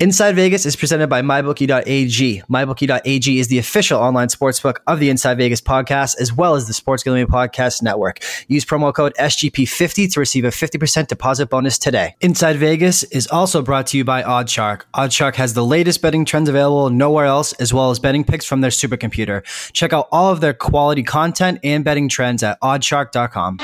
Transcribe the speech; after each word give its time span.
Inside 0.00 0.34
Vegas 0.34 0.64
is 0.64 0.76
presented 0.76 1.08
by 1.08 1.20
MyBookie.ag. 1.20 2.42
MyBookie.ag 2.48 3.38
is 3.38 3.48
the 3.48 3.58
official 3.58 4.00
online 4.00 4.28
sportsbook 4.28 4.78
of 4.86 4.98
the 4.98 5.10
Inside 5.10 5.36
Vegas 5.36 5.60
podcast, 5.60 6.18
as 6.18 6.32
well 6.32 6.54
as 6.54 6.66
the 6.66 6.72
Sports 6.72 7.02
Gambling 7.02 7.26
Podcast 7.26 7.82
Network. 7.82 8.20
Use 8.48 8.64
promo 8.64 8.94
code 8.94 9.12
SGP50 9.18 10.10
to 10.14 10.18
receive 10.18 10.46
a 10.46 10.48
50% 10.48 11.08
deposit 11.08 11.50
bonus 11.50 11.76
today. 11.76 12.16
Inside 12.22 12.56
Vegas 12.56 13.02
is 13.02 13.26
also 13.26 13.60
brought 13.60 13.88
to 13.88 13.98
you 13.98 14.04
by 14.06 14.22
OddsShark. 14.22 14.84
OddsShark 14.94 15.34
has 15.34 15.52
the 15.52 15.66
latest 15.66 16.00
betting 16.00 16.24
trends 16.24 16.48
available 16.48 16.88
nowhere 16.88 17.26
else, 17.26 17.52
as 17.60 17.74
well 17.74 17.90
as 17.90 17.98
betting 17.98 18.24
picks 18.24 18.46
from 18.46 18.62
their 18.62 18.70
supercomputer. 18.70 19.44
Check 19.74 19.92
out 19.92 20.08
all 20.10 20.32
of 20.32 20.40
their 20.40 20.54
quality 20.54 21.02
content 21.02 21.60
and 21.62 21.84
betting 21.84 22.08
trends 22.08 22.42
at 22.42 22.58
oddshark.com. 22.62 23.58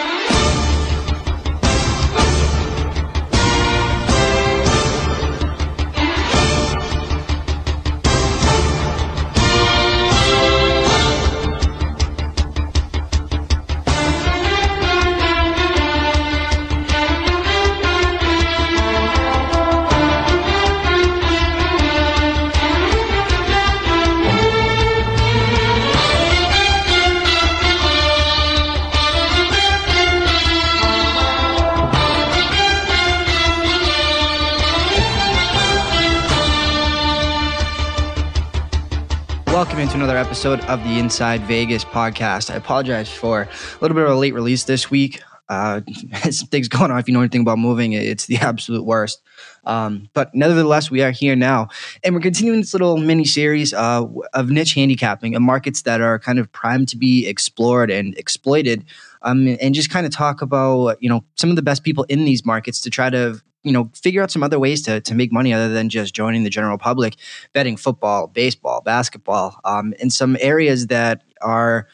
another 40.17 40.31
episode 40.31 40.61
of 40.61 40.83
the 40.83 40.99
Inside 40.99 41.43
Vegas 41.43 41.85
podcast. 41.85 42.51
I 42.51 42.55
apologize 42.55 43.13
for 43.13 43.43
a 43.43 43.49
little 43.83 43.95
bit 43.95 44.05
of 44.05 44.13
a 44.13 44.15
late 44.15 44.33
release 44.33 44.65
this 44.65 44.91
week. 44.91 45.21
Uh, 45.51 45.83
some 46.31 46.49
things 46.49 46.69
going 46.69 46.91
on. 46.91 46.99
If 46.99 47.07
you 47.07 47.13
know 47.13 47.21
anything 47.21 47.43
about 47.43 47.59
moving, 47.59 47.93
it's 47.93 48.25
the 48.25 48.37
absolute 48.41 48.85
worst. 48.85 49.21
Um, 49.65 50.09
but 50.15 50.35
nevertheless, 50.35 50.91
we 50.91 51.03
are 51.03 51.11
here 51.11 51.37
now, 51.37 51.69
and 52.03 52.15
we're 52.15 52.23
continuing 52.23 52.61
this 52.61 52.73
little 52.73 52.97
mini 52.97 53.27
series 53.27 53.75
uh, 53.75 54.07
of 54.33 54.49
niche 54.49 54.73
handicapping 54.73 55.35
of 55.35 55.43
markets 55.43 55.83
that 55.83 56.01
are 56.01 56.19
kind 56.19 56.39
of 56.39 56.51
primed 56.51 56.89
to 56.89 56.97
be 56.97 57.27
explored 57.27 57.91
and 57.91 58.17
exploited, 58.17 58.87
um, 59.21 59.59
and 59.61 59.75
just 59.75 59.91
kind 59.91 60.07
of 60.07 60.13
talk 60.13 60.41
about 60.41 60.97
you 61.03 61.11
know 61.11 61.25
some 61.35 61.51
of 61.51 61.57
the 61.57 61.63
best 61.63 61.85
people 61.85 62.05
in 62.05 62.25
these 62.25 62.43
markets 62.43 62.81
to 62.81 62.89
try 62.89 63.11
to 63.11 63.39
you 63.67 63.73
know 63.73 63.91
figure 63.95 64.23
out 64.23 64.31
some 64.31 64.43
other 64.45 64.59
ways 64.59 64.81
to, 64.83 65.01
to 65.01 65.15
make 65.15 65.33
money 65.33 65.53
other 65.53 65.69
than 65.69 65.89
just 65.89 66.15
joining 66.15 66.45
the 66.45 66.51
general 66.51 66.79
public 66.79 67.17
betting 67.53 67.77
football 67.77 68.29
baseball 68.29 68.81
basketball 68.81 69.61
um, 69.65 69.93
in 69.99 70.09
some 70.09 70.37
areas 70.41 70.87
that 70.87 71.23
are 71.43 71.89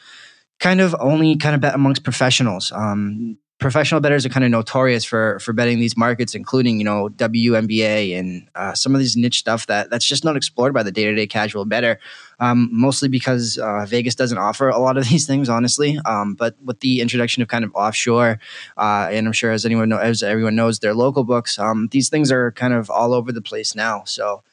kind 0.59 0.79
of 0.79 0.95
only 0.99 1.35
kind 1.35 1.55
of 1.55 1.61
bet 1.61 1.75
amongst 1.75 2.03
professionals. 2.03 2.71
Um, 2.71 3.37
professional 3.63 4.01
bettors 4.01 4.25
are 4.25 4.29
kind 4.29 4.43
of 4.43 4.51
notorious 4.51 5.05
for 5.05 5.39
for 5.39 5.53
betting 5.53 5.79
these 5.79 5.95
markets, 5.95 6.35
including 6.35 6.77
you 6.77 6.83
know 6.83 7.07
WNBA 7.15 8.19
and 8.19 8.47
uh, 8.55 8.73
some 8.73 8.93
of 8.93 8.99
these 8.99 9.15
niche 9.15 9.39
stuff 9.39 9.67
that 9.67 9.89
that's 9.89 10.05
just 10.05 10.25
not 10.25 10.35
explored 10.35 10.73
by 10.73 10.83
the 10.83 10.91
day 10.91 11.05
to 11.05 11.15
day 11.15 11.25
casual 11.25 11.63
better. 11.63 11.97
Um, 12.41 12.69
mostly 12.73 13.07
because 13.07 13.57
uh, 13.57 13.85
Vegas 13.87 14.15
doesn't 14.15 14.37
offer 14.37 14.67
a 14.67 14.77
lot 14.79 14.97
of 14.97 15.07
these 15.09 15.25
things, 15.25 15.47
honestly. 15.47 15.97
Um, 16.05 16.35
but 16.35 16.55
with 16.61 16.81
the 16.81 16.99
introduction 16.99 17.41
of 17.41 17.47
kind 17.47 17.63
of 17.63 17.71
offshore, 17.73 18.37
uh, 18.77 19.07
and 19.09 19.25
I'm 19.25 19.33
sure 19.33 19.51
as 19.51 19.65
anyone 19.65 19.87
know, 19.87 19.97
as 19.97 20.21
everyone 20.21 20.55
knows, 20.55 20.79
their 20.79 20.93
local 20.93 21.23
books, 21.23 21.57
um, 21.57 21.87
these 21.91 22.09
things 22.09 22.33
are 22.33 22.51
kind 22.51 22.73
of 22.73 22.89
all 22.89 23.13
over 23.13 23.31
the 23.31 23.41
place 23.41 23.73
now. 23.73 24.03
So. 24.05 24.43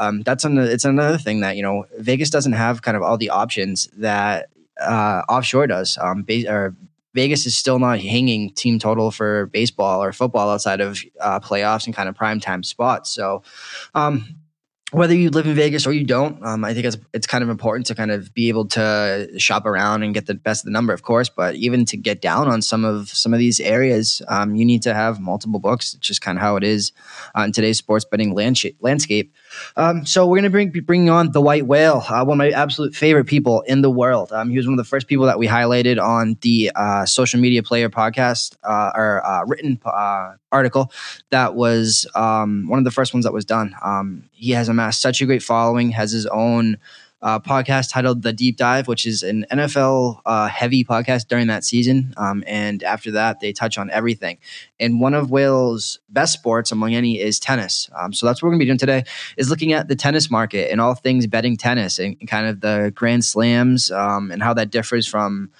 Um, 0.00 0.22
that's 0.22 0.44
an, 0.44 0.58
it's 0.58 0.84
another 0.84 1.18
thing 1.18 1.40
that 1.40 1.56
you 1.56 1.62
know 1.64 1.86
Vegas 1.98 2.30
doesn't 2.30 2.52
have 2.52 2.82
kind 2.82 2.96
of 2.96 3.02
all 3.02 3.18
the 3.18 3.30
options 3.30 3.88
that 3.96 4.48
uh, 4.80 5.22
offshore 5.28 5.66
does. 5.66 5.98
Um, 6.00 6.24
or 6.46 6.76
Vegas 7.14 7.46
is 7.46 7.56
still 7.56 7.78
not 7.78 8.00
hanging 8.00 8.50
team 8.50 8.78
total 8.78 9.10
for 9.10 9.46
baseball 9.46 10.02
or 10.02 10.12
football 10.12 10.50
outside 10.50 10.80
of 10.80 11.00
uh, 11.20 11.40
playoffs 11.40 11.86
and 11.86 11.94
kind 11.94 12.08
of 12.08 12.14
prime 12.14 12.40
time 12.40 12.62
spots. 12.62 13.10
So, 13.10 13.42
um, 13.94 14.36
whether 14.90 15.14
you 15.14 15.28
live 15.28 15.46
in 15.46 15.54
Vegas 15.54 15.86
or 15.86 15.92
you 15.92 16.04
don't, 16.04 16.42
um, 16.42 16.64
I 16.64 16.72
think 16.72 16.86
it's 16.86 16.96
it's 17.12 17.26
kind 17.26 17.44
of 17.44 17.50
important 17.50 17.86
to 17.88 17.94
kind 17.94 18.10
of 18.10 18.32
be 18.32 18.48
able 18.48 18.66
to 18.68 19.28
shop 19.36 19.66
around 19.66 20.02
and 20.02 20.14
get 20.14 20.26
the 20.26 20.34
best 20.34 20.62
of 20.62 20.64
the 20.64 20.70
number, 20.70 20.94
of 20.94 21.02
course. 21.02 21.28
But 21.28 21.56
even 21.56 21.84
to 21.86 21.96
get 21.98 22.22
down 22.22 22.48
on 22.48 22.62
some 22.62 22.84
of 22.86 23.10
some 23.10 23.34
of 23.34 23.38
these 23.38 23.60
areas, 23.60 24.22
um, 24.28 24.54
you 24.54 24.64
need 24.64 24.82
to 24.82 24.94
have 24.94 25.20
multiple 25.20 25.60
books. 25.60 25.92
It's 25.92 26.06
just 26.06 26.22
kind 26.22 26.38
of 26.38 26.42
how 26.42 26.56
it 26.56 26.64
is 26.64 26.92
uh, 27.36 27.42
in 27.42 27.52
today's 27.52 27.76
sports 27.76 28.06
betting 28.06 28.32
landscape. 28.32 29.34
Um, 29.76 30.06
so 30.06 30.26
we're 30.26 30.36
going 30.36 30.44
to 30.44 30.50
bring 30.50 30.70
be 30.70 30.80
bringing 30.80 31.10
on 31.10 31.32
the 31.32 31.40
White 31.40 31.66
Whale, 31.66 32.04
uh, 32.08 32.24
one 32.24 32.34
of 32.34 32.38
my 32.38 32.50
absolute 32.50 32.94
favorite 32.94 33.26
people 33.26 33.62
in 33.62 33.82
the 33.82 33.90
world. 33.90 34.32
Um, 34.32 34.50
he 34.50 34.56
was 34.56 34.66
one 34.66 34.74
of 34.74 34.78
the 34.78 34.84
first 34.84 35.06
people 35.06 35.26
that 35.26 35.38
we 35.38 35.46
highlighted 35.46 36.02
on 36.02 36.36
the 36.40 36.70
uh, 36.74 37.06
social 37.06 37.40
media 37.40 37.62
player 37.62 37.88
podcast 37.88 38.56
uh, 38.64 38.92
or 38.94 39.24
uh, 39.24 39.44
written 39.46 39.80
uh, 39.84 40.34
article 40.52 40.92
that 41.30 41.54
was 41.54 42.06
um, 42.14 42.68
one 42.68 42.78
of 42.78 42.84
the 42.84 42.90
first 42.90 43.12
ones 43.12 43.24
that 43.24 43.32
was 43.32 43.44
done. 43.44 43.74
Um, 43.82 44.24
he 44.32 44.52
has 44.52 44.68
amassed 44.68 45.00
such 45.00 45.20
a 45.20 45.26
great 45.26 45.42
following, 45.42 45.90
has 45.90 46.12
his 46.12 46.26
own 46.26 46.78
uh, 47.20 47.40
podcast 47.40 47.90
titled 47.90 48.22
The 48.22 48.32
Deep 48.32 48.56
Dive, 48.56 48.86
which 48.86 49.06
is 49.06 49.22
an 49.22 49.44
NFL 49.50 50.20
uh, 50.24 50.48
heavy 50.48 50.84
podcast 50.84 51.28
during 51.28 51.48
that 51.48 51.64
season. 51.64 52.14
Um, 52.16 52.44
and 52.46 52.82
after 52.82 53.10
that, 53.12 53.40
they 53.40 53.52
touch 53.52 53.78
on 53.78 53.90
everything. 53.90 54.38
And 54.78 55.00
one 55.00 55.14
of 55.14 55.30
Whale's 55.30 55.98
best 56.08 56.32
sports 56.32 56.70
among 56.70 56.94
any 56.94 57.18
is 57.18 57.40
tennis. 57.40 57.90
Um, 57.96 58.12
so 58.12 58.26
that's 58.26 58.42
what 58.42 58.46
we're 58.46 58.52
going 58.52 58.60
to 58.60 58.64
be 58.64 58.68
doing 58.68 58.78
today 58.78 59.04
is 59.36 59.50
looking 59.50 59.72
at 59.72 59.88
the 59.88 59.96
tennis 59.96 60.30
market 60.30 60.70
and 60.70 60.80
all 60.80 60.94
things 60.94 61.26
betting 61.26 61.56
tennis 61.56 61.98
and, 61.98 62.16
and 62.20 62.28
kind 62.28 62.46
of 62.46 62.60
the 62.60 62.92
grand 62.94 63.24
slams 63.24 63.90
um, 63.90 64.30
and 64.30 64.42
how 64.42 64.54
that 64.54 64.70
differs 64.70 65.06
from 65.06 65.50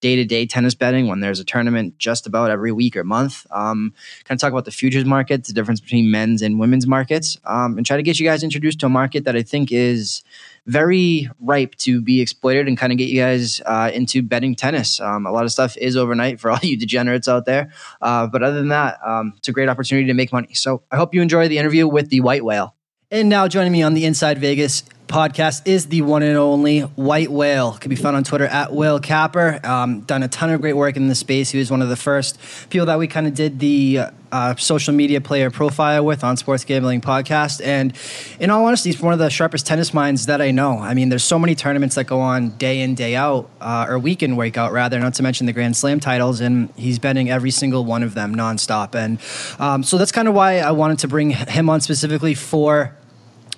day 0.00 0.16
to 0.16 0.24
day 0.24 0.46
tennis 0.46 0.74
betting 0.74 1.08
when 1.08 1.20
there's 1.20 1.40
a 1.40 1.44
tournament 1.44 1.98
just 1.98 2.26
about 2.26 2.50
every 2.50 2.72
week 2.72 2.96
or 2.96 3.04
month. 3.04 3.46
Um, 3.50 3.94
kind 4.24 4.36
of 4.36 4.40
talk 4.40 4.52
about 4.52 4.64
the 4.64 4.70
futures 4.70 5.04
market, 5.04 5.44
the 5.44 5.52
difference 5.52 5.80
between 5.80 6.10
men's 6.10 6.42
and 6.42 6.58
women's 6.58 6.86
markets, 6.86 7.36
um, 7.44 7.76
and 7.76 7.86
try 7.86 7.96
to 7.96 8.02
get 8.02 8.18
you 8.18 8.26
guys 8.26 8.42
introduced 8.42 8.80
to 8.80 8.86
a 8.86 8.90
market 8.90 9.24
that 9.24 9.36
I 9.36 9.42
think 9.42 9.72
is 9.72 10.22
very 10.66 11.30
ripe 11.40 11.74
to 11.76 12.00
be 12.00 12.20
exploited 12.20 12.68
and 12.68 12.76
kind 12.76 12.92
of 12.92 12.98
get 12.98 13.08
you 13.08 13.20
guys 13.20 13.60
uh, 13.64 13.90
into 13.92 14.22
betting 14.22 14.54
tennis. 14.54 15.00
Um, 15.00 15.26
a 15.26 15.32
lot 15.32 15.44
of 15.44 15.50
stuff 15.50 15.76
is 15.78 15.96
overnight 15.96 16.38
for 16.40 16.50
all 16.52 16.58
you 16.62 16.76
degenerates 16.76 17.26
out 17.26 17.46
there. 17.46 17.72
Uh, 18.00 18.26
but 18.26 18.42
other 18.42 18.56
than 18.56 18.68
that, 18.68 18.98
um, 19.04 19.34
it's 19.38 19.48
a 19.48 19.52
great 19.52 19.68
opportunity 19.68 20.06
to 20.06 20.14
make 20.14 20.32
money. 20.32 20.54
So 20.54 20.82
I 20.90 20.96
hope 20.96 21.14
you 21.14 21.22
enjoy 21.22 21.48
the 21.48 21.58
interview 21.58 21.88
with 21.88 22.10
the 22.10 22.20
White 22.20 22.44
Whale. 22.44 22.74
And 23.10 23.30
now 23.30 23.48
joining 23.48 23.72
me 23.72 23.82
on 23.82 23.94
the 23.94 24.04
Inside 24.04 24.38
Vegas 24.38 24.82
podcast 25.08 25.66
is 25.66 25.86
the 25.86 26.02
one 26.02 26.22
and 26.22 26.36
only 26.36 26.80
White 26.80 27.30
Whale. 27.30 27.72
Can 27.72 27.88
be 27.90 27.96
found 27.96 28.16
on 28.16 28.24
Twitter 28.24 28.46
at 28.46 28.72
Whale 28.72 29.00
Capper. 29.00 29.58
Um, 29.64 30.02
done 30.02 30.22
a 30.22 30.28
ton 30.28 30.50
of 30.50 30.60
great 30.60 30.74
work 30.74 30.96
in 30.96 31.08
the 31.08 31.14
space. 31.14 31.50
He 31.50 31.58
was 31.58 31.70
one 31.70 31.82
of 31.82 31.88
the 31.88 31.96
first 31.96 32.38
people 32.70 32.86
that 32.86 32.98
we 32.98 33.08
kind 33.08 33.26
of 33.26 33.34
did 33.34 33.58
the 33.58 34.00
uh, 34.30 34.54
social 34.56 34.92
media 34.94 35.20
player 35.20 35.50
profile 35.50 36.04
with 36.04 36.22
on 36.22 36.36
Sports 36.36 36.64
Gambling 36.64 37.00
Podcast. 37.00 37.64
And 37.64 37.94
in 38.38 38.50
all 38.50 38.64
honesty, 38.66 38.90
he's 38.90 39.00
one 39.00 39.14
of 39.14 39.18
the 39.18 39.30
sharpest 39.30 39.66
tennis 39.66 39.94
minds 39.94 40.26
that 40.26 40.40
I 40.40 40.50
know. 40.50 40.78
I 40.78 40.94
mean, 40.94 41.08
there's 41.08 41.24
so 41.24 41.38
many 41.38 41.54
tournaments 41.54 41.94
that 41.94 42.04
go 42.04 42.20
on 42.20 42.50
day 42.50 42.82
in, 42.82 42.94
day 42.94 43.16
out, 43.16 43.48
uh, 43.60 43.86
or 43.88 43.98
week 43.98 44.22
in, 44.22 44.36
week 44.36 44.58
out, 44.58 44.72
rather, 44.72 45.00
not 45.00 45.14
to 45.14 45.22
mention 45.22 45.46
the 45.46 45.54
Grand 45.54 45.76
Slam 45.76 45.98
titles. 45.98 46.40
And 46.40 46.70
he's 46.76 46.98
betting 46.98 47.30
every 47.30 47.50
single 47.50 47.84
one 47.84 48.02
of 48.02 48.14
them 48.14 48.34
nonstop. 48.34 48.94
And 48.94 49.18
um, 49.58 49.82
so 49.82 49.96
that's 49.96 50.12
kind 50.12 50.28
of 50.28 50.34
why 50.34 50.58
I 50.58 50.72
wanted 50.72 50.98
to 51.00 51.08
bring 51.08 51.30
him 51.30 51.70
on 51.70 51.80
specifically 51.80 52.34
for 52.34 52.94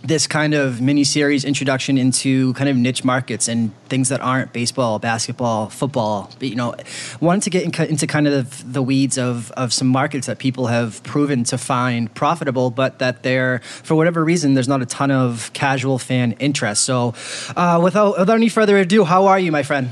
this 0.03 0.27
kind 0.27 0.55
of 0.55 0.81
mini 0.81 1.05
series 1.05 1.45
introduction 1.45 1.99
into 1.99 2.55
kind 2.55 2.69
of 2.69 2.77
niche 2.77 3.05
markets 3.05 3.49
and 3.49 3.73
things 3.89 4.09
that 4.09 4.21
aren't 4.21 4.53
baseball, 4.53 4.99
basketball, 4.99 5.69
football. 5.69 6.31
But, 6.39 6.49
you 6.49 6.57
know, 6.57 6.75
wanted 7.21 7.43
to 7.43 7.51
get 7.51 7.65
in, 7.65 7.89
into 7.89 8.07
kind 8.07 8.27
of 8.27 8.73
the 8.73 8.83
weeds 8.83 9.19
of, 9.19 9.51
of 9.53 9.73
some 9.73 9.89
markets 9.89 10.27
that 10.27 10.39
people 10.39 10.69
have 10.69 11.03
proven 11.03 11.45
to 11.45 11.59
find 11.59 12.13
profitable, 12.15 12.71
but 12.71 12.99
that 12.99 13.23
they're, 13.23 13.59
for 13.61 13.95
whatever 13.95 14.25
reason, 14.25 14.55
there's 14.55 14.69
not 14.69 14.81
a 14.81 14.87
ton 14.87 15.11
of 15.11 15.53
casual 15.53 15.99
fan 15.99 16.33
interest. 16.33 16.85
So, 16.85 17.15
uh, 17.57 17.81
without, 17.83 18.19
without 18.19 18.37
any 18.37 18.49
further 18.49 18.79
ado, 18.79 19.05
how 19.05 19.27
are 19.27 19.39
you, 19.39 19.53
my 19.53 19.63
friend? 19.63 19.91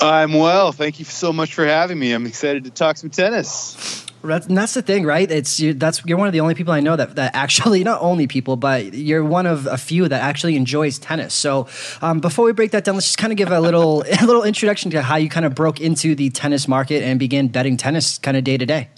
I'm 0.00 0.34
well. 0.34 0.72
Thank 0.72 0.98
you 0.98 1.04
so 1.04 1.32
much 1.32 1.54
for 1.54 1.64
having 1.64 1.98
me. 1.98 2.12
I'm 2.12 2.26
excited 2.26 2.64
to 2.64 2.70
talk 2.70 2.96
some 2.96 3.10
tennis. 3.10 4.05
That's, 4.26 4.46
that's 4.46 4.74
the 4.74 4.82
thing, 4.82 5.04
right? 5.04 5.30
It's 5.30 5.58
you, 5.58 5.74
that's 5.74 6.04
you're 6.04 6.18
one 6.18 6.26
of 6.26 6.32
the 6.32 6.40
only 6.40 6.54
people 6.54 6.72
I 6.72 6.80
know 6.80 6.96
that 6.96 7.16
that 7.16 7.34
actually 7.34 7.84
not 7.92 8.00
only 8.02 8.26
people, 8.26 8.56
but 8.56 8.94
you're 8.94 9.24
one 9.24 9.46
of 9.46 9.66
a 9.66 9.78
few 9.78 10.08
that 10.08 10.22
actually 10.22 10.56
enjoys 10.56 10.98
tennis. 10.98 11.34
So 11.34 11.68
um, 12.02 12.20
before 12.20 12.44
we 12.44 12.52
break 12.52 12.72
that 12.72 12.84
down, 12.84 12.94
let's 12.94 13.06
just 13.06 13.18
kind 13.18 13.32
of 13.32 13.36
give 13.36 13.50
a 13.50 13.60
little 13.60 14.02
a 14.20 14.26
little 14.26 14.42
introduction 14.42 14.90
to 14.92 15.02
how 15.02 15.16
you 15.16 15.28
kind 15.28 15.46
of 15.46 15.54
broke 15.54 15.80
into 15.80 16.14
the 16.14 16.30
tennis 16.30 16.68
market 16.68 17.02
and 17.02 17.18
began 17.18 17.48
betting 17.48 17.76
tennis 17.76 18.18
kind 18.18 18.36
of 18.36 18.44
day 18.44 18.56
to 18.56 18.66
day. 18.66 18.88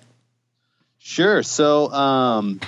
Sure. 0.99 1.43
So 1.43 1.91
um, 1.93 2.61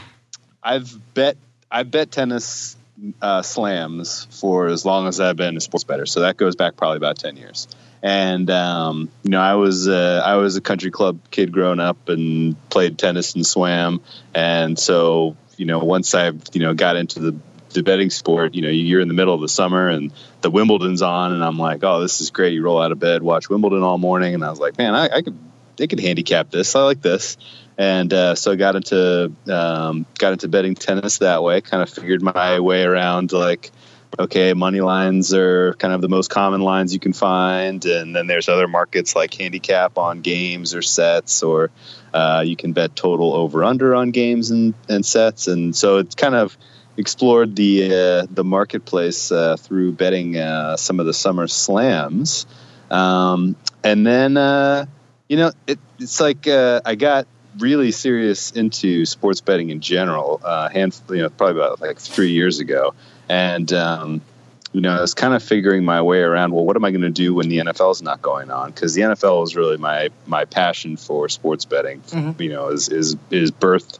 I've 0.63 0.97
bet 1.15 1.37
I've 1.71 1.91
bet 1.91 2.11
tennis 2.11 2.77
uh, 3.21 3.43
slams 3.43 4.27
for 4.31 4.69
as 4.69 4.85
long 4.85 5.09
as 5.09 5.21
I've 5.21 5.37
been 5.37 5.57
a 5.57 5.61
sports 5.61 5.85
better. 5.85 6.07
So 6.07 6.21
that 6.21 6.37
goes 6.37 6.57
back 6.57 6.77
probably 6.77 6.99
about 6.99 7.19
ten 7.19 7.37
years 7.37 7.69
and 8.03 8.51
um, 8.51 9.11
you 9.23 9.31
know 9.31 9.41
I 9.41 9.55
was 9.55 9.89
uh, 9.89 10.23
I 10.25 10.37
was 10.37 10.57
a 10.57 10.61
country 10.61 10.91
club 10.91 11.21
kid 11.31 11.53
growing 11.53 11.81
up 11.81 12.09
and 12.09 12.57
played 12.71 12.99
tennis 12.99 13.35
and 13.35 13.47
swam, 13.47 14.03
and 14.35 14.79
so 14.79 15.37
you 15.57 15.67
know 15.67 15.79
once 15.79 16.15
I 16.15 16.29
you 16.53 16.61
know 16.61 16.75
got 16.75 16.97
into 16.97 17.21
the 17.21 17.37
the 17.73 17.83
betting 17.83 18.11
sport, 18.11 18.55
you 18.55 18.63
know, 18.63 18.69
you're 18.69 19.01
in 19.01 19.09
the 19.09 19.15
middle 19.15 19.35
of 19.35 19.41
the 19.41 19.49
summer 19.49 19.89
and 19.89 20.13
the 20.41 20.51
Wimbledon's 20.51 21.03
on, 21.03 21.33
and 21.33 21.45
I'm 21.45 21.59
like, 21.59 21.85
oh, 21.85 22.01
this 22.01 22.21
is 22.21 22.31
great. 22.31 22.53
You 22.53 22.63
roll 22.63 22.81
out 22.81 22.93
of 22.93 22.99
bed, 22.99 23.23
watch 23.23 23.49
Wimbledon 23.49 23.83
all 23.83 23.99
morning, 23.99 24.35
and 24.35 24.45
I 24.45 24.51
was 24.51 24.59
like, 24.59 24.77
man, 24.79 24.95
I, 24.95 25.09
I 25.09 25.23
could, 25.23 25.39
they 25.77 25.87
could 25.87 26.01
handicap 26.01 26.51
this. 26.51 26.75
I 26.75 26.83
like 26.83 27.01
this, 27.01 27.37
and 27.79 28.13
uh, 28.13 28.35
so 28.35 28.53
I 28.53 28.57
got 28.57 28.77
into 28.77 29.33
um, 29.49 30.07
got 30.19 30.33
into 30.33 30.49
betting 30.49 30.75
tennis 30.75 31.19
that 31.19 31.43
way. 31.43 31.61
Kind 31.61 31.83
of 31.83 31.91
figured 31.91 32.23
my 32.23 32.61
way 32.61 32.83
around 32.83 33.33
like 33.33 33.71
okay, 34.19 34.55
money 34.55 34.81
lines 34.81 35.33
are 35.33 35.75
kind 35.75 35.95
of 35.95 36.01
the 36.01 36.09
most 36.09 36.31
common 36.31 36.61
lines 36.61 36.93
you 36.93 37.01
can 37.01 37.13
find, 37.13 37.85
and 37.85 38.15
then 38.15 38.27
there's 38.27 38.49
other 38.49 38.69
markets 38.69 39.15
like 39.15 39.33
handicap 39.35 39.99
on 39.99 40.21
games 40.21 40.75
or 40.75 40.83
sets, 40.83 41.43
or 41.43 41.71
uh, 42.13 42.43
you 42.45 42.57
can 42.57 42.73
bet 42.73 42.97
total 42.97 43.35
over 43.35 43.65
under 43.65 43.95
on 43.95 44.11
games 44.11 44.51
and, 44.51 44.75
and 44.89 45.05
sets, 45.05 45.47
and 45.49 45.75
so 45.75 45.99
it's 45.99 46.15
kind 46.15 46.35
of 46.35 46.57
explored 46.97 47.57
the 47.57 47.85
uh, 47.87 48.27
the 48.31 48.45
marketplace 48.45 49.31
uh, 49.33 49.57
through 49.57 49.93
betting 49.93 50.37
uh, 50.37 50.77
some 50.77 51.01
of 51.01 51.07
the 51.07 51.15
summer 51.15 51.47
slams, 51.47 52.47
um, 52.91 53.57
and 53.85 54.07
then 54.07 54.37
uh, 54.37 54.87
you 55.29 55.37
know 55.37 55.53
it, 55.67 55.79
it's 55.99 56.21
like 56.21 56.49
uh, 56.49 56.81
I 56.85 56.95
got 56.97 57.27
really 57.59 57.91
serious 57.91 58.51
into 58.53 59.05
sports 59.07 59.41
betting 59.41 59.71
in 59.71 59.81
general, 59.81 60.41
uh, 60.45 60.69
handful, 60.69 61.17
you 61.17 61.23
know, 61.23 61.31
probably 61.31 61.61
about 61.61 61.81
like 61.81 61.99
three 61.99 62.31
years 62.31 62.61
ago, 62.61 62.95
and 63.29 63.73
um, 63.73 64.21
you 64.73 64.81
know, 64.81 64.97
I 64.97 65.01
was 65.01 65.15
kind 65.15 65.35
of 65.35 65.43
figuring 65.43 65.85
my 65.85 66.03
way 66.03 66.21
around. 66.21 66.53
Well, 66.53 66.65
what 66.65 66.77
am 66.77 66.85
I 66.85 66.91
going 66.91 67.03
to 67.03 67.11
do 67.11 67.35
when 67.35 67.49
the 67.49 67.59
NFL 67.59 67.93
is 67.93 68.03
not 68.03 68.23
going 68.23 68.51
on? 68.51 68.71
Because 68.71 68.95
the 68.95 69.03
NFL 69.03 69.45
is 69.45 69.57
really 69.57 69.77
my 69.77 70.11
my 70.27 70.45
passion 70.45 70.97
for 70.97 71.29
sports 71.29 71.65
betting. 71.65 72.01
Mm-hmm. 72.03 72.41
You 72.41 72.51
know, 72.51 72.69
is 72.69 72.89
is 72.89 73.17
is 73.31 73.51
birthed 73.51 73.99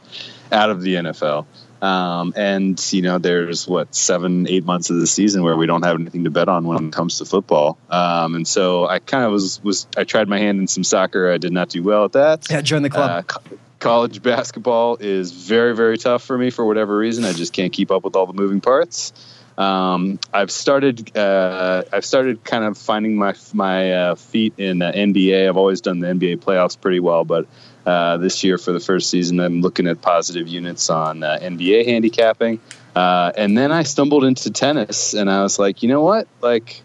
out 0.53 0.71
of 0.71 0.83
the 0.83 0.95
NFL. 0.95 1.47
Um, 1.83 2.35
and 2.37 2.93
you 2.93 3.03
know, 3.03 3.19
there's 3.19 3.67
what 3.67 3.95
seven, 3.95 4.47
eight 4.49 4.65
months 4.65 4.91
of 4.91 4.97
the 4.97 5.07
season 5.07 5.43
where 5.43 5.57
we 5.57 5.67
don't 5.67 5.83
have 5.83 5.99
anything 5.99 6.25
to 6.25 6.31
bet 6.31 6.49
on 6.49 6.67
when 6.67 6.89
it 6.89 6.93
comes 6.93 7.19
to 7.19 7.25
football. 7.25 7.79
Um, 7.89 8.35
and 8.35 8.47
so 8.47 8.87
I 8.87 8.99
kind 8.99 9.25
of 9.25 9.33
was 9.33 9.63
was 9.63 9.87
I 9.97 10.05
tried 10.05 10.29
my 10.29 10.39
hand 10.39 10.61
in 10.61 10.67
some 10.67 10.85
soccer. 10.85 11.31
I 11.31 11.39
did 11.39 11.53
not 11.53 11.71
do 11.71 11.83
well 11.83 12.05
at 12.05 12.13
that. 12.13 12.51
Yeah, 12.51 12.61
join 12.61 12.83
the 12.83 12.91
club. 12.91 13.11
Uh, 13.11 13.23
co- 13.23 13.59
college 13.79 14.23
basketball 14.23 14.99
is 15.01 15.33
very 15.33 15.75
very 15.75 15.97
tough 15.97 16.23
for 16.23 16.37
me 16.37 16.51
for 16.51 16.67
whatever 16.67 16.97
reason. 16.97 17.25
I 17.25 17.33
just 17.33 17.53
can't 17.53 17.73
keep 17.73 17.91
up 17.91 18.05
with 18.05 18.15
all 18.15 18.27
the 18.27 18.35
moving 18.35 18.61
parts. 18.61 19.13
Um, 19.61 20.19
I've 20.33 20.51
started. 20.51 21.17
Uh, 21.17 21.83
I've 21.93 22.05
started 22.05 22.45
kind 22.45 22.65
of 22.65 22.79
finding 22.79 23.17
my 23.17 23.35
my 23.53 23.93
uh, 23.93 24.15
feet 24.15 24.55
in 24.57 24.81
uh, 24.81 24.93
NBA. 24.93 25.49
I've 25.49 25.59
always 25.59 25.83
done 25.83 26.01
the 26.01 26.09
NBA 26.09 26.39
playoffs 26.39 26.81
pretty 26.81 27.01
well, 27.01 27.25
but 27.25 27.47
uh, 27.91 28.17
this 28.19 28.45
year 28.45 28.57
for 28.57 28.71
the 28.71 28.79
first 28.79 29.11
season, 29.11 29.41
I'm 29.41 29.63
looking 29.63 29.89
at 29.89 30.01
positive 30.01 30.47
units 30.47 30.91
on 30.91 31.25
uh, 31.25 31.41
NBA 31.43 31.87
handicapping. 31.87 32.61
Uh, 32.95 33.33
and 33.37 33.59
then 33.59 33.73
I 33.73 33.83
stumbled 33.83 34.23
into 34.23 34.49
tennis, 34.51 35.13
and 35.13 35.29
I 35.29 35.43
was 35.43 35.59
like, 35.59 35.83
you 35.83 35.89
know 35.89 36.03
what? 36.03 36.29
Like, 36.41 36.83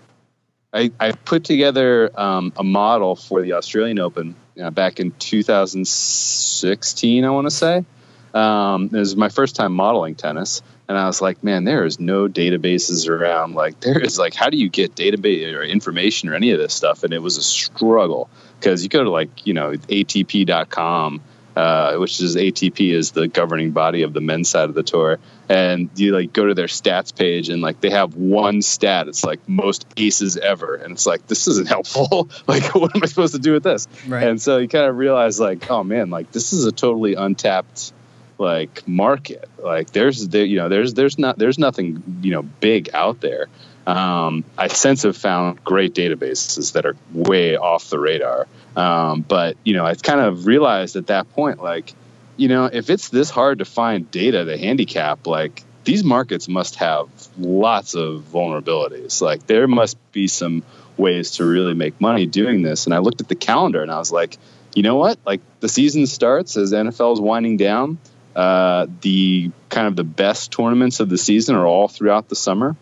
I, 0.73 0.91
I 0.99 1.11
put 1.11 1.43
together 1.43 2.09
um, 2.19 2.53
a 2.57 2.63
model 2.63 3.15
for 3.15 3.43
the 3.43 3.53
Australian 3.53 3.99
Open 3.99 4.35
back 4.71 4.99
in 4.99 5.11
2016, 5.11 7.23
I 7.23 7.29
want 7.29 7.45
to 7.45 7.51
say. 7.51 7.85
Um, 8.33 8.85
it 8.85 8.97
was 8.97 9.15
my 9.15 9.29
first 9.29 9.55
time 9.55 9.73
modeling 9.73 10.15
tennis 10.15 10.63
and 10.87 10.97
I 10.97 11.07
was 11.07 11.21
like, 11.21 11.43
man, 11.43 11.63
there 11.63 11.85
is 11.85 11.99
no 11.99 12.27
databases 12.27 13.09
around. 13.09 13.55
Like, 13.55 13.79
there 13.79 13.99
is 13.99 14.19
like, 14.19 14.35
how 14.35 14.49
do 14.49 14.57
you 14.57 14.69
get 14.69 14.95
database 14.95 15.53
or 15.53 15.63
information 15.63 16.29
or 16.29 16.35
any 16.35 16.51
of 16.51 16.59
this 16.59 16.73
stuff? 16.73 17.03
And 17.03 17.13
it 17.13 17.19
was 17.19 17.37
a 17.37 17.43
struggle 17.43 18.29
because 18.59 18.83
you 18.83 18.89
go 18.89 19.03
to 19.03 19.09
like, 19.09 19.47
you 19.47 19.53
know, 19.53 19.71
ATP.com, 19.71 21.21
uh, 21.55 21.95
which 21.95 22.21
is 22.21 22.35
ATP 22.35 22.93
is 22.93 23.11
the 23.11 23.27
governing 23.27 23.71
body 23.71 24.03
of 24.03 24.13
the 24.13 24.21
men's 24.21 24.49
side 24.49 24.69
of 24.69 24.75
the 24.75 24.83
tour, 24.83 25.19
and 25.49 25.89
you 25.95 26.11
like 26.11 26.33
go 26.33 26.45
to 26.45 26.53
their 26.53 26.67
stats 26.67 27.15
page 27.15 27.49
and 27.49 27.61
like 27.61 27.79
they 27.81 27.89
have 27.89 28.15
one 28.15 28.61
stat. 28.61 29.07
It's 29.07 29.23
like 29.23 29.47
most 29.47 29.87
aces 29.97 30.37
ever, 30.37 30.75
and 30.75 30.91
it's 30.91 31.07
like 31.07 31.25
this 31.27 31.47
isn't 31.47 31.67
helpful. 31.69 32.29
like, 32.47 32.75
what 32.75 32.95
am 32.95 33.01
I 33.01 33.07
supposed 33.07 33.33
to 33.33 33.39
do 33.39 33.53
with 33.53 33.63
this? 33.63 33.87
Right. 34.07 34.27
And 34.27 34.41
so 34.41 34.57
you 34.57 34.67
kind 34.67 34.85
of 34.85 34.97
realize 34.97 35.39
like, 35.39 35.71
oh 35.71 35.83
man, 35.83 36.09
like 36.09 36.31
this 36.31 36.53
is 36.53 36.65
a 36.65 36.71
totally 36.71 37.15
untapped 37.15 37.93
like 38.37 38.87
market. 38.87 39.49
Like 39.57 39.91
there's 39.91 40.27
there 40.27 40.45
you 40.45 40.57
know 40.57 40.69
there's 40.69 40.93
there's 40.93 41.17
not 41.17 41.37
there's 41.37 41.59
nothing 41.59 42.19
you 42.21 42.31
know 42.31 42.43
big 42.43 42.89
out 42.93 43.21
there. 43.21 43.47
Um, 43.87 44.43
I 44.57 44.67
since 44.67 45.03
have 45.03 45.15
found 45.15 45.63
great 45.63 45.93
databases 45.93 46.73
that 46.73 46.85
are 46.85 46.95
way 47.13 47.55
off 47.55 47.89
the 47.89 47.99
radar. 47.99 48.47
Um, 48.75 49.21
but 49.21 49.57
you 49.63 49.73
know 49.73 49.85
I 49.85 49.95
kind 49.95 50.19
of 50.19 50.45
realized 50.45 50.95
at 50.95 51.07
that 51.07 51.31
point 51.33 51.61
like 51.61 51.93
you 52.37 52.47
know 52.47 52.65
if 52.65 52.89
it's 52.89 53.09
this 53.09 53.29
hard 53.29 53.59
to 53.59 53.65
find 53.65 54.09
data 54.11 54.43
to 54.45 54.57
handicap 54.57 55.27
like 55.27 55.63
these 55.85 56.03
markets 56.03 56.47
must 56.47 56.75
have 56.75 57.07
lots 57.37 57.95
of 57.95 58.23
vulnerabilities. 58.31 59.21
Like 59.21 59.45
there 59.47 59.67
must 59.67 59.97
be 60.11 60.27
some 60.27 60.63
ways 60.97 61.31
to 61.31 61.45
really 61.45 61.73
make 61.73 62.01
money 62.01 62.25
doing 62.25 62.63
this. 62.63 62.85
And 62.85 62.93
I 62.93 62.97
looked 62.97 63.21
at 63.21 63.27
the 63.27 63.35
calendar 63.35 63.81
and 63.81 63.91
I 63.91 63.99
was 63.99 64.11
like, 64.11 64.37
you 64.73 64.83
know 64.83 64.95
what? 64.95 65.17
Like 65.25 65.41
the 65.61 65.69
season 65.69 66.07
starts 66.07 66.57
as 66.57 66.73
NFL 66.73 67.13
is 67.13 67.21
winding 67.21 67.57
down. 67.57 67.99
Uh, 68.35 68.87
the 69.01 69.51
kind 69.69 69.87
of 69.87 69.95
the 69.95 70.03
best 70.03 70.51
tournaments 70.51 70.99
of 70.99 71.09
the 71.09 71.17
season 71.17 71.55
are 71.55 71.65
all 71.65 71.87
throughout 71.87 72.27
the 72.27 72.35
summer 72.35 72.75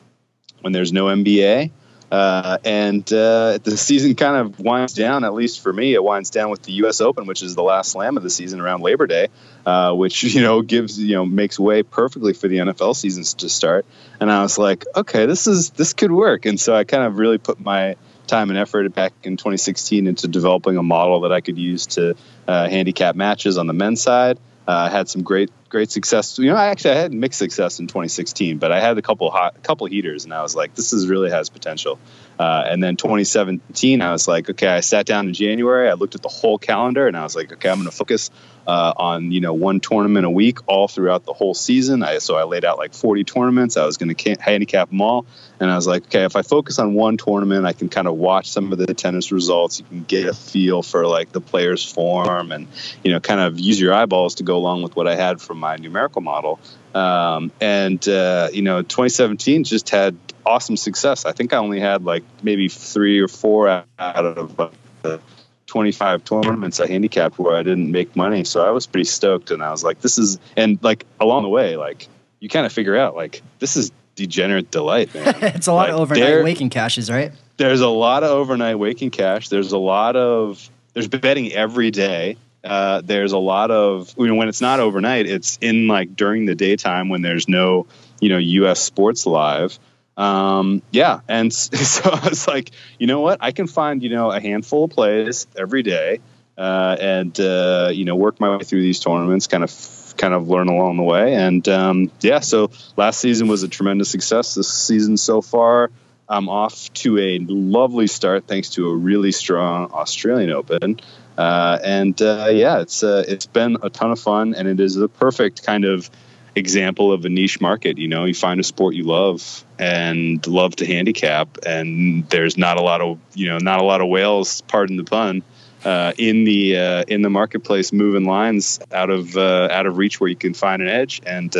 when 0.61 0.73
there's 0.73 0.91
no 0.91 1.05
NBA. 1.05 1.71
Uh, 2.11 2.59
and 2.63 3.11
uh, 3.11 3.57
the 3.63 3.75
season 3.77 4.13
kind 4.15 4.37
of 4.37 4.59
winds 4.59 4.93
down, 4.93 5.23
at 5.23 5.33
least 5.33 5.61
for 5.61 5.73
me, 5.73 5.95
it 5.95 6.03
winds 6.03 6.29
down 6.29 6.51
with 6.51 6.61
the 6.61 6.71
U.S. 6.73 7.01
Open, 7.01 7.25
which 7.25 7.41
is 7.41 7.55
the 7.55 7.63
last 7.63 7.91
slam 7.91 8.17
of 8.17 8.23
the 8.23 8.29
season 8.29 8.61
around 8.61 8.81
Labor 8.81 9.07
Day, 9.07 9.29
uh, 9.65 9.93
which 9.93 10.23
you 10.35 10.41
know 10.41 10.61
gives 10.61 10.99
you 10.99 11.15
know 11.15 11.25
makes 11.25 11.59
way 11.59 11.81
perfectly 11.81 12.33
for 12.33 12.47
the 12.47 12.57
NFL 12.57 12.95
seasons 12.95 13.33
to 13.35 13.49
start. 13.49 13.85
And 14.19 14.31
I 14.31 14.43
was 14.43 14.59
like, 14.59 14.85
okay, 14.95 15.25
this 15.25 15.47
is 15.47 15.71
this 15.71 15.93
could 15.93 16.11
work. 16.11 16.45
And 16.45 16.59
so 16.59 16.75
I 16.75 16.83
kind 16.83 17.03
of 17.03 17.17
really 17.17 17.39
put 17.39 17.59
my 17.59 17.95
time 18.27 18.49
and 18.49 18.59
effort 18.59 18.87
back 18.93 19.13
in 19.23 19.35
2016 19.35 20.07
into 20.07 20.27
developing 20.27 20.77
a 20.77 20.83
model 20.83 21.21
that 21.21 21.31
I 21.31 21.41
could 21.41 21.57
use 21.57 21.87
to 21.87 22.15
uh, 22.47 22.69
handicap 22.69 23.15
matches 23.15 23.57
on 23.57 23.67
the 23.67 23.73
men's 23.73 24.01
side. 24.01 24.37
Uh, 24.65 24.89
had 24.89 25.09
some 25.09 25.23
great 25.23 25.51
great 25.67 25.91
success. 25.91 26.39
You 26.39 26.47
know, 26.47 26.55
I 26.55 26.67
actually 26.67 26.91
I 26.91 26.95
had 26.95 27.13
mixed 27.13 27.39
success 27.39 27.79
in 27.79 27.87
2016, 27.87 28.59
but 28.59 28.71
I 28.71 28.79
had 28.79 28.97
a 28.97 29.01
couple 29.01 29.29
hot 29.29 29.61
couple 29.63 29.87
heaters, 29.87 30.23
and 30.23 30.33
I 30.33 30.41
was 30.41 30.55
like, 30.55 30.73
this 30.75 30.93
is 30.93 31.07
really 31.07 31.29
has 31.29 31.49
potential. 31.49 31.99
Uh, 32.39 32.63
and 32.67 32.83
then 32.83 32.95
2017, 32.95 34.01
I 34.01 34.11
was 34.11 34.27
like, 34.27 34.49
okay, 34.49 34.67
I 34.67 34.79
sat 34.79 35.05
down 35.05 35.27
in 35.27 35.33
January, 35.33 35.89
I 35.89 35.93
looked 35.93 36.15
at 36.15 36.21
the 36.21 36.29
whole 36.29 36.57
calendar, 36.57 37.07
and 37.07 37.15
I 37.15 37.23
was 37.23 37.35
like, 37.35 37.51
okay, 37.53 37.69
I'm 37.69 37.77
going 37.77 37.89
to 37.89 37.95
focus 37.95 38.31
uh, 38.65 38.93
on 38.95 39.31
you 39.31 39.41
know 39.41 39.53
one 39.53 39.79
tournament 39.79 40.25
a 40.25 40.29
week 40.29 40.59
all 40.67 40.87
throughout 40.87 41.25
the 41.25 41.33
whole 41.33 41.53
season. 41.53 42.03
I, 42.03 42.19
so 42.19 42.35
I 42.35 42.43
laid 42.43 42.65
out 42.65 42.77
like 42.77 42.93
40 42.93 43.23
tournaments. 43.23 43.77
I 43.77 43.85
was 43.85 43.97
going 43.97 44.13
to 44.13 44.35
handicap 44.39 44.89
them 44.89 45.01
all, 45.01 45.25
and 45.59 45.69
I 45.69 45.75
was 45.75 45.85
like, 45.85 46.05
okay, 46.05 46.23
if 46.23 46.35
I 46.35 46.41
focus 46.41 46.79
on 46.79 46.93
one 46.93 47.17
tournament, 47.17 47.65
I 47.65 47.73
can 47.73 47.89
kind 47.89 48.07
of 48.07 48.15
watch 48.15 48.49
some 48.49 48.71
of 48.71 48.77
the 48.77 48.93
tennis 48.93 49.31
results. 49.31 49.79
You 49.79 49.85
can 49.85 50.03
get 50.03 50.27
a 50.27 50.33
feel 50.33 50.81
for 50.81 51.05
like 51.05 51.31
the 51.31 51.41
player's 51.41 51.89
form, 51.89 52.51
and 52.51 52.67
you 53.03 53.11
know, 53.11 53.19
kind 53.19 53.41
of 53.41 53.59
use 53.59 53.79
your 53.79 53.93
eyeballs 53.93 54.35
to 54.35 54.43
go 54.43 54.57
along 54.57 54.83
with 54.83 54.95
what 54.95 55.07
I 55.07 55.15
had 55.15 55.41
from 55.41 55.59
my 55.59 55.75
numerical 55.75 56.21
model. 56.21 56.59
Um, 56.95 57.51
and 57.59 58.07
uh, 58.07 58.49
you 58.53 58.61
know, 58.61 58.81
2017 58.81 59.63
just 59.63 59.89
had 59.89 60.15
awesome 60.45 60.77
success. 60.77 61.25
I 61.25 61.31
think 61.31 61.53
I 61.53 61.57
only 61.57 61.79
had 61.79 62.03
like 62.03 62.23
maybe 62.41 62.67
three 62.69 63.19
or 63.19 63.27
four 63.27 63.67
out 63.67 63.85
of 63.99 64.55
the 65.01 65.19
25 65.67 66.23
tournaments 66.23 66.79
I 66.79 66.87
handicapped 66.87 67.39
where 67.39 67.55
I 67.55 67.63
didn't 67.63 67.91
make 67.91 68.15
money. 68.15 68.43
So 68.43 68.65
I 68.65 68.69
was 68.71 68.85
pretty 68.85 69.05
stoked, 69.05 69.49
and 69.51 69.63
I 69.63 69.71
was 69.71 69.83
like, 69.83 70.01
"This 70.01 70.17
is," 70.17 70.37
and 70.55 70.77
like 70.83 71.05
along 71.19 71.43
the 71.43 71.49
way, 71.49 71.77
like 71.77 72.07
you 72.39 72.49
kind 72.49 72.65
of 72.65 72.71
figure 72.71 72.95
out 72.95 73.15
like 73.15 73.41
this 73.59 73.75
is 73.75 73.91
degenerate 74.15 74.69
delight, 74.69 75.13
man. 75.15 75.35
it's 75.41 75.67
a 75.67 75.73
lot 75.73 75.89
like, 75.89 75.93
of 75.93 75.99
overnight 75.99 76.43
waking 76.43 76.69
cashes, 76.69 77.09
right? 77.09 77.31
There's 77.57 77.81
a 77.81 77.87
lot 77.87 78.23
of 78.23 78.29
overnight 78.29 78.77
waking 78.77 79.11
cash. 79.11 79.49
There's 79.49 79.71
a 79.71 79.77
lot 79.77 80.15
of 80.15 80.69
there's 80.93 81.07
betting 81.07 81.51
every 81.51 81.91
day. 81.91 82.37
Uh, 82.63 83.01
there's 83.01 83.31
a 83.31 83.37
lot 83.37 83.71
of 83.71 84.13
you 84.17 84.27
know 84.27 84.35
when 84.35 84.49
it's 84.49 84.61
not 84.61 84.79
overnight, 84.79 85.25
it's 85.25 85.57
in 85.59 85.87
like 85.87 86.15
during 86.15 86.45
the 86.45 86.55
daytime 86.55 87.09
when 87.09 87.21
there's 87.21 87.47
no 87.49 87.87
you 88.21 88.29
know 88.29 88.37
U.S. 88.37 88.79
sports 88.79 89.25
live. 89.25 89.77
Um, 90.17 90.81
yeah, 90.91 91.21
and 91.27 91.53
so 91.53 92.09
I 92.09 92.29
was 92.29 92.47
like, 92.47 92.71
you 92.99 93.07
know 93.07 93.21
what, 93.21 93.39
I 93.41 93.51
can 93.51 93.67
find 93.67 94.01
you 94.03 94.09
know 94.09 94.31
a 94.31 94.39
handful 94.39 94.85
of 94.85 94.91
plays 94.91 95.47
every 95.57 95.83
day, 95.83 96.19
uh, 96.57 96.95
and 96.99 97.37
uh, 97.39 97.89
you 97.93 98.05
know 98.05 98.15
work 98.15 98.39
my 98.39 98.55
way 98.55 98.63
through 98.63 98.81
these 98.81 98.99
tournaments, 98.99 99.47
kind 99.47 99.63
of 99.63 100.13
kind 100.17 100.33
of 100.33 100.47
learn 100.47 100.67
along 100.67 100.97
the 100.97 101.03
way, 101.03 101.35
and 101.35 101.67
um, 101.67 102.11
yeah. 102.21 102.39
So 102.39 102.71
last 102.95 103.19
season 103.19 103.47
was 103.47 103.63
a 103.63 103.67
tremendous 103.67 104.09
success. 104.09 104.55
This 104.55 104.71
season 104.71 105.17
so 105.17 105.41
far. 105.41 105.91
I'm 106.29 106.47
off 106.47 106.91
to 106.93 107.19
a 107.19 107.39
lovely 107.39 108.07
start 108.07 108.47
thanks 108.47 108.69
to 108.71 108.89
a 108.89 108.95
really 108.95 109.33
strong 109.33 109.91
Australian 109.91 110.51
Open. 110.51 110.99
Uh, 111.37 111.77
and 111.83 112.19
uh, 112.21 112.49
yeah, 112.51 112.79
it's 112.79 113.03
uh, 113.03 113.23
it's 113.27 113.45
been 113.45 113.77
a 113.81 113.89
ton 113.89 114.11
of 114.11 114.19
fun, 114.19 114.53
and 114.55 114.67
it 114.67 114.79
is 114.79 114.95
the 114.95 115.09
perfect 115.09 115.63
kind 115.63 115.83
of 115.83 116.09
example 116.55 117.11
of 117.11 117.25
a 117.25 117.29
niche 117.29 117.59
market. 117.61 117.97
You 117.97 118.07
know, 118.07 118.25
you 118.25 118.33
find 118.33 118.59
a 118.59 118.63
sport 118.63 118.95
you 118.95 119.03
love 119.03 119.63
and 119.79 120.45
love 120.45 120.75
to 120.77 120.85
handicap, 120.85 121.57
and 121.65 122.29
there's 122.29 122.57
not 122.57 122.77
a 122.77 122.81
lot 122.81 123.01
of 123.01 123.19
you 123.33 123.49
know 123.49 123.57
not 123.57 123.79
a 123.79 123.83
lot 123.83 124.01
of 124.01 124.09
whales, 124.09 124.61
pardon 124.61 124.97
the 124.97 125.03
pun, 125.03 125.43
uh, 125.85 126.13
in 126.17 126.43
the 126.43 126.77
uh, 126.77 127.03
in 127.07 127.21
the 127.21 127.29
marketplace 127.29 127.91
moving 127.93 128.25
lines 128.25 128.79
out 128.91 129.09
of 129.09 129.35
uh, 129.35 129.67
out 129.71 129.85
of 129.85 129.97
reach 129.97 130.19
where 130.19 130.29
you 130.29 130.35
can 130.35 130.53
find 130.53 130.81
an 130.81 130.87
edge 130.87 131.21
and 131.25 131.55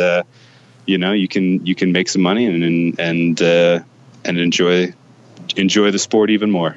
you 0.86 0.98
know 0.98 1.12
you 1.12 1.28
can 1.28 1.64
you 1.66 1.74
can 1.74 1.92
make 1.92 2.08
some 2.08 2.22
money 2.22 2.46
and 2.46 2.98
and 2.98 3.42
uh, 3.42 3.80
and 4.24 4.38
enjoy 4.38 4.92
enjoy 5.56 5.90
the 5.90 5.98
sport 5.98 6.30
even 6.30 6.50
more. 6.50 6.76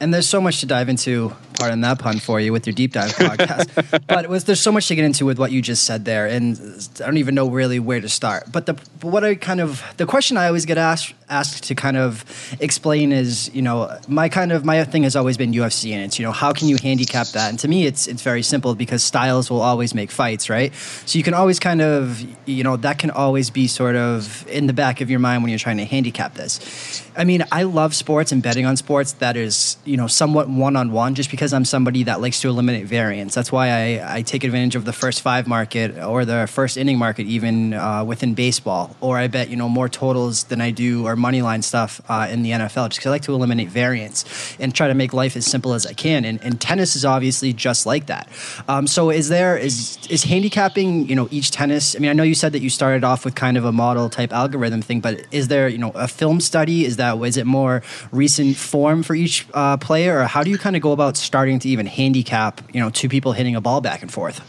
And 0.00 0.14
there's 0.14 0.28
so 0.28 0.40
much 0.40 0.60
to 0.60 0.66
dive 0.66 0.88
into, 0.88 1.34
pardon 1.58 1.80
that 1.80 1.98
pun 1.98 2.18
for 2.18 2.40
you, 2.40 2.52
with 2.52 2.66
your 2.66 2.74
deep 2.74 2.92
dive 2.92 3.10
podcast. 3.12 4.06
but 4.06 4.28
was, 4.28 4.44
there's 4.44 4.60
so 4.60 4.72
much 4.72 4.88
to 4.88 4.94
get 4.94 5.04
into 5.04 5.26
with 5.26 5.38
what 5.38 5.50
you 5.50 5.60
just 5.60 5.84
said 5.84 6.04
there, 6.04 6.26
and 6.26 6.56
I 7.00 7.06
don't 7.06 7.16
even 7.18 7.34
know 7.34 7.48
really 7.48 7.78
where 7.78 8.00
to 8.00 8.08
start. 8.08 8.50
But 8.52 8.66
the 8.66 8.74
but 9.00 9.08
what 9.08 9.24
I 9.24 9.34
kind 9.34 9.60
of 9.60 9.82
the 9.96 10.06
question 10.06 10.36
I 10.36 10.46
always 10.46 10.66
get 10.66 10.78
asked 10.78 11.14
asked 11.30 11.64
to 11.64 11.74
kind 11.74 11.96
of 11.96 12.24
explain 12.60 13.12
is, 13.12 13.54
you 13.54 13.62
know, 13.62 13.98
my 14.08 14.28
kind 14.28 14.52
of 14.52 14.64
my 14.64 14.82
thing 14.84 15.02
has 15.02 15.16
always 15.16 15.36
been 15.36 15.52
UFC, 15.52 15.92
and 15.92 16.02
it's 16.04 16.18
you 16.18 16.24
know 16.24 16.32
how 16.32 16.52
can 16.52 16.68
you 16.68 16.76
handicap 16.82 17.28
that? 17.28 17.50
And 17.50 17.58
to 17.60 17.68
me, 17.68 17.86
it's 17.86 18.06
it's 18.06 18.22
very 18.22 18.42
simple 18.42 18.74
because 18.74 19.02
styles 19.02 19.50
will 19.50 19.60
always 19.60 19.94
make 19.94 20.10
fights, 20.10 20.48
right? 20.48 20.74
So 20.74 21.18
you 21.18 21.24
can 21.24 21.34
always 21.34 21.58
kind 21.58 21.80
of 21.80 22.24
you 22.48 22.64
know 22.64 22.76
that 22.76 22.98
can 22.98 23.10
always 23.10 23.50
be 23.50 23.66
sort 23.66 23.96
of 23.96 24.46
in 24.48 24.66
the 24.66 24.72
back 24.72 25.00
of 25.00 25.10
your 25.10 25.20
mind 25.20 25.42
when 25.42 25.50
you're 25.50 25.58
trying 25.58 25.78
to 25.78 25.84
handicap 25.84 26.34
this. 26.34 27.04
I 27.16 27.24
mean, 27.24 27.44
I 27.50 27.64
love 27.64 27.94
sports 27.94 28.32
and 28.32 28.42
betting 28.42 28.64
on 28.64 28.76
sports 28.76 29.12
that 29.14 29.36
is 29.36 29.76
you 29.84 29.96
know 29.96 30.06
somewhat 30.06 30.48
one 30.48 30.76
on 30.76 30.92
one, 30.92 31.14
just 31.14 31.30
because 31.30 31.47
I'm 31.52 31.64
somebody 31.64 32.04
that 32.04 32.20
likes 32.20 32.40
to 32.40 32.48
eliminate 32.48 32.86
variance. 32.86 33.34
That's 33.34 33.52
why 33.52 33.68
I, 33.70 34.16
I 34.18 34.22
take 34.22 34.44
advantage 34.44 34.76
of 34.76 34.84
the 34.84 34.92
first 34.92 35.22
five 35.22 35.46
market 35.46 35.98
or 35.98 36.24
the 36.24 36.46
first 36.46 36.76
inning 36.76 36.98
market, 36.98 37.26
even 37.26 37.74
uh, 37.74 38.04
within 38.04 38.34
baseball, 38.34 38.96
or 39.00 39.18
I 39.18 39.26
bet 39.28 39.48
you 39.48 39.56
know 39.56 39.68
more 39.68 39.88
totals 39.88 40.44
than 40.44 40.60
I 40.60 40.70
do 40.70 41.06
or 41.06 41.16
money 41.16 41.42
line 41.42 41.62
stuff 41.62 42.00
uh, 42.08 42.28
in 42.30 42.42
the 42.42 42.50
NFL, 42.50 42.88
just 42.88 42.98
because 42.98 43.06
I 43.06 43.10
like 43.10 43.22
to 43.22 43.34
eliminate 43.34 43.68
variance 43.68 44.56
and 44.58 44.74
try 44.74 44.88
to 44.88 44.94
make 44.94 45.12
life 45.12 45.36
as 45.36 45.46
simple 45.46 45.74
as 45.74 45.86
I 45.86 45.92
can. 45.92 46.24
And, 46.24 46.42
and 46.42 46.60
tennis 46.60 46.96
is 46.96 47.04
obviously 47.04 47.52
just 47.52 47.86
like 47.86 48.06
that. 48.06 48.28
Um, 48.68 48.86
so 48.86 49.10
is 49.10 49.28
there 49.28 49.56
is 49.56 49.98
is 50.10 50.24
handicapping 50.24 51.08
you 51.08 51.14
know 51.14 51.28
each 51.30 51.50
tennis? 51.50 51.96
I 51.96 51.98
mean, 51.98 52.10
I 52.10 52.14
know 52.14 52.22
you 52.22 52.34
said 52.34 52.52
that 52.52 52.60
you 52.60 52.70
started 52.70 53.04
off 53.04 53.24
with 53.24 53.34
kind 53.34 53.56
of 53.56 53.64
a 53.64 53.72
model 53.72 54.08
type 54.10 54.32
algorithm 54.32 54.82
thing, 54.82 55.00
but 55.00 55.20
is 55.30 55.48
there 55.48 55.68
you 55.68 55.78
know 55.78 55.92
a 55.94 56.08
film 56.08 56.40
study? 56.40 56.84
Is 56.84 56.96
that 56.96 57.18
is 57.22 57.36
it 57.36 57.46
more 57.46 57.82
recent 58.12 58.56
form 58.56 59.02
for 59.02 59.14
each 59.14 59.46
uh, 59.54 59.76
player, 59.76 60.20
or 60.20 60.24
how 60.24 60.42
do 60.42 60.50
you 60.50 60.58
kind 60.58 60.76
of 60.76 60.82
go 60.82 60.92
about 60.92 61.16
starting 61.16 61.37
to 61.46 61.68
even 61.68 61.86
handicap 61.86 62.62
you 62.74 62.80
know 62.80 62.90
two 62.90 63.08
people 63.08 63.32
hitting 63.32 63.56
a 63.56 63.60
ball 63.60 63.80
back 63.80 64.02
and 64.02 64.12
forth? 64.12 64.40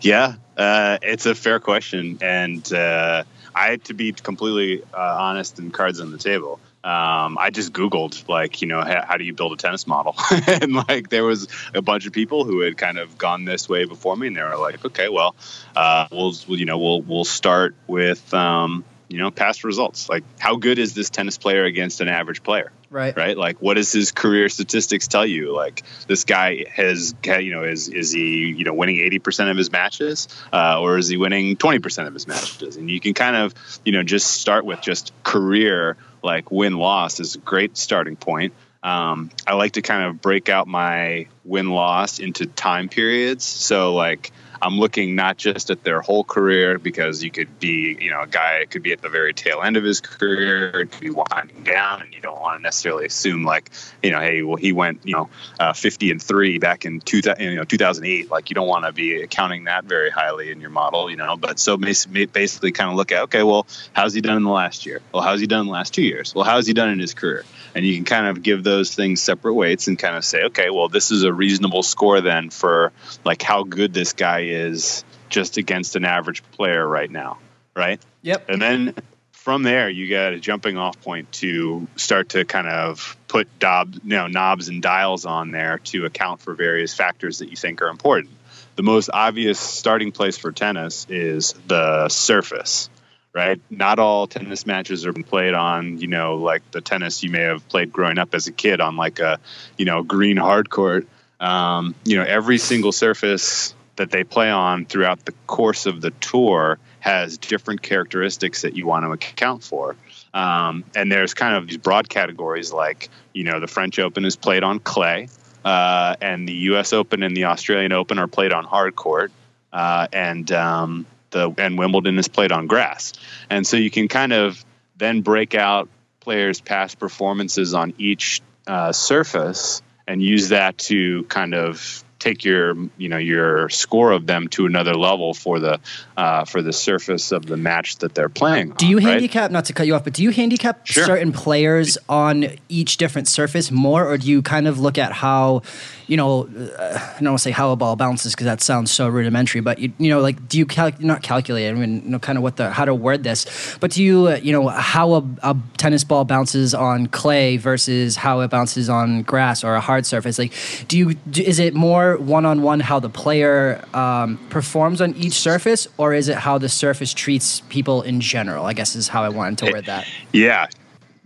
yeah, 0.00 0.34
uh, 0.56 0.98
it's 1.02 1.26
a 1.26 1.34
fair 1.34 1.60
question, 1.60 2.18
and 2.20 2.72
uh, 2.72 3.24
I, 3.54 3.76
to 3.76 3.94
be 3.94 4.12
completely 4.12 4.82
uh, 4.82 5.16
honest 5.18 5.58
and 5.58 5.72
cards 5.72 6.00
on 6.00 6.10
the 6.10 6.18
table, 6.18 6.60
um, 6.84 7.36
I 7.38 7.50
just 7.50 7.72
Googled 7.72 8.28
like, 8.28 8.62
you 8.62 8.68
know, 8.68 8.80
how, 8.80 9.04
how 9.04 9.16
do 9.16 9.24
you 9.24 9.34
build 9.34 9.52
a 9.52 9.56
tennis 9.56 9.86
model? 9.86 10.14
and 10.46 10.72
like, 10.72 11.08
there 11.08 11.24
was 11.24 11.48
a 11.74 11.82
bunch 11.82 12.06
of 12.06 12.12
people 12.12 12.44
who 12.44 12.60
had 12.60 12.76
kind 12.76 12.98
of 12.98 13.18
gone 13.18 13.44
this 13.44 13.68
way 13.68 13.84
before 13.84 14.16
me, 14.16 14.28
and 14.28 14.36
they 14.36 14.42
were 14.42 14.56
like, 14.56 14.84
okay, 14.84 15.08
well, 15.08 15.34
uh, 15.74 16.06
we'll, 16.12 16.32
you 16.46 16.64
know, 16.64 16.78
we'll 16.78 17.02
we'll 17.02 17.24
start 17.24 17.74
with. 17.86 18.32
Um, 18.32 18.84
you 19.08 19.18
know, 19.18 19.30
past 19.30 19.62
results. 19.62 20.08
Like, 20.08 20.24
how 20.38 20.56
good 20.56 20.80
is 20.80 20.92
this 20.92 21.10
tennis 21.10 21.38
player 21.38 21.64
against 21.64 22.00
an 22.00 22.08
average 22.08 22.42
player? 22.42 22.72
Right. 22.88 23.16
Right. 23.16 23.36
Like, 23.36 23.60
what 23.60 23.74
does 23.74 23.90
his 23.92 24.12
career 24.12 24.48
statistics 24.48 25.08
tell 25.08 25.26
you? 25.26 25.54
Like, 25.54 25.82
this 26.06 26.24
guy 26.24 26.66
has, 26.72 27.14
you 27.24 27.50
know, 27.52 27.64
is 27.64 27.88
is 27.88 28.12
he, 28.12 28.54
you 28.56 28.64
know, 28.64 28.74
winning 28.74 28.98
eighty 28.98 29.18
percent 29.18 29.50
of 29.50 29.56
his 29.56 29.72
matches, 29.72 30.28
uh, 30.52 30.80
or 30.80 30.96
is 30.96 31.08
he 31.08 31.16
winning 31.16 31.56
twenty 31.56 31.80
percent 31.80 32.06
of 32.06 32.14
his 32.14 32.26
matches? 32.28 32.76
And 32.76 32.90
you 32.90 33.00
can 33.00 33.14
kind 33.14 33.36
of, 33.36 33.54
you 33.84 33.92
know, 33.92 34.02
just 34.02 34.28
start 34.28 34.64
with 34.64 34.80
just 34.80 35.12
career, 35.24 35.96
like 36.22 36.50
win 36.50 36.76
loss 36.76 37.18
is 37.18 37.34
a 37.34 37.38
great 37.38 37.76
starting 37.76 38.16
point. 38.16 38.52
Um, 38.82 39.30
I 39.44 39.54
like 39.54 39.72
to 39.72 39.82
kind 39.82 40.04
of 40.04 40.22
break 40.22 40.48
out 40.48 40.68
my 40.68 41.26
win 41.44 41.70
loss 41.70 42.20
into 42.20 42.46
time 42.46 42.88
periods. 42.88 43.44
So, 43.44 43.94
like, 43.94 44.30
I'm 44.62 44.78
looking 44.78 45.14
not 45.14 45.36
just 45.36 45.70
at 45.70 45.84
their 45.84 46.00
whole 46.00 46.24
career 46.24 46.78
because 46.78 47.22
you 47.22 47.30
could 47.30 47.58
be, 47.58 47.96
you 48.00 48.10
know, 48.10 48.22
a 48.22 48.26
guy 48.26 48.64
could 48.70 48.82
be 48.82 48.92
at 48.92 49.02
the 49.02 49.08
very 49.08 49.32
tail 49.34 49.62
end 49.62 49.76
of 49.76 49.84
his 49.84 50.00
career, 50.00 50.68
it 50.80 50.92
could 50.92 51.00
be 51.00 51.10
winding 51.10 51.62
down, 51.64 52.02
and 52.02 52.12
you 52.14 52.20
don't 52.20 52.40
want 52.40 52.58
to 52.58 52.62
necessarily 52.62 53.06
assume 53.06 53.44
like, 53.44 53.70
you 54.02 54.10
know, 54.10 54.20
hey, 54.20 54.42
well, 54.42 54.56
he 54.56 54.72
went, 54.72 55.00
you 55.04 55.14
know, 55.14 55.28
uh, 55.60 55.72
50 55.72 56.10
and 56.10 56.22
three 56.22 56.58
back 56.58 56.84
in 56.84 57.00
two, 57.00 57.20
you 57.38 57.54
know 57.54 57.64
2008. 57.64 58.30
Like, 58.30 58.50
you 58.50 58.54
don't 58.54 58.68
want 58.68 58.84
to 58.84 58.92
be 58.92 59.20
accounting 59.22 59.64
that 59.64 59.84
very 59.84 60.10
highly 60.10 60.50
in 60.50 60.60
your 60.60 60.70
model, 60.70 61.10
you 61.10 61.16
know. 61.16 61.36
But 61.36 61.58
so 61.58 61.76
basically, 61.76 62.72
kind 62.72 62.90
of 62.90 62.96
look 62.96 63.12
at, 63.12 63.22
okay, 63.24 63.42
well, 63.42 63.66
how's 63.92 64.14
he 64.14 64.20
done 64.20 64.36
in 64.36 64.44
the 64.44 64.50
last 64.50 64.86
year? 64.86 65.00
Well, 65.12 65.22
how's 65.22 65.40
he 65.40 65.46
done 65.46 65.60
in 65.60 65.66
the 65.66 65.72
last 65.72 65.94
two 65.94 66.02
years? 66.02 66.34
Well, 66.34 66.44
how's 66.44 66.66
he 66.66 66.72
done 66.72 66.90
in 66.90 66.98
his 66.98 67.14
career? 67.14 67.44
And 67.76 67.84
you 67.84 67.94
can 67.94 68.06
kind 68.06 68.26
of 68.26 68.42
give 68.42 68.64
those 68.64 68.94
things 68.94 69.22
separate 69.22 69.52
weights 69.52 69.86
and 69.86 69.98
kind 69.98 70.16
of 70.16 70.24
say, 70.24 70.44
okay, 70.44 70.70
well, 70.70 70.88
this 70.88 71.10
is 71.10 71.24
a 71.24 71.32
reasonable 71.32 71.82
score 71.82 72.22
then 72.22 72.48
for 72.48 72.90
like 73.22 73.42
how 73.42 73.64
good 73.64 73.92
this 73.92 74.14
guy 74.14 74.44
is 74.44 75.04
just 75.28 75.58
against 75.58 75.94
an 75.94 76.06
average 76.06 76.42
player 76.52 76.88
right 76.88 77.10
now, 77.10 77.36
right? 77.76 78.00
Yep. 78.22 78.48
And 78.48 78.62
then 78.62 78.94
from 79.32 79.62
there, 79.62 79.90
you 79.90 80.08
got 80.08 80.32
a 80.32 80.40
jumping 80.40 80.78
off 80.78 80.98
point 81.02 81.30
to 81.32 81.86
start 81.96 82.30
to 82.30 82.46
kind 82.46 82.66
of 82.66 83.14
put 83.28 83.58
dob, 83.58 83.92
you 83.92 84.00
know, 84.04 84.26
knobs 84.26 84.70
and 84.70 84.80
dials 84.80 85.26
on 85.26 85.50
there 85.50 85.76
to 85.84 86.06
account 86.06 86.40
for 86.40 86.54
various 86.54 86.94
factors 86.94 87.40
that 87.40 87.50
you 87.50 87.56
think 87.56 87.82
are 87.82 87.88
important. 87.88 88.32
The 88.76 88.84
most 88.84 89.10
obvious 89.12 89.60
starting 89.60 90.12
place 90.12 90.38
for 90.38 90.50
tennis 90.50 91.06
is 91.10 91.54
the 91.66 92.08
surface, 92.08 92.88
right? 93.36 93.60
Not 93.68 93.98
all 93.98 94.26
tennis 94.26 94.64
matches 94.64 95.04
are 95.04 95.12
played 95.12 95.52
on, 95.52 95.98
you 95.98 96.06
know, 96.06 96.36
like 96.36 96.68
the 96.70 96.80
tennis 96.80 97.22
you 97.22 97.30
may 97.30 97.42
have 97.42 97.68
played 97.68 97.92
growing 97.92 98.16
up 98.16 98.34
as 98.34 98.46
a 98.46 98.52
kid 98.52 98.80
on 98.80 98.96
like 98.96 99.18
a, 99.18 99.38
you 99.76 99.84
know, 99.84 100.02
green 100.02 100.38
hard 100.38 100.70
court. 100.70 101.06
Um, 101.38 101.94
you 102.02 102.16
know, 102.16 102.24
every 102.24 102.56
single 102.56 102.92
surface 102.92 103.74
that 103.96 104.10
they 104.10 104.24
play 104.24 104.50
on 104.50 104.86
throughout 104.86 105.26
the 105.26 105.32
course 105.46 105.84
of 105.84 106.00
the 106.00 106.12
tour 106.12 106.78
has 107.00 107.36
different 107.36 107.82
characteristics 107.82 108.62
that 108.62 108.74
you 108.74 108.86
want 108.86 109.04
to 109.04 109.12
account 109.12 109.62
for. 109.62 109.96
Um, 110.32 110.84
and 110.94 111.12
there's 111.12 111.34
kind 111.34 111.56
of 111.56 111.68
these 111.68 111.76
broad 111.76 112.08
categories 112.08 112.72
like, 112.72 113.10
you 113.34 113.44
know, 113.44 113.60
the 113.60 113.66
French 113.66 113.98
Open 113.98 114.24
is 114.24 114.34
played 114.34 114.62
on 114.62 114.78
clay, 114.78 115.28
uh, 115.62 116.16
and 116.22 116.48
the 116.48 116.54
U.S. 116.70 116.94
Open 116.94 117.22
and 117.22 117.36
the 117.36 117.44
Australian 117.44 117.92
Open 117.92 118.18
are 118.18 118.28
played 118.28 118.52
on 118.52 118.64
hard 118.64 118.96
court, 118.96 119.30
uh, 119.74 120.08
and 120.10 120.50
um, 120.52 121.06
the 121.36 121.62
and 121.62 121.78
Wimbledon 121.78 122.18
is 122.18 122.28
played 122.28 122.52
on 122.52 122.66
grass. 122.66 123.12
And 123.50 123.66
so 123.66 123.76
you 123.76 123.90
can 123.90 124.08
kind 124.08 124.32
of 124.32 124.64
then 124.96 125.20
break 125.20 125.54
out 125.54 125.88
players' 126.20 126.60
past 126.60 126.98
performances 126.98 127.74
on 127.74 127.94
each 127.98 128.40
uh, 128.66 128.92
surface 128.92 129.82
and 130.08 130.22
use 130.22 130.48
that 130.50 130.78
to 130.78 131.24
kind 131.24 131.54
of 131.54 132.04
take 132.18 132.44
your 132.44 132.74
you 132.96 133.08
know 133.08 133.18
your 133.18 133.68
score 133.68 134.10
of 134.10 134.26
them 134.26 134.48
to 134.48 134.66
another 134.66 134.94
level 134.94 135.34
for 135.34 135.60
the 135.60 135.78
uh, 136.16 136.44
for 136.44 136.62
the 136.62 136.72
surface 136.72 137.30
of 137.32 137.44
the 137.44 137.56
match 137.56 137.96
that 137.98 138.14
they're 138.14 138.28
playing. 138.28 138.70
Do 138.70 138.86
you 138.86 138.96
on, 138.96 139.02
handicap 139.02 139.42
right? 139.42 139.50
not 139.52 139.66
to 139.66 139.72
cut 139.72 139.86
you 139.86 139.94
off, 139.94 140.04
but 140.04 140.14
do 140.14 140.22
you 140.22 140.30
handicap 140.30 140.86
sure. 140.86 141.04
certain 141.04 141.32
players 141.32 141.98
on 142.08 142.46
each 142.68 142.96
different 142.96 143.28
surface 143.28 143.70
more, 143.70 144.08
or 144.08 144.16
do 144.18 144.28
you 144.28 144.42
kind 144.42 144.66
of 144.66 144.78
look 144.80 144.98
at 144.98 145.12
how 145.12 145.62
you 146.06 146.16
know 146.16 146.46
uh, 146.46 146.98
I 147.16 147.20
don't 147.20 147.30
want 147.30 147.38
to 147.38 147.42
say 147.42 147.50
how 147.50 147.72
a 147.72 147.76
ball 147.76 147.96
bounces 147.96 148.32
because 148.32 148.46
that 148.46 148.60
sounds 148.60 148.90
so 148.90 149.08
rudimentary, 149.08 149.60
but 149.60 149.78
you, 149.78 149.92
you 149.98 150.10
know 150.10 150.20
like 150.20 150.48
do 150.48 150.58
you 150.58 150.66
cal- 150.66 150.92
not 151.00 151.22
calculate? 151.22 151.70
I 151.70 151.74
mean 151.74 152.10
know 152.10 152.18
kind 152.18 152.38
of 152.38 152.42
what 152.42 152.56
the 152.56 152.70
how 152.70 152.84
to 152.84 152.94
word 152.94 153.24
this, 153.24 153.76
but 153.80 153.92
do 153.92 154.02
you 154.02 154.28
uh, 154.28 154.36
you 154.42 154.52
know 154.52 154.68
how 154.68 155.14
a, 155.14 155.24
a 155.42 155.56
tennis 155.76 156.04
ball 156.04 156.24
bounces 156.24 156.74
on 156.74 157.06
clay 157.06 157.56
versus 157.56 158.16
how 158.16 158.40
it 158.40 158.48
bounces 158.48 158.88
on 158.88 159.22
grass 159.22 159.64
or 159.64 159.74
a 159.74 159.80
hard 159.80 160.06
surface? 160.06 160.38
Like 160.38 160.52
do 160.88 160.98
you 160.98 161.14
do, 161.14 161.42
is 161.42 161.58
it 161.58 161.74
more 161.74 162.16
one 162.16 162.46
on 162.46 162.62
one 162.62 162.80
how 162.80 163.00
the 163.00 163.10
player 163.10 163.84
um, 163.94 164.38
performs 164.50 165.00
on 165.00 165.14
each 165.14 165.34
surface, 165.34 165.88
or 165.98 166.14
is 166.14 166.28
it 166.28 166.36
how 166.36 166.58
the 166.58 166.68
surface 166.68 167.12
treats 167.12 167.60
people 167.68 168.02
in 168.02 168.20
general? 168.20 168.66
I 168.66 168.72
guess 168.72 168.94
is 168.94 169.08
how 169.08 169.22
I 169.22 169.28
wanted 169.28 169.58
to 169.58 169.72
word 169.72 169.86
that. 169.86 170.06
Yeah, 170.32 170.66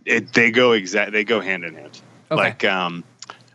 it, 0.04 0.32
they 0.32 0.50
go 0.50 0.72
exact. 0.72 1.12
They 1.12 1.24
go 1.24 1.40
hand 1.40 1.64
in 1.64 1.74
hand. 1.74 2.00
Okay. 2.30 2.40
Like 2.40 2.64
um, 2.64 3.04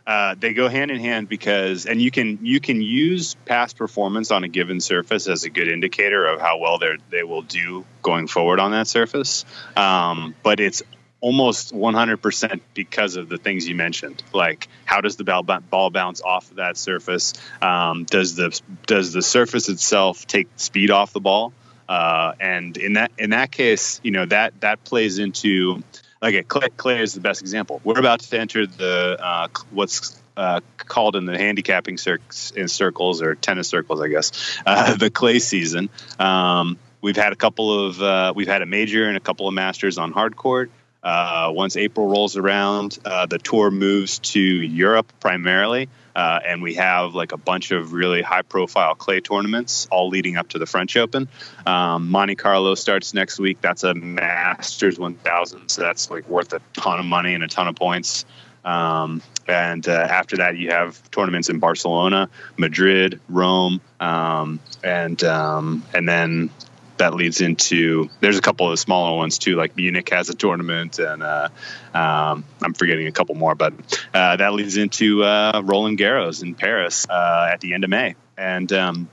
uh, 0.06 0.36
they 0.38 0.54
go 0.54 0.68
hand 0.68 0.90
in 0.90 1.00
hand 1.00 1.28
because, 1.28 1.84
and 1.84 2.00
you 2.00 2.10
can 2.10 2.38
you 2.42 2.60
can 2.60 2.80
use 2.80 3.34
past 3.44 3.76
performance 3.76 4.30
on 4.30 4.44
a 4.44 4.48
given 4.48 4.80
surface 4.80 5.26
as 5.26 5.44
a 5.44 5.50
good 5.50 5.68
indicator 5.68 6.24
of 6.26 6.40
how 6.40 6.58
well 6.58 6.78
they 6.78 6.96
they 7.10 7.22
will 7.24 7.42
do 7.42 7.84
going 8.02 8.28
forward 8.28 8.60
on 8.60 8.70
that 8.70 8.86
surface. 8.86 9.44
Um, 9.76 10.34
but 10.44 10.60
it's 10.60 10.82
almost 11.20 11.74
100% 11.74 12.60
because 12.74 13.16
of 13.16 13.28
the 13.28 13.38
things 13.38 13.66
you 13.66 13.74
mentioned. 13.74 14.22
Like 14.32 14.68
how 14.84 15.00
does 15.00 15.16
the 15.16 15.24
ball, 15.24 15.42
ball 15.42 15.90
bounce 15.90 16.20
off 16.20 16.50
of 16.50 16.58
that 16.58 16.76
surface? 16.76 17.32
Um, 17.60 18.04
does 18.04 18.36
the 18.36 18.60
does 18.86 19.12
the 19.12 19.22
surface 19.22 19.68
itself 19.68 20.26
take 20.26 20.48
speed 20.56 20.92
off 20.92 21.12
the 21.12 21.20
ball? 21.20 21.52
Uh, 21.88 22.32
and 22.38 22.76
in 22.76 22.92
that 22.92 23.10
in 23.18 23.30
that 23.30 23.50
case 23.50 24.00
you 24.04 24.10
know 24.12 24.26
that 24.26 24.60
that 24.60 24.84
plays 24.84 25.18
into 25.18 25.82
like 26.22 26.48
clay, 26.48 26.68
clay 26.76 27.00
is 27.00 27.14
the 27.14 27.20
best 27.20 27.40
example 27.40 27.80
we're 27.84 27.98
about 27.98 28.20
to 28.20 28.38
enter 28.38 28.66
the 28.66 29.16
uh, 29.20 29.48
what's 29.70 30.20
uh, 30.36 30.60
called 30.76 31.16
in 31.16 31.24
the 31.24 31.36
handicapping 31.36 31.96
cir- 31.96 32.20
in 32.54 32.68
circles 32.68 33.22
or 33.22 33.34
tennis 33.34 33.68
circles, 33.68 34.00
I 34.00 34.08
guess, 34.08 34.60
uh, 34.66 34.94
the 34.96 35.10
clay 35.10 35.38
season. 35.38 35.88
Um, 36.18 36.78
we've 37.00 37.16
had 37.16 37.32
a 37.32 37.36
couple 37.36 37.86
of 37.86 38.02
uh, 38.02 38.32
we've 38.36 38.48
had 38.48 38.62
a 38.62 38.66
major 38.66 39.06
and 39.06 39.16
a 39.16 39.20
couple 39.20 39.48
of 39.48 39.54
masters 39.54 39.98
on 39.98 40.12
hard 40.12 40.36
court. 40.36 40.70
Uh, 41.02 41.52
once 41.54 41.76
April 41.76 42.08
rolls 42.08 42.36
around, 42.36 42.98
uh, 43.04 43.26
the 43.26 43.38
tour 43.38 43.70
moves 43.70 44.18
to 44.18 44.40
Europe 44.40 45.12
primarily, 45.20 45.88
uh, 46.16 46.40
and 46.46 46.62
we 46.62 46.74
have 46.74 47.14
like 47.14 47.32
a 47.32 47.36
bunch 47.36 47.72
of 47.72 47.92
really 47.92 48.22
high-profile 48.22 48.94
clay 48.94 49.20
tournaments, 49.20 49.86
all 49.90 50.08
leading 50.08 50.38
up 50.38 50.48
to 50.48 50.58
the 50.58 50.64
French 50.64 50.96
Open. 50.96 51.28
Um, 51.66 52.10
Monte 52.10 52.36
Carlo 52.36 52.74
starts 52.74 53.12
next 53.12 53.38
week. 53.38 53.60
That's 53.60 53.84
a 53.84 53.92
Masters 53.92 54.98
1000, 54.98 55.68
so 55.68 55.82
that's 55.82 56.10
like 56.10 56.26
worth 56.26 56.54
a 56.54 56.62
ton 56.72 56.98
of 56.98 57.04
money 57.04 57.34
and 57.34 57.44
a 57.44 57.48
ton 57.48 57.68
of 57.68 57.76
points. 57.76 58.24
Um, 58.64 59.20
and 59.46 59.86
uh, 59.86 59.92
after 59.92 60.38
that, 60.38 60.56
you 60.56 60.70
have 60.70 61.10
tournaments 61.10 61.50
in 61.50 61.58
Barcelona, 61.58 62.30
Madrid, 62.56 63.20
Rome, 63.28 63.82
um, 64.00 64.58
and 64.82 65.22
um, 65.22 65.84
and 65.92 66.08
then 66.08 66.50
that 66.98 67.14
leads 67.14 67.40
into 67.40 68.08
there's 68.20 68.38
a 68.38 68.42
couple 68.42 68.70
of 68.70 68.78
smaller 68.78 69.16
ones 69.16 69.38
too, 69.38 69.56
like 69.56 69.76
Munich 69.76 70.08
has 70.10 70.28
a 70.28 70.34
tournament, 70.34 70.98
and 70.98 71.22
uh, 71.22 71.48
um, 71.94 72.44
I'm 72.62 72.74
forgetting 72.74 73.06
a 73.06 73.12
couple 73.12 73.34
more, 73.34 73.54
but 73.54 73.72
uh, 74.12 74.36
that 74.36 74.52
leads 74.54 74.76
into 74.76 75.22
uh, 75.22 75.62
Roland 75.64 75.98
Garros 75.98 76.42
in 76.42 76.54
Paris 76.54 77.06
uh, 77.08 77.48
at 77.52 77.60
the 77.60 77.74
end 77.74 77.84
of 77.84 77.90
May, 77.90 78.14
and 78.36 78.72
um, 78.72 79.08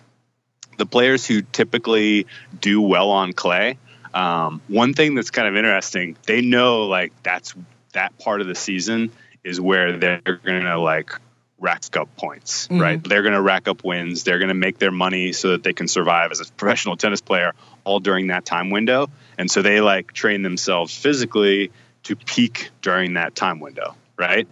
the 0.78 0.86
players 0.86 1.26
who 1.26 1.42
typically 1.42 2.28
do 2.60 2.82
well 2.82 3.10
on 3.10 3.34
clay. 3.34 3.78
Um, 4.14 4.62
one 4.68 4.94
thing 4.94 5.16
that's 5.16 5.32
kind 5.32 5.48
of 5.48 5.56
interesting, 5.56 6.18
they 6.28 6.42
know 6.42 6.84
like 6.84 7.12
that's 7.24 7.56
that 7.94 8.18
part 8.20 8.42
of 8.42 8.48
the 8.48 8.54
season 8.54 9.12
is 9.44 9.60
where 9.60 9.98
they're 9.98 10.22
going 10.22 10.64
to 10.64 10.80
like 10.80 11.20
rack 11.64 11.84
up 11.96 12.16
points, 12.18 12.68
mm-hmm. 12.68 12.80
right? 12.80 13.04
They're 13.04 13.22
going 13.22 13.34
to 13.34 13.42
rack 13.42 13.68
up 13.68 13.84
wins. 13.84 14.24
They're 14.24 14.38
going 14.38 14.50
to 14.50 14.54
make 14.54 14.78
their 14.78 14.92
money 14.92 15.32
so 15.32 15.52
that 15.52 15.64
they 15.64 15.74
can 15.74 15.88
survive 15.88 16.32
as 16.32 16.42
a 16.42 16.52
professional 16.52 16.98
tennis 16.98 17.22
player 17.22 17.54
all 17.84 18.00
during 18.00 18.28
that 18.28 18.46
time 18.46 18.70
window. 18.70 19.10
And 19.38 19.50
so 19.50 19.62
they 19.62 19.82
like 19.82 20.14
train 20.14 20.42
themselves 20.42 20.96
physically 20.96 21.72
to 22.04 22.16
peak 22.16 22.70
during 22.82 23.14
that 23.16 23.36
time 23.36 23.60
window, 23.60 23.96
right? 24.18 24.48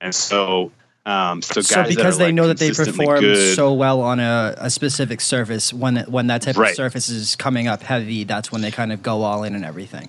And 0.00 0.14
so, 0.14 0.72
um, 1.06 1.42
so, 1.42 1.60
so 1.60 1.84
because 1.84 2.18
they 2.18 2.26
like 2.26 2.34
know 2.34 2.48
that 2.48 2.58
they 2.58 2.70
perform 2.70 3.20
good, 3.20 3.56
so 3.56 3.72
well 3.72 4.00
on 4.00 4.20
a, 4.20 4.54
a 4.58 4.70
specific 4.70 5.20
surface, 5.20 5.72
when 5.72 5.96
when 6.08 6.26
that 6.26 6.42
type 6.42 6.56
right. 6.56 6.70
of 6.70 6.76
surface 6.76 7.08
is 7.08 7.34
coming 7.34 7.66
up 7.66 7.82
heavy, 7.82 8.24
that's 8.24 8.52
when 8.52 8.60
they 8.60 8.70
kind 8.70 8.92
of 8.92 9.02
go 9.02 9.22
all 9.22 9.42
in 9.42 9.54
and 9.54 9.64
everything. 9.64 10.08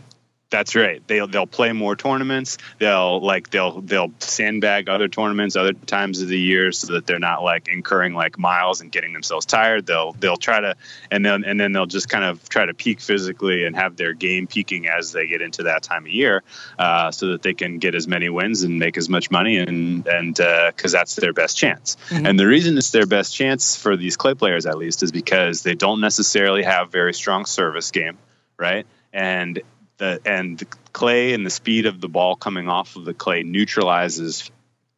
That's 0.50 0.76
right. 0.76 1.06
They'll 1.08 1.28
they'll 1.28 1.46
play 1.46 1.74
more 1.74 1.96
tournaments. 1.96 2.58
They'll 2.80 3.22
like 3.22 3.52
they'll 3.52 3.82
they'll 3.82 4.12
sandbag 4.18 4.90
other 4.90 5.08
tournaments 5.08 5.56
other 5.56 5.74
times 5.74 6.22
of 6.22 6.28
the 6.28 6.40
year 6.40 6.72
so 6.72 6.94
that 6.94 7.06
they're 7.06 7.20
not 7.20 7.44
like 7.44 7.68
incurring 7.68 8.16
like 8.16 8.40
miles 8.40 8.82
and 8.82 8.92
getting 8.92 9.14
themselves 9.14 9.46
tired. 9.46 9.86
They'll 9.86 10.14
they'll 10.14 10.38
try 10.38 10.60
to 10.60 10.76
and 11.12 11.24
then 11.24 11.44
and 11.44 11.60
then 11.60 11.72
they'll 11.72 11.86
just 11.86 12.10
kind 12.10 12.24
of 12.24 12.50
try 12.50 12.66
to 12.66 12.74
peak 12.74 13.00
physically 13.00 13.64
and 13.64 13.76
have 13.76 13.96
their 13.96 14.14
game 14.14 14.48
peaking 14.48 14.88
as 14.88 15.12
they 15.12 15.28
get 15.28 15.44
into 15.44 15.64
that 15.64 15.84
time 15.84 16.06
of 16.06 16.12
year, 16.12 16.42
uh, 16.80 17.12
so 17.12 17.28
that 17.28 17.44
they 17.44 17.54
can 17.54 17.78
get 17.78 17.94
as 17.94 18.08
many 18.08 18.30
wins 18.30 18.64
and 18.64 18.80
make 18.80 18.98
as 18.98 19.08
much 19.08 19.30
money 19.30 19.58
and 19.58 20.08
and 20.08 20.36
because 20.36 20.96
uh, 20.96 20.98
that's 20.98 21.16
their 21.16 21.34
best 21.34 21.58
chance. 21.58 21.96
Mm-hmm. 22.10 22.26
And 22.26 22.40
the 22.40 22.48
reason 22.48 22.76
it's 22.76 22.90
their 22.90 23.06
best 23.06 23.36
chance 23.36 23.76
for 23.76 23.96
these 23.96 24.18
clay 24.18 24.34
players 24.34 24.66
at 24.66 24.80
least 24.80 25.04
is 25.04 25.12
because 25.12 25.62
they 25.62 25.76
don't 25.76 26.02
necessarily 26.02 26.64
have 26.64 26.92
very 26.92 27.14
strong 27.14 27.46
service 27.46 27.92
game, 27.92 28.18
right? 28.58 28.88
And 29.14 29.62
the 30.00 30.20
and 30.26 30.58
the 30.58 30.66
clay 30.92 31.34
and 31.34 31.46
the 31.46 31.52
speed 31.52 31.86
of 31.86 32.02
the 32.02 32.10
ball 32.10 32.36
coming 32.36 32.68
off 32.68 32.96
of 32.96 33.06
the 33.06 33.14
clay 33.14 33.44
neutralizes 33.44 34.50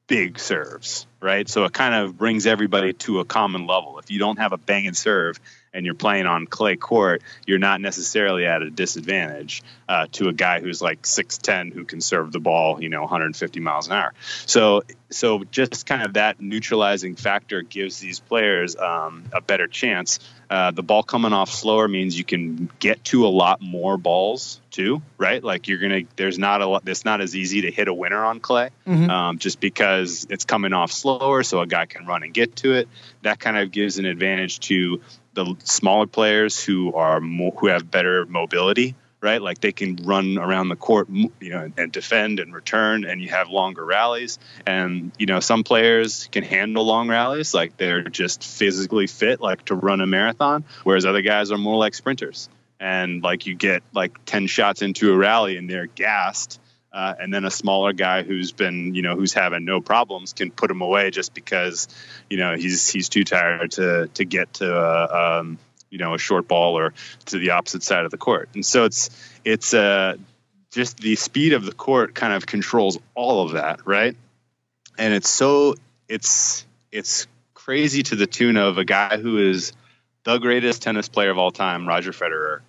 big 0.08 0.40
serves, 0.40 1.06
right? 1.22 1.48
So 1.48 1.66
it 1.66 1.74
kind 1.74 1.94
of 1.94 2.18
brings 2.18 2.48
everybody 2.48 2.94
to 2.94 3.20
a 3.20 3.26
common 3.26 3.68
level. 3.68 4.00
If 4.00 4.10
you 4.10 4.20
don't 4.20 4.40
have 4.40 4.54
a 4.54 4.58
banging 4.58 4.94
serve 4.94 5.40
and 5.74 5.86
you're 5.86 5.96
playing 5.96 6.26
on 6.26 6.46
clay 6.46 6.76
court, 6.76 7.22
you're 7.46 7.60
not 7.60 7.82
necessarily 7.82 8.46
at 8.46 8.62
a 8.62 8.70
disadvantage 8.70 9.64
uh, 9.88 10.08
to 10.12 10.28
a 10.28 10.34
guy 10.34 10.60
who's 10.60 10.82
like 10.82 11.04
6'10 11.04 11.74
who 11.74 11.86
can 11.86 12.02
serve 12.02 12.32
the 12.32 12.40
ball, 12.40 12.82
you 12.82 12.90
know, 12.90 13.02
150 13.02 13.60
miles 13.60 13.88
an 13.88 13.94
hour. 13.94 14.14
So, 14.46 14.84
so 15.10 15.44
just 15.46 15.86
kind 15.86 16.04
of 16.04 16.14
that 16.14 16.42
neutralizing 16.42 17.16
factor 17.16 17.62
gives 17.62 18.00
these 18.00 18.20
players 18.20 18.76
um, 18.76 19.26
a 19.34 19.42
better 19.42 19.68
chance 19.68 20.20
uh, 20.52 20.70
the 20.70 20.84
ball 20.84 21.02
coming 21.02 21.32
off 21.32 21.50
slower 21.50 21.88
means 21.88 22.18
you 22.18 22.26
can 22.26 22.70
get 22.80 23.02
to 23.06 23.26
a 23.26 23.30
lot 23.30 23.62
more 23.62 23.98
balls 23.98 24.60
too, 24.70 25.02
right? 25.18 25.42
Like 25.42 25.70
you're 25.70 25.78
gonna, 25.78 26.02
there's 26.18 26.38
not 26.38 26.60
a 26.60 26.66
lot, 26.66 26.84
it's 26.86 27.06
not 27.06 27.22
as 27.22 27.38
easy 27.38 27.62
to 27.62 27.72
hit 27.72 27.88
a 27.88 27.94
winner 27.94 28.26
on 28.26 28.42
clay, 28.42 28.70
mm-hmm. 28.86 29.10
um, 29.10 29.38
just 29.38 29.62
because 29.62 30.28
it's 30.30 30.44
coming 30.44 30.74
off 30.74 30.92
slower, 30.92 31.44
so 31.44 31.62
a 31.62 31.68
guy 31.68 31.86
can 31.86 32.06
run 32.06 32.24
and 32.24 32.34
get 32.34 32.58
to 32.58 32.74
it. 32.74 32.90
That 33.22 33.40
kind 33.40 33.58
of 33.58 33.72
gives 33.72 33.98
an 33.98 34.04
advantage 34.04 34.60
to 34.68 35.00
the 35.34 35.56
smaller 35.64 36.08
players 36.08 36.64
who 36.64 36.94
are 36.94 37.20
more, 37.20 37.52
who 37.52 37.68
have 37.68 37.90
better 37.90 38.26
mobility 38.26 38.96
right? 39.22 39.42
Like 39.42 39.62
they 39.62 39.72
can 39.72 39.98
run 40.04 40.38
around 40.38 40.70
the 40.70 40.76
court, 40.76 41.08
you 41.10 41.30
know, 41.50 41.72
and 41.78 41.92
defend 41.92 42.40
and 42.40 42.54
return, 42.54 43.06
and 43.06 43.22
you 43.22 43.30
have 43.30 43.50
longer 43.50 43.86
rallies. 43.86 44.40
And 44.66 45.12
you 45.18 45.28
know, 45.28 45.40
some 45.40 45.64
players 45.64 46.28
can 46.32 46.44
handle 46.44 46.84
long 46.84 47.08
rallies, 47.08 47.54
like 47.54 47.78
they're 47.78 48.02
just 48.02 48.44
physically 48.44 49.08
fit, 49.08 49.40
like 49.40 49.66
to 49.66 49.76
run 49.76 50.02
a 50.02 50.08
marathon, 50.08 50.66
whereas 50.84 51.06
other 51.06 51.22
guys 51.22 51.52
are 51.52 51.58
more 51.58 51.78
like 51.78 51.94
sprinters. 51.94 52.50
And 52.80 53.22
like 53.22 53.46
you 53.46 53.54
get 53.54 53.84
like 53.94 54.26
ten 54.26 54.48
shots 54.48 54.82
into 54.82 55.14
a 55.14 55.18
rally, 55.18 55.58
and 55.58 55.70
they're 55.70 55.86
gassed. 55.86 56.60
Uh, 56.94 57.14
and 57.20 57.34
then 57.34 57.46
a 57.46 57.52
smaller 57.52 57.94
guy 57.94 58.22
who's 58.22 58.52
been, 58.52 58.94
you 58.96 59.02
know, 59.02 59.16
who's 59.16 59.34
having 59.34 59.64
no 59.64 59.80
problems 59.80 60.34
can 60.34 60.52
put 60.52 60.70
him 60.70 60.82
away 60.82 61.10
just 61.10 61.34
because, 61.34 61.88
you 62.30 62.38
know, 62.38 62.56
he's 62.56 62.90
he's 62.90 63.08
too 63.08 63.24
tired 63.24 63.72
to 63.72 64.08
to 64.16 64.26
get 64.26 64.54
to 64.56 64.76
uh, 64.76 65.40
um, 65.40 65.58
you 65.90 66.00
know 66.00 66.16
a 66.16 66.18
short 66.18 66.48
ball 66.48 66.78
or 66.78 66.94
to 67.26 67.38
the 67.38 67.52
opposite 67.52 67.84
side 67.84 68.06
of 68.06 68.12
the 68.12 68.18
court. 68.18 68.50
And 68.56 68.66
so 68.66 68.86
it's 68.86 69.10
it's 69.46 69.74
uh, 69.74 70.18
just 70.72 70.98
the 70.98 71.16
speed 71.16 71.54
of 71.54 71.66
the 71.66 71.74
court 71.74 72.16
kind 72.16 72.34
of 72.34 72.46
controls 72.46 72.98
all 73.14 73.46
of 73.46 73.52
that, 73.54 73.86
right? 73.86 74.16
And 74.98 75.14
it's 75.14 75.30
so 75.30 75.76
it's 76.08 76.66
it's 76.92 77.28
crazy 77.54 78.04
to 78.04 78.16
the 78.16 78.28
tune 78.28 78.58
of 78.58 78.78
a 78.78 78.86
guy 78.86 79.18
who 79.18 79.38
is 79.38 79.74
the 80.24 80.38
greatest 80.40 80.82
tennis 80.82 81.08
player 81.10 81.30
of 81.30 81.38
all 81.38 81.52
time, 81.52 81.88
Roger 81.88 82.12
Federer, 82.12 82.62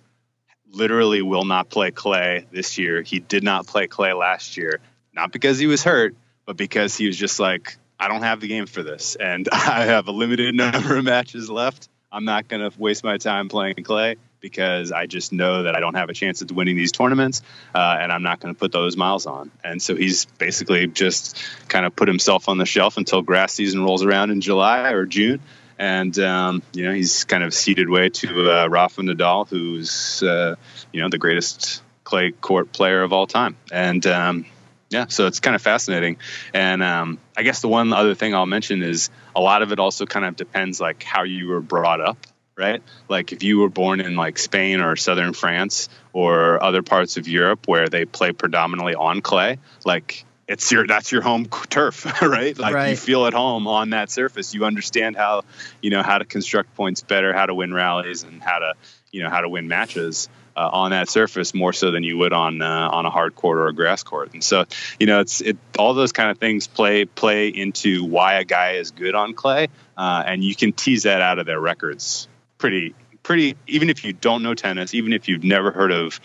literally 0.73 1.21
will 1.21 1.45
not 1.45 1.69
play 1.69 1.91
clay 1.91 2.45
this 2.51 2.77
year. 2.77 3.01
He 3.01 3.19
did 3.19 3.43
not 3.43 3.67
play 3.67 3.87
clay 3.87 4.13
last 4.13 4.57
year, 4.57 4.79
not 5.13 5.31
because 5.31 5.59
he 5.59 5.67
was 5.67 5.83
hurt, 5.83 6.15
but 6.45 6.57
because 6.57 6.95
he 6.97 7.07
was 7.07 7.17
just 7.17 7.39
like, 7.39 7.77
I 7.99 8.07
don't 8.07 8.23
have 8.23 8.41
the 8.41 8.47
game 8.47 8.65
for 8.65 8.83
this, 8.83 9.15
and 9.15 9.47
I 9.51 9.85
have 9.85 10.07
a 10.07 10.11
limited 10.11 10.55
number 10.55 10.97
of 10.97 11.03
matches 11.03 11.49
left. 11.49 11.89
I'm 12.11 12.25
not 12.25 12.47
going 12.47 12.69
to 12.69 12.77
waste 12.79 13.03
my 13.03 13.17
time 13.17 13.49
playing 13.49 13.83
clay 13.83 14.17
because 14.39 14.91
I 14.91 15.07
just 15.07 15.31
know 15.31 15.63
that 15.63 15.75
I 15.75 15.79
don't 15.79 15.95
have 15.95 16.09
a 16.09 16.13
chance 16.13 16.41
at 16.41 16.51
winning 16.51 16.75
these 16.75 16.91
tournaments, 16.91 17.41
uh, 17.73 17.97
and 17.99 18.11
I'm 18.11 18.21
not 18.23 18.39
going 18.39 18.53
to 18.53 18.59
put 18.59 18.71
those 18.71 18.97
miles 18.97 19.25
on. 19.25 19.51
And 19.63 19.81
so 19.81 19.95
he's 19.95 20.25
basically 20.25 20.85
just 20.85 21.41
kind 21.69 21.85
of 21.85 21.95
put 21.95 22.09
himself 22.09 22.49
on 22.49 22.57
the 22.57 22.65
shelf 22.65 22.97
until 22.97 23.21
grass 23.21 23.53
season 23.53 23.83
rolls 23.83 24.03
around 24.03 24.31
in 24.31 24.41
July 24.41 24.91
or 24.91 25.05
June. 25.05 25.39
And 25.77 26.17
um, 26.19 26.63
you 26.73 26.85
know 26.85 26.93
he's 26.93 27.23
kind 27.23 27.43
of 27.43 27.53
ceded 27.53 27.89
way 27.89 28.09
to 28.09 28.51
uh, 28.51 28.67
Rafa 28.67 29.01
Nadal, 29.01 29.47
who's 29.47 30.21
uh, 30.23 30.55
you 30.91 31.01
know 31.01 31.09
the 31.09 31.17
greatest 31.17 31.81
clay 32.03 32.31
court 32.31 32.71
player 32.71 33.01
of 33.01 33.13
all 33.13 33.27
time. 33.27 33.55
And 33.71 34.05
um, 34.05 34.45
yeah, 34.89 35.07
so 35.07 35.27
it's 35.27 35.39
kind 35.39 35.55
of 35.55 35.61
fascinating. 35.61 36.17
And 36.53 36.83
um, 36.83 37.19
I 37.35 37.43
guess 37.43 37.61
the 37.61 37.67
one 37.67 37.93
other 37.93 38.13
thing 38.13 38.35
I'll 38.35 38.45
mention 38.45 38.83
is 38.83 39.09
a 39.35 39.41
lot 39.41 39.61
of 39.61 39.71
it 39.71 39.79
also 39.79 40.05
kind 40.05 40.25
of 40.25 40.35
depends 40.35 40.79
like 40.79 41.03
how 41.03 41.23
you 41.23 41.47
were 41.47 41.61
brought 41.61 41.99
up, 41.99 42.17
right? 42.55 42.81
Like 43.09 43.31
if 43.31 43.41
you 43.41 43.59
were 43.59 43.69
born 43.69 43.99
in 43.99 44.15
like 44.15 44.37
Spain 44.37 44.81
or 44.81 44.95
southern 44.95 45.33
France 45.33 45.89
or 46.13 46.63
other 46.63 46.83
parts 46.83 47.17
of 47.17 47.27
Europe 47.27 47.67
where 47.67 47.89
they 47.89 48.05
play 48.05 48.31
predominantly 48.31 48.93
on 48.93 49.21
clay, 49.21 49.57
like 49.83 50.25
it's 50.47 50.71
your 50.71 50.87
that's 50.87 51.11
your 51.11 51.21
home 51.21 51.45
turf, 51.69 52.21
right? 52.21 52.57
Like 52.57 52.73
right. 52.73 52.89
you 52.91 52.95
feel 52.95 53.25
at 53.25 53.33
home 53.33 53.67
on 53.67 53.91
that 53.91 54.11
surface. 54.11 54.53
You 54.53 54.65
understand 54.65 55.15
how 55.15 55.43
you 55.81 55.89
know 55.89 56.03
how 56.03 56.17
to 56.17 56.25
construct 56.25 56.75
points 56.75 57.01
better, 57.01 57.33
how 57.33 57.45
to 57.45 57.55
win 57.55 57.73
rallies, 57.73 58.23
and 58.23 58.41
how 58.41 58.59
to 58.59 58.73
you 59.11 59.23
know 59.23 59.29
how 59.29 59.41
to 59.41 59.49
win 59.49 59.67
matches 59.67 60.29
uh, 60.55 60.69
on 60.71 60.91
that 60.91 61.09
surface 61.09 61.53
more 61.53 61.73
so 61.73 61.91
than 61.91 62.03
you 62.03 62.17
would 62.17 62.33
on 62.33 62.61
uh, 62.61 62.89
on 62.91 63.05
a 63.05 63.09
hard 63.09 63.35
court 63.35 63.57
or 63.57 63.67
a 63.67 63.73
grass 63.73 64.03
court. 64.03 64.33
And 64.33 64.43
so, 64.43 64.65
you 64.99 65.07
know, 65.07 65.19
it's 65.19 65.41
it 65.41 65.57
all 65.77 65.93
those 65.93 66.11
kind 66.11 66.29
of 66.29 66.37
things 66.37 66.67
play 66.67 67.05
play 67.05 67.47
into 67.47 68.03
why 68.03 68.35
a 68.35 68.43
guy 68.43 68.73
is 68.73 68.91
good 68.91 69.15
on 69.15 69.33
clay, 69.33 69.69
uh, 69.97 70.23
and 70.25 70.43
you 70.43 70.55
can 70.55 70.73
tease 70.73 71.03
that 71.03 71.21
out 71.21 71.39
of 71.39 71.45
their 71.45 71.59
records 71.59 72.27
pretty 72.57 72.93
pretty. 73.23 73.55
Even 73.67 73.89
if 73.89 74.03
you 74.03 74.13
don't 74.13 74.43
know 74.43 74.53
tennis, 74.53 74.93
even 74.93 75.13
if 75.13 75.27
you've 75.27 75.43
never 75.43 75.71
heard 75.71 75.91
of, 75.91 76.19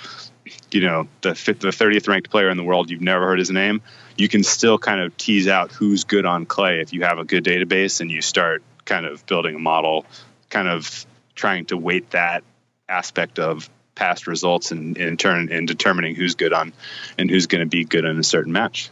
you 0.71 0.81
know, 0.81 1.09
the 1.21 1.35
fifth, 1.35 1.61
the 1.61 1.73
thirtieth 1.73 2.09
ranked 2.09 2.31
player 2.31 2.51
in 2.51 2.57
the 2.57 2.65
world, 2.65 2.91
you've 2.91 3.01
never 3.01 3.27
heard 3.27 3.39
his 3.39 3.51
name, 3.51 3.83
you 4.17 4.29
can 4.29 4.43
still 4.43 4.79
kind 4.79 5.01
of 5.01 5.17
tease 5.17 5.49
out 5.49 5.73
who's 5.73 6.05
good 6.05 6.27
on 6.27 6.47
clay 6.47 6.81
if 6.81 6.93
you 6.93 7.03
have 7.03 7.19
a 7.19 7.25
good 7.25 7.45
database 7.45 8.01
and 8.01 8.11
you 8.11 8.21
start 8.21 8.63
kind 8.85 9.07
of 9.07 9.25
building 9.27 9.55
a 9.55 9.59
model, 9.59 10.07
kind 10.51 10.69
of 10.69 11.07
trying 11.35 11.67
to 11.67 11.77
weight 11.77 12.11
that 12.11 12.43
aspect 12.89 13.39
of 13.39 13.69
past 13.95 14.27
results 14.27 14.71
and 14.71 14.97
in 14.97 15.17
turn 15.17 15.51
in 15.51 15.67
determining 15.67 16.15
who's 16.15 16.35
good 16.35 16.53
on 16.53 16.73
and 17.19 17.29
who's 17.31 17.47
going 17.47 17.61
to 17.61 17.69
be 17.69 17.85
good 17.85 18.05
in 18.05 18.19
a 18.19 18.25
certain 18.25 18.53
match. 18.53 18.91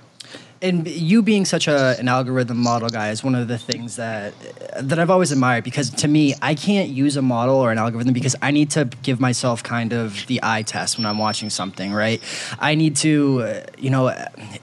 And 0.62 0.86
you 0.88 1.22
being 1.22 1.44
such 1.44 1.68
a, 1.68 1.98
an 1.98 2.08
algorithm 2.08 2.58
model 2.58 2.88
guy 2.88 3.10
is 3.10 3.22
one 3.22 3.34
of 3.34 3.48
the 3.48 3.58
things 3.58 3.96
that 3.96 4.34
that 4.80 4.98
I've 4.98 5.10
always 5.10 5.32
admired 5.32 5.64
because 5.64 5.90
to 5.90 6.08
me 6.08 6.34
I 6.42 6.54
can't 6.54 6.88
use 6.88 7.16
a 7.16 7.22
model 7.22 7.56
or 7.56 7.72
an 7.72 7.78
algorithm 7.78 8.12
because 8.12 8.36
I 8.42 8.50
need 8.50 8.70
to 8.70 8.86
give 9.02 9.20
myself 9.20 9.62
kind 9.62 9.92
of 9.92 10.26
the 10.26 10.40
eye 10.42 10.62
test 10.62 10.98
when 10.98 11.06
I'm 11.06 11.18
watching 11.18 11.50
something 11.50 11.92
right? 11.92 12.22
I 12.58 12.74
need 12.74 12.96
to 12.96 13.42
uh, 13.42 13.60
you 13.78 13.90
know 13.90 14.08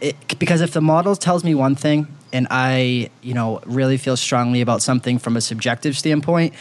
it, 0.02 0.40
because 0.40 0.62
if 0.62 0.72
the 0.74 0.82
model 0.82 1.16
tells 1.16 1.44
me 1.44 1.56
one 1.56 1.76
thing 1.76 2.08
and 2.34 2.48
I, 2.50 3.10
you 3.22 3.34
know, 3.34 3.62
really 3.66 3.98
feel 3.98 4.18
strongly 4.18 4.60
about 4.60 4.82
something 4.82 5.20
from 5.20 5.38
a 5.38 5.42
subjective 5.42 5.98
standpoint, 5.98 6.54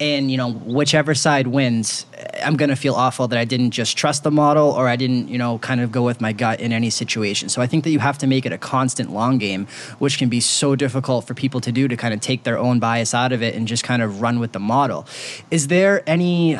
and 0.00 0.30
you 0.30 0.36
know, 0.36 0.50
whichever 0.50 1.14
side 1.14 1.46
wins, 1.46 2.06
I'm 2.42 2.56
gonna 2.56 2.74
feel 2.74 2.94
awful 2.94 3.28
that 3.28 3.38
I 3.38 3.44
didn't 3.44 3.70
just 3.70 3.96
trust 3.96 4.24
the 4.24 4.30
model 4.30 4.70
or 4.70 4.88
I 4.88 4.96
didn't, 4.96 5.28
you 5.28 5.38
know, 5.38 5.58
kind 5.58 5.80
of 5.80 5.92
go 5.92 6.02
with 6.02 6.20
my 6.20 6.32
gut 6.32 6.60
in 6.60 6.72
any 6.72 6.90
situation. 6.90 7.48
So 7.48 7.62
I 7.62 7.66
think 7.66 7.84
that 7.84 7.90
you 7.90 7.98
have 7.98 8.18
to 8.18 8.26
make 8.26 8.46
it 8.46 8.52
a 8.52 8.58
constant 8.58 9.12
long 9.12 9.38
game, 9.38 9.66
which 9.98 10.18
can 10.18 10.28
be 10.28 10.40
so 10.40 10.74
difficult 10.74 11.26
for 11.26 11.34
people 11.34 11.60
to 11.60 11.70
do 11.70 11.86
to 11.86 11.96
kind 11.96 12.14
of 12.14 12.20
take 12.20 12.44
their 12.44 12.58
own 12.58 12.80
bias 12.80 13.14
out 13.14 13.32
of 13.32 13.42
it 13.42 13.54
and 13.54 13.68
just 13.68 13.84
kind 13.84 14.02
of 14.02 14.22
run 14.22 14.40
with 14.40 14.52
the 14.52 14.60
model. 14.60 15.06
Is 15.50 15.68
there 15.68 16.02
any 16.08 16.58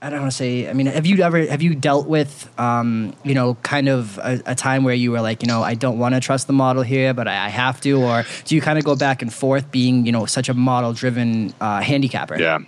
I 0.00 0.10
don't 0.10 0.20
want 0.20 0.30
to 0.30 0.36
say. 0.36 0.68
I 0.68 0.72
mean, 0.74 0.86
have 0.86 1.06
you 1.06 1.22
ever 1.22 1.44
have 1.46 1.60
you 1.60 1.74
dealt 1.74 2.06
with, 2.06 2.48
um, 2.58 3.14
you 3.24 3.34
know, 3.34 3.54
kind 3.54 3.88
of 3.88 4.16
a, 4.18 4.40
a, 4.46 4.54
time 4.54 4.84
where 4.84 4.94
you 4.94 5.10
were 5.10 5.20
like, 5.20 5.42
you 5.42 5.48
know, 5.48 5.62
I 5.62 5.74
don't 5.74 5.98
want 5.98 6.14
to 6.14 6.20
trust 6.20 6.46
the 6.46 6.52
model 6.52 6.84
here, 6.84 7.12
but 7.14 7.26
I, 7.26 7.46
I, 7.46 7.48
have 7.48 7.80
to, 7.80 8.00
or 8.00 8.24
do 8.44 8.54
you 8.54 8.60
kind 8.60 8.78
of 8.78 8.84
go 8.84 8.94
back 8.94 9.22
and 9.22 9.32
forth, 9.32 9.72
being 9.72 10.06
you 10.06 10.12
know 10.12 10.24
such 10.26 10.48
a 10.48 10.54
model 10.54 10.92
driven 10.92 11.52
uh, 11.60 11.80
handicapper? 11.80 12.38
Yeah, 12.38 12.60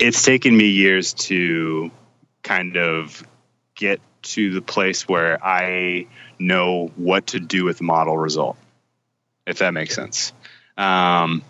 it's 0.00 0.22
taken 0.22 0.56
me 0.56 0.66
years 0.66 1.12
to 1.14 1.92
kind 2.42 2.76
of 2.76 3.22
get 3.76 4.00
to 4.22 4.52
the 4.52 4.62
place 4.62 5.08
where 5.08 5.44
I 5.44 6.06
know 6.40 6.90
what 6.96 7.28
to 7.28 7.40
do 7.40 7.64
with 7.64 7.80
model 7.80 8.16
result, 8.18 8.56
if 9.46 9.58
that 9.58 9.74
makes 9.74 9.94
sense. 9.94 10.32
Um, 10.76 11.42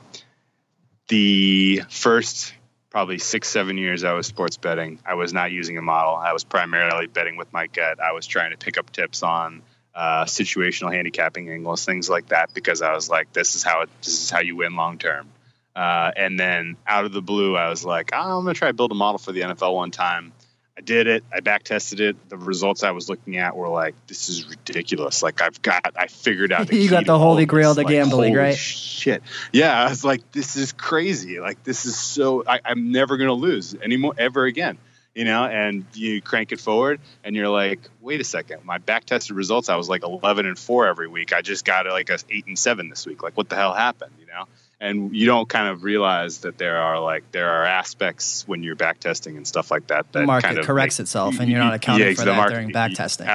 the 1.09 1.83
first 1.89 2.53
probably 2.93 3.17
six, 3.17 3.49
seven 3.49 3.79
years 3.79 4.05
I 4.05 4.13
was 4.13 4.27
sports 4.27 4.59
betting. 4.59 4.99
I 5.05 5.15
was 5.15 5.33
not 5.33 5.51
using 5.51 5.79
a 5.79 5.83
model. 5.83 6.15
I 6.15 6.35
was 6.35 6.45
primarily 6.45 7.07
betting 7.07 7.37
with 7.39 7.51
my 7.51 7.67
gut. 7.67 7.99
I 7.99 8.13
was 8.13 8.27
trying 8.27 8.51
to 8.51 8.59
pick 8.59 8.77
up 8.77 8.93
tips 8.93 9.23
on 9.23 9.63
uh, 9.95 10.27
situational 10.27 10.93
handicapping 10.93 11.49
angles, 11.49 11.87
things 11.87 12.11
like 12.11 12.29
that, 12.29 12.53
because 12.53 12.83
I 12.83 12.93
was 12.95 13.09
like, 13.09 13.33
this 13.33 13.55
is 13.55 13.63
how 13.63 13.81
it, 13.81 13.91
this 14.03 14.23
is 14.23 14.29
how 14.29 14.41
you 14.41 14.57
win 14.57 14.77
long 14.77 14.99
term. 14.99 15.27
Uh, 15.75 16.11
and 16.15 16.39
then 16.39 16.77
out 16.87 17.07
of 17.07 17.13
the 17.13 17.23
blue, 17.23 17.57
I 17.57 17.71
was 17.71 17.83
like, 17.83 18.11
oh, 18.13 18.39
I'm 18.39 18.45
gonna 18.45 18.53
try 18.53 18.69
to 18.69 18.75
build 18.75 18.93
a 18.93 18.95
model 18.95 19.19
for 19.19 19.33
the 19.33 19.41
NFL 19.41 19.75
one 19.75 19.91
time. 19.91 20.35
I 20.77 20.81
did 20.81 21.07
it. 21.07 21.23
I 21.33 21.41
back 21.41 21.65
tested 21.65 22.01
it. 22.01 22.29
The 22.31 22.39
results 22.39 22.83
I 22.83 22.93
was 22.93 23.09
looking 23.09 23.37
at 23.37 23.57
were 23.57 23.69
like, 23.69 23.95
this 24.07 24.31
is 24.31 24.49
ridiculous. 24.49 25.23
Like 25.23 25.43
I've 25.43 25.61
got, 25.61 25.95
I 25.97 26.07
figured 26.07 26.51
out. 26.51 26.73
you 26.73 26.89
got 26.89 27.05
the 27.05 27.19
holy 27.19 27.45
grail 27.45 27.75
to 27.75 27.83
like, 27.83 27.89
gambling, 27.89 28.35
right? 28.35 28.57
Shit. 28.57 29.23
Yeah, 29.53 29.79
I 29.79 29.91
was 29.91 30.03
like, 30.03 30.33
this 30.33 30.57
is 30.57 30.73
crazy. 30.73 31.41
Like 31.41 31.63
this 31.63 31.85
is 31.85 31.99
so. 31.99 32.45
I, 32.47 32.61
I'm 32.65 32.91
never 32.91 33.19
gonna 33.19 33.35
lose 33.35 33.75
anymore 33.75 34.15
ever 34.17 34.45
again. 34.45 34.79
You 35.15 35.27
know, 35.27 35.45
and 35.45 35.85
you 35.93 36.23
crank 36.23 36.53
it 36.53 36.61
forward, 36.61 36.99
and 37.23 37.37
you're 37.37 37.51
like, 37.51 37.81
wait 38.01 38.23
a 38.23 38.25
second. 38.25 38.65
My 38.65 38.79
back 38.79 39.05
tested 39.05 39.37
results, 39.37 39.69
I 39.69 39.77
was 39.77 39.87
like 39.87 40.03
11 40.05 40.47
and 40.47 40.59
four 40.59 40.87
every 40.87 41.07
week. 41.07 41.35
I 41.35 41.43
just 41.43 41.67
got 41.67 41.85
like 41.85 42.09
a 42.09 42.19
eight 42.31 42.47
and 42.47 42.59
seven 42.59 42.89
this 42.89 43.05
week. 43.05 43.23
Like, 43.23 43.37
what 43.37 43.51
the 43.51 43.57
hell 43.57 43.75
happened? 43.75 44.15
You 44.19 44.27
know 44.27 44.47
and 44.83 45.15
you 45.15 45.27
don't 45.27 45.49
kind 45.49 45.69
of 45.69 45.85
realize 45.85 46.39
that 46.39 46.59
there 46.59 46.79
are 46.79 46.99
like 46.99 47.31
there 47.31 47.49
are 47.49 47.65
aspects 47.65 48.47
when 48.49 48.65
you're 48.65 48.75
back 48.75 48.99
testing 48.99 49.37
and 49.37 49.47
stuff 49.47 49.71
like 49.71 49.87
that 49.87 50.13
that 50.13 50.21
the 50.21 50.27
market 50.27 50.49
kind 50.49 50.59
of 50.59 50.67
corrects 50.67 50.99
itself 50.99 51.39
and 51.39 51.49
you're 51.49 51.61
not 51.61 51.73
accounting 51.73 52.09
yeah, 52.09 52.15
for 52.15 52.25
that 52.25 52.37
market, 52.37 52.55
during 52.55 52.73
back 52.73 52.93
testing. 52.93 53.29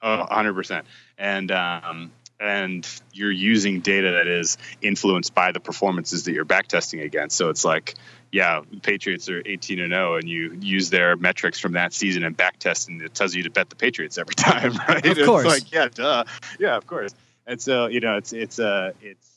hundred 0.00 0.54
percent, 0.54 0.86
and 1.18 1.50
um, 1.50 2.12
and 2.38 2.88
you're 3.12 3.32
using 3.32 3.80
data 3.80 4.12
that 4.12 4.28
is 4.28 4.58
influenced 4.80 5.34
by 5.34 5.50
the 5.50 5.60
performances 5.60 6.24
that 6.24 6.32
you're 6.32 6.44
back 6.44 6.68
testing 6.68 7.00
against. 7.00 7.36
So 7.36 7.48
it's 7.48 7.64
like, 7.64 7.94
yeah, 8.30 8.60
the 8.70 8.78
Patriots 8.78 9.28
are 9.28 9.42
18 9.44 9.80
and 9.80 9.92
0, 9.92 10.16
and 10.16 10.28
you 10.28 10.56
use 10.60 10.90
their 10.90 11.16
metrics 11.16 11.58
from 11.58 11.72
that 11.72 11.94
season 11.94 12.22
and 12.24 12.36
back 12.36 12.58
test, 12.58 12.88
and 12.88 13.00
it 13.02 13.14
tells 13.14 13.34
you 13.34 13.44
to 13.44 13.50
bet 13.50 13.70
the 13.70 13.76
Patriots 13.76 14.18
every 14.18 14.34
time, 14.36 14.74
right? 14.88 15.04
Of 15.04 15.26
course, 15.26 15.46
it's 15.46 15.64
like 15.64 15.72
yeah, 15.72 15.88
duh, 15.92 16.24
yeah, 16.60 16.76
of 16.76 16.86
course. 16.86 17.12
And 17.46 17.60
so 17.60 17.86
you 17.86 18.00
know, 18.00 18.16
it's 18.18 18.32
it's 18.32 18.60
uh, 18.60 18.92
it's 19.00 19.35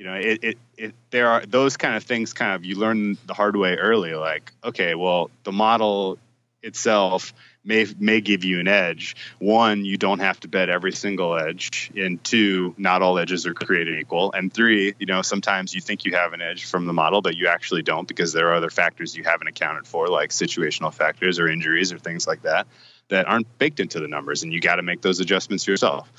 you 0.00 0.06
know 0.06 0.14
it, 0.14 0.38
it, 0.42 0.58
it 0.78 0.94
there 1.10 1.28
are 1.28 1.44
those 1.44 1.76
kind 1.76 1.94
of 1.94 2.02
things 2.02 2.32
kind 2.32 2.54
of 2.54 2.64
you 2.64 2.76
learn 2.76 3.18
the 3.26 3.34
hard 3.34 3.54
way 3.54 3.74
early 3.74 4.14
like 4.14 4.50
okay 4.64 4.94
well 4.94 5.30
the 5.44 5.52
model 5.52 6.18
itself 6.62 7.34
may 7.64 7.86
may 7.98 8.20
give 8.20 8.42
you 8.42 8.60
an 8.60 8.68
edge. 8.68 9.16
One 9.38 9.84
you 9.84 9.98
don't 9.98 10.20
have 10.20 10.40
to 10.40 10.48
bet 10.48 10.70
every 10.70 10.92
single 10.92 11.36
edge 11.36 11.90
and 11.94 12.22
two 12.24 12.74
not 12.78 13.02
all 13.02 13.18
edges 13.18 13.46
are 13.46 13.54
created 13.54 13.98
equal. 13.98 14.32
And 14.32 14.52
three 14.52 14.94
you 14.98 15.06
know 15.06 15.20
sometimes 15.22 15.74
you 15.74 15.82
think 15.82 16.04
you 16.06 16.14
have 16.14 16.32
an 16.32 16.40
edge 16.40 16.64
from 16.64 16.86
the 16.86 16.92
model 16.92 17.20
but 17.20 17.36
you 17.36 17.48
actually 17.48 17.82
don't 17.82 18.08
because 18.08 18.32
there 18.32 18.48
are 18.48 18.54
other 18.54 18.70
factors 18.70 19.14
you 19.14 19.24
haven't 19.24 19.48
accounted 19.48 19.86
for 19.86 20.08
like 20.08 20.30
situational 20.30 20.92
factors 20.92 21.38
or 21.38 21.48
injuries 21.48 21.92
or 21.92 21.98
things 21.98 22.26
like 22.26 22.42
that 22.42 22.66
that 23.08 23.26
aren't 23.26 23.58
baked 23.58 23.80
into 23.80 24.00
the 24.00 24.08
numbers 24.08 24.42
and 24.42 24.52
you 24.52 24.60
got 24.60 24.76
to 24.76 24.82
make 24.82 25.02
those 25.02 25.20
adjustments 25.20 25.66
yourself 25.66 26.10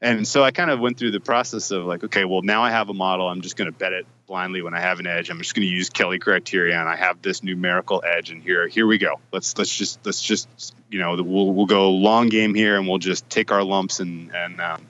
and 0.00 0.26
so 0.26 0.42
I 0.42 0.50
kind 0.50 0.70
of 0.70 0.80
went 0.80 0.98
through 0.98 1.12
the 1.12 1.20
process 1.20 1.70
of 1.70 1.84
like, 1.84 2.04
okay, 2.04 2.24
well 2.24 2.42
now 2.42 2.62
I 2.62 2.70
have 2.70 2.88
a 2.88 2.94
model. 2.94 3.28
I'm 3.28 3.40
just 3.40 3.56
going 3.56 3.70
to 3.70 3.76
bet 3.76 3.92
it 3.92 4.06
blindly 4.26 4.62
when 4.62 4.74
I 4.74 4.80
have 4.80 5.00
an 5.00 5.06
edge. 5.06 5.30
I'm 5.30 5.38
just 5.38 5.54
going 5.54 5.66
to 5.66 5.72
use 5.72 5.90
Kelly 5.90 6.18
criteria, 6.18 6.78
and 6.78 6.88
I 6.88 6.96
have 6.96 7.22
this 7.22 7.42
numerical 7.42 8.02
edge. 8.04 8.30
And 8.30 8.42
here, 8.42 8.66
here 8.68 8.86
we 8.86 8.98
go. 8.98 9.20
Let's 9.32 9.56
let's 9.56 9.74
just 9.74 10.04
let's 10.04 10.22
just 10.22 10.74
you 10.90 10.98
know 10.98 11.16
we'll 11.22 11.52
we'll 11.52 11.66
go 11.66 11.90
long 11.90 12.28
game 12.28 12.54
here, 12.54 12.76
and 12.76 12.88
we'll 12.88 12.98
just 12.98 13.28
take 13.30 13.52
our 13.52 13.62
lumps. 13.62 14.00
And 14.00 14.34
and 14.34 14.60
um, 14.60 14.86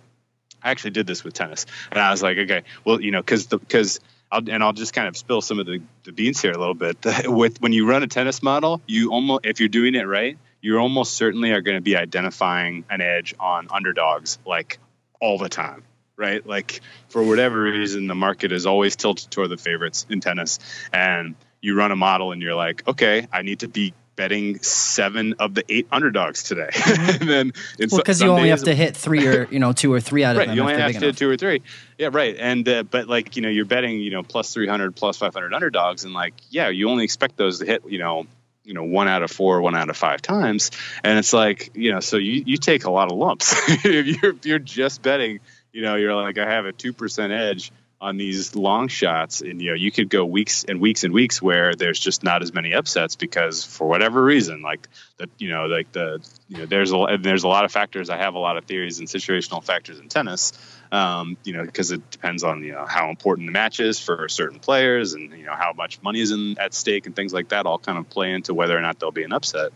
I 0.62 0.70
actually 0.70 0.92
did 0.92 1.06
this 1.06 1.22
with 1.22 1.34
tennis, 1.34 1.66
and 1.90 2.00
I 2.00 2.10
was 2.10 2.22
like, 2.22 2.38
okay, 2.38 2.62
well 2.84 3.00
you 3.00 3.10
know 3.10 3.20
because 3.20 3.46
because. 3.46 4.00
I'll, 4.32 4.40
and 4.50 4.64
I'll 4.64 4.72
just 4.72 4.94
kind 4.94 5.06
of 5.06 5.16
spill 5.16 5.42
some 5.42 5.60
of 5.60 5.66
the, 5.66 5.80
the 6.02 6.10
beans 6.10 6.42
here 6.42 6.50
a 6.50 6.58
little 6.58 6.74
bit. 6.74 6.96
With 7.26 7.60
when 7.60 7.72
you 7.72 7.88
run 7.88 8.02
a 8.02 8.08
tennis 8.08 8.42
model, 8.42 8.80
you 8.84 9.12
almost 9.12 9.46
if 9.46 9.60
you're 9.60 9.68
doing 9.68 9.94
it 9.94 10.08
right, 10.08 10.36
you 10.60 10.76
almost 10.78 11.14
certainly 11.14 11.52
are 11.52 11.60
going 11.60 11.76
to 11.76 11.82
be 11.82 11.94
identifying 11.94 12.84
an 12.90 13.00
edge 13.00 13.34
on 13.38 13.68
underdogs 13.70 14.38
like 14.44 14.80
all 15.24 15.38
the 15.38 15.48
time, 15.48 15.82
right? 16.16 16.46
Like 16.46 16.82
for 17.08 17.22
whatever 17.22 17.62
reason, 17.62 18.06
the 18.06 18.14
market 18.14 18.52
is 18.52 18.66
always 18.66 18.94
tilted 18.94 19.30
toward 19.30 19.48
the 19.48 19.56
favorites 19.56 20.04
in 20.10 20.20
tennis, 20.20 20.58
and 20.92 21.34
you 21.62 21.74
run 21.74 21.90
a 21.90 21.96
model 21.96 22.32
and 22.32 22.42
you're 22.42 22.54
like, 22.54 22.86
okay, 22.86 23.26
I 23.32 23.40
need 23.40 23.60
to 23.60 23.68
be 23.68 23.94
betting 24.16 24.60
seven 24.60 25.34
of 25.38 25.54
the 25.54 25.64
eight 25.70 25.88
underdogs 25.90 26.42
today. 26.42 26.68
and 26.86 27.28
then 27.28 27.52
well, 27.90 27.98
because 27.98 28.20
you 28.20 28.28
only 28.28 28.50
have 28.50 28.64
to 28.64 28.74
hit 28.74 28.94
three 28.94 29.26
or 29.26 29.48
you 29.50 29.58
know 29.58 29.72
two 29.72 29.90
or 29.92 29.98
three 29.98 30.24
out 30.24 30.36
of 30.36 30.40
right, 30.40 30.48
them. 30.48 30.56
You 30.56 30.62
only 30.62 30.74
have 30.74 30.92
to 30.92 31.00
hit 31.00 31.16
two 31.16 31.30
or 31.30 31.38
three. 31.38 31.62
Yeah, 31.96 32.10
right. 32.12 32.36
And 32.38 32.68
uh, 32.68 32.82
but 32.82 33.08
like 33.08 33.36
you 33.36 33.42
know 33.42 33.48
you're 33.48 33.64
betting 33.64 33.98
you 33.98 34.10
know 34.10 34.22
plus 34.22 34.52
three 34.52 34.68
hundred 34.68 34.94
plus 34.94 35.16
five 35.16 35.32
hundred 35.32 35.54
underdogs, 35.54 36.04
and 36.04 36.12
like 36.12 36.34
yeah, 36.50 36.68
you 36.68 36.90
only 36.90 37.04
expect 37.04 37.38
those 37.38 37.60
to 37.60 37.64
hit 37.64 37.82
you 37.88 37.98
know 37.98 38.26
you 38.64 38.74
know 38.74 38.84
one 38.84 39.08
out 39.08 39.22
of 39.22 39.30
four 39.30 39.60
one 39.60 39.76
out 39.76 39.90
of 39.90 39.96
five 39.96 40.22
times. 40.22 40.70
And 41.02 41.18
it's 41.18 41.32
like 41.32 41.70
you 41.74 41.92
know 41.92 42.00
so 42.00 42.16
you, 42.16 42.42
you 42.46 42.56
take 42.56 42.84
a 42.84 42.90
lot 42.90 43.10
of 43.10 43.18
lumps. 43.18 43.54
If 43.84 44.22
you're 44.22 44.34
you're 44.42 44.58
just 44.58 45.02
betting 45.02 45.40
you 45.72 45.82
know 45.82 45.96
you're 45.96 46.14
like 46.14 46.38
i 46.38 46.48
have 46.48 46.66
a 46.66 46.72
2% 46.72 47.30
edge 47.30 47.72
on 48.00 48.18
these 48.18 48.54
long 48.54 48.88
shots. 48.88 49.40
And 49.40 49.60
you 49.60 49.70
know 49.70 49.74
you 49.74 49.90
could 49.90 50.10
go 50.10 50.24
weeks 50.24 50.64
and 50.64 50.80
weeks 50.80 51.04
and 51.04 51.14
weeks 51.14 51.40
where 51.40 51.74
there's 51.74 51.98
just 51.98 52.22
not 52.22 52.42
as 52.42 52.52
many 52.52 52.74
upsets 52.74 53.16
because 53.16 53.64
for 53.64 53.88
whatever 53.88 54.22
reason 54.22 54.62
like 54.62 54.88
the 55.16 55.28
you 55.38 55.48
know 55.48 55.66
like 55.66 55.90
the 55.92 56.26
you 56.48 56.58
know 56.58 56.66
there's 56.66 56.92
a 56.92 57.18
there's 57.20 57.44
a 57.44 57.48
lot 57.48 57.64
of 57.64 57.72
factors. 57.72 58.10
I 58.10 58.18
have 58.18 58.34
a 58.34 58.38
lot 58.38 58.56
of 58.56 58.64
theories 58.64 58.98
and 58.98 59.08
situational 59.08 59.64
factors 59.64 59.98
in 59.98 60.08
tennis 60.08 60.52
um, 60.94 61.36
you 61.42 61.52
know, 61.52 61.64
because 61.64 61.90
it 61.90 62.08
depends 62.12 62.44
on 62.44 62.62
you 62.62 62.70
know 62.70 62.86
how 62.86 63.10
important 63.10 63.48
the 63.48 63.52
match 63.52 63.80
is 63.80 63.98
for 63.98 64.28
certain 64.28 64.60
players, 64.60 65.14
and 65.14 65.32
you 65.32 65.44
know 65.44 65.54
how 65.54 65.72
much 65.72 66.00
money 66.02 66.20
is 66.20 66.30
in 66.30 66.56
at 66.58 66.72
stake, 66.72 67.06
and 67.06 67.16
things 67.16 67.34
like 67.34 67.48
that 67.48 67.66
all 67.66 67.80
kind 67.80 67.98
of 67.98 68.08
play 68.08 68.32
into 68.32 68.54
whether 68.54 68.78
or 68.78 68.80
not 68.80 69.00
there'll 69.00 69.10
be 69.10 69.24
an 69.24 69.32
upset. 69.32 69.72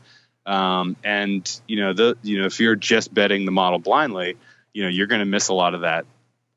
Um, 0.46 0.96
and 1.02 1.60
you 1.66 1.80
know, 1.80 1.92
the 1.92 2.16
you 2.22 2.38
know 2.38 2.46
if 2.46 2.60
you're 2.60 2.76
just 2.76 3.12
betting 3.12 3.46
the 3.46 3.50
model 3.50 3.80
blindly, 3.80 4.36
you 4.72 4.84
know 4.84 4.88
you're 4.88 5.08
going 5.08 5.18
to 5.18 5.24
miss 5.26 5.48
a 5.48 5.54
lot 5.54 5.74
of 5.74 5.80
that 5.80 6.06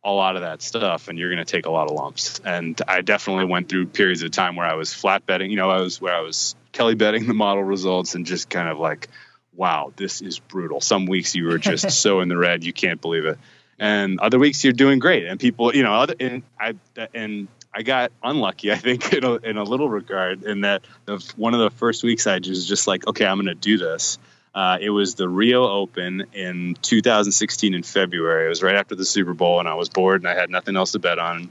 a 0.04 0.12
lot 0.12 0.36
of 0.36 0.42
that 0.42 0.64
stuff 0.64 1.10
and 1.10 1.20
you're 1.20 1.30
going 1.30 1.44
to 1.44 1.52
take 1.52 1.68
a 1.68 1.72
lot 1.72 1.90
of 1.90 1.96
lumps. 1.96 2.40
And 2.44 2.80
i 2.88 3.02
definitely 3.02 3.46
went 3.46 3.70
through 3.70 3.88
periods 3.88 4.24
of 4.24 4.32
time 4.32 4.56
where 4.56 4.66
i 4.66 4.74
was 4.74 4.92
flat 4.92 5.28
betting 5.28 5.52
you 5.52 5.58
know 5.58 5.70
i 5.70 5.80
was 5.80 6.02
where 6.02 6.16
i 6.16 6.22
was 6.22 6.56
kelly 6.72 6.96
betting 6.96 7.28
the 7.28 7.36
model 7.36 7.64
results 7.64 8.16
and 8.16 8.26
just 8.26 8.50
kind 8.50 8.68
of 8.68 8.80
like 8.80 9.10
wow 9.54 9.94
this 9.96 10.22
is 10.22 10.40
brutal. 10.40 10.82
Some 10.82 11.06
weeks 11.06 11.36
you 11.36 11.46
were 11.46 11.60
just 11.60 11.92
so 12.02 12.22
in 12.22 12.30
the 12.30 12.38
red 12.38 12.64
you 12.64 12.74
can't 12.74 13.00
believe 13.00 13.26
it 13.26 13.38
and 13.82 14.20
other 14.20 14.38
weeks 14.38 14.64
you're 14.64 14.72
doing 14.72 15.00
great. 15.00 15.26
And 15.26 15.40
people 15.40 15.76
you 15.76 15.84
know 15.84 15.94
other 15.94 16.16
and 16.20 16.44
i 16.58 16.76
and 17.14 17.50
i 17.74 17.82
got 17.82 18.12
unlucky 18.24 18.72
i 18.72 18.76
think 18.76 19.12
in 19.12 19.26
a, 19.26 19.34
in 19.38 19.58
a 19.58 19.64
little 19.64 19.90
regard 19.90 20.44
in 20.44 20.62
that 20.62 20.84
the, 21.06 21.18
one 21.36 21.54
of 21.54 21.60
the 21.60 21.72
first 21.72 22.04
weeks 22.04 22.28
i 22.28 22.38
was 22.38 22.66
just 22.66 22.88
like 22.88 23.06
okay 23.08 23.26
i'm 23.26 23.38
going 23.38 23.48
to 23.48 23.56
do 23.56 23.78
this. 23.78 24.18
Uh, 24.54 24.78
it 24.82 24.90
was 24.90 25.16
the 25.16 25.30
rio 25.30 25.66
open 25.66 26.26
in 26.34 26.76
2016 26.82 27.74
in 27.74 27.84
february. 27.84 28.46
It 28.46 28.50
was 28.50 28.62
right 28.62 28.76
after 28.76 28.96
the 28.96 29.06
super 29.06 29.34
bowl 29.34 29.60
and 29.60 29.68
i 29.68 29.74
was 29.74 29.90
bored 29.90 30.22
and 30.22 30.28
i 30.28 30.36
had 30.36 30.50
nothing 30.50 30.78
else 30.78 30.92
to 30.92 31.00
bet 31.00 31.20
on. 31.20 31.50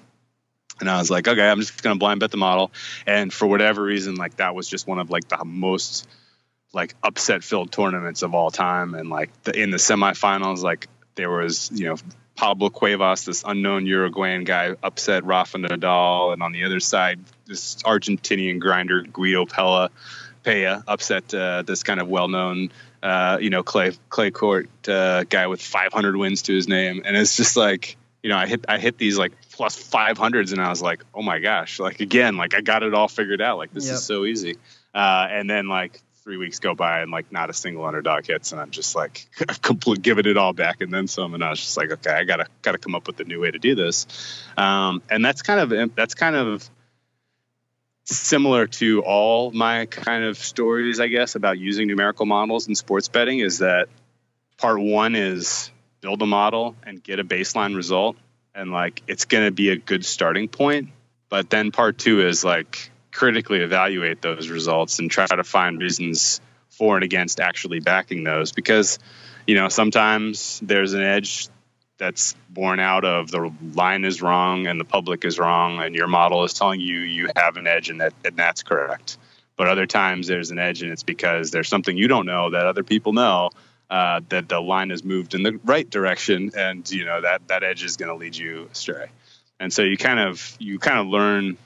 And 0.81 0.89
i 0.89 0.99
was 0.99 1.11
like 1.11 1.27
okay 1.27 1.49
i'm 1.49 1.61
just 1.61 1.83
to 1.83 1.95
blind 1.97 2.21
bet 2.21 2.31
the 2.31 2.37
model. 2.37 2.71
And 3.07 3.33
for 3.33 3.47
whatever 3.47 3.83
reason 3.83 4.15
like 4.15 4.37
that 4.37 4.55
was 4.55 4.69
just 4.69 4.87
one 4.87 4.99
of 4.99 5.11
like 5.11 5.29
the 5.29 5.43
most 5.45 6.07
like 6.73 6.95
upset 7.03 7.43
filled 7.43 7.73
tournaments 7.73 8.23
of 8.23 8.35
all 8.35 8.51
time. 8.51 8.95
And 8.95 9.09
like 9.09 9.31
the, 9.43 9.59
in 9.59 9.71
the 9.71 9.79
semifinals 9.79 10.63
like 10.63 10.87
there 11.21 11.31
was 11.31 11.71
you 11.73 11.87
know 11.87 11.97
Pablo 12.35 12.71
Cuevas, 12.71 13.27
this 13.27 13.45
unknown 13.47 13.85
Uruguayan 13.85 14.45
guy, 14.45 14.75
upset 14.83 15.25
Rafa 15.25 15.59
Nadal, 15.59 16.33
and 16.33 16.43
on 16.43 16.53
the 16.53 16.65
other 16.65 16.81
side, 16.81 17.21
this 17.47 17.77
Argentinian 17.83 18.59
grinder 18.59 19.03
Guido 19.03 19.45
Pella, 19.45 19.91
Pella 20.43 20.83
upset 20.89 21.35
uh, 21.35 21.63
this 21.63 21.83
kind 21.83 22.01
of 22.01 22.09
well-known, 22.09 22.71
uh, 23.03 23.37
you 23.41 23.51
know, 23.51 23.63
clay 23.63 23.93
clay 24.09 24.31
court 24.31 24.71
uh, 24.89 25.25
guy 25.25 25.49
with 25.49 25.61
500 25.61 26.17
wins 26.17 26.43
to 26.43 26.55
his 26.55 26.67
name, 26.67 27.03
and 27.05 27.15
it's 27.15 27.37
just 27.37 27.59
like, 27.59 27.99
you 28.23 28.31
know, 28.31 28.39
I 28.39 28.47
hit 28.47 28.65
I 28.67 28.79
hit 28.79 28.97
these 28.97 29.19
like 29.19 29.33
plus 29.53 29.77
500s, 29.77 30.53
and 30.53 30.63
I 30.63 30.71
was 30.71 30.81
like, 30.81 31.05
oh 31.15 31.23
my 31.23 31.41
gosh, 31.41 31.79
like 31.79 32.01
again, 32.01 32.39
like 32.39 32.55
I 32.55 32.63
got 32.63 32.83
it 32.83 32.95
all 32.95 33.09
figured 33.09 33.43
out, 33.43 33.59
like 33.59 33.75
this 33.75 33.85
yep. 33.85 33.97
is 33.97 34.05
so 34.05 34.25
easy, 34.25 34.57
uh, 34.95 35.27
and 35.31 35.51
then 35.51 35.69
like 35.69 36.01
three 36.31 36.37
weeks 36.37 36.61
go 36.61 36.77
by 36.77 37.01
and 37.01 37.11
like 37.11 37.33
not 37.33 37.51
a 37.51 37.53
single 37.53 37.85
underdog 37.85 38.25
hits, 38.25 38.53
and 38.53 38.61
I'm 38.61 38.71
just 38.71 38.95
like 38.95 39.27
complete 39.63 40.01
giving 40.01 40.27
it 40.27 40.37
all 40.37 40.53
back 40.53 40.81
and 40.81 40.95
then 40.95 41.09
some, 41.09 41.35
and 41.35 41.43
I 41.43 41.51
was 41.51 41.59
just 41.59 41.77
like, 41.77 41.91
okay, 41.91 42.13
I 42.13 42.23
gotta 42.23 42.47
gotta 42.63 42.79
come 42.79 42.95
up 42.95 43.09
with 43.09 43.19
a 43.19 43.25
new 43.25 43.41
way 43.41 43.51
to 43.51 43.59
do 43.59 43.75
this, 43.75 44.07
um, 44.57 45.03
and 45.11 45.25
that's 45.25 45.43
kind 45.43 45.73
of 45.73 45.97
that's 45.97 46.15
kind 46.15 46.37
of 46.37 46.71
similar 48.05 48.69
to 48.69 49.03
all 49.03 49.51
my 49.51 49.87
kind 49.87 50.23
of 50.23 50.39
stories, 50.39 51.01
I 51.01 51.09
guess, 51.09 51.35
about 51.35 51.59
using 51.59 51.89
numerical 51.89 52.27
models 52.27 52.69
in 52.69 52.77
sports 52.77 53.09
betting 53.09 53.41
is 53.41 53.59
that 53.59 53.89
part 54.57 54.81
one 54.81 55.17
is 55.17 55.73
build 56.01 56.23
a 56.23 56.27
model 56.27 56.77
and 56.87 57.03
get 57.03 57.19
a 57.19 57.25
baseline 57.25 57.75
result, 57.75 58.17
and 58.55 58.71
like 58.71 59.03
it's 59.09 59.25
to 59.25 59.51
be 59.51 59.71
a 59.71 59.77
good 59.77 60.05
starting 60.05 60.47
point, 60.47 60.91
but 61.29 61.51
then 61.51 61.73
part 61.73 61.99
two 61.99 62.25
is 62.25 62.45
like 62.45 62.93
critically 63.13 63.61
evaluate 63.61 64.23
those 64.23 64.49
results 64.49 64.99
and 64.99 65.11
try 65.11 65.27
to 65.27 65.45
find 65.45 65.81
reasons 65.81 66.41
for 66.69 66.97
and 66.97 67.05
against 67.05 67.41
actually 67.41 67.81
backing 67.81 68.25
those 68.25 68.53
because 68.53 68.99
you 69.47 69.55
know 69.55 69.69
sometimes 69.69 70.61
there's 70.63 70.95
an 70.95 71.03
edge 71.03 71.49
that's 72.01 72.35
born 72.49 72.81
out 72.81 73.05
of 73.05 73.31
the 73.31 73.53
line 73.75 74.05
is 74.05 74.23
wrong 74.23 74.67
and 74.67 74.81
the 74.81 74.85
public 74.85 75.25
is 75.25 75.39
wrong 75.39 75.81
and 75.81 75.95
your 75.95 76.07
model 76.07 76.43
is 76.45 76.55
telling 76.55 76.81
you 76.81 77.01
you 77.01 77.29
have 77.37 77.57
an 77.57 77.67
edge 77.67 77.91
and 77.91 78.01
that 78.01 78.15
and 78.25 78.37
that's 78.37 78.63
correct. 78.63 79.19
But 79.57 79.69
other 79.69 79.87
times 79.87 80.27
there's 80.27 80.51
an 80.51 80.59
edge 80.59 80.83
and 80.83 80.91
it's 80.91 81.03
because 81.03 81.51
there's 81.51 81.69
something 81.69 81.97
you 81.97 82.09
don't 82.09 82.25
know 82.25 82.51
that 82.51 82.67
other 82.67 82.83
people 82.83 83.13
know 83.13 83.51
uh, 83.91 84.21
that 84.31 84.49
the 84.49 84.61
line 84.61 84.89
has 84.91 85.05
moved 85.05 85.35
in 85.35 85.43
the 85.43 85.61
right 85.65 85.89
direction 85.89 86.53
and 86.57 86.91
you 86.91 87.05
know 87.05 87.21
that 87.21 87.47
that 87.49 87.63
edge 87.63 87.85
is 87.85 87.99
going 87.99 88.09
to 88.09 88.17
lead 88.17 88.35
you 88.35 88.69
astray. 88.73 89.11
And 89.61 89.71
so 89.71 89.83
you 89.83 89.99
kind 89.99 90.19
of 90.19 90.57
you 90.59 90.79
kind 90.79 90.99
of 90.99 91.07
learn 91.09 91.59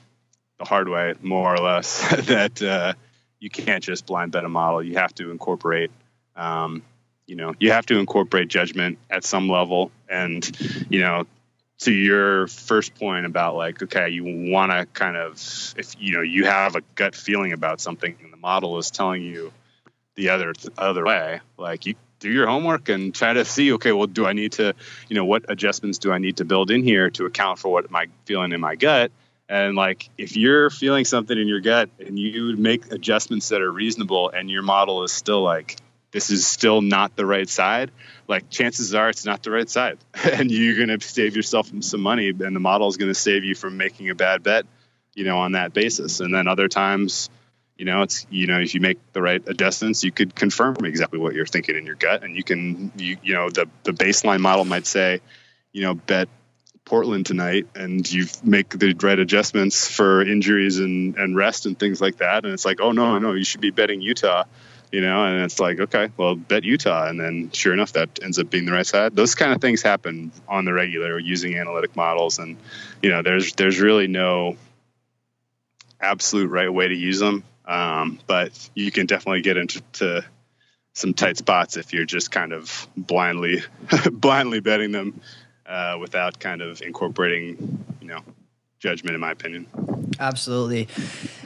the 0.57 0.65
hard 0.65 0.87
way, 0.87 1.13
more 1.21 1.53
or 1.53 1.59
less, 1.59 1.99
that 2.25 2.61
uh, 2.61 2.93
you 3.39 3.49
can't 3.49 3.83
just 3.83 4.05
blind 4.05 4.31
bet 4.31 4.43
a 4.43 4.49
model. 4.49 4.81
You 4.81 4.95
have 4.95 5.13
to 5.15 5.31
incorporate, 5.31 5.91
um, 6.35 6.83
you 7.27 7.35
know, 7.35 7.53
you 7.59 7.71
have 7.71 7.85
to 7.87 7.97
incorporate 7.97 8.47
judgment 8.47 8.97
at 9.09 9.23
some 9.23 9.49
level. 9.49 9.91
And, 10.09 10.49
you 10.89 10.99
know, 10.99 11.25
to 11.79 11.91
your 11.91 12.47
first 12.47 12.95
point 12.95 13.25
about 13.25 13.55
like, 13.55 13.81
okay, 13.83 14.09
you 14.09 14.51
want 14.51 14.71
to 14.71 14.85
kind 14.87 15.17
of, 15.17 15.33
if 15.77 15.95
you 15.99 16.13
know, 16.13 16.21
you 16.21 16.45
have 16.45 16.75
a 16.75 16.81
gut 16.95 17.15
feeling 17.15 17.53
about 17.53 17.81
something, 17.81 18.15
and 18.23 18.31
the 18.31 18.37
model 18.37 18.77
is 18.77 18.91
telling 18.91 19.23
you 19.23 19.51
the 20.15 20.29
other 20.29 20.53
other 20.77 21.05
way, 21.05 21.41
like 21.57 21.85
you 21.85 21.95
do 22.19 22.31
your 22.31 22.47
homework 22.47 22.87
and 22.87 23.13
try 23.13 23.33
to 23.33 23.43
see, 23.43 23.73
okay, 23.73 23.91
well, 23.91 24.07
do 24.07 24.25
I 24.25 24.33
need 24.33 24.53
to, 24.53 24.73
you 25.09 25.15
know, 25.15 25.25
what 25.25 25.45
adjustments 25.49 25.97
do 25.97 26.11
I 26.11 26.17
need 26.17 26.37
to 26.37 26.45
build 26.45 26.71
in 26.71 26.81
here 26.81 27.09
to 27.11 27.25
account 27.25 27.59
for 27.59 27.69
what 27.69 27.91
my 27.91 28.07
feeling 28.25 28.53
in 28.53 28.61
my 28.61 28.75
gut? 28.75 29.11
And 29.47 29.75
like, 29.75 30.09
if 30.17 30.35
you're 30.35 30.69
feeling 30.69 31.05
something 31.05 31.37
in 31.37 31.47
your 31.47 31.61
gut 31.61 31.89
and 31.99 32.17
you 32.17 32.55
make 32.57 32.91
adjustments 32.91 33.49
that 33.49 33.61
are 33.61 33.71
reasonable 33.71 34.29
and 34.29 34.49
your 34.49 34.63
model 34.63 35.03
is 35.03 35.11
still 35.11 35.43
like, 35.43 35.77
this 36.11 36.29
is 36.29 36.47
still 36.47 36.81
not 36.81 37.15
the 37.15 37.25
right 37.25 37.47
side, 37.47 37.91
like 38.27 38.49
chances 38.49 38.95
are 38.95 39.09
it's 39.09 39.25
not 39.25 39.43
the 39.43 39.51
right 39.51 39.69
side. 39.69 39.99
and 40.23 40.49
you're 40.49 40.77
going 40.77 40.97
to 40.97 41.05
save 41.05 41.35
yourself 41.35 41.69
some 41.81 42.01
money 42.01 42.29
and 42.29 42.55
the 42.55 42.59
model 42.59 42.87
is 42.87 42.97
going 42.97 43.11
to 43.11 43.19
save 43.19 43.43
you 43.43 43.53
from 43.53 43.77
making 43.77 44.09
a 44.09 44.15
bad 44.15 44.41
bet, 44.41 44.65
you 45.13 45.25
know, 45.25 45.37
on 45.37 45.51
that 45.51 45.73
basis. 45.73 46.21
And 46.21 46.33
then 46.33 46.47
other 46.47 46.67
times, 46.67 47.29
you 47.77 47.85
know, 47.85 48.01
it's, 48.01 48.25
you 48.29 48.47
know, 48.47 48.59
if 48.61 48.73
you 48.73 48.81
make 48.81 48.97
the 49.13 49.21
right 49.21 49.43
adjustments, 49.47 50.03
you 50.03 50.11
could 50.11 50.33
confirm 50.33 50.77
exactly 50.85 51.19
what 51.19 51.33
you're 51.33 51.45
thinking 51.45 51.75
in 51.75 51.85
your 51.85 51.95
gut. 51.95 52.23
And 52.23 52.35
you 52.35 52.43
can, 52.43 52.91
you, 52.95 53.17
you 53.21 53.33
know, 53.33 53.49
the, 53.49 53.67
the 53.83 53.91
baseline 53.91 54.39
model 54.39 54.65
might 54.65 54.87
say, 54.87 55.19
you 55.73 55.81
know, 55.81 55.93
bet 55.93 56.29
Portland 56.85 57.25
tonight 57.25 57.67
and 57.75 58.09
you 58.09 58.27
make 58.43 58.69
the 58.69 58.93
right 59.01 59.17
adjustments 59.17 59.87
for 59.87 60.21
injuries 60.21 60.77
and, 60.77 61.17
and 61.17 61.35
rest 61.35 61.65
and 61.65 61.77
things 61.77 61.99
like 61.99 62.17
that. 62.17 62.45
And 62.45 62.53
it's 62.53 62.63
like, 62.63 62.79
oh, 62.79 62.91
no, 62.91 63.17
no, 63.17 63.33
you 63.33 63.43
should 63.43 63.61
be 63.61 63.71
betting 63.71 64.01
Utah, 64.01 64.43
you 64.91 65.01
know? 65.01 65.25
And 65.25 65.43
it's 65.43 65.59
like, 65.59 65.79
okay, 65.79 66.09
well, 66.15 66.35
bet 66.35 66.63
Utah. 66.63 67.07
And 67.07 67.19
then 67.19 67.49
sure 67.51 67.73
enough, 67.73 67.93
that 67.93 68.19
ends 68.21 68.37
up 68.37 68.51
being 68.51 68.65
the 68.65 68.71
right 68.71 68.85
side. 68.85 69.15
Those 69.15 69.33
kind 69.33 69.51
of 69.51 69.61
things 69.61 69.81
happen 69.81 70.31
on 70.47 70.65
the 70.65 70.73
regular 70.73 71.17
using 71.17 71.57
analytic 71.57 71.95
models. 71.95 72.37
And, 72.37 72.57
you 73.01 73.09
know, 73.09 73.23
there's, 73.23 73.53
there's 73.53 73.79
really 73.79 74.07
no 74.07 74.55
absolute 75.99 76.49
right 76.49 76.71
way 76.71 76.87
to 76.87 76.95
use 76.95 77.19
them. 77.19 77.43
Um, 77.65 78.19
but 78.27 78.69
you 78.75 78.91
can 78.91 79.07
definitely 79.07 79.41
get 79.41 79.57
into 79.57 80.23
some 80.93 81.15
tight 81.15 81.37
spots 81.37 81.77
if 81.77 81.93
you're 81.93 82.05
just 82.05 82.29
kind 82.29 82.53
of 82.53 82.87
blindly, 82.95 83.63
blindly 84.11 84.59
betting 84.59 84.91
them 84.91 85.19
uh, 85.65 85.97
without 85.99 86.39
kind 86.39 86.61
of 86.61 86.81
incorporating, 86.81 87.85
you 88.01 88.07
know, 88.07 88.19
judgment, 88.79 89.15
in 89.15 89.21
my 89.21 89.31
opinion. 89.31 89.67
Absolutely, 90.19 90.87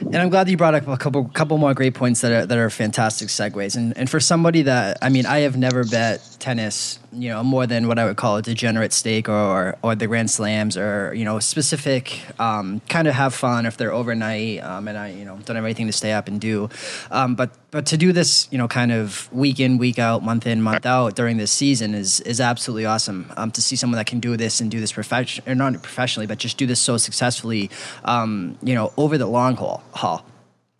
and 0.00 0.16
I'm 0.16 0.28
glad 0.28 0.46
that 0.46 0.50
you 0.50 0.56
brought 0.56 0.74
up 0.74 0.86
a 0.86 0.96
couple 0.96 1.24
couple 1.28 1.58
more 1.58 1.74
great 1.74 1.94
points 1.94 2.20
that 2.20 2.32
are 2.32 2.46
that 2.46 2.58
are 2.58 2.70
fantastic 2.70 3.28
segues. 3.28 3.76
And 3.76 3.96
and 3.96 4.08
for 4.08 4.20
somebody 4.20 4.62
that 4.62 4.98
I 5.02 5.08
mean, 5.08 5.26
I 5.26 5.40
have 5.40 5.56
never 5.56 5.84
bet 5.84 6.29
tennis, 6.40 6.98
you 7.12 7.28
know, 7.28 7.42
more 7.44 7.66
than 7.66 7.88
what 7.88 7.98
I 7.98 8.04
would 8.04 8.16
call 8.16 8.36
a 8.36 8.42
degenerate 8.42 8.92
stake 8.92 9.28
or 9.28 9.32
or, 9.32 9.76
or 9.82 9.94
the 9.94 10.06
Grand 10.06 10.30
Slams 10.30 10.76
or 10.76 11.12
you 11.14 11.24
know 11.24 11.38
specific 11.38 12.20
um, 12.38 12.80
kind 12.88 13.08
of 13.08 13.14
have 13.14 13.34
fun 13.34 13.66
if 13.66 13.76
they're 13.76 13.92
overnight. 13.92 14.62
Um, 14.62 14.88
and 14.88 14.98
I 14.98 15.10
you 15.10 15.24
know 15.24 15.38
don't 15.44 15.56
have 15.56 15.64
anything 15.64 15.86
to 15.86 15.92
stay 15.92 16.12
up 16.12 16.28
and 16.28 16.40
do, 16.40 16.68
um, 17.10 17.34
but 17.34 17.50
but 17.70 17.86
to 17.86 17.96
do 17.96 18.12
this 18.12 18.48
you 18.50 18.58
know 18.58 18.68
kind 18.68 18.92
of 18.92 19.32
week 19.32 19.60
in 19.60 19.78
week 19.78 19.98
out, 19.98 20.22
month 20.22 20.46
in 20.46 20.62
month 20.62 20.86
out 20.86 21.14
during 21.14 21.36
this 21.36 21.52
season 21.52 21.94
is 21.94 22.20
is 22.20 22.40
absolutely 22.40 22.86
awesome. 22.86 23.32
Um, 23.36 23.50
to 23.52 23.62
see 23.62 23.76
someone 23.76 23.96
that 23.96 24.06
can 24.06 24.20
do 24.20 24.36
this 24.36 24.60
and 24.60 24.70
do 24.70 24.80
this 24.80 24.92
profession 24.92 25.44
or 25.46 25.54
not 25.54 25.74
professionally, 25.82 26.26
but 26.26 26.38
just 26.38 26.56
do 26.56 26.66
this 26.66 26.80
so 26.80 26.96
successfully, 26.96 27.70
um, 28.04 28.58
you 28.62 28.74
know, 28.74 28.92
over 28.96 29.18
the 29.18 29.26
long 29.26 29.56
haul. 29.56 29.82
haul 29.92 30.24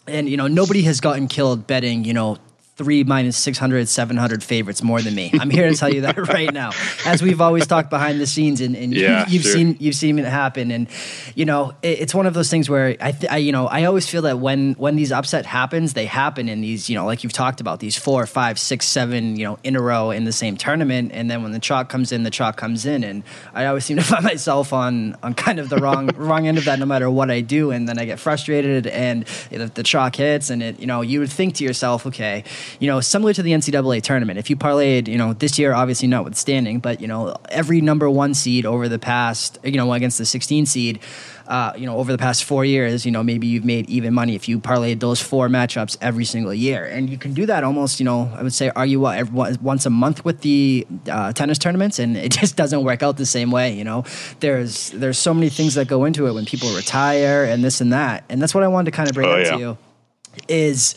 and 0.07 0.29
you 0.29 0.37
know 0.37 0.47
nobody 0.47 0.83
has 0.83 1.01
gotten 1.01 1.29
killed 1.29 1.67
betting 1.67 2.05
you 2.05 2.13
know 2.13 2.37
three 2.81 3.05
minus 3.05 3.37
600, 3.37 3.91
700 3.91 4.43
favorites 4.43 4.83
more 4.83 5.03
than 5.03 5.15
me. 5.15 5.31
I'm 5.39 5.51
here 5.51 5.69
to 5.69 5.77
tell 5.77 5.93
you 5.93 6.01
that 6.01 6.17
right 6.29 6.51
now, 6.51 6.71
as 7.05 7.21
we've 7.21 7.43
always 7.43 7.67
talked 7.67 7.91
behind 7.91 8.19
the 8.19 8.27
scenes 8.27 8.63
and, 8.63 8.75
and 8.75 8.95
yeah, 8.95 9.29
you, 9.29 9.39
have 9.39 9.43
sure. 9.43 9.53
seen, 9.53 9.77
you've 9.79 9.95
seen 9.95 10.19
it 10.19 10.25
happen. 10.25 10.71
And, 10.71 10.89
you 11.35 11.45
know, 11.45 11.75
it, 11.83 12.01
it's 12.01 12.15
one 12.15 12.25
of 12.25 12.33
those 12.33 12.49
things 12.49 12.71
where 12.71 12.97
I, 12.99 13.13
th- 13.13 13.31
I, 13.31 13.37
you 13.37 13.53
know, 13.53 13.67
I 13.67 13.85
always 13.85 14.09
feel 14.09 14.23
that 14.23 14.39
when, 14.39 14.73
when 14.75 14.97
these 14.97 15.13
upset 15.13 15.45
happens, 15.45 15.93
they 15.93 16.07
happen 16.07 16.49
in 16.49 16.63
these, 16.63 16.89
you 16.89 16.97
know, 16.97 17.05
like 17.05 17.23
you've 17.23 17.35
talked 17.35 17.61
about 17.61 17.81
these 17.81 17.99
four, 17.99 18.25
five, 18.25 18.59
six, 18.59 18.89
seven, 18.89 19.37
you 19.37 19.45
know, 19.45 19.59
in 19.63 19.77
a 19.77 19.83
row 19.83 20.11
in 20.11 20.25
the 20.25 20.33
same 20.33 20.57
tournament. 20.57 21.11
And 21.13 21.31
then 21.31 21.43
when 21.43 21.53
the 21.53 21.59
chalk 21.59 21.91
comes 21.91 22.13
in, 22.13 22.23
the 22.23 22.31
chalk 22.31 22.57
comes 22.57 22.87
in. 22.87 23.05
And 23.05 23.25
I 23.53 23.67
always 23.67 23.85
seem 23.85 23.99
to 23.99 24.03
find 24.15 24.25
myself 24.25 24.73
on, 24.73 25.19
on 25.23 25.35
kind 25.35 25.59
of 25.59 25.69
the 25.69 25.77
wrong, 25.77 26.09
wrong 26.17 26.47
end 26.47 26.57
of 26.57 26.65
that, 26.65 26.79
no 26.79 26.87
matter 26.87 27.11
what 27.11 27.31
I 27.31 27.43
do. 27.43 27.73
And 27.73 27.87
then 27.87 27.99
I 27.99 28.07
get 28.07 28.19
frustrated 28.19 28.87
and 28.87 29.27
the, 29.51 29.67
the 29.67 29.83
chalk 29.83 30.17
hits 30.17 30.49
and 30.49 30.63
it, 30.63 30.81
you 30.81 30.87
know, 30.87 31.03
you 31.03 31.21
would 31.21 31.31
think 31.31 31.57
to 31.57 31.65
yourself, 31.65 32.07
okay, 32.07 32.45
you 32.79 32.87
know, 32.87 33.01
similar 33.01 33.33
to 33.33 33.43
the 33.43 33.53
NCAA 33.53 34.03
tournament, 34.03 34.39
if 34.39 34.51
you 34.51 34.57
parlayed, 34.57 35.09
you 35.09 35.19
know, 35.19 35.33
this 35.33 35.59
year, 35.59 35.75
obviously 35.75 36.09
notwithstanding, 36.09 36.79
but, 36.79 37.01
you 37.01 37.09
know, 37.09 37.37
every 37.49 37.81
number 37.81 38.09
one 38.09 38.35
seed 38.35 38.67
over 38.67 38.89
the 38.89 38.99
past, 38.99 39.59
you 39.65 39.77
know, 39.77 39.93
against 39.93 40.19
the 40.19 40.25
16 40.27 40.67
seed, 40.67 41.01
uh, 41.51 41.73
you 41.77 41.85
know, 41.85 41.97
over 41.97 42.13
the 42.13 42.19
past 42.19 42.45
four 42.45 42.65
years, 42.65 43.05
you 43.05 43.11
know, 43.11 43.25
maybe 43.25 43.49
you've 43.49 43.65
made 43.65 43.91
even 43.91 44.15
money 44.15 44.37
if 44.37 44.49
you 44.49 44.61
parlayed 44.61 45.01
those 45.01 45.21
four 45.21 45.49
matchups 45.49 45.97
every 46.01 46.25
single 46.25 46.55
year. 46.55 46.85
And 46.85 47.11
you 47.11 47.19
can 47.19 47.35
do 47.35 47.45
that 47.47 47.65
almost, 47.65 47.99
you 47.99 48.05
know, 48.05 48.33
I 48.37 48.45
would 48.45 48.53
say, 48.53 48.71
argue 48.77 49.01
what, 49.01 49.19
every, 49.19 49.57
once 49.61 49.85
a 49.85 49.91
month 49.91 50.25
with 50.25 50.43
the 50.43 50.87
uh, 51.11 51.33
tennis 51.33 51.59
tournaments, 51.59 51.99
and 51.99 52.17
it 52.17 52.31
just 52.41 52.55
doesn't 52.55 52.85
work 52.85 53.03
out 53.03 53.17
the 53.17 53.27
same 53.27 53.51
way, 53.51 53.75
you 53.75 53.83
know. 53.83 54.05
There's, 54.39 54.91
there's 54.91 55.19
so 55.19 55.35
many 55.35 55.49
things 55.49 55.75
that 55.75 55.89
go 55.89 56.05
into 56.05 56.29
it 56.29 56.35
when 56.35 56.47
people 56.47 56.73
retire 56.77 57.45
and 57.45 57.65
this 57.65 57.81
and 57.81 57.93
that. 57.93 58.23
And 58.29 58.41
that's 58.41 58.55
what 58.55 58.63
I 58.63 58.69
wanted 58.69 58.93
to 58.93 58.97
kind 58.97 59.09
of 59.09 59.15
bring 59.15 59.29
oh, 59.29 59.33
up 59.33 59.45
yeah. 59.45 59.51
to 59.51 59.59
you 59.59 59.79
is 60.47 60.95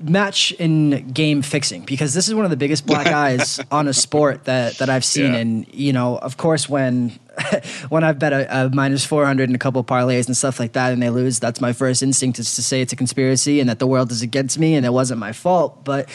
match 0.00 0.52
in 0.52 1.10
game 1.12 1.42
fixing 1.42 1.82
because 1.84 2.14
this 2.14 2.28
is 2.28 2.34
one 2.34 2.44
of 2.44 2.50
the 2.50 2.56
biggest 2.56 2.86
black 2.86 3.06
eyes 3.24 3.60
on 3.70 3.88
a 3.88 3.92
sport 3.92 4.44
that 4.44 4.78
that 4.78 4.88
I've 4.88 5.04
seen. 5.04 5.32
Yeah. 5.32 5.38
And 5.38 5.74
you 5.74 5.92
know, 5.92 6.16
of 6.18 6.36
course, 6.36 6.68
when 6.68 7.18
when 7.88 8.04
I've 8.04 8.18
bet 8.18 8.32
a, 8.32 8.64
a 8.64 8.70
minus 8.70 9.04
400 9.04 9.48
and 9.48 9.56
a 9.56 9.58
couple 9.58 9.82
parlays 9.84 10.26
and 10.26 10.36
stuff 10.36 10.58
like 10.60 10.72
that 10.72 10.92
and 10.92 11.02
they 11.02 11.10
lose, 11.10 11.38
that's 11.38 11.60
my 11.60 11.72
first 11.72 12.02
instinct 12.02 12.38
is 12.38 12.54
to 12.56 12.62
say 12.62 12.80
it's 12.80 12.92
a 12.92 12.96
conspiracy 12.96 13.60
and 13.60 13.68
that 13.68 13.78
the 13.78 13.86
world 13.86 14.10
is 14.10 14.22
against 14.22 14.58
me 14.58 14.74
and 14.74 14.84
it 14.84 14.92
wasn't 14.92 15.18
my 15.18 15.32
fault. 15.32 15.84
But 15.84 16.08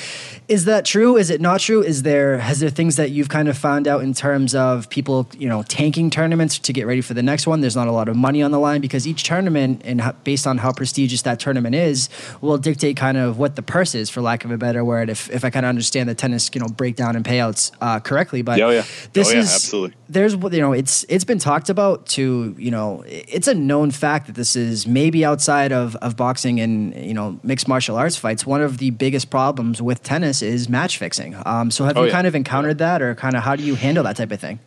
is 0.48 0.66
that 0.66 0.86
true? 0.86 1.18
Is 1.18 1.30
it 1.30 1.42
not 1.42 1.60
true? 1.60 1.82
Is 1.82 2.04
there, 2.04 2.40
has 2.40 2.60
there 2.60 2.70
things 2.70 2.96
that 2.98 3.12
you've 3.12 3.30
kind 3.30 3.48
of 3.48 3.58
found 3.58 3.88
out 3.88 4.02
in 4.02 4.14
terms 4.14 4.56
of 4.56 4.90
people, 4.90 5.28
you 5.38 5.50
know, 5.50 5.64
tanking 5.64 6.10
tournaments 6.10 6.60
to 6.60 6.74
get 6.74 6.86
ready 6.86 7.02
for 7.02 7.14
the 7.14 7.24
next 7.24 7.48
one? 7.48 7.62
There's 7.62 7.76
not 7.76 7.88
a 7.88 7.92
lot 7.92 8.10
of 8.10 8.16
money 8.16 8.42
on 8.42 8.52
the 8.52 8.60
line 8.60 8.82
because 8.82 9.08
each 9.08 9.24
tournament 9.24 9.82
and 9.86 10.02
based 10.24 10.48
on 10.48 10.58
how 10.58 10.72
prestigious 10.72 11.22
that 11.24 11.40
tournament 11.40 11.76
is 11.76 12.10
will 12.42 12.58
dictate 12.58 12.98
kind 12.98 13.18
of 13.18 13.38
what 13.38 13.56
the 13.56 13.62
purse 13.62 13.96
is 13.96 14.10
for 14.10 14.22
lack 14.22 14.46
of 14.46 14.52
a 14.52 14.58
better 14.58 14.84
word, 14.84 15.10
if, 15.10 15.30
if 15.30 15.44
I 15.46 15.50
kind 15.50 15.66
of 15.66 15.70
understand 15.70 16.10
the 16.10 16.16
tennis, 16.16 16.50
you 16.54 16.62
know, 16.62 16.68
breakdown 16.68 17.16
and 17.16 17.26
payouts 17.26 17.72
uh, 17.82 18.00
correctly. 18.00 18.42
But 18.42 18.60
oh, 18.62 18.70
yeah. 18.70 18.86
this 19.14 19.30
oh, 19.30 19.34
yeah, 19.34 19.40
is 19.40 19.54
absolutely. 19.54 19.96
There's 20.08 20.34
you 20.36 20.62
know, 20.62 20.74
it's 20.74 21.04
it's 21.10 21.24
been 21.24 21.40
talked 21.40 21.70
about 21.70 22.06
to 22.08 22.56
you 22.58 22.70
know, 22.72 23.04
it's 23.08 23.48
a 23.48 23.54
known 23.56 23.92
fact 23.92 24.28
that 24.28 24.36
this 24.36 24.56
is 24.56 24.86
maybe 24.86 25.26
outside 25.26 25.72
of 25.72 25.96
of 25.98 26.16
boxing 26.16 26.60
and 26.60 26.94
you 26.96 27.14
know 27.14 27.40
mixed 27.44 27.68
martial 27.68 27.96
arts 27.98 28.16
fights. 28.16 28.46
One 28.46 28.62
of 28.62 28.78
the 28.78 28.92
biggest 28.92 29.30
problems 29.30 29.82
with 29.82 30.04
tennis 30.04 30.42
is 30.42 30.70
match 30.70 30.98
fixing. 30.98 31.36
Um, 31.46 31.72
so 31.72 31.86
have 31.86 31.98
Oh, 31.98 32.02
you 32.02 32.08
yeah. 32.08 32.14
kind 32.14 32.28
of 32.28 32.36
encountered 32.36 32.78
that, 32.78 33.02
or 33.02 33.16
kind 33.16 33.36
of 33.36 33.44
how 33.44 33.56
do 33.56 33.64
you 33.64 33.76
handle 33.76 34.04
that 34.04 34.16
type 34.18 34.32
of 34.32 34.40
thing? 34.40 34.60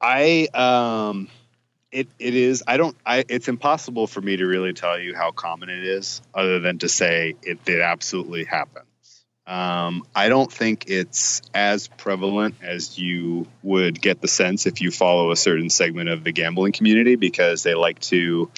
I 0.00 0.48
um 0.54 1.28
it 1.92 2.08
it 2.18 2.34
is 2.34 2.62
I 2.66 2.76
don't 2.78 2.96
I 3.04 3.24
it's 3.28 3.48
impossible 3.48 4.06
for 4.06 4.20
me 4.20 4.36
to 4.36 4.46
really 4.46 4.72
tell 4.72 4.98
you 4.98 5.14
how 5.14 5.32
common 5.32 5.68
it 5.68 5.84
is 5.84 6.22
other 6.34 6.60
than 6.60 6.78
to 6.78 6.88
say 6.88 7.34
it 7.42 7.58
it 7.66 7.80
absolutely 7.80 8.44
happens. 8.44 8.85
Um, 9.46 10.04
I 10.14 10.28
don't 10.28 10.52
think 10.52 10.86
it's 10.88 11.40
as 11.54 11.86
prevalent 11.86 12.56
as 12.62 12.98
you 12.98 13.46
would 13.62 14.00
get 14.00 14.20
the 14.20 14.26
sense 14.26 14.66
if 14.66 14.80
you 14.80 14.90
follow 14.90 15.30
a 15.30 15.36
certain 15.36 15.70
segment 15.70 16.08
of 16.08 16.24
the 16.24 16.32
gambling 16.32 16.72
community 16.72 17.14
because 17.14 17.62
they 17.62 17.74
like 17.74 18.00
to 18.00 18.50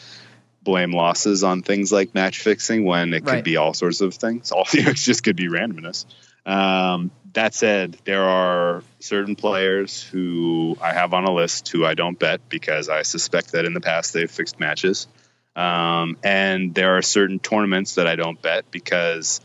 blame 0.62 0.92
losses 0.92 1.44
on 1.44 1.62
things 1.62 1.92
like 1.92 2.14
match 2.14 2.40
fixing 2.40 2.85
when 2.85 3.12
it 3.12 3.24
could 3.24 3.44
be 3.44 3.57
all 3.59 3.74
sorts 3.74 4.01
of 4.01 4.14
things. 4.14 4.51
All 4.53 4.64
you 4.72 4.83
know, 4.83 4.90
it 4.90 4.96
just 4.96 5.24
could 5.24 5.37
be 5.37 5.48
randomness. 5.48 6.07
Um, 6.46 7.11
that 7.35 7.55
said, 7.55 7.98
there 8.05 8.24
are 8.24 8.83
certain 9.01 9.37
players 9.37 10.03
who 10.03 10.77
I 10.81 10.94
have 10.94 11.12
on 11.12 11.24
a 11.24 11.33
list 11.33 11.68
who 11.68 11.85
I 11.85 11.94
don't 11.94 12.18
bet 12.18 12.48
because 12.48 12.88
I 12.88 13.03
suspect 13.03 13.53
that 13.53 13.66
in 13.66 13.74
the 13.74 13.81
past 13.81 14.14
they've 14.14 14.31
fixed 14.31 14.59
matches. 14.59 15.07
Um, 15.55 16.16
and 16.22 16.74
there 16.74 16.96
are 16.96 17.03
certain 17.03 17.38
tournaments 17.38 17.96
that 17.96 18.07
I 18.07 18.16
don't 18.16 18.40
bet 18.40 18.70
because 18.70 19.40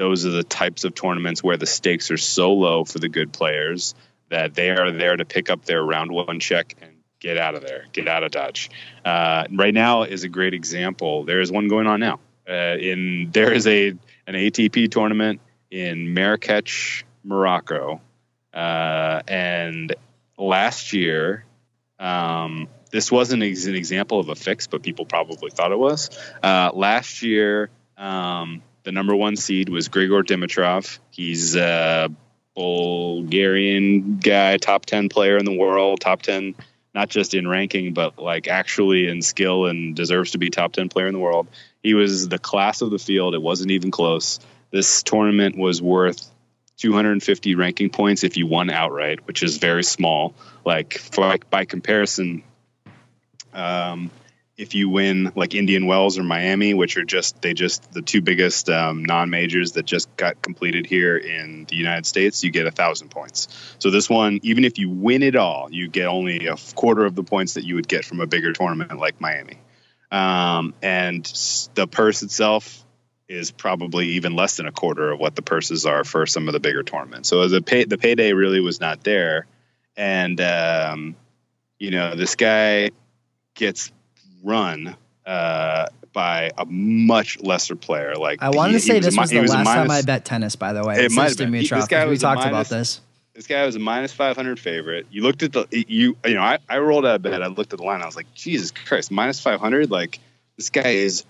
those 0.00 0.24
are 0.24 0.30
the 0.30 0.42
types 0.42 0.84
of 0.84 0.94
tournaments 0.94 1.44
where 1.44 1.58
the 1.58 1.66
stakes 1.66 2.10
are 2.10 2.16
so 2.16 2.54
low 2.54 2.84
for 2.86 2.98
the 2.98 3.10
good 3.10 3.34
players 3.34 3.94
that 4.30 4.54
they 4.54 4.70
are 4.70 4.90
there 4.92 5.14
to 5.14 5.26
pick 5.26 5.50
up 5.50 5.66
their 5.66 5.82
round 5.84 6.10
one 6.10 6.40
check 6.40 6.74
and 6.80 6.92
get 7.18 7.36
out 7.36 7.54
of 7.54 7.60
there, 7.60 7.84
get 7.92 8.08
out 8.08 8.24
of 8.24 8.30
Dodge. 8.30 8.70
Uh, 9.04 9.44
right 9.52 9.74
now 9.74 10.04
is 10.04 10.24
a 10.24 10.28
great 10.30 10.54
example. 10.54 11.24
There 11.24 11.42
is 11.42 11.52
one 11.52 11.68
going 11.68 11.86
on 11.86 12.00
now. 12.00 12.18
Uh, 12.48 12.78
in 12.80 13.28
there 13.30 13.52
is 13.52 13.66
a 13.66 13.88
an 13.88 14.34
ATP 14.34 14.90
tournament 14.90 15.42
in 15.70 16.14
Marrakech, 16.14 17.02
Morocco, 17.22 18.00
uh, 18.54 19.20
and 19.28 19.94
last 20.38 20.94
year, 20.94 21.44
um, 21.98 22.68
this 22.90 23.12
wasn't 23.12 23.42
an 23.42 23.74
example 23.74 24.18
of 24.18 24.30
a 24.30 24.34
fix, 24.34 24.66
but 24.66 24.82
people 24.82 25.04
probably 25.04 25.50
thought 25.50 25.72
it 25.72 25.78
was. 25.78 26.08
Uh, 26.42 26.70
last 26.72 27.22
year, 27.22 27.68
um, 27.98 28.62
the 28.82 28.92
number 28.92 29.14
one 29.14 29.36
seed 29.36 29.68
was 29.68 29.88
Grigor 29.88 30.22
Dimitrov. 30.22 30.98
He's 31.10 31.56
a 31.56 32.10
Bulgarian 32.54 34.18
guy, 34.18 34.56
top 34.56 34.86
10 34.86 35.08
player 35.08 35.36
in 35.36 35.44
the 35.44 35.56
world, 35.56 36.00
top 36.00 36.22
10, 36.22 36.54
not 36.94 37.08
just 37.08 37.34
in 37.34 37.46
ranking, 37.46 37.94
but 37.94 38.18
like 38.18 38.48
actually 38.48 39.08
in 39.08 39.22
skill 39.22 39.66
and 39.66 39.94
deserves 39.94 40.32
to 40.32 40.38
be 40.38 40.50
top 40.50 40.72
10 40.72 40.88
player 40.88 41.06
in 41.06 41.14
the 41.14 41.20
world. 41.20 41.48
He 41.82 41.94
was 41.94 42.28
the 42.28 42.38
class 42.38 42.82
of 42.82 42.90
the 42.90 42.98
field. 42.98 43.34
It 43.34 43.42
wasn't 43.42 43.70
even 43.70 43.90
close. 43.90 44.40
This 44.70 45.02
tournament 45.02 45.56
was 45.56 45.80
worth 45.80 46.30
250 46.78 47.54
ranking 47.54 47.90
points 47.90 48.24
if 48.24 48.36
you 48.36 48.46
won 48.46 48.70
outright, 48.70 49.26
which 49.26 49.42
is 49.42 49.58
very 49.58 49.84
small. 49.84 50.34
Like 50.64 50.98
for 50.98 51.26
like 51.26 51.50
by 51.50 51.64
comparison, 51.64 52.42
um, 53.52 54.10
if 54.60 54.74
you 54.74 54.90
win 54.90 55.32
like 55.34 55.54
Indian 55.54 55.86
Wells 55.86 56.18
or 56.18 56.22
Miami, 56.22 56.74
which 56.74 56.98
are 56.98 57.04
just 57.04 57.40
they 57.40 57.54
just 57.54 57.90
the 57.92 58.02
two 58.02 58.20
biggest 58.20 58.68
um, 58.68 59.06
non-majors 59.06 59.72
that 59.72 59.86
just 59.86 60.14
got 60.16 60.42
completed 60.42 60.84
here 60.84 61.16
in 61.16 61.64
the 61.64 61.76
United 61.76 62.04
States, 62.04 62.44
you 62.44 62.50
get 62.50 62.66
a 62.66 62.70
thousand 62.70 63.08
points. 63.08 63.48
So 63.78 63.90
this 63.90 64.10
one, 64.10 64.38
even 64.42 64.66
if 64.66 64.78
you 64.78 64.90
win 64.90 65.22
it 65.22 65.34
all, 65.34 65.68
you 65.70 65.88
get 65.88 66.08
only 66.08 66.46
a 66.46 66.56
quarter 66.74 67.06
of 67.06 67.14
the 67.14 67.24
points 67.24 67.54
that 67.54 67.64
you 67.64 67.76
would 67.76 67.88
get 67.88 68.04
from 68.04 68.20
a 68.20 68.26
bigger 68.26 68.52
tournament 68.52 68.98
like 68.98 69.18
Miami. 69.18 69.56
Um, 70.12 70.74
and 70.82 71.24
the 71.74 71.86
purse 71.86 72.22
itself 72.22 72.84
is 73.28 73.50
probably 73.52 74.08
even 74.08 74.36
less 74.36 74.58
than 74.58 74.66
a 74.66 74.72
quarter 74.72 75.12
of 75.12 75.18
what 75.18 75.36
the 75.36 75.42
purses 75.42 75.86
are 75.86 76.04
for 76.04 76.26
some 76.26 76.48
of 76.48 76.52
the 76.52 76.60
bigger 76.60 76.82
tournaments. 76.82 77.30
So 77.30 77.48
the 77.48 77.62
pay 77.62 77.84
the 77.84 77.96
payday 77.96 78.34
really 78.34 78.60
was 78.60 78.78
not 78.78 79.04
there, 79.04 79.46
and 79.96 80.38
um, 80.38 81.16
you 81.78 81.92
know 81.92 82.14
this 82.14 82.34
guy 82.34 82.90
gets 83.54 83.90
run 84.42 84.96
uh, 85.26 85.86
by 86.12 86.50
a 86.56 86.64
much 86.66 87.40
lesser 87.40 87.76
player. 87.76 88.14
Like 88.16 88.42
I 88.42 88.50
wanted 88.50 88.72
he- 88.72 88.78
to 88.78 88.84
say 88.86 89.00
this 89.00 89.14
mi- 89.14 89.20
was 89.20 89.30
the 89.30 89.40
last 89.42 89.66
time 89.66 89.90
I 89.90 90.02
bet 90.02 90.24
tennis. 90.24 90.56
By 90.56 90.72
the 90.72 90.84
way, 90.84 90.94
It 90.94 90.98
since 91.02 91.16
might 91.16 91.28
have 91.28 91.38
been. 91.38 91.52
He- 91.54 91.68
this 91.68 91.88
guy 91.88 92.04
we 92.04 92.10
was 92.10 92.20
talked 92.20 92.46
about 92.46 92.66
this. 92.68 93.00
This 93.34 93.46
guy 93.46 93.64
was 93.64 93.76
a 93.76 93.78
minus 93.78 94.12
500 94.12 94.58
favorite. 94.58 95.06
You 95.10 95.22
looked 95.22 95.42
at 95.42 95.52
the 95.52 95.66
you 95.70 96.16
you 96.24 96.34
know 96.34 96.42
I, 96.42 96.58
I 96.68 96.78
rolled 96.78 97.06
out 97.06 97.16
of 97.16 97.22
bed. 97.22 97.40
I 97.42 97.46
looked 97.46 97.72
at 97.72 97.78
the 97.78 97.84
line. 97.84 98.02
I 98.02 98.06
was 98.06 98.16
like, 98.16 98.32
Jesus 98.34 98.70
Christ, 98.70 99.10
minus 99.10 99.40
500. 99.40 99.90
Like 99.90 100.18
this 100.56 100.68
guy 100.70 100.88
is 100.90 101.24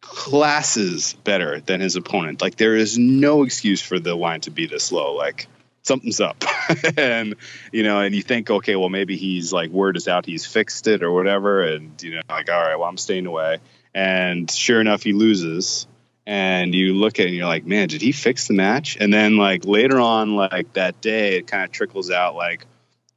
classes 0.00 1.14
better 1.24 1.60
than 1.60 1.80
his 1.80 1.96
opponent. 1.96 2.40
Like 2.40 2.56
there 2.56 2.76
is 2.76 2.96
no 2.96 3.42
excuse 3.42 3.82
for 3.82 3.98
the 3.98 4.14
line 4.14 4.40
to 4.42 4.50
be 4.50 4.66
this 4.66 4.92
low. 4.92 5.14
Like 5.14 5.48
something's 5.86 6.20
up, 6.20 6.44
and 6.96 7.36
you 7.72 7.82
know, 7.82 8.00
and 8.00 8.14
you 8.14 8.22
think, 8.22 8.50
okay, 8.50 8.76
well 8.76 8.88
maybe 8.88 9.16
he's 9.16 9.52
like 9.52 9.70
word 9.70 9.96
is 9.96 10.08
out, 10.08 10.26
he's 10.26 10.46
fixed 10.46 10.86
it 10.86 11.02
or 11.02 11.12
whatever, 11.12 11.62
and 11.62 12.02
you 12.02 12.16
know, 12.16 12.22
like 12.28 12.50
all 12.50 12.60
right, 12.60 12.76
well 12.76 12.88
I'm 12.88 12.98
staying 12.98 13.26
away. 13.26 13.58
And 13.94 14.50
sure 14.50 14.80
enough, 14.80 15.02
he 15.02 15.14
loses 15.14 15.86
and 16.26 16.74
you 16.74 16.94
look 16.94 17.20
at 17.20 17.26
it 17.26 17.28
and 17.28 17.36
you're 17.36 17.46
like, 17.46 17.64
man, 17.64 17.88
did 17.88 18.02
he 18.02 18.12
fix 18.12 18.48
the 18.48 18.54
match? 18.54 18.96
And 19.00 19.14
then 19.14 19.36
like 19.36 19.64
later 19.64 20.00
on, 20.00 20.34
like 20.34 20.72
that 20.72 21.00
day, 21.00 21.38
it 21.38 21.46
kind 21.46 21.64
of 21.64 21.70
trickles 21.70 22.10
out 22.10 22.34
like, 22.34 22.66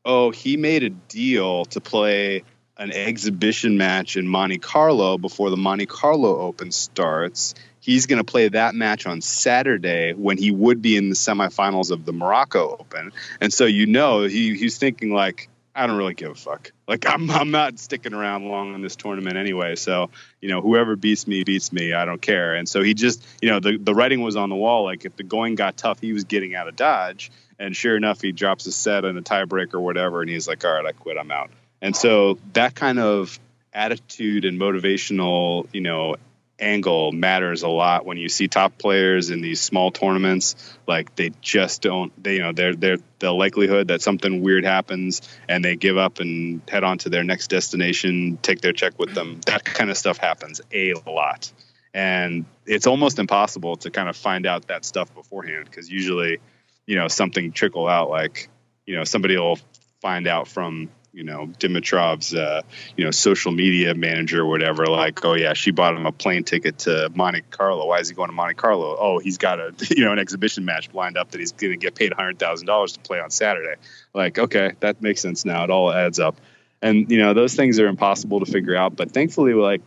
oh, 0.05 0.29
he 0.29 0.57
made 0.57 0.83
a 0.83 0.89
deal 0.89 1.65
to 1.65 1.81
play 1.81 2.43
an 2.77 2.91
exhibition 2.91 3.77
match 3.77 4.15
in 4.15 4.27
Monte 4.27 4.59
Carlo 4.59 5.17
before 5.17 5.49
the 5.49 5.57
Monte 5.57 5.87
Carlo 5.87 6.39
Open 6.39 6.71
starts. 6.71 7.55
He's 7.89 8.05
going 8.05 8.19
to 8.19 8.23
play 8.23 8.47
that 8.49 8.75
match 8.75 9.07
on 9.07 9.19
Saturday 9.19 10.13
when 10.13 10.37
he 10.37 10.51
would 10.51 10.79
be 10.79 10.95
in 10.95 11.09
the 11.09 11.15
semifinals 11.15 11.89
of 11.89 12.05
the 12.05 12.13
Morocco 12.13 12.77
Open. 12.79 13.11
And 13.41 13.51
so 13.51 13.65
you 13.65 13.87
know 13.87 14.25
he 14.25 14.55
he's 14.55 14.77
thinking 14.77 15.11
like, 15.11 15.49
I 15.73 15.87
don't 15.87 15.97
really 15.97 16.13
give 16.13 16.29
a 16.29 16.35
fuck. 16.35 16.71
Like 16.87 17.07
I'm 17.07 17.31
I'm 17.31 17.49
not 17.49 17.79
sticking 17.79 18.13
around 18.13 18.45
long 18.45 18.75
in 18.75 18.83
this 18.83 18.95
tournament 18.95 19.37
anyway. 19.37 19.73
So 19.73 20.11
you 20.39 20.49
know 20.49 20.61
whoever 20.61 20.95
beats 20.95 21.25
me 21.25 21.43
beats 21.43 21.73
me. 21.73 21.91
I 21.93 22.05
don't 22.05 22.21
care. 22.21 22.53
And 22.53 22.69
so 22.69 22.83
he 22.83 22.93
just 22.93 23.25
you 23.41 23.49
know 23.49 23.59
the 23.59 23.77
the 23.77 23.95
writing 23.95 24.21
was 24.21 24.35
on 24.35 24.49
the 24.49 24.55
wall. 24.55 24.83
Like 24.83 25.05
if 25.05 25.15
the 25.15 25.23
going 25.23 25.55
got 25.55 25.75
tough, 25.75 25.99
he 25.99 26.13
was 26.13 26.25
getting 26.25 26.53
out 26.53 26.67
of 26.67 26.75
dodge. 26.75 27.31
And 27.57 27.75
sure 27.75 27.97
enough, 27.97 28.21
he 28.21 28.31
drops 28.33 28.67
a 28.67 28.71
set 28.71 29.03
and 29.03 29.17
a 29.17 29.23
tiebreaker 29.23 29.73
or 29.73 29.81
whatever, 29.81 30.21
and 30.21 30.29
he's 30.29 30.47
like, 30.47 30.63
all 30.63 30.73
right, 30.73 30.85
I 30.85 30.91
quit. 30.91 31.17
I'm 31.17 31.31
out. 31.31 31.49
And 31.81 31.95
so 31.95 32.37
that 32.53 32.75
kind 32.75 32.99
of 32.99 33.39
attitude 33.73 34.45
and 34.45 34.59
motivational, 34.59 35.67
you 35.73 35.81
know, 35.81 36.17
angle 36.59 37.11
matters 37.11 37.63
a 37.63 37.67
lot 37.67 38.05
when 38.05 38.17
you 38.17 38.29
see 38.29 38.47
top 38.47 38.77
players 38.77 39.29
in 39.29 39.41
these 39.41 39.61
small 39.61 39.91
tournaments. 39.91 40.55
Like 40.87 41.15
they 41.15 41.31
just 41.41 41.81
don't 41.81 42.11
they 42.21 42.35
you 42.35 42.41
know 42.41 42.51
they're 42.51 42.75
they're 42.75 42.97
the 43.19 43.31
likelihood 43.31 43.89
that 43.89 44.01
something 44.01 44.41
weird 44.41 44.65
happens 44.65 45.21
and 45.47 45.63
they 45.63 45.75
give 45.75 45.97
up 45.97 46.19
and 46.19 46.61
head 46.69 46.83
on 46.83 46.97
to 46.99 47.09
their 47.09 47.23
next 47.23 47.49
destination 47.49 48.37
take 48.41 48.61
their 48.61 48.73
check 48.73 48.97
with 48.99 49.13
them. 49.13 49.39
That 49.45 49.63
kind 49.65 49.89
of 49.89 49.97
stuff 49.97 50.17
happens 50.17 50.61
a 50.73 50.93
lot. 51.05 51.51
And 51.93 52.45
it's 52.65 52.87
almost 52.87 53.19
impossible 53.19 53.77
to 53.77 53.89
kind 53.89 54.09
of 54.09 54.15
find 54.15 54.45
out 54.45 54.67
that 54.67 54.85
stuff 54.85 55.13
beforehand 55.13 55.65
because 55.65 55.89
usually 55.89 56.39
you 56.85 56.95
know 56.95 57.07
something 57.07 57.51
trickle 57.51 57.87
out. 57.87 58.09
Like 58.09 58.49
you 58.85 58.95
know 58.95 59.03
somebody 59.03 59.37
will 59.37 59.59
find 60.01 60.27
out 60.27 60.47
from 60.47 60.89
you 61.13 61.23
know 61.23 61.47
Dimitrov's 61.59 62.33
uh, 62.33 62.61
you 62.95 63.05
know 63.05 63.11
social 63.11 63.51
media 63.51 63.95
manager 63.95 64.41
or 64.41 64.45
whatever 64.45 64.85
like 64.85 65.23
oh 65.25 65.33
yeah 65.33 65.53
she 65.53 65.71
bought 65.71 65.95
him 65.95 66.05
a 66.05 66.11
plane 66.11 66.43
ticket 66.43 66.79
to 66.79 67.09
Monte 67.13 67.41
Carlo. 67.49 67.87
Why 67.87 67.99
is 67.99 68.09
he 68.09 68.15
going 68.15 68.29
to 68.29 68.35
Monte 68.35 68.55
Carlo? 68.55 68.95
Oh 68.99 69.19
he's 69.19 69.37
got 69.37 69.59
a 69.59 69.73
you 69.95 70.05
know 70.05 70.11
an 70.11 70.19
exhibition 70.19 70.65
match 70.65 70.93
lined 70.93 71.17
up 71.17 71.31
that 71.31 71.39
he's 71.39 71.51
going 71.51 71.71
to 71.73 71.77
get 71.77 71.95
paid 71.95 72.11
$100,000 72.11 72.93
to 72.93 72.99
play 73.01 73.19
on 73.19 73.29
Saturday. 73.31 73.75
Like 74.13 74.37
okay 74.37 74.73
that 74.79 75.01
makes 75.01 75.21
sense 75.21 75.45
now. 75.45 75.63
It 75.63 75.69
all 75.69 75.91
adds 75.91 76.19
up. 76.19 76.39
And 76.81 77.09
you 77.11 77.17
know 77.17 77.33
those 77.33 77.55
things 77.55 77.79
are 77.79 77.87
impossible 77.87 78.39
to 78.41 78.51
figure 78.51 78.75
out 78.75 78.95
but 78.95 79.11
thankfully 79.11 79.53
like 79.53 79.81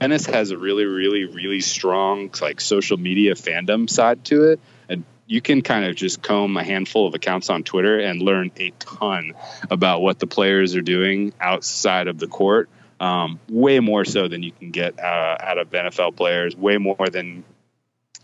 tennis 0.00 0.26
has 0.26 0.50
a 0.50 0.56
really 0.58 0.86
really 0.86 1.24
really 1.26 1.60
strong 1.60 2.30
like 2.40 2.60
social 2.60 2.96
media 2.96 3.34
fandom 3.34 3.88
side 3.88 4.24
to 4.24 4.52
it. 4.52 4.60
And 4.88 5.04
you 5.26 5.40
can 5.40 5.62
kind 5.62 5.84
of 5.84 5.96
just 5.96 6.22
comb 6.22 6.56
a 6.56 6.64
handful 6.64 7.06
of 7.06 7.14
accounts 7.14 7.50
on 7.50 7.62
Twitter 7.62 7.98
and 7.98 8.20
learn 8.20 8.50
a 8.56 8.70
ton 8.78 9.32
about 9.70 10.02
what 10.02 10.18
the 10.18 10.26
players 10.26 10.74
are 10.74 10.82
doing 10.82 11.32
outside 11.40 12.08
of 12.08 12.18
the 12.18 12.26
court. 12.26 12.68
Um, 13.00 13.40
way 13.48 13.80
more 13.80 14.04
so 14.04 14.28
than 14.28 14.42
you 14.42 14.52
can 14.52 14.70
get 14.70 14.98
uh, 14.98 15.36
out 15.40 15.58
of 15.58 15.70
NFL 15.70 16.16
players. 16.16 16.56
Way 16.56 16.78
more 16.78 17.08
than 17.10 17.44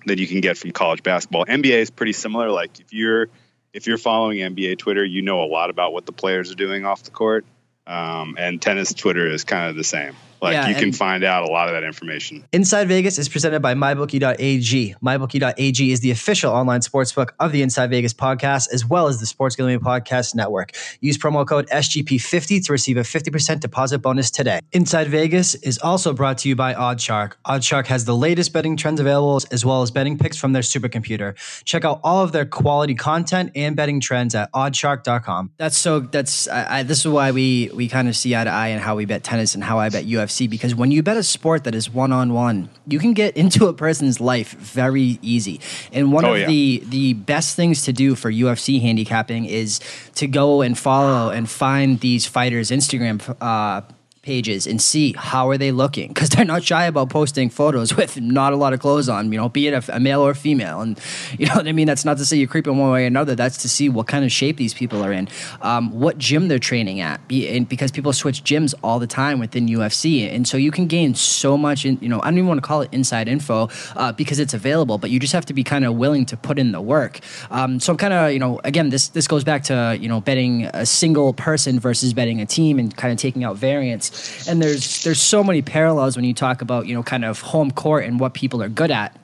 than 0.06 0.18
you 0.18 0.26
can 0.26 0.40
get 0.40 0.56
from 0.56 0.70
college 0.70 1.02
basketball. 1.02 1.44
NBA 1.44 1.78
is 1.78 1.90
pretty 1.90 2.12
similar. 2.12 2.50
Like 2.50 2.80
if 2.80 2.92
you're 2.92 3.28
if 3.72 3.86
you're 3.86 3.98
following 3.98 4.38
NBA 4.38 4.78
Twitter, 4.78 5.04
you 5.04 5.22
know 5.22 5.42
a 5.42 5.48
lot 5.48 5.70
about 5.70 5.92
what 5.92 6.06
the 6.06 6.12
players 6.12 6.50
are 6.50 6.56
doing 6.56 6.84
off 6.84 7.02
the 7.02 7.10
court. 7.10 7.44
Um, 7.86 8.36
and 8.38 8.60
tennis 8.60 8.94
Twitter 8.94 9.26
is 9.26 9.44
kind 9.44 9.68
of 9.68 9.76
the 9.76 9.84
same. 9.84 10.14
Like 10.40 10.54
yeah, 10.54 10.68
you 10.68 10.74
can 10.74 10.92
find 10.92 11.22
out 11.24 11.48
a 11.48 11.52
lot 11.52 11.68
of 11.68 11.74
that 11.74 11.84
information. 11.84 12.44
Inside 12.52 12.88
Vegas 12.88 13.18
is 13.18 13.28
presented 13.28 13.60
by 13.60 13.74
MyBookie.ag. 13.74 14.94
MyBookie.ag 15.02 15.92
is 15.92 16.00
the 16.00 16.10
official 16.10 16.52
online 16.52 16.80
sportsbook 16.80 17.30
of 17.38 17.52
the 17.52 17.62
Inside 17.62 17.90
Vegas 17.90 18.14
podcast, 18.14 18.72
as 18.72 18.86
well 18.86 19.06
as 19.06 19.20
the 19.20 19.26
Sports 19.26 19.56
Gambling 19.56 19.80
Podcast 19.80 20.34
Network. 20.34 20.72
Use 21.00 21.18
promo 21.18 21.46
code 21.46 21.68
SGP50 21.68 22.64
to 22.64 22.72
receive 22.72 22.96
a 22.96 23.02
50% 23.02 23.60
deposit 23.60 23.98
bonus 23.98 24.30
today. 24.30 24.60
Inside 24.72 25.08
Vegas 25.08 25.54
is 25.56 25.78
also 25.78 26.12
brought 26.12 26.38
to 26.38 26.48
you 26.48 26.56
by 26.56 26.72
OddsShark. 26.74 27.32
OddsShark 27.46 27.86
has 27.86 28.06
the 28.06 28.16
latest 28.16 28.52
betting 28.52 28.76
trends 28.76 29.00
available, 29.00 29.40
as 29.50 29.64
well 29.64 29.82
as 29.82 29.90
betting 29.90 30.16
picks 30.16 30.36
from 30.36 30.52
their 30.52 30.62
supercomputer. 30.62 31.36
Check 31.64 31.84
out 31.84 32.00
all 32.02 32.24
of 32.24 32.32
their 32.32 32.46
quality 32.46 32.94
content 32.94 33.52
and 33.54 33.76
betting 33.76 34.00
trends 34.00 34.34
at 34.34 34.50
oddshark.com. 34.52 35.52
That's 35.58 35.76
so. 35.76 36.00
That's 36.00 36.48
I, 36.48 36.78
I, 36.78 36.82
this 36.82 37.00
is 37.00 37.08
why 37.08 37.30
we 37.30 37.70
we 37.74 37.88
kind 37.88 38.08
of 38.08 38.16
see 38.16 38.34
eye 38.34 38.44
to 38.44 38.50
eye 38.50 38.68
in 38.68 38.78
how 38.78 38.96
we 38.96 39.04
bet 39.04 39.22
tennis 39.22 39.54
and 39.54 39.62
how 39.62 39.78
I 39.78 39.90
bet 39.90 40.06
UFC 40.06 40.29
UFC 40.30 40.48
because 40.48 40.74
when 40.74 40.90
you 40.90 41.02
bet 41.02 41.16
a 41.16 41.22
sport 41.22 41.64
that 41.64 41.74
is 41.74 41.90
one 41.90 42.12
on 42.12 42.32
one, 42.32 42.70
you 42.86 42.98
can 42.98 43.12
get 43.12 43.36
into 43.36 43.66
a 43.66 43.72
person's 43.72 44.20
life 44.20 44.52
very 44.52 45.18
easy. 45.22 45.60
And 45.92 46.12
one 46.12 46.24
oh, 46.24 46.34
of 46.34 46.40
yeah. 46.40 46.46
the 46.46 46.82
the 46.86 47.12
best 47.14 47.56
things 47.56 47.82
to 47.84 47.92
do 47.92 48.14
for 48.14 48.30
UFC 48.30 48.80
handicapping 48.80 49.44
is 49.46 49.80
to 50.14 50.26
go 50.26 50.62
and 50.62 50.78
follow 50.78 51.30
and 51.30 51.48
find 51.48 52.00
these 52.00 52.26
fighters' 52.26 52.70
Instagram 52.70 53.36
uh, 53.40 53.82
pages 54.22 54.66
and 54.66 54.80
see 54.82 55.14
how 55.16 55.48
are 55.48 55.56
they 55.56 55.72
looking. 55.72 56.08
Because 56.08 56.28
they're 56.28 56.44
not 56.44 56.62
shy 56.62 56.84
about 56.84 57.10
posting 57.10 57.48
photos 57.48 57.96
with 57.96 58.20
not 58.20 58.52
a 58.52 58.56
lot 58.56 58.72
of 58.72 58.80
clothes 58.80 59.08
on 59.08 59.32
you 59.32 59.38
know 59.38 59.48
be 59.48 59.66
it 59.66 59.74
a, 59.74 59.96
a, 59.96 60.00
male 60.00 60.20
or 60.20 60.34
female. 60.34 60.80
And 60.80 60.98
you 61.38 61.46
know 61.46 61.54
what 61.54 61.68
i 61.68 61.72
mean? 61.72 61.86
That's 61.86 62.04
not 62.04 62.18
to 62.18 62.24
say 62.24 62.36
you're 62.36 62.48
creeping 62.48 62.76
one 62.76 62.90
way 62.90 63.04
or 63.04 63.06
another. 63.06 63.34
That's 63.34 63.58
to 63.58 63.68
see 63.68 63.88
what 63.88 64.06
kind 64.06 64.24
of 64.24 64.32
shape 64.32 64.56
these 64.56 64.74
people 64.74 65.02
are 65.02 65.12
in. 65.12 65.28
Um, 65.62 65.90
what 65.98 66.18
gym 66.18 66.48
they're 66.48 66.58
training 66.58 67.00
at. 67.00 67.26
Be, 67.28 67.60
because 67.60 67.90
people 67.90 68.12
switch 68.12 68.44
gyms 68.44 68.74
all 68.82 68.98
the 68.98 69.06
time 69.06 69.38
within 69.38 69.66
ufc 69.66 70.34
and 70.34 70.46
so 70.46 70.56
you 70.56 70.70
can 70.70 70.86
gain 70.86 71.14
so 71.14 71.56
much 71.56 71.84
in, 71.84 71.98
you 72.00 72.08
know 72.08 72.20
i 72.20 72.24
don't 72.24 72.38
even 72.38 72.48
want 72.48 72.58
to 72.58 72.66
call 72.66 72.80
it 72.80 72.88
inside 72.92 73.28
info 73.28 73.68
uh, 73.96 74.12
because 74.12 74.38
it's 74.38 74.54
available 74.54 74.98
but 74.98 75.10
you 75.10 75.18
just 75.18 75.32
have 75.32 75.46
to 75.46 75.54
be 75.54 75.62
kind 75.62 75.84
of 75.84 75.94
willing 75.94 76.26
to 76.26 76.36
put 76.36 76.58
in 76.58 76.72
the 76.72 76.80
work. 76.80 77.20
Um, 77.50 77.80
so 77.80 77.92
i'm 77.92 77.96
kind 77.96 78.12
of 78.12 78.32
you 78.32 78.38
know 78.38 78.60
again 78.64 78.90
this 78.90 79.08
this 79.08 79.26
goes 79.26 79.44
back 79.44 79.64
to 79.64 79.96
you 80.00 80.08
know 80.08 80.20
betting 80.20 80.64
a 80.66 80.84
single 80.84 81.32
person 81.32 81.80
versus 81.80 82.12
betting 82.12 82.40
a 82.40 82.46
team 82.46 82.78
and 82.78 82.96
kind 82.96 83.12
of 83.12 83.18
taking 83.18 83.44
out 83.44 83.56
variance 83.56 84.09
and 84.48 84.62
there's 84.62 85.04
there's 85.04 85.20
so 85.20 85.42
many 85.44 85.62
parallels 85.62 86.16
when 86.16 86.24
you 86.24 86.34
talk 86.34 86.62
about 86.62 86.86
you 86.86 86.94
know 86.94 87.02
kind 87.02 87.24
of 87.24 87.40
home 87.40 87.70
court 87.70 88.04
and 88.04 88.20
what 88.20 88.34
people 88.34 88.62
are 88.62 88.68
good 88.68 88.90
at. 88.90 89.16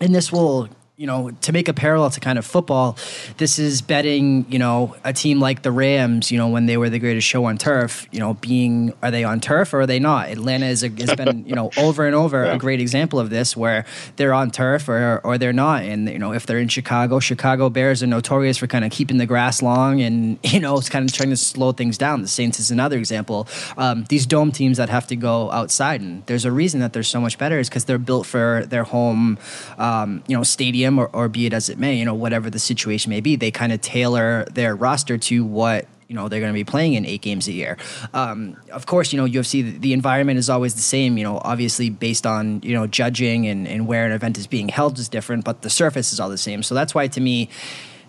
And 0.00 0.14
this 0.14 0.32
will 0.32 0.68
you 0.96 1.08
know, 1.08 1.32
to 1.40 1.52
make 1.52 1.68
a 1.68 1.74
parallel 1.74 2.08
to 2.08 2.20
kind 2.20 2.38
of 2.38 2.46
football, 2.46 2.96
this 3.38 3.58
is 3.58 3.82
betting, 3.82 4.46
you 4.48 4.60
know, 4.60 4.94
a 5.02 5.12
team 5.12 5.40
like 5.40 5.62
the 5.62 5.72
Rams, 5.72 6.30
you 6.30 6.38
know, 6.38 6.46
when 6.46 6.66
they 6.66 6.76
were 6.76 6.88
the 6.88 7.00
greatest 7.00 7.26
show 7.26 7.46
on 7.46 7.58
turf, 7.58 8.06
you 8.12 8.20
know, 8.20 8.34
being, 8.34 8.94
are 9.02 9.10
they 9.10 9.24
on 9.24 9.40
turf 9.40 9.74
or 9.74 9.80
are 9.80 9.86
they 9.86 9.98
not? 9.98 10.28
Atlanta 10.28 10.66
is 10.66 10.84
a, 10.84 10.88
has 10.90 11.16
been, 11.16 11.44
you 11.48 11.54
know, 11.56 11.72
over 11.76 12.06
and 12.06 12.14
over 12.14 12.44
yeah. 12.44 12.54
a 12.54 12.58
great 12.58 12.80
example 12.80 13.18
of 13.18 13.28
this 13.28 13.56
where 13.56 13.84
they're 14.14 14.32
on 14.32 14.52
turf 14.52 14.88
or, 14.88 15.20
or 15.24 15.36
they're 15.36 15.52
not. 15.52 15.82
And, 15.82 16.08
you 16.08 16.20
know, 16.20 16.32
if 16.32 16.46
they're 16.46 16.60
in 16.60 16.68
Chicago, 16.68 17.18
Chicago 17.18 17.68
Bears 17.68 18.00
are 18.04 18.06
notorious 18.06 18.58
for 18.58 18.68
kind 18.68 18.84
of 18.84 18.92
keeping 18.92 19.16
the 19.16 19.26
grass 19.26 19.62
long 19.62 20.00
and, 20.00 20.38
you 20.44 20.60
know, 20.60 20.78
it's 20.78 20.88
kind 20.88 21.08
of 21.08 21.12
trying 21.12 21.30
to 21.30 21.36
slow 21.36 21.72
things 21.72 21.98
down. 21.98 22.22
The 22.22 22.28
Saints 22.28 22.60
is 22.60 22.70
another 22.70 22.98
example. 22.98 23.48
Um, 23.76 24.04
these 24.10 24.26
dome 24.26 24.52
teams 24.52 24.76
that 24.76 24.90
have 24.90 25.08
to 25.08 25.16
go 25.16 25.50
outside 25.50 26.02
and 26.02 26.24
there's 26.26 26.44
a 26.44 26.52
reason 26.52 26.78
that 26.78 26.92
they're 26.92 27.02
so 27.02 27.20
much 27.20 27.36
better 27.36 27.58
is 27.58 27.68
because 27.68 27.84
they're 27.84 27.98
built 27.98 28.28
for 28.28 28.64
their 28.68 28.84
home, 28.84 29.38
um, 29.76 30.22
you 30.28 30.36
know, 30.36 30.44
stadium 30.44 30.83
stadium 30.84 30.98
or, 30.98 31.08
or 31.12 31.28
be 31.28 31.46
it 31.46 31.52
as 31.52 31.68
it 31.68 31.78
may, 31.78 31.96
you 31.96 32.04
know, 32.04 32.14
whatever 32.14 32.50
the 32.50 32.58
situation 32.58 33.10
may 33.10 33.20
be, 33.20 33.36
they 33.36 33.50
kind 33.50 33.72
of 33.72 33.80
tailor 33.80 34.44
their 34.52 34.76
roster 34.76 35.18
to 35.18 35.44
what 35.44 35.86
you 36.06 36.14
know 36.14 36.28
they're 36.28 36.40
going 36.40 36.52
to 36.52 36.58
be 36.58 36.64
playing 36.64 36.94
in 36.94 37.06
eight 37.06 37.22
games 37.22 37.48
a 37.48 37.52
year. 37.52 37.78
Um, 38.12 38.56
of 38.70 38.84
course, 38.84 39.12
you 39.12 39.16
know 39.16 39.26
UFC 39.26 39.64
the, 39.64 39.78
the, 39.78 39.92
environment 39.94 40.38
is 40.38 40.50
always 40.50 40.74
the 40.74 40.82
same. 40.82 41.16
You 41.16 41.24
know, 41.24 41.40
obviously 41.42 41.88
based 41.88 42.26
on 42.26 42.60
you 42.62 42.74
know 42.74 42.86
judging 42.86 43.46
and, 43.46 43.66
and 43.66 43.86
where 43.86 44.04
an 44.04 44.12
event 44.12 44.36
is 44.36 44.46
being 44.46 44.68
held 44.68 44.98
is 44.98 45.08
different, 45.08 45.44
but 45.44 45.62
the 45.62 45.70
surface 45.70 46.12
is 46.12 46.20
all 46.20 46.28
the 46.28 46.36
same. 46.36 46.62
So 46.62 46.74
that's 46.74 46.94
why 46.94 47.08
to 47.08 47.20
me, 47.20 47.48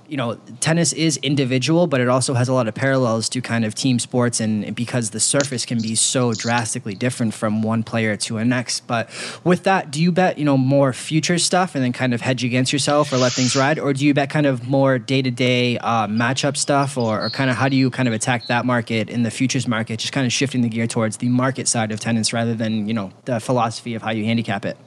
you 0.07 0.17
know, 0.17 0.35
tennis 0.59 0.93
is 0.93 1.17
individual, 1.17 1.87
but 1.87 2.01
it 2.01 2.07
also 2.07 2.33
has 2.33 2.47
a 2.47 2.53
lot 2.53 2.67
of 2.67 2.75
parallels 2.75 3.29
to 3.29 3.41
kind 3.41 3.65
of 3.65 3.75
team 3.75 3.99
sports, 3.99 4.39
and 4.39 4.75
because 4.75 5.09
the 5.11 5.19
surface 5.19 5.65
can 5.65 5.81
be 5.81 5.95
so 5.95 6.33
drastically 6.33 6.93
different 6.93 7.33
from 7.33 7.61
one 7.61 7.83
player 7.83 8.15
to 8.17 8.37
a 8.37 8.45
next. 8.45 8.87
But 8.87 9.09
with 9.43 9.63
that, 9.63 9.91
do 9.91 10.01
you 10.01 10.11
bet 10.11 10.37
you 10.37 10.45
know 10.45 10.57
more 10.57 10.93
future 10.93 11.37
stuff 11.37 11.75
and 11.75 11.83
then 11.83 11.93
kind 11.93 12.13
of 12.13 12.21
hedge 12.21 12.43
against 12.43 12.71
yourself 12.71 13.11
or 13.11 13.17
let 13.17 13.33
things 13.33 13.55
ride, 13.55 13.79
or 13.79 13.93
do 13.93 14.05
you 14.05 14.13
bet 14.13 14.29
kind 14.29 14.45
of 14.45 14.67
more 14.67 14.99
day 14.99 15.21
to 15.21 15.31
day 15.31 15.77
matchup 15.81 16.57
stuff, 16.57 16.97
or, 16.97 17.23
or 17.23 17.29
kind 17.29 17.49
of 17.49 17.55
how 17.55 17.69
do 17.69 17.75
you 17.75 17.89
kind 17.89 18.07
of 18.07 18.13
attack 18.13 18.47
that 18.47 18.65
market 18.65 19.09
in 19.09 19.23
the 19.23 19.31
futures 19.31 19.67
market, 19.67 19.99
just 19.99 20.13
kind 20.13 20.25
of 20.25 20.33
shifting 20.33 20.61
the 20.61 20.69
gear 20.69 20.87
towards 20.87 21.17
the 21.17 21.29
market 21.29 21.67
side 21.67 21.91
of 21.91 21.99
tennis 21.99 22.33
rather 22.33 22.53
than 22.53 22.87
you 22.87 22.93
know 22.93 23.11
the 23.25 23.39
philosophy 23.39 23.95
of 23.95 24.01
how 24.01 24.11
you 24.11 24.25
handicap 24.25 24.65
it? 24.65 24.77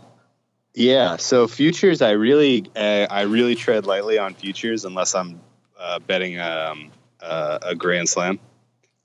Yeah, 0.78 1.16
so 1.16 1.48
futures, 1.48 2.02
I 2.02 2.12
really, 2.12 2.64
uh, 2.76 3.08
I 3.10 3.22
really 3.22 3.56
tread 3.56 3.84
lightly 3.84 4.16
on 4.16 4.34
futures 4.34 4.84
unless 4.84 5.12
I'm 5.12 5.40
uh, 5.76 5.98
betting 5.98 6.38
um, 6.38 6.92
uh, 7.20 7.58
a 7.62 7.74
grand 7.74 8.08
slam. 8.08 8.38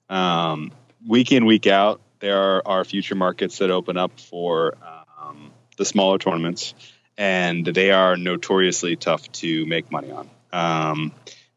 Um, 0.08 0.72
week 1.08 1.32
in, 1.32 1.48
week 1.48 1.66
out, 1.66 2.00
there 2.20 2.38
are, 2.38 2.62
are, 2.64 2.84
future 2.86 3.16
markets 3.16 3.58
that 3.58 3.72
open 3.72 3.98
up 3.98 4.20
for 4.20 4.78
um, 5.20 5.52
the 5.76 5.84
smaller 5.84 6.20
tournaments, 6.20 6.76
and 7.18 7.66
they 7.66 7.90
are 7.90 8.18
notoriously 8.18 8.96
tough 8.96 9.32
to 9.32 9.66
make 9.66 9.92
money 9.92 10.12
on. 10.12 10.30
Um, 10.52 11.12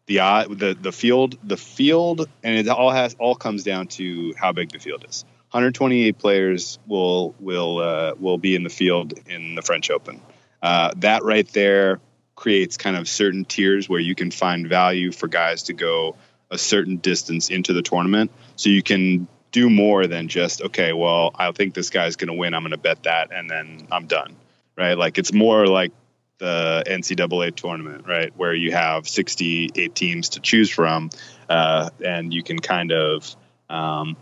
the 0.07 0.17
the 0.49 0.79
the 0.81 0.93
field, 0.93 1.37
the 1.45 1.59
field, 1.59 2.27
and 2.43 2.57
it 2.57 2.69
all 2.69 2.91
has 2.91 3.14
all 3.19 3.35
comes 3.35 3.64
down 3.64 3.89
to 3.89 4.33
how 4.39 4.53
big 4.53 4.73
the 4.73 4.79
field 4.79 5.05
is. 5.07 5.27
128 5.57 6.18
players 6.18 6.78
will 6.86 7.34
will 7.40 7.78
uh, 7.78 8.12
will 8.20 8.36
be 8.36 8.54
in 8.54 8.62
the 8.62 8.68
field 8.68 9.14
in 9.26 9.54
the 9.54 9.62
French 9.62 9.90
Open. 9.90 10.20
Uh, 10.62 10.90
that 10.96 11.24
right 11.24 11.50
there 11.54 11.98
creates 12.34 12.76
kind 12.76 12.94
of 12.94 13.09
certain 13.09 13.46
tiers 13.46 13.88
where 13.88 13.98
you 13.98 14.14
can 14.14 14.30
find 14.30 14.68
value 14.68 15.12
for 15.12 15.28
guys 15.28 15.62
to 15.64 15.72
go 15.72 16.14
a 16.50 16.59
certain 16.59 16.98
distance 16.98 17.48
into 17.48 17.72
the 17.72 17.80
tournament, 17.80 18.30
so 18.57 18.68
you 18.68 18.82
can 18.82 19.28
do 19.50 19.70
more 19.70 20.07
than 20.07 20.28
just 20.28 20.61
okay. 20.61 20.92
Well, 20.92 21.30
I 21.34 21.50
think 21.52 21.72
this 21.72 21.88
guy's 21.88 22.16
going 22.16 22.28
to 22.28 22.34
win. 22.34 22.52
I'm 22.52 22.61
going 22.61 22.72
to 22.72 22.76
bet 22.76 23.04
that, 23.04 23.32
and 23.32 23.48
then 23.48 23.88
I'm 23.90 24.07
done. 24.07 24.36
Right? 24.76 24.98
Like 24.98 25.16
it's 25.16 25.32
more 25.32 25.66
like 25.66 25.92
the 26.36 26.84
NCAA 26.86 27.57
tournament, 27.57 28.07
right, 28.07 28.30
where 28.36 28.52
you 28.52 28.72
have 28.72 29.09
68 29.09 29.94
teams 29.94 30.28
to 30.30 30.40
choose 30.40 30.68
from, 30.68 31.09
uh, 31.48 31.88
and 32.04 32.34
you 32.34 32.42
can 32.42 32.59
kind 32.59 32.92
of 32.92 33.34
um, 33.70 34.18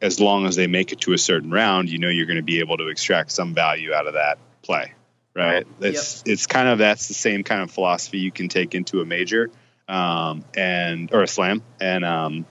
as 0.00 0.20
long 0.20 0.46
as 0.46 0.56
they 0.56 0.66
make 0.66 0.92
it 0.92 1.00
to 1.02 1.12
a 1.12 1.18
certain 1.18 1.50
round, 1.50 1.88
you 1.88 1.98
know 1.98 2.08
you're 2.08 2.26
going 2.26 2.36
to 2.36 2.42
be 2.42 2.60
able 2.60 2.76
to 2.78 2.88
extract 2.88 3.30
some 3.30 3.54
value 3.54 3.92
out 3.92 4.06
of 4.06 4.14
that 4.14 4.38
play, 4.62 4.92
right? 5.34 5.66
It's 5.80 6.22
yep. 6.24 6.32
it's 6.32 6.46
kind 6.46 6.68
of 6.68 6.78
that's 6.78 7.08
the 7.08 7.14
same 7.14 7.44
kind 7.44 7.62
of 7.62 7.70
philosophy 7.70 8.18
you 8.18 8.30
can 8.30 8.48
take 8.48 8.74
into 8.74 9.00
a 9.00 9.04
major, 9.04 9.50
um, 9.88 10.44
and 10.56 11.12
or 11.12 11.22
a 11.22 11.28
slam, 11.28 11.62
and 11.80 12.04
um, 12.04 12.46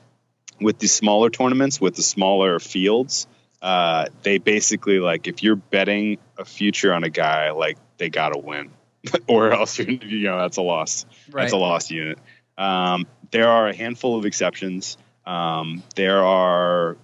with 0.59 0.79
the 0.79 0.87
smaller 0.87 1.29
tournaments 1.29 1.79
with 1.79 1.95
the 1.95 2.03
smaller 2.03 2.59
fields, 2.59 3.27
uh, 3.61 4.05
they 4.23 4.37
basically 4.37 4.99
like 4.99 5.27
if 5.27 5.43
you're 5.43 5.55
betting 5.55 6.17
a 6.37 6.45
future 6.45 6.93
on 6.93 7.03
a 7.03 7.09
guy, 7.09 7.51
like 7.51 7.77
they 7.97 8.09
got 8.09 8.29
to 8.29 8.39
win, 8.39 8.71
or 9.27 9.51
else 9.51 9.77
you're 9.79 9.89
you 9.89 10.27
know 10.27 10.39
that's 10.39 10.57
a 10.57 10.61
loss. 10.61 11.05
Right. 11.31 11.43
That's 11.43 11.53
a 11.53 11.57
lost 11.57 11.91
unit. 11.91 12.19
Um, 12.57 13.07
there 13.31 13.49
are 13.49 13.67
a 13.67 13.75
handful 13.75 14.17
of 14.17 14.25
exceptions. 14.25 14.97
Um, 15.25 15.83
there 15.95 16.23
are 16.23 16.97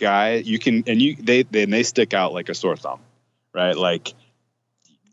guy 0.00 0.34
you 0.34 0.58
can 0.58 0.84
and 0.86 1.00
you 1.00 1.14
they 1.16 1.42
then 1.44 1.70
they 1.70 1.82
stick 1.82 2.14
out 2.14 2.32
like 2.32 2.48
a 2.48 2.54
sore 2.54 2.76
thumb 2.76 3.00
right? 3.52 3.76
Like 3.76 4.14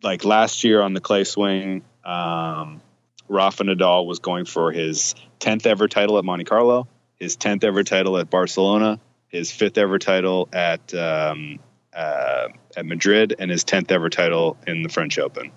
like 0.03 0.23
last 0.23 0.63
year 0.63 0.81
on 0.81 0.93
the 0.93 1.01
clay 1.01 1.23
swing 1.23 1.83
um 2.05 2.81
rafa 3.27 3.63
nadal 3.63 4.05
was 4.05 4.19
going 4.19 4.45
for 4.45 4.71
his 4.71 5.15
10th 5.39 5.65
ever 5.65 5.88
title 5.88 6.17
at 6.17 6.23
monte 6.23 6.45
carlo 6.45 6.88
his 7.15 7.35
10th 7.35 7.63
ever 7.63 7.83
title 7.83 8.17
at 8.17 8.29
barcelona 8.29 8.99
his 9.27 9.51
fifth 9.51 9.77
ever 9.77 9.99
title 9.99 10.47
at 10.53 10.93
um, 10.93 11.59
uh, 11.93 12.47
at 12.77 12.85
madrid 12.85 13.35
and 13.39 13.51
his 13.51 13.65
10th 13.65 13.91
ever 13.91 14.09
title 14.09 14.57
in 14.65 14.83
the 14.83 14.89
french 14.89 15.19
open. 15.19 15.51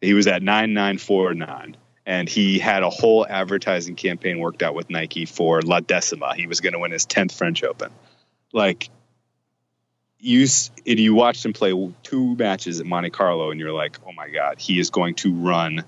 He 0.00 0.14
was 0.14 0.26
at 0.26 0.42
9949 0.42 1.76
and 2.04 2.28
he 2.28 2.58
had 2.58 2.82
a 2.82 2.90
whole 2.90 3.26
advertising 3.26 3.96
campaign 3.96 4.38
worked 4.38 4.62
out 4.62 4.74
with 4.74 4.90
Nike 4.90 5.24
for 5.24 5.62
La 5.62 5.80
Decima. 5.80 6.34
He 6.34 6.46
was 6.46 6.60
going 6.60 6.74
to 6.74 6.78
win 6.78 6.90
his 6.90 7.06
10th 7.06 7.32
French 7.32 7.62
Open 7.62 7.90
like 8.54 8.88
you 10.18 10.46
and 10.86 10.98
you 10.98 11.14
watched 11.14 11.44
him 11.44 11.52
play 11.52 11.72
two 12.02 12.36
matches 12.36 12.80
at 12.80 12.86
Monte 12.86 13.10
Carlo, 13.10 13.50
and 13.50 13.60
you're 13.60 13.72
like, 13.72 13.98
oh 14.06 14.12
my 14.12 14.28
god, 14.28 14.58
he 14.58 14.78
is 14.78 14.90
going 14.90 15.14
to 15.16 15.34
run 15.34 15.84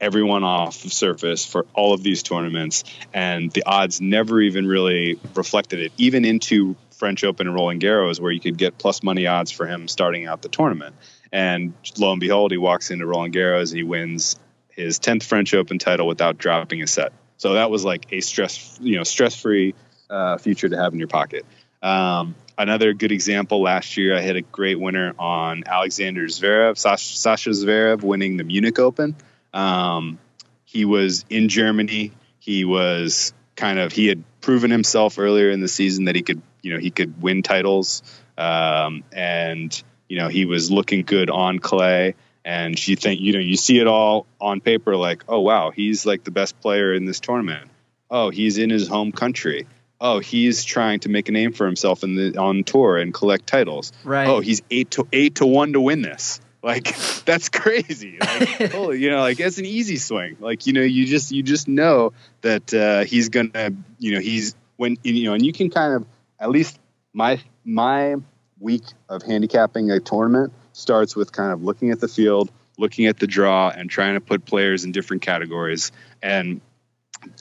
everyone 0.00 0.44
off 0.44 0.82
the 0.82 0.90
surface 0.90 1.46
for 1.46 1.66
all 1.72 1.94
of 1.94 2.02
these 2.02 2.22
tournaments, 2.22 2.84
and 3.14 3.50
the 3.52 3.62
odds 3.64 4.00
never 4.00 4.40
even 4.40 4.66
really 4.66 5.18
reflected 5.34 5.80
it, 5.80 5.92
even 5.96 6.24
into 6.24 6.76
French 6.96 7.24
Open 7.24 7.46
and 7.46 7.54
Roland 7.54 7.82
Garros, 7.82 8.20
where 8.20 8.32
you 8.32 8.40
could 8.40 8.56
get 8.56 8.78
plus 8.78 9.02
money 9.02 9.26
odds 9.26 9.50
for 9.50 9.66
him 9.66 9.86
starting 9.86 10.26
out 10.26 10.42
the 10.42 10.48
tournament. 10.48 10.94
And 11.32 11.74
lo 11.98 12.12
and 12.12 12.20
behold, 12.20 12.50
he 12.50 12.56
walks 12.56 12.90
into 12.90 13.06
Roland 13.06 13.34
Garros 13.34 13.70
and 13.70 13.78
he 13.78 13.82
wins 13.82 14.36
his 14.70 14.98
10th 14.98 15.22
French 15.22 15.54
Open 15.54 15.78
title 15.78 16.06
without 16.06 16.38
dropping 16.38 16.82
a 16.82 16.86
set. 16.86 17.12
So 17.36 17.54
that 17.54 17.70
was 17.70 17.84
like 17.84 18.06
a 18.12 18.20
stress, 18.20 18.78
you 18.80 18.96
know, 18.96 19.04
stress-free 19.04 19.74
uh, 20.08 20.38
future 20.38 20.68
to 20.68 20.76
have 20.76 20.92
in 20.92 20.98
your 20.98 21.08
pocket. 21.08 21.44
Um, 21.82 22.34
another 22.58 22.92
good 22.94 23.12
example 23.12 23.62
last 23.62 23.96
year, 23.96 24.16
I 24.16 24.20
had 24.20 24.36
a 24.36 24.42
great 24.42 24.80
winner 24.80 25.14
on 25.18 25.64
Alexander 25.66 26.26
Zverev, 26.26 26.78
Sasha, 26.78 27.16
Sasha 27.16 27.50
Zverev 27.50 28.02
winning 28.02 28.36
the 28.36 28.44
Munich 28.44 28.78
Open. 28.78 29.16
Um, 29.52 30.18
he 30.64 30.84
was 30.84 31.24
in 31.30 31.48
Germany. 31.48 32.12
He 32.38 32.64
was 32.64 33.32
kind 33.54 33.78
of 33.78 33.92
he 33.92 34.06
had 34.06 34.22
proven 34.40 34.70
himself 34.70 35.18
earlier 35.18 35.50
in 35.50 35.60
the 35.60 35.68
season 35.68 36.04
that 36.04 36.14
he 36.14 36.22
could 36.22 36.42
you 36.62 36.74
know 36.74 36.78
he 36.78 36.90
could 36.90 37.20
win 37.22 37.42
titles, 37.42 38.02
um, 38.36 39.04
and 39.12 39.82
you 40.08 40.18
know 40.18 40.28
he 40.28 40.44
was 40.44 40.70
looking 40.70 41.02
good 41.02 41.30
on 41.30 41.58
clay. 41.58 42.14
And 42.44 42.86
you 42.86 42.94
think 42.94 43.20
you 43.20 43.32
know 43.32 43.40
you 43.40 43.56
see 43.56 43.80
it 43.80 43.88
all 43.88 44.26
on 44.40 44.60
paper 44.60 44.94
like 44.96 45.24
oh 45.26 45.40
wow 45.40 45.72
he's 45.72 46.06
like 46.06 46.22
the 46.22 46.30
best 46.30 46.60
player 46.60 46.92
in 46.92 47.04
this 47.04 47.18
tournament. 47.18 47.70
Oh 48.08 48.30
he's 48.30 48.58
in 48.58 48.70
his 48.70 48.86
home 48.86 49.10
country 49.10 49.66
oh, 50.00 50.18
he's 50.18 50.64
trying 50.64 51.00
to 51.00 51.08
make 51.08 51.28
a 51.28 51.32
name 51.32 51.52
for 51.52 51.66
himself 51.66 52.04
in 52.04 52.14
the 52.14 52.38
on 52.38 52.64
tour 52.64 52.96
and 52.96 53.12
collect 53.12 53.46
titles. 53.46 53.92
Right. 54.04 54.28
Oh, 54.28 54.40
he's 54.40 54.62
eight 54.70 54.90
to 54.92 55.08
eight 55.12 55.36
to 55.36 55.46
one 55.46 55.72
to 55.72 55.80
win 55.80 56.02
this. 56.02 56.40
Like 56.62 56.96
that's 57.24 57.48
crazy. 57.48 58.18
Like, 58.20 58.72
holy, 58.72 59.00
you 59.00 59.10
know, 59.10 59.20
like 59.20 59.40
it's 59.40 59.58
an 59.58 59.66
easy 59.66 59.96
swing. 59.96 60.36
Like 60.40 60.66
you 60.66 60.72
know, 60.72 60.82
you 60.82 61.06
just 61.06 61.32
you 61.32 61.42
just 61.42 61.68
know 61.68 62.12
that 62.42 62.72
uh, 62.74 63.04
he's 63.04 63.28
gonna, 63.28 63.72
you 63.98 64.12
know, 64.12 64.20
he's 64.20 64.54
when 64.76 64.96
you 65.02 65.24
know, 65.24 65.34
and 65.34 65.44
you 65.44 65.52
can 65.52 65.70
kind 65.70 65.94
of 65.94 66.06
at 66.38 66.50
least 66.50 66.78
my 67.12 67.40
my 67.64 68.16
week 68.58 68.84
of 69.08 69.22
handicapping 69.22 69.90
a 69.90 70.00
tournament 70.00 70.52
starts 70.72 71.16
with 71.16 71.32
kind 71.32 71.52
of 71.52 71.62
looking 71.62 71.90
at 71.90 72.00
the 72.00 72.08
field, 72.08 72.50
looking 72.78 73.06
at 73.06 73.18
the 73.18 73.26
draw, 73.26 73.70
and 73.70 73.88
trying 73.88 74.14
to 74.14 74.20
put 74.20 74.44
players 74.44 74.84
in 74.84 74.92
different 74.92 75.22
categories. 75.22 75.92
And 76.22 76.60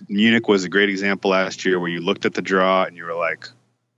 Munich 0.08 0.48
was 0.48 0.64
a 0.64 0.70
great 0.70 0.90
example 0.90 1.32
last 1.32 1.66
year 1.66 1.80
where 1.80 1.90
you 1.90 2.02
looked 2.02 2.26
at 2.26 2.34
the 2.34 2.42
draw 2.42 2.84
and 2.84 2.96
you 2.96 3.06
were 3.06 3.16
like, 3.16 3.50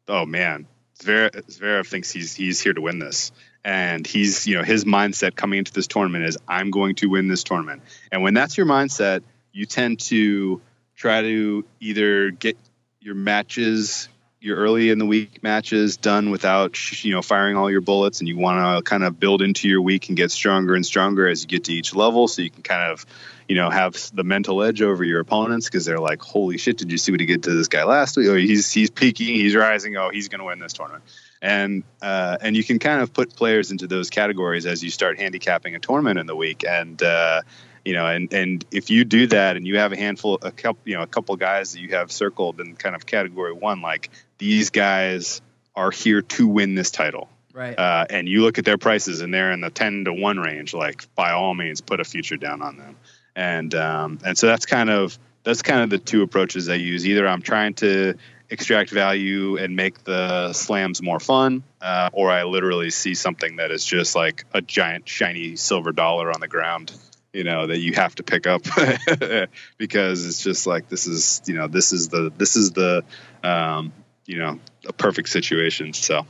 "Oh 0.07 0.25
man, 0.25 0.67
Zverev, 0.99 1.31
Zverev 1.47 1.87
thinks 1.87 2.11
he's 2.11 2.35
he's 2.35 2.59
here 2.59 2.73
to 2.73 2.81
win 2.81 2.99
this." 2.99 3.31
And 3.63 4.07
he's, 4.07 4.47
you 4.47 4.55
know, 4.55 4.63
his 4.63 4.85
mindset 4.85 5.35
coming 5.35 5.59
into 5.59 5.73
this 5.73 5.87
tournament 5.87 6.23
is, 6.23 6.37
I'm 6.47 6.71
going 6.71 6.95
to 6.95 7.07
win 7.07 7.27
this 7.27 7.43
tournament. 7.43 7.81
And 8.13 8.23
when 8.23 8.33
that's 8.33 8.55
your 8.55 8.65
mindset, 8.65 9.23
you 9.51 9.65
tend 9.65 9.99
to 10.01 10.61
try 10.95 11.21
to 11.21 11.65
either 11.81 12.31
get 12.31 12.57
your 13.01 13.15
matches, 13.15 14.07
your 14.39 14.55
early 14.55 14.89
in 14.89 14.99
the 14.99 15.05
week 15.05 15.43
matches 15.43 15.97
done 15.97 16.29
without, 16.29 17.03
you 17.03 17.11
know, 17.11 17.21
firing 17.21 17.57
all 17.57 17.69
your 17.69 17.81
bullets. 17.81 18.21
And 18.21 18.29
you 18.29 18.37
want 18.37 18.85
to 18.85 18.89
kind 18.89 19.03
of 19.03 19.19
build 19.19 19.41
into 19.41 19.67
your 19.67 19.81
week 19.81 20.07
and 20.07 20.15
get 20.15 20.31
stronger 20.31 20.73
and 20.73 20.85
stronger 20.85 21.27
as 21.27 21.41
you 21.41 21.49
get 21.49 21.65
to 21.65 21.73
each 21.73 21.93
level. 21.93 22.29
So 22.29 22.43
you 22.43 22.49
can 22.49 22.63
kind 22.63 22.89
of, 22.89 23.05
you 23.47 23.55
know, 23.55 23.69
have 23.69 23.95
the 24.13 24.23
mental 24.23 24.61
edge 24.61 24.81
over 24.81 25.03
your 25.03 25.21
opponents 25.21 25.67
because 25.67 25.85
they're 25.85 25.99
like, 25.99 26.21
holy 26.21 26.57
shit, 26.57 26.77
did 26.77 26.91
you 26.91 26.97
see 26.97 27.11
what 27.11 27.21
he 27.21 27.25
did 27.25 27.43
to 27.43 27.53
this 27.53 27.69
guy 27.69 27.85
last 27.85 28.17
week? 28.17 28.27
Oh, 28.27 28.35
he's 28.35 28.71
he's 28.71 28.89
peaking, 28.89 29.35
he's 29.35 29.55
rising. 29.55 29.95
Oh, 29.95 30.09
he's 30.09 30.27
going 30.27 30.39
to 30.39 30.45
win 30.45 30.59
this 30.59 30.73
tournament. 30.73 31.03
And 31.41 31.83
uh, 32.01 32.37
and 32.41 32.57
you 32.57 32.63
can 32.63 32.79
kind 32.79 33.01
of 33.01 33.13
put 33.13 33.35
players 33.35 33.71
into 33.71 33.87
those 33.87 34.09
categories 34.09 34.65
as 34.65 34.83
you 34.83 34.89
start 34.89 35.17
handicapping 35.17 35.75
a 35.75 35.79
tournament 35.79 36.19
in 36.19 36.25
the 36.25 36.35
week. 36.35 36.65
And 36.67 37.01
uh, 37.01 37.41
you 37.85 37.93
know, 37.93 38.05
and 38.05 38.33
and 38.33 38.65
if 38.69 38.89
you 38.89 39.05
do 39.05 39.27
that, 39.27 39.55
and 39.55 39.65
you 39.65 39.77
have 39.77 39.93
a 39.93 39.97
handful, 39.97 40.39
a 40.41 40.51
couple, 40.51 40.81
you 40.83 40.95
know, 40.95 41.03
a 41.03 41.07
couple 41.07 41.35
guys 41.37 41.71
that 41.71 41.79
you 41.79 41.89
have 41.89 42.11
circled 42.11 42.59
in 42.59 42.75
kind 42.75 42.95
of 42.95 43.05
category 43.05 43.53
one, 43.53 43.81
like 43.81 44.09
these 44.39 44.71
guys 44.71 45.41
are 45.73 45.91
here 45.91 46.21
to 46.21 46.47
win 46.47 46.75
this 46.75 46.91
title. 46.91 47.29
Right. 47.53 47.79
Uh, 47.79 48.05
and 48.09 48.27
you 48.27 48.41
look 48.41 48.59
at 48.59 48.65
their 48.65 48.77
prices 48.77 49.21
and 49.21 49.33
they're 49.33 49.51
in 49.51 49.61
the 49.61 49.71
10 49.71 50.05
to 50.05 50.13
1 50.13 50.37
range, 50.37 50.75
like 50.75 51.03
by 51.15 51.31
all 51.31 51.55
means 51.55 51.81
put 51.81 51.99
a 51.99 52.03
future 52.03 52.37
down 52.37 52.61
on 52.61 52.77
them 52.77 52.95
and 53.37 53.75
um, 53.75 54.19
and 54.25 54.35
so 54.35 54.47
that's 54.47 54.65
kind 54.65 54.89
of 54.89 55.17
that's 55.43 55.61
kind 55.61 55.81
of 55.81 55.91
the 55.91 55.99
two 55.99 56.23
approaches 56.23 56.67
I 56.67 56.75
use. 56.75 57.07
Either 57.07 57.25
I'm 57.25 57.43
trying 57.43 57.75
to 57.75 58.15
extract 58.49 58.89
value 58.89 59.57
and 59.57 59.75
make 59.75 60.03
the 60.03 60.51
slams 60.53 61.01
more 61.03 61.19
fun, 61.19 61.63
uh, 61.79 62.09
or 62.13 62.31
I 62.31 62.43
literally 62.43 62.89
see 62.89 63.13
something 63.13 63.57
that 63.57 63.69
is 63.69 63.85
just 63.85 64.15
like 64.15 64.45
a 64.53 64.61
giant 64.61 65.07
shiny 65.07 65.55
silver 65.55 65.91
dollar 65.91 66.31
on 66.31 66.39
the 66.39 66.47
ground, 66.47 66.91
you 67.31 67.43
know, 67.43 67.67
that 67.67 67.77
you 67.77 67.93
have 67.93 68.15
to 68.15 68.23
pick 68.23 68.47
up 68.47 68.63
because 69.77 70.25
it's 70.25 70.41
just 70.41 70.65
like 70.65 70.89
this 70.89 71.05
is 71.05 71.43
you 71.45 71.53
know 71.53 71.67
this 71.67 71.93
is 71.93 72.09
the 72.09 72.33
this 72.35 72.55
is 72.55 72.71
the 72.71 73.03
um, 73.43 73.93
you 74.25 74.39
know 74.39 74.59
a 74.87 74.93
perfect 74.93 75.29
situation. 75.29 75.93
So. 75.93 76.25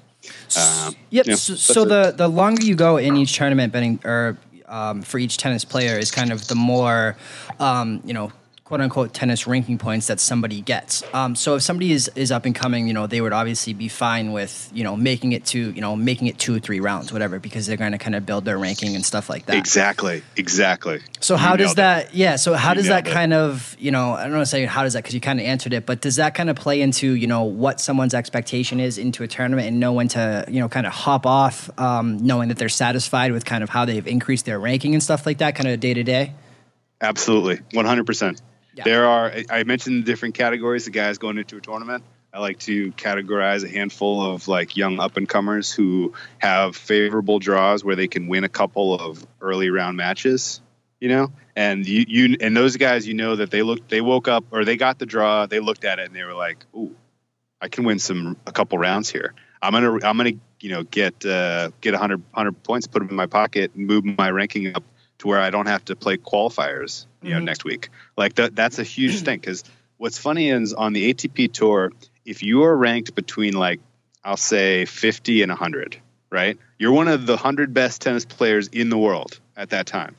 Um, 0.59 0.95
yep. 1.09 1.25
so, 1.37 1.55
so 1.55 1.85
the 1.85 2.11
the 2.11 2.27
longer 2.27 2.65
you 2.65 2.75
go 2.75 2.97
in 2.97 3.15
each 3.15 3.37
tournament, 3.37 3.71
betting 3.71 4.01
or 4.03 4.37
um, 4.67 5.01
for 5.01 5.17
each 5.17 5.37
tennis 5.37 5.65
player 5.65 5.97
is 5.97 6.11
kind 6.11 6.31
of 6.31 6.47
the 6.47 6.55
more, 6.55 7.15
um, 7.59 8.01
you 8.05 8.13
know, 8.13 8.31
quote 8.67 8.81
unquote 8.81 9.13
tennis 9.13 9.47
ranking 9.47 9.77
points 9.77 10.07
that 10.07 10.19
somebody 10.19 10.59
gets. 10.59 11.01
Um, 11.13 11.35
so 11.35 11.55
if 11.55 11.61
somebody 11.61 11.93
is, 11.93 12.11
is 12.15 12.33
up 12.33 12.43
and 12.43 12.53
coming, 12.53 12.85
you 12.85 12.93
know, 12.93 13.07
they 13.07 13.21
would 13.21 13.31
obviously 13.31 13.71
be 13.71 13.87
fine 13.87 14.33
with, 14.33 14.69
you 14.73 14.83
know, 14.83 14.97
making 14.97 15.31
it 15.31 15.45
to, 15.45 15.71
you 15.71 15.79
know, 15.79 15.95
making 15.95 16.27
it 16.27 16.37
two 16.37 16.53
or 16.53 16.59
three 16.59 16.81
rounds, 16.81 17.13
whatever, 17.13 17.39
because 17.39 17.65
they're 17.65 17.77
going 17.77 17.93
to 17.93 17.97
kind 17.97 18.13
of 18.13 18.25
build 18.25 18.43
their 18.43 18.57
ranking 18.57 18.93
and 18.93 19.05
stuff 19.05 19.29
like 19.29 19.45
that. 19.45 19.55
Exactly. 19.55 20.21
Exactly. 20.35 20.99
So 21.21 21.35
you 21.35 21.37
how 21.37 21.55
does 21.55 21.75
that, 21.75 22.07
it. 22.07 22.15
yeah. 22.15 22.35
So 22.35 22.55
how 22.55 22.71
you 22.71 22.75
does 22.75 22.87
that 22.87 23.05
kind 23.05 23.31
it. 23.31 23.37
of, 23.37 23.73
you 23.79 23.91
know, 23.91 24.11
I 24.11 24.23
don't 24.23 24.33
want 24.33 24.41
to 24.41 24.51
say 24.51 24.65
how 24.65 24.83
does 24.83 24.91
that, 24.93 25.05
cause 25.05 25.13
you 25.13 25.21
kind 25.21 25.39
of 25.39 25.45
answered 25.45 25.71
it, 25.71 25.85
but 25.85 26.01
does 26.01 26.17
that 26.17 26.35
kind 26.35 26.49
of 26.49 26.57
play 26.57 26.81
into, 26.81 27.13
you 27.13 27.27
know, 27.27 27.45
what 27.45 27.79
someone's 27.79 28.13
expectation 28.13 28.81
is 28.81 28.97
into 28.97 29.23
a 29.23 29.29
tournament 29.29 29.69
and 29.69 29.79
know 29.79 29.93
when 29.93 30.09
to, 30.09 30.43
you 30.49 30.59
know, 30.59 30.67
kind 30.67 30.85
of 30.85 30.91
hop 30.91 31.25
off, 31.25 31.69
um, 31.79 32.17
knowing 32.17 32.49
that 32.49 32.57
they're 32.57 32.67
satisfied 32.67 33.31
with 33.31 33.45
kind 33.45 33.63
of 33.63 33.69
how 33.69 33.85
they've 33.85 34.07
increased 34.07 34.45
their 34.45 34.59
ranking 34.59 34.93
and 34.93 35.01
stuff 35.01 35.25
like 35.25 35.37
that 35.37 35.55
kind 35.55 35.69
of 35.69 35.79
day 35.79 35.93
to 35.93 36.03
day? 36.03 36.33
Absolutely. 36.99 37.59
100%. 37.73 38.41
Yeah. 38.77 38.83
There 38.83 39.05
are, 39.07 39.33
I 39.49 39.63
mentioned 39.63 40.03
the 40.03 40.05
different 40.05 40.35
categories 40.35 40.85
of 40.85 40.93
guys 40.93 41.17
going 41.17 41.39
into 41.39 41.57
a 41.57 41.61
tournament. 41.61 42.03
I 42.31 42.39
like 42.39 42.59
to 42.59 42.91
categorize 42.91 43.63
a 43.63 43.67
handful 43.67 44.21
of 44.21 44.47
like 44.47 44.77
young 44.77 44.99
up 44.99 45.17
and 45.17 45.27
comers 45.27 45.71
who 45.73 46.13
have 46.37 46.75
favorable 46.75 47.39
draws 47.39 47.83
where 47.83 47.95
they 47.95 48.07
can 48.07 48.27
win 48.27 48.43
a 48.43 48.49
couple 48.49 48.93
of 48.93 49.25
early 49.41 49.71
round 49.71 49.97
matches, 49.97 50.61
you 50.99 51.09
know? 51.09 51.31
And 51.55 51.87
you, 51.87 52.05
you 52.07 52.37
and 52.39 52.55
those 52.55 52.77
guys, 52.77 53.07
you 53.07 53.15
know 53.15 53.37
that 53.37 53.49
they 53.49 53.63
looked, 53.63 53.89
they 53.89 54.01
woke 54.01 54.27
up 54.27 54.45
or 54.51 54.63
they 54.63 54.77
got 54.77 54.99
the 54.99 55.07
draw, 55.07 55.47
they 55.47 55.59
looked 55.59 55.83
at 55.83 55.97
it 55.97 56.05
and 56.05 56.15
they 56.15 56.23
were 56.23 56.35
like, 56.35 56.63
"Ooh, 56.75 56.95
I 57.59 57.69
can 57.69 57.83
win 57.83 57.97
some 57.97 58.37
a 58.45 58.51
couple 58.51 58.77
rounds 58.77 59.09
here. 59.09 59.33
I'm 59.61 59.73
gonna, 59.73 59.93
I'm 60.05 60.17
gonna, 60.17 60.33
you 60.59 60.69
know, 60.69 60.83
get 60.83 61.25
uh, 61.25 61.71
get 61.81 61.93
100, 61.93 62.19
100 62.19 62.63
points, 62.63 62.85
put 62.85 62.99
them 62.99 63.09
in 63.09 63.15
my 63.15 63.25
pocket, 63.25 63.71
and 63.73 63.87
move 63.87 64.05
my 64.05 64.29
ranking 64.29 64.75
up 64.75 64.83
to 65.19 65.27
where 65.27 65.39
I 65.39 65.49
don't 65.49 65.65
have 65.65 65.83
to 65.85 65.95
play 65.95 66.17
qualifiers, 66.17 67.06
you 67.27 67.33
know, 67.33 67.39
mm-hmm. 67.39 67.45
next 67.45 67.63
week. 67.63 67.89
Like 68.15 68.35
that, 68.35 68.55
that's 68.55 68.79
a 68.79 68.83
huge 68.83 69.21
thing. 69.21 69.39
Because 69.39 69.63
what's 69.97 70.17
funny 70.17 70.49
is 70.49 70.73
on 70.73 70.93
the 70.93 71.13
ATP 71.13 71.51
tour, 71.51 71.91
if 72.25 72.43
you 72.43 72.63
are 72.63 72.75
ranked 72.75 73.15
between 73.15 73.53
like 73.53 73.79
I'll 74.23 74.37
say 74.37 74.85
50 74.85 75.43
and 75.43 75.49
100, 75.49 75.97
right? 76.29 76.57
You're 76.77 76.91
one 76.91 77.07
of 77.07 77.25
the 77.25 77.33
100 77.33 77.73
best 77.73 78.01
tennis 78.01 78.25
players 78.25 78.67
in 78.67 78.89
the 78.89 78.97
world 78.97 79.39
at 79.55 79.69
that 79.69 79.85
time. 79.85 80.15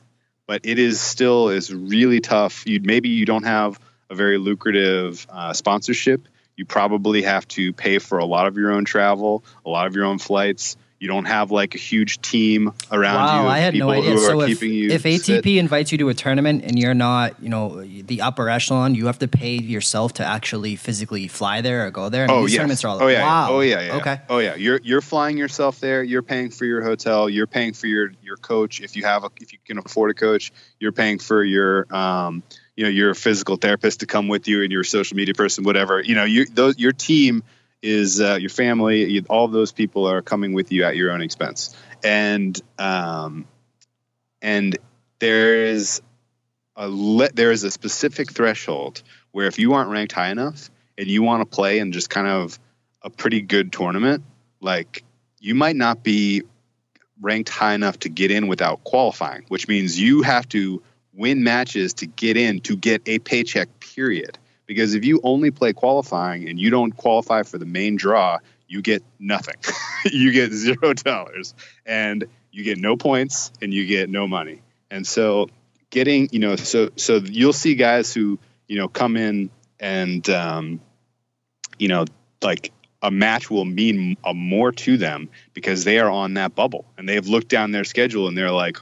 But 0.47 0.61
it 0.63 0.79
is 0.79 0.99
still 0.99 1.49
is 1.49 1.73
really 1.73 2.19
tough. 2.19 2.65
You 2.65 2.79
maybe 2.81 3.09
you 3.09 3.25
don't 3.25 3.43
have 3.45 3.79
a 4.09 4.15
very 4.15 4.37
lucrative 4.37 5.27
uh, 5.29 5.53
sponsorship. 5.53 6.27
You 6.55 6.65
probably 6.65 7.21
have 7.21 7.47
to 7.49 7.71
pay 7.71 7.99
for 7.99 8.17
a 8.17 8.25
lot 8.25 8.47
of 8.47 8.57
your 8.57 8.71
own 8.71 8.83
travel, 8.83 9.43
a 9.65 9.69
lot 9.69 9.87
of 9.87 9.95
your 9.95 10.05
own 10.05 10.17
flights 10.17 10.75
you 10.99 11.07
don't 11.07 11.25
have 11.25 11.49
like 11.49 11.75
a 11.75 11.77
huge 11.77 12.21
team 12.21 12.73
around 12.91 13.15
wow, 13.15 13.43
you. 13.43 13.47
I 13.47 13.59
had 13.59 13.73
no 13.73 13.89
idea. 13.89 14.17
So 14.17 14.41
if, 14.41 14.61
if 14.61 15.03
ATP 15.03 15.21
sit. 15.21 15.45
invites 15.45 15.93
you 15.93 15.97
to 15.99 16.09
a 16.09 16.13
tournament 16.13 16.65
and 16.65 16.77
you're 16.77 16.93
not, 16.93 17.41
you 17.41 17.47
know, 17.47 17.81
the 17.83 18.21
upper 18.21 18.49
echelon, 18.49 18.95
you 18.95 19.05
have 19.05 19.19
to 19.19 19.27
pay 19.27 19.55
yourself 19.55 20.13
to 20.13 20.25
actually 20.25 20.75
physically 20.75 21.29
fly 21.29 21.61
there 21.61 21.87
or 21.87 21.91
go 21.91 22.09
there. 22.09 22.27
Mean, 22.27 22.37
oh, 22.37 22.41
these 22.41 22.53
yes. 22.53 22.57
tournaments 22.59 22.83
are 22.83 22.87
all 22.89 23.03
oh, 23.03 23.07
yeah. 23.07 23.23
wow. 23.23 23.47
Oh 23.49 23.59
yeah, 23.61 23.81
yeah. 23.81 23.95
Okay. 23.95 24.21
Oh 24.29 24.39
yeah. 24.39 24.55
You're 24.55 24.81
you're 24.83 25.01
flying 25.01 25.37
yourself 25.37 25.79
there. 25.79 26.03
You're 26.03 26.21
paying 26.21 26.49
for 26.49 26.65
your 26.65 26.83
hotel. 26.83 27.29
You're 27.29 27.47
paying 27.47 27.73
for 27.73 27.87
your 27.87 28.11
your 28.21 28.35
coach 28.35 28.81
if 28.81 28.97
you 28.97 29.05
have 29.05 29.23
a 29.23 29.29
if 29.39 29.53
you 29.53 29.59
can 29.65 29.77
afford 29.77 30.11
a 30.11 30.13
coach. 30.13 30.51
You're 30.81 30.91
paying 30.91 31.19
for 31.19 31.43
your 31.43 31.93
um 31.95 32.43
you 32.75 32.83
know 32.83 32.89
your 32.89 33.13
physical 33.13 33.55
therapist 33.55 34.01
to 34.01 34.05
come 34.05 34.27
with 34.27 34.49
you 34.49 34.63
and 34.63 34.71
your 34.71 34.83
social 34.83 35.15
media 35.15 35.33
person, 35.33 35.63
whatever. 35.63 36.01
You 36.01 36.15
know, 36.15 36.25
you 36.25 36.45
those 36.45 36.77
your 36.77 36.91
team 36.91 37.43
is 37.81 38.19
uh, 38.21 38.37
your 38.39 38.49
family. 38.49 39.05
You, 39.05 39.25
all 39.29 39.47
those 39.47 39.71
people 39.71 40.07
are 40.07 40.21
coming 40.21 40.53
with 40.53 40.71
you 40.71 40.83
at 40.83 40.95
your 40.95 41.11
own 41.11 41.21
expense, 41.21 41.75
and 42.03 42.59
um, 42.77 43.45
and 44.41 44.77
there 45.19 45.65
is 45.65 46.01
a 46.75 46.87
le- 46.89 47.31
there 47.33 47.51
is 47.51 47.63
a 47.63 47.71
specific 47.71 48.31
threshold 48.31 49.03
where 49.31 49.47
if 49.47 49.59
you 49.59 49.73
aren't 49.73 49.89
ranked 49.89 50.13
high 50.13 50.29
enough 50.29 50.69
and 50.97 51.07
you 51.07 51.21
want 51.21 51.41
to 51.41 51.55
play 51.55 51.79
in 51.79 51.91
just 51.91 52.09
kind 52.09 52.27
of 52.27 52.59
a 53.01 53.09
pretty 53.09 53.41
good 53.41 53.71
tournament, 53.71 54.23
like 54.61 55.03
you 55.39 55.55
might 55.55 55.75
not 55.75 56.03
be 56.03 56.43
ranked 57.21 57.49
high 57.49 57.73
enough 57.73 57.99
to 57.99 58.09
get 58.09 58.31
in 58.31 58.47
without 58.47 58.83
qualifying, 58.83 59.45
which 59.49 59.67
means 59.67 59.99
you 59.99 60.21
have 60.21 60.47
to 60.49 60.81
win 61.13 61.43
matches 61.43 61.93
to 61.93 62.05
get 62.05 62.37
in 62.37 62.61
to 62.61 62.75
get 62.75 63.01
a 63.05 63.19
paycheck. 63.19 63.67
Period. 63.79 64.37
Because 64.69 64.93
if 64.93 65.03
you 65.03 65.19
only 65.23 65.49
play 65.49 65.73
qualifying 65.73 66.47
and 66.47 66.59
you 66.59 66.69
don't 66.69 66.95
qualify 66.95 67.41
for 67.41 67.57
the 67.57 67.65
main 67.65 67.95
draw, 67.95 68.37
you 68.67 68.83
get 68.83 69.01
nothing. 69.17 69.55
you 70.05 70.31
get 70.31 70.51
zero 70.51 70.93
dollars 70.93 71.55
and 71.87 72.25
you 72.51 72.63
get 72.63 72.77
no 72.77 72.95
points 72.95 73.51
and 73.63 73.73
you 73.73 73.87
get 73.87 74.11
no 74.11 74.27
money. 74.27 74.61
And 74.91 75.07
so 75.07 75.49
getting, 75.89 76.29
you 76.31 76.37
know, 76.37 76.55
so 76.55 76.91
so 76.97 77.15
you'll 77.15 77.51
see 77.51 77.73
guys 77.73 78.13
who, 78.13 78.37
you 78.67 78.77
know, 78.77 78.87
come 78.87 79.17
in 79.17 79.49
and 79.79 80.29
um, 80.29 80.81
you 81.79 81.87
know, 81.87 82.05
like 82.43 82.71
a 83.01 83.09
match 83.09 83.49
will 83.49 83.65
mean 83.65 84.17
a 84.23 84.35
more 84.35 84.71
to 84.71 84.97
them 84.97 85.29
because 85.55 85.83
they 85.83 85.97
are 85.97 86.11
on 86.11 86.35
that 86.35 86.53
bubble 86.53 86.85
and 86.95 87.09
they've 87.09 87.27
looked 87.27 87.47
down 87.47 87.71
their 87.71 87.85
schedule 87.85 88.27
and 88.27 88.37
they're 88.37 88.51
like, 88.51 88.77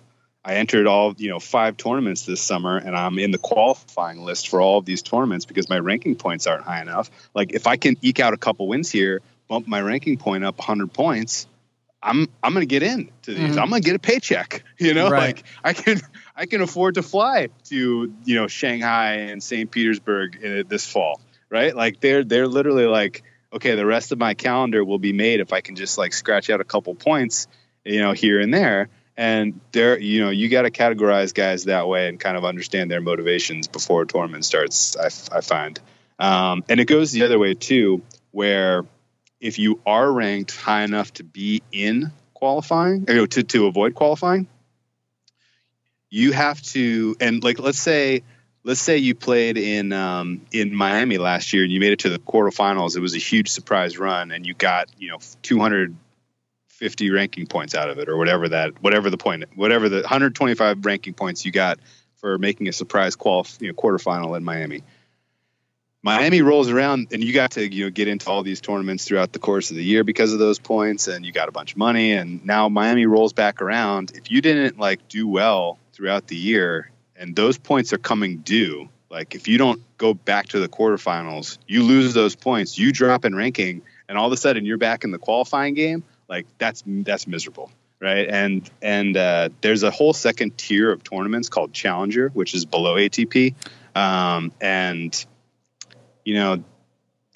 I 0.48 0.54
entered 0.56 0.88
all 0.88 1.14
you 1.18 1.28
know 1.28 1.40
five 1.42 1.76
tournaments 1.76 2.26
this 2.26 2.42
summer, 2.42 2.78
and 2.78 2.96
I'm 2.96 3.20
in 3.20 3.32
the 3.32 3.38
qualifying 3.38 4.24
list 4.24 4.48
for 4.48 4.62
all 4.62 4.78
of 4.78 4.86
these 4.86 5.02
tournaments 5.02 5.46
because 5.46 5.68
my 5.68 5.78
ranking 5.78 6.16
points 6.16 6.48
aren't 6.48 6.64
high 6.64 6.82
enough. 6.82 7.12
Like 7.36 7.52
if 7.52 7.68
I 7.68 7.76
can 7.76 7.98
eke 8.02 8.22
out 8.22 8.34
a 8.34 8.38
couple 8.38 8.66
wins 8.70 8.90
here, 8.90 9.20
bump 9.50 9.68
my 9.68 9.82
ranking 9.82 10.18
point 10.18 10.46
up 10.46 10.58
100 10.58 10.94
points, 10.94 11.48
I'm 12.02 12.30
I'm 12.42 12.54
gonna 12.54 12.66
get 12.66 12.82
in 12.82 13.12
to 13.24 13.34
these. 13.34 13.52
Mm-hmm. 13.52 13.60
I'm 13.60 13.70
gonna 13.70 13.82
get 13.82 13.98
a 13.98 14.00
paycheck. 14.00 14.64
You 14.80 14.94
know, 14.94 15.10
right. 15.10 15.36
like 15.36 15.44
I 15.64 15.74
can 15.74 16.00
I 16.36 16.46
can 16.46 16.62
afford 16.62 16.96
to 16.96 17.04
fly 17.04 17.50
to 17.66 18.14
you 18.24 18.36
know 18.36 18.48
Shanghai 18.48 19.14
and 19.14 19.44
St. 19.44 19.70
Petersburg 19.70 20.38
in, 20.42 20.68
this 20.68 20.86
fall, 20.86 21.20
right? 21.50 21.76
Like 21.76 22.00
they're 22.00 22.24
they're 22.24 22.48
literally 22.48 22.86
like, 22.86 23.24
okay, 23.52 23.76
the 23.76 23.86
rest 23.86 24.12
of 24.14 24.20
my 24.20 24.36
calendar 24.36 24.86
will 24.86 25.00
be 25.00 25.14
made 25.14 25.42
if 25.42 25.52
I 25.52 25.60
can 25.60 25.76
just 25.76 25.98
like 25.98 26.14
scratch 26.14 26.52
out 26.52 26.62
a 26.62 26.64
couple 26.64 26.94
points, 26.94 27.48
you 27.84 28.00
know, 28.00 28.14
here 28.14 28.40
and 28.40 28.54
there 28.54 28.88
and 29.18 29.60
there 29.72 30.00
you 30.00 30.24
know 30.24 30.30
you 30.30 30.48
got 30.48 30.62
to 30.62 30.72
categorize 30.72 31.34
guys 31.34 31.66
that 31.66 31.88
way 31.88 32.08
and 32.08 32.20
kind 32.20 32.38
of 32.38 32.46
understand 32.46 32.90
their 32.90 33.02
motivations 33.02 33.68
before 33.68 34.04
a 34.04 34.08
tournament 34.08 34.46
starts 34.46 34.96
i, 34.96 35.38
I 35.38 35.42
find 35.42 35.80
um, 36.20 36.64
and 36.70 36.80
it 36.80 36.86
goes 36.86 37.12
the 37.12 37.24
other 37.24 37.38
way 37.38 37.54
too 37.54 38.02
where 38.32 38.86
if 39.40 39.60
you 39.60 39.80
are 39.86 40.12
ranked 40.12 40.56
high 40.56 40.84
enough 40.84 41.14
to 41.16 41.24
be 41.24 41.62
in 41.72 42.12
qualifying 42.34 43.10
or 43.10 43.28
to, 43.28 43.44
to 43.44 43.66
avoid 43.68 43.96
qualifying 43.96 44.48
you 46.10 46.32
have 46.32 46.62
to 46.62 47.16
and 47.20 47.44
like 47.44 47.60
let's 47.60 47.80
say 47.80 48.24
let's 48.68 48.82
say 48.82 48.98
you 48.98 49.16
played 49.16 49.58
in 49.58 49.94
um, 49.94 50.42
in 50.52 50.76
Miami 50.76 51.18
last 51.18 51.54
year 51.54 51.64
and 51.64 51.72
you 51.72 51.80
made 51.80 51.94
it 51.94 52.00
to 52.00 52.10
the 52.10 52.20
quarterfinals. 52.20 52.98
It 52.98 53.00
was 53.00 53.16
a 53.16 53.20
huge 53.20 53.50
surprise 53.50 53.98
run, 53.98 54.32
and 54.32 54.46
you 54.46 54.54
got 54.54 54.90
you 55.00 55.10
know 55.10 55.18
200 55.42 55.96
50 56.78 57.10
ranking 57.10 57.48
points 57.48 57.74
out 57.74 57.90
of 57.90 57.98
it 57.98 58.08
or 58.08 58.18
whatever 58.18 58.48
that 58.50 58.84
whatever 58.84 59.10
the 59.10 59.18
point 59.18 59.44
whatever 59.56 59.90
the 59.90 60.02
125 60.02 60.86
ranking 60.86 61.14
points 61.16 61.44
you 61.44 61.52
got 61.52 61.80
for 62.18 62.38
making 62.38 62.68
a 62.68 62.74
surprise 62.74 63.16
qualif- 63.16 63.60
you 63.60 63.68
know, 63.68 63.74
quarterfinal 63.74 64.38
in 64.38 64.44
Miami. 64.44 64.84
Miami 66.04 66.44
rolls 66.44 66.70
around 66.70 67.08
and 67.12 67.24
you 67.24 67.34
got 67.34 67.52
to 67.52 67.74
you 67.74 67.86
know 67.86 67.90
get 67.90 68.08
into 68.08 68.30
all 68.30 68.44
these 68.44 68.62
tournaments 68.62 69.06
throughout 69.06 69.34
the 69.34 69.40
course 69.40 69.72
of 69.72 69.76
the 69.76 69.84
year 69.84 70.04
because 70.04 70.34
of 70.34 70.40
those 70.40 70.60
points 70.60 71.08
and 71.08 71.26
you 71.26 71.32
got 71.32 71.50
a 71.50 71.52
bunch 71.52 71.72
of 71.72 71.78
money 71.78 72.12
and 72.14 72.46
now 72.46 72.70
Miami 72.70 73.08
rolls 73.08 73.34
back 73.34 73.60
around 73.60 74.12
if 74.14 74.30
you 74.30 74.40
didn't 74.40 74.78
like 74.78 75.08
do 75.08 75.28
well 75.28 75.80
throughout 75.94 76.28
the 76.28 76.36
year 76.36 76.92
and 77.16 77.36
those 77.36 77.58
points 77.58 77.92
are 77.92 77.98
coming 77.98 78.38
due 78.38 78.88
like 79.10 79.34
if 79.34 79.48
you 79.48 79.58
don't 79.58 79.82
go 79.98 80.14
back 80.14 80.48
to 80.50 80.60
the 80.60 80.70
quarterfinals 80.70 81.58
you 81.68 81.82
lose 81.82 82.14
those 82.14 82.36
points 82.36 82.78
you 82.78 82.92
drop 82.92 83.26
in 83.26 83.34
ranking 83.34 83.82
and 84.08 84.18
all 84.18 84.28
of 84.28 84.32
a 84.32 84.38
sudden 84.38 84.64
you're 84.64 84.78
back 84.78 85.04
in 85.04 85.10
the 85.10 85.18
qualifying 85.18 85.74
game 85.74 86.04
like 86.30 86.46
that's 86.58 86.84
that's 86.86 87.28
miserable 87.28 87.72
right? 88.00 88.28
And 88.30 88.70
and 88.82 89.18
uh, 89.18 89.50
there's 89.62 89.84
a 89.84 89.92
whole 89.92 90.14
second 90.14 90.58
tier 90.58 90.92
of 90.92 91.04
tournaments 91.04 91.50
called 91.50 91.74
challenger 91.74 92.30
which 92.30 92.54
is 92.54 92.66
below 92.66 92.96
atp 92.96 93.56
um, 93.96 94.52
and 94.62 95.26
you 96.24 96.36
know 96.36 96.64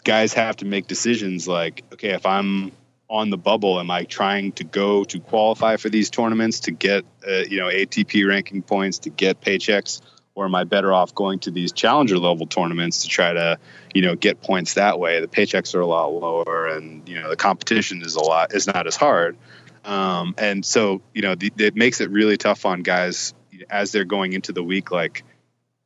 guys 0.03 0.33
have 0.33 0.57
to 0.57 0.65
make 0.65 0.87
decisions 0.87 1.47
like 1.47 1.83
okay 1.93 2.09
if 2.09 2.25
i'm 2.25 2.71
on 3.09 3.29
the 3.29 3.37
bubble 3.37 3.79
am 3.79 3.91
i 3.91 4.03
trying 4.03 4.51
to 4.51 4.63
go 4.63 5.03
to 5.03 5.19
qualify 5.19 5.77
for 5.77 5.89
these 5.89 6.09
tournaments 6.09 6.61
to 6.61 6.71
get 6.71 7.05
uh, 7.27 7.43
you 7.47 7.57
know 7.59 7.67
atp 7.67 8.27
ranking 8.27 8.61
points 8.61 8.99
to 8.99 9.09
get 9.09 9.41
paychecks 9.41 10.01
or 10.41 10.45
am 10.45 10.55
I 10.55 10.63
better 10.63 10.91
off 10.91 11.13
going 11.13 11.37
to 11.39 11.51
these 11.51 11.71
challenger 11.71 12.17
level 12.17 12.47
tournaments 12.47 13.03
to 13.03 13.07
try 13.07 13.31
to, 13.31 13.59
you 13.93 14.01
know, 14.01 14.15
get 14.15 14.41
points 14.41 14.73
that 14.73 14.99
way? 14.99 15.21
The 15.21 15.27
paychecks 15.27 15.75
are 15.75 15.81
a 15.81 15.85
lot 15.85 16.11
lower, 16.11 16.67
and 16.67 17.07
you 17.07 17.19
know 17.19 17.29
the 17.29 17.35
competition 17.35 18.01
is 18.01 18.15
a 18.15 18.21
lot 18.21 18.53
is 18.53 18.65
not 18.65 18.87
as 18.87 18.95
hard, 18.95 19.37
um, 19.85 20.33
and 20.39 20.65
so 20.65 21.03
you 21.13 21.21
know 21.21 21.35
the, 21.35 21.53
it 21.57 21.75
makes 21.75 22.01
it 22.01 22.09
really 22.09 22.37
tough 22.37 22.65
on 22.65 22.81
guys 22.81 23.35
as 23.69 23.91
they're 23.91 24.03
going 24.03 24.33
into 24.33 24.51
the 24.51 24.63
week. 24.63 24.89
Like, 24.89 25.23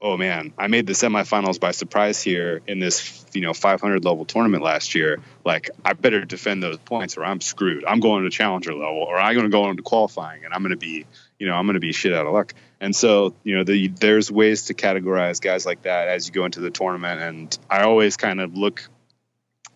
oh 0.02 0.16
man, 0.16 0.54
I 0.58 0.68
made 0.68 0.88
the 0.88 0.94
semifinals 0.94 1.60
by 1.60 1.72
surprise 1.72 2.22
here 2.22 2.62
in 2.66 2.80
this 2.80 3.26
you 3.34 3.42
know 3.42 3.54
500 3.54 4.06
level 4.06 4.24
tournament 4.24 4.64
last 4.64 4.96
year. 4.96 5.20
Like, 5.44 5.70
I 5.84 5.92
better 5.92 6.24
defend 6.24 6.64
those 6.64 6.78
points, 6.78 7.18
or 7.18 7.26
I'm 7.26 7.42
screwed. 7.42 7.84
I'm 7.84 8.00
going 8.00 8.24
to 8.24 8.30
challenger 8.30 8.74
level, 8.74 9.04
or 9.04 9.18
I'm 9.18 9.34
going 9.34 9.48
to 9.48 9.52
go 9.52 9.70
into 9.70 9.84
qualifying, 9.84 10.46
and 10.46 10.54
I'm 10.54 10.62
going 10.62 10.72
to 10.72 10.78
be 10.78 11.06
you 11.40 11.46
know 11.46 11.56
I'm 11.56 11.66
going 11.66 11.74
to 11.74 11.82
be 11.82 11.92
shit 11.92 12.14
out 12.14 12.26
of 12.26 12.32
luck. 12.32 12.54
And 12.80 12.96
so, 12.96 13.34
you 13.44 13.56
know, 13.56 13.64
the, 13.64 13.88
there's 13.88 14.32
ways 14.32 14.66
to 14.66 14.74
categorize 14.74 15.42
guys 15.42 15.66
like 15.66 15.84
that 15.84 16.08
as 16.08 16.28
you 16.28 16.34
go 16.34 16.46
into 16.46 16.60
the 16.60 16.72
tournament. 16.72 17.22
And 17.22 17.58
I 17.70 17.84
always 17.84 18.18
kind 18.18 18.42
of 18.42 18.56
look 18.56 18.90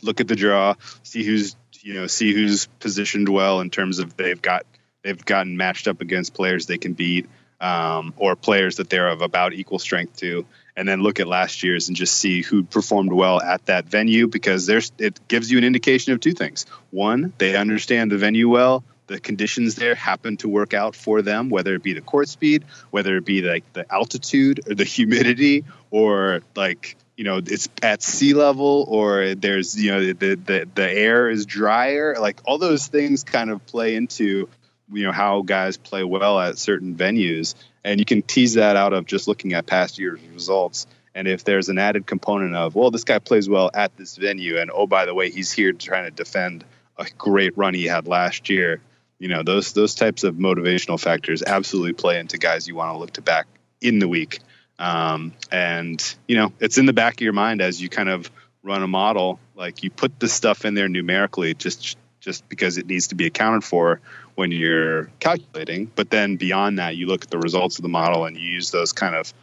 look 0.02 0.22
at 0.22 0.28
the 0.28 0.36
draw, 0.36 0.76
see 1.04 1.24
who's 1.24 1.56
you 1.82 1.94
know 1.94 2.08
see 2.08 2.34
who's 2.34 2.68
positioned 2.80 3.30
well 3.30 3.62
in 3.62 3.70
terms 3.70 4.00
of 4.00 4.16
they've 4.18 4.42
got 4.42 4.66
they've 5.04 5.24
gotten 5.24 5.58
matched 5.58 5.88
up 5.88 6.02
against 6.02 6.34
players 6.34 6.66
they 6.66 6.78
can 6.78 6.94
beat 6.94 7.28
um, 7.62 8.14
or 8.18 8.36
players 8.36 8.78
that 8.78 8.90
they're 8.90 9.10
of 9.10 9.22
about 9.22 9.54
equal 9.54 9.80
strength 9.80 10.18
to, 10.18 10.46
and 10.76 10.88
then 10.88 11.02
look 11.02 11.20
at 11.20 11.28
last 11.28 11.64
year's 11.64 11.90
and 11.90 11.98
just 11.98 12.18
see 12.18 12.42
who 12.42 12.64
performed 12.64 13.12
well 13.12 13.42
at 13.42 13.66
that 13.66 13.86
venue 13.86 14.28
because 14.28 14.66
there's 14.66 14.92
it 14.98 15.20
gives 15.28 15.52
you 15.52 15.58
an 15.58 15.64
indication 15.64 16.14
of 16.14 16.20
two 16.20 16.34
things. 16.34 16.66
One, 16.92 17.34
they 17.38 17.56
understand 17.56 18.12
the 18.12 18.18
venue 18.18 18.50
well 18.50 18.84
the 19.10 19.20
conditions 19.20 19.76
there 19.76 19.96
happen 19.96 20.38
to 20.38 20.48
work 20.48 20.74
out 20.74 20.96
for 20.96 21.22
them, 21.24 21.50
whether 21.50 21.74
it 21.74 21.82
be 21.82 21.94
the 21.94 22.02
court 22.02 22.30
speed, 22.30 22.64
whether 22.92 23.18
it 23.18 23.26
be 23.26 23.42
like 23.42 23.64
the 23.74 23.92
altitude 23.92 24.62
or 24.70 24.76
the 24.76 24.84
humidity, 24.84 25.66
or 25.92 26.42
like 26.56 26.96
you 27.18 27.24
know 27.24 27.38
it's 27.38 27.68
at 27.82 28.04
sea 28.04 28.34
level, 28.34 28.86
or 28.88 29.34
there's 29.34 29.76
you 29.82 29.92
know 29.92 30.14
the 30.14 30.36
the 30.36 30.70
the 30.74 30.90
air 30.90 31.28
is 31.28 31.46
drier. 31.48 32.16
Like 32.20 32.40
all 32.46 32.60
those 32.60 32.88
things 32.88 33.24
kind 33.24 33.50
of 33.50 33.66
play 33.66 33.96
into 33.96 34.48
you 34.94 35.04
know 35.04 35.12
how 35.12 35.42
guys 35.42 35.76
play 35.76 36.04
well 36.04 36.40
at 36.40 36.60
certain 36.60 36.96
venues, 36.96 37.56
and 37.84 38.00
you 38.00 38.06
can 38.06 38.22
tease 38.22 38.54
that 38.54 38.76
out 38.76 38.94
of 38.94 39.08
just 39.08 39.28
looking 39.28 39.54
at 39.54 39.66
past 39.66 39.98
year's 39.98 40.22
results. 40.34 40.86
And 41.16 41.28
if 41.28 41.44
there's 41.44 41.70
an 41.70 41.80
added 41.80 42.06
component 42.06 42.56
of, 42.56 42.76
well, 42.76 42.92
this 42.92 43.04
guy 43.04 43.18
plays 43.18 43.50
well 43.50 43.72
at 43.74 43.98
this 43.98 44.16
venue, 44.16 44.60
and 44.60 44.70
oh, 44.72 44.86
by 44.86 45.06
the 45.06 45.16
way, 45.16 45.32
he's 45.32 45.52
here 45.52 45.74
trying 45.74 46.06
to 46.06 46.12
defend 46.12 46.64
a 47.00 47.08
great 47.18 47.58
run 47.58 47.74
he 47.74 47.86
had 47.86 48.08
last 48.08 48.50
year, 48.50 48.80
you 49.20 49.28
know 49.28 49.44
those 49.44 49.74
those 49.74 49.96
types 49.96 50.24
of 50.24 50.36
motivational 50.36 51.00
factors 51.00 51.44
absolutely 51.44 51.94
play 51.94 52.20
into 52.20 52.38
guys 52.38 52.68
you 52.68 52.76
want 52.76 52.94
to 52.94 52.98
look 52.98 53.14
to 53.14 53.22
back 53.22 53.48
in 53.82 54.00
the 54.00 54.08
week. 54.08 54.40
Um, 54.80 55.34
and 55.52 56.02
you 56.28 56.38
know 56.38 56.54
it's 56.60 56.78
in 56.78 56.86
the 56.86 56.94
back 56.94 57.16
of 57.16 57.22
your 57.22 57.34
mind 57.34 57.62
as 57.62 57.82
you 57.82 57.90
kind 57.90 58.10
of 58.10 58.32
run 58.64 58.82
a 58.82 58.88
model 58.88 59.40
like 59.56 59.84
you 59.84 59.90
put 59.90 60.20
this 60.20 60.34
stuff 60.34 60.66
in 60.66 60.74
there 60.74 60.90
numerically 60.90 61.54
just 61.54 61.98
just 62.22 62.48
because 62.50 62.78
it 62.78 62.88
needs 62.88 63.08
to 63.08 63.16
be 63.16 63.26
accounted 63.26 63.64
for 63.64 64.02
when 64.36 64.52
you're 64.52 65.06
calculating. 65.20 65.90
But 65.94 66.10
then 66.10 66.38
beyond 66.38 66.80
that 66.80 66.96
you 66.96 67.08
look 67.08 67.24
at 67.24 67.30
the 67.30 67.40
results 67.40 67.78
of 67.78 67.84
the 67.84 67.90
model 67.90 68.26
and 68.26 68.38
you 68.38 68.50
use 68.50 68.72
those 68.72 68.94
kind 68.94 69.16
of 69.16 69.34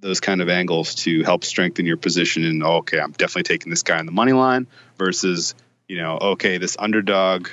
those 0.00 0.20
kind 0.20 0.42
of 0.42 0.48
angles 0.48 0.96
to 0.96 1.22
help 1.22 1.44
strengthen 1.44 1.86
your 1.86 1.96
position 1.96 2.44
and 2.44 2.62
okay 2.62 2.98
i'm 2.98 3.12
definitely 3.12 3.44
taking 3.44 3.70
this 3.70 3.84
guy 3.84 3.98
on 3.98 4.04
the 4.04 4.10
money 4.10 4.32
line 4.32 4.66
versus 4.98 5.54
you 5.86 5.96
know 5.96 6.18
okay 6.20 6.58
this 6.58 6.76
underdog 6.76 7.48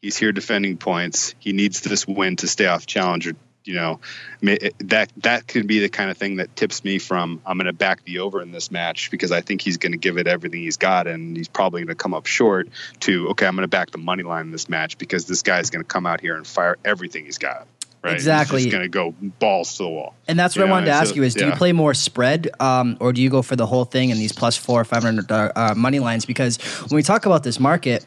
He's 0.00 0.16
here 0.16 0.32
defending 0.32 0.76
points. 0.76 1.34
He 1.38 1.52
needs 1.52 1.80
this 1.80 2.06
win 2.06 2.36
to 2.36 2.48
stay 2.48 2.66
off 2.66 2.86
challenger. 2.86 3.32
You 3.64 3.74
know, 3.74 4.00
that 4.40 5.10
that 5.18 5.46
could 5.46 5.66
be 5.66 5.80
the 5.80 5.90
kind 5.90 6.10
of 6.10 6.16
thing 6.16 6.36
that 6.36 6.56
tips 6.56 6.84
me 6.84 6.98
from 6.98 7.42
I'm 7.44 7.58
going 7.58 7.66
to 7.66 7.72
back 7.74 8.02
the 8.04 8.20
over 8.20 8.40
in 8.40 8.50
this 8.50 8.70
match 8.70 9.10
because 9.10 9.30
I 9.30 9.42
think 9.42 9.60
he's 9.60 9.76
going 9.76 9.92
to 9.92 9.98
give 9.98 10.16
it 10.16 10.26
everything 10.26 10.62
he's 10.62 10.78
got 10.78 11.06
and 11.06 11.36
he's 11.36 11.48
probably 11.48 11.82
going 11.82 11.88
to 11.88 11.94
come 11.94 12.14
up 12.14 12.24
short. 12.24 12.68
To 13.00 13.28
okay, 13.30 13.46
I'm 13.46 13.56
going 13.56 13.64
to 13.64 13.68
back 13.68 13.90
the 13.90 13.98
money 13.98 14.22
line 14.22 14.46
in 14.46 14.52
this 14.52 14.70
match 14.70 14.96
because 14.96 15.26
this 15.26 15.42
guy's 15.42 15.68
going 15.68 15.84
to 15.84 15.88
come 15.88 16.06
out 16.06 16.22
here 16.22 16.36
and 16.36 16.46
fire 16.46 16.78
everything 16.82 17.26
he's 17.26 17.36
got. 17.36 17.66
Right? 18.02 18.14
Exactly. 18.14 18.62
He's 18.62 18.72
going 18.72 18.84
to 18.84 18.88
go 18.88 19.10
balls 19.10 19.76
to 19.78 19.82
the 19.82 19.88
wall. 19.88 20.14
And 20.28 20.38
that's 20.38 20.56
what 20.56 20.66
I 20.66 20.70
wanted 20.70 20.86
to 20.86 20.92
ask 20.92 21.10
so, 21.10 21.16
you: 21.16 21.24
is 21.24 21.34
do 21.34 21.44
yeah. 21.44 21.50
you 21.50 21.56
play 21.56 21.72
more 21.72 21.92
spread, 21.92 22.48
um, 22.60 22.96
or 23.00 23.12
do 23.12 23.20
you 23.20 23.28
go 23.28 23.42
for 23.42 23.56
the 23.56 23.66
whole 23.66 23.84
thing 23.84 24.12
and 24.12 24.20
these 24.20 24.32
plus 24.32 24.56
four 24.56 24.80
or 24.80 24.84
five 24.84 25.02
hundred 25.02 25.30
uh, 25.30 25.74
money 25.76 25.98
lines? 25.98 26.24
Because 26.24 26.58
when 26.88 26.96
we 26.96 27.02
talk 27.02 27.26
about 27.26 27.42
this 27.42 27.58
market, 27.58 28.06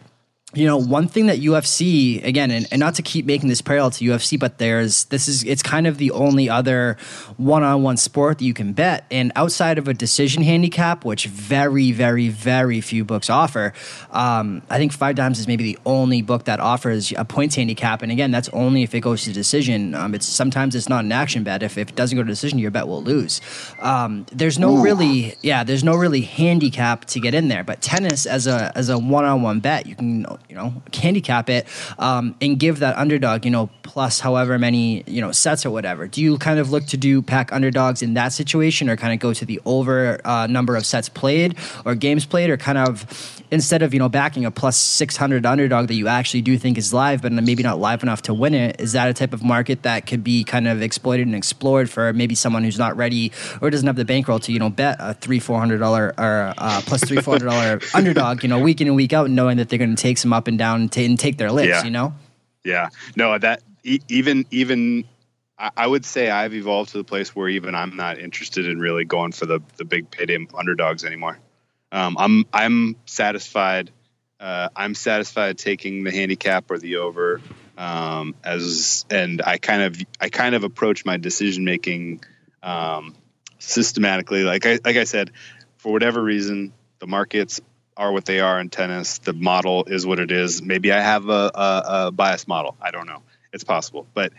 you 0.53 0.65
know, 0.65 0.75
one 0.75 1.07
thing 1.07 1.27
that 1.27 1.39
UFC 1.39 2.23
again, 2.25 2.51
and, 2.51 2.67
and, 2.71 2.79
not 2.79 2.95
to 2.95 3.01
keep 3.01 3.25
making 3.25 3.47
this 3.47 3.61
parallel 3.61 3.91
to 3.91 4.03
UFC, 4.03 4.37
but 4.37 4.57
there's 4.57 5.05
this 5.05 5.29
is 5.29 5.43
it's 5.43 5.63
kind 5.63 5.87
of 5.87 5.97
the 5.97 6.11
only 6.11 6.49
other 6.49 6.97
one-on-one 7.37 7.95
sport 7.95 8.39
that 8.39 8.43
you 8.43 8.53
can 8.53 8.73
bet, 8.73 9.05
and 9.09 9.31
outside 9.37 9.77
of 9.77 9.87
a 9.87 9.93
decision 9.93 10.43
handicap, 10.43 11.05
which 11.05 11.27
very, 11.27 11.93
very, 11.93 12.27
very 12.27 12.81
few 12.81 13.05
books 13.05 13.29
offer, 13.29 13.71
um, 14.11 14.61
I 14.69 14.77
think 14.77 14.91
Five 14.91 15.15
Dimes 15.15 15.39
is 15.39 15.47
maybe 15.47 15.63
the 15.63 15.79
only 15.85 16.21
book 16.21 16.43
that 16.45 16.59
offers 16.59 17.13
a 17.15 17.23
points 17.23 17.55
handicap, 17.55 18.01
and 18.01 18.11
again, 18.11 18.31
that's 18.31 18.49
only 18.49 18.83
if 18.83 18.93
it 18.93 18.99
goes 18.99 19.23
to 19.23 19.33
decision. 19.33 19.95
Um, 19.95 20.13
it's 20.13 20.25
sometimes 20.25 20.75
it's 20.75 20.89
not 20.89 21.05
an 21.05 21.13
action 21.13 21.43
bet. 21.43 21.63
If, 21.63 21.77
if 21.77 21.89
it 21.89 21.95
doesn't 21.95 22.17
go 22.17 22.23
to 22.23 22.29
decision, 22.29 22.59
your 22.59 22.71
bet 22.71 22.87
will 22.87 23.03
lose. 23.03 23.39
Um, 23.79 24.25
there's 24.33 24.59
no 24.59 24.75
Ooh. 24.75 24.83
really, 24.83 25.35
yeah, 25.41 25.63
there's 25.63 25.83
no 25.83 25.95
really 25.95 26.21
handicap 26.21 27.05
to 27.05 27.21
get 27.21 27.33
in 27.33 27.47
there, 27.47 27.63
but 27.63 27.81
tennis 27.81 28.25
as 28.25 28.47
a 28.47 28.73
as 28.75 28.89
a 28.89 28.99
one-on-one 28.99 29.61
bet, 29.61 29.85
you 29.85 29.95
can 29.95 30.25
you 30.49 30.55
know, 30.55 30.73
handicap 30.93 31.49
it 31.49 31.67
um, 31.97 32.35
and 32.41 32.59
give 32.59 32.79
that 32.79 32.97
underdog, 32.97 33.45
you 33.45 33.51
know, 33.51 33.69
plus 33.83 34.19
however 34.19 34.57
many, 34.59 35.03
you 35.07 35.21
know, 35.21 35.31
sets 35.31 35.65
or 35.65 35.71
whatever. 35.71 36.07
Do 36.07 36.21
you 36.21 36.37
kind 36.37 36.59
of 36.59 36.71
look 36.71 36.85
to 36.87 36.97
do 36.97 37.21
pack 37.21 37.51
underdogs 37.51 38.01
in 38.01 38.13
that 38.15 38.33
situation 38.33 38.89
or 38.89 38.95
kind 38.95 39.13
of 39.13 39.19
go 39.19 39.33
to 39.33 39.45
the 39.45 39.61
over 39.65 40.19
uh, 40.25 40.47
number 40.47 40.75
of 40.75 40.85
sets 40.85 41.09
played 41.09 41.57
or 41.85 41.95
games 41.95 42.25
played 42.25 42.49
or 42.49 42.57
kind 42.57 42.77
of 42.77 43.41
instead 43.51 43.81
of, 43.81 43.93
you 43.93 43.99
know, 43.99 44.09
backing 44.09 44.45
a 44.45 44.51
plus 44.51 44.77
600 44.77 45.45
underdog 45.45 45.87
that 45.87 45.95
you 45.95 46.07
actually 46.07 46.41
do 46.41 46.57
think 46.57 46.77
is 46.77 46.93
live, 46.93 47.21
but 47.21 47.33
maybe 47.33 47.61
not 47.61 47.79
live 47.79 48.01
enough 48.01 48.21
to 48.23 48.33
win 48.33 48.53
it, 48.53 48.79
is 48.79 48.93
that 48.93 49.09
a 49.09 49.13
type 49.13 49.33
of 49.33 49.43
market 49.43 49.83
that 49.83 50.07
could 50.07 50.23
be 50.23 50.43
kind 50.43 50.67
of 50.67 50.81
exploited 50.81 51.27
and 51.27 51.35
explored 51.35 51.89
for 51.89 52.13
maybe 52.13 52.33
someone 52.33 52.63
who's 52.63 52.79
not 52.79 52.95
ready 52.95 53.31
or 53.61 53.69
doesn't 53.69 53.87
have 53.87 53.97
the 53.97 54.05
bankroll 54.05 54.39
to, 54.39 54.51
you 54.53 54.59
know, 54.59 54.69
bet 54.69 54.95
a 54.99 55.13
three, 55.13 55.39
$400 55.39 55.81
or 56.17 56.53
uh, 56.57 56.81
plus 56.85 57.03
three, 57.03 57.17
$400 57.17 57.93
underdog, 57.95 58.41
you 58.41 58.49
know, 58.49 58.59
week 58.59 58.79
in 58.79 58.87
and 58.87 58.95
week 58.95 59.11
out, 59.11 59.29
knowing 59.29 59.57
that 59.57 59.67
they're 59.67 59.79
going 59.79 59.95
to 59.95 60.01
take 60.01 60.17
some 60.17 60.30
up 60.33 60.47
and 60.47 60.57
down 60.57 60.81
and, 60.81 60.91
t- 60.91 61.05
and 61.05 61.19
take 61.19 61.37
their 61.37 61.51
licks, 61.51 61.69
Yeah. 61.69 61.83
you 61.83 61.91
know? 61.91 62.13
Yeah, 62.63 62.89
no, 63.15 63.37
that 63.37 63.61
e- 63.83 64.01
even 64.07 64.45
even 64.51 65.05
I, 65.57 65.71
I 65.77 65.87
would 65.87 66.05
say 66.05 66.29
I've 66.29 66.53
evolved 66.53 66.91
to 66.91 66.97
the 66.97 67.03
place 67.03 67.35
where 67.35 67.49
even 67.49 67.73
I'm 67.73 67.95
not 67.95 68.19
interested 68.19 68.67
in 68.67 68.79
really 68.79 69.03
going 69.05 69.31
for 69.31 69.45
the 69.47 69.61
the 69.77 69.85
big 69.85 70.11
payday 70.11 70.37
underdogs 70.55 71.03
anymore. 71.03 71.39
Um, 71.91 72.15
I'm 72.19 72.45
I'm 72.53 72.95
satisfied. 73.05 73.91
Uh, 74.39 74.69
I'm 74.75 74.95
satisfied 74.95 75.57
taking 75.57 76.03
the 76.03 76.11
handicap 76.11 76.69
or 76.71 76.79
the 76.79 76.97
over 76.97 77.41
um, 77.77 78.33
as, 78.43 79.05
and 79.09 79.41
I 79.45 79.57
kind 79.57 79.81
of 79.83 79.97
I 80.19 80.29
kind 80.29 80.55
of 80.55 80.63
approach 80.63 81.03
my 81.05 81.17
decision 81.17 81.63
making 81.65 82.23
um, 82.63 83.15
systematically. 83.59 84.43
Like 84.43 84.65
I 84.65 84.79
like 84.83 84.97
I 84.97 85.03
said, 85.05 85.31
for 85.77 85.91
whatever 85.91 86.21
reason, 86.21 86.73
the 86.99 87.07
markets 87.07 87.61
are 88.01 88.11
what 88.11 88.25
they 88.25 88.39
are 88.39 88.59
in 88.59 88.69
tennis. 88.69 89.19
The 89.19 89.31
model 89.33 89.85
is 89.85 90.07
what 90.07 90.19
it 90.19 90.31
is. 90.31 90.61
Maybe 90.63 90.91
I 90.91 90.99
have 90.99 91.29
a, 91.29 91.51
a, 91.53 91.83
a 92.07 92.11
biased 92.11 92.47
model. 92.47 92.75
I 92.81 92.89
don't 92.89 93.05
know. 93.05 93.21
It's 93.53 93.63
possible, 93.63 94.07
but 94.15 94.33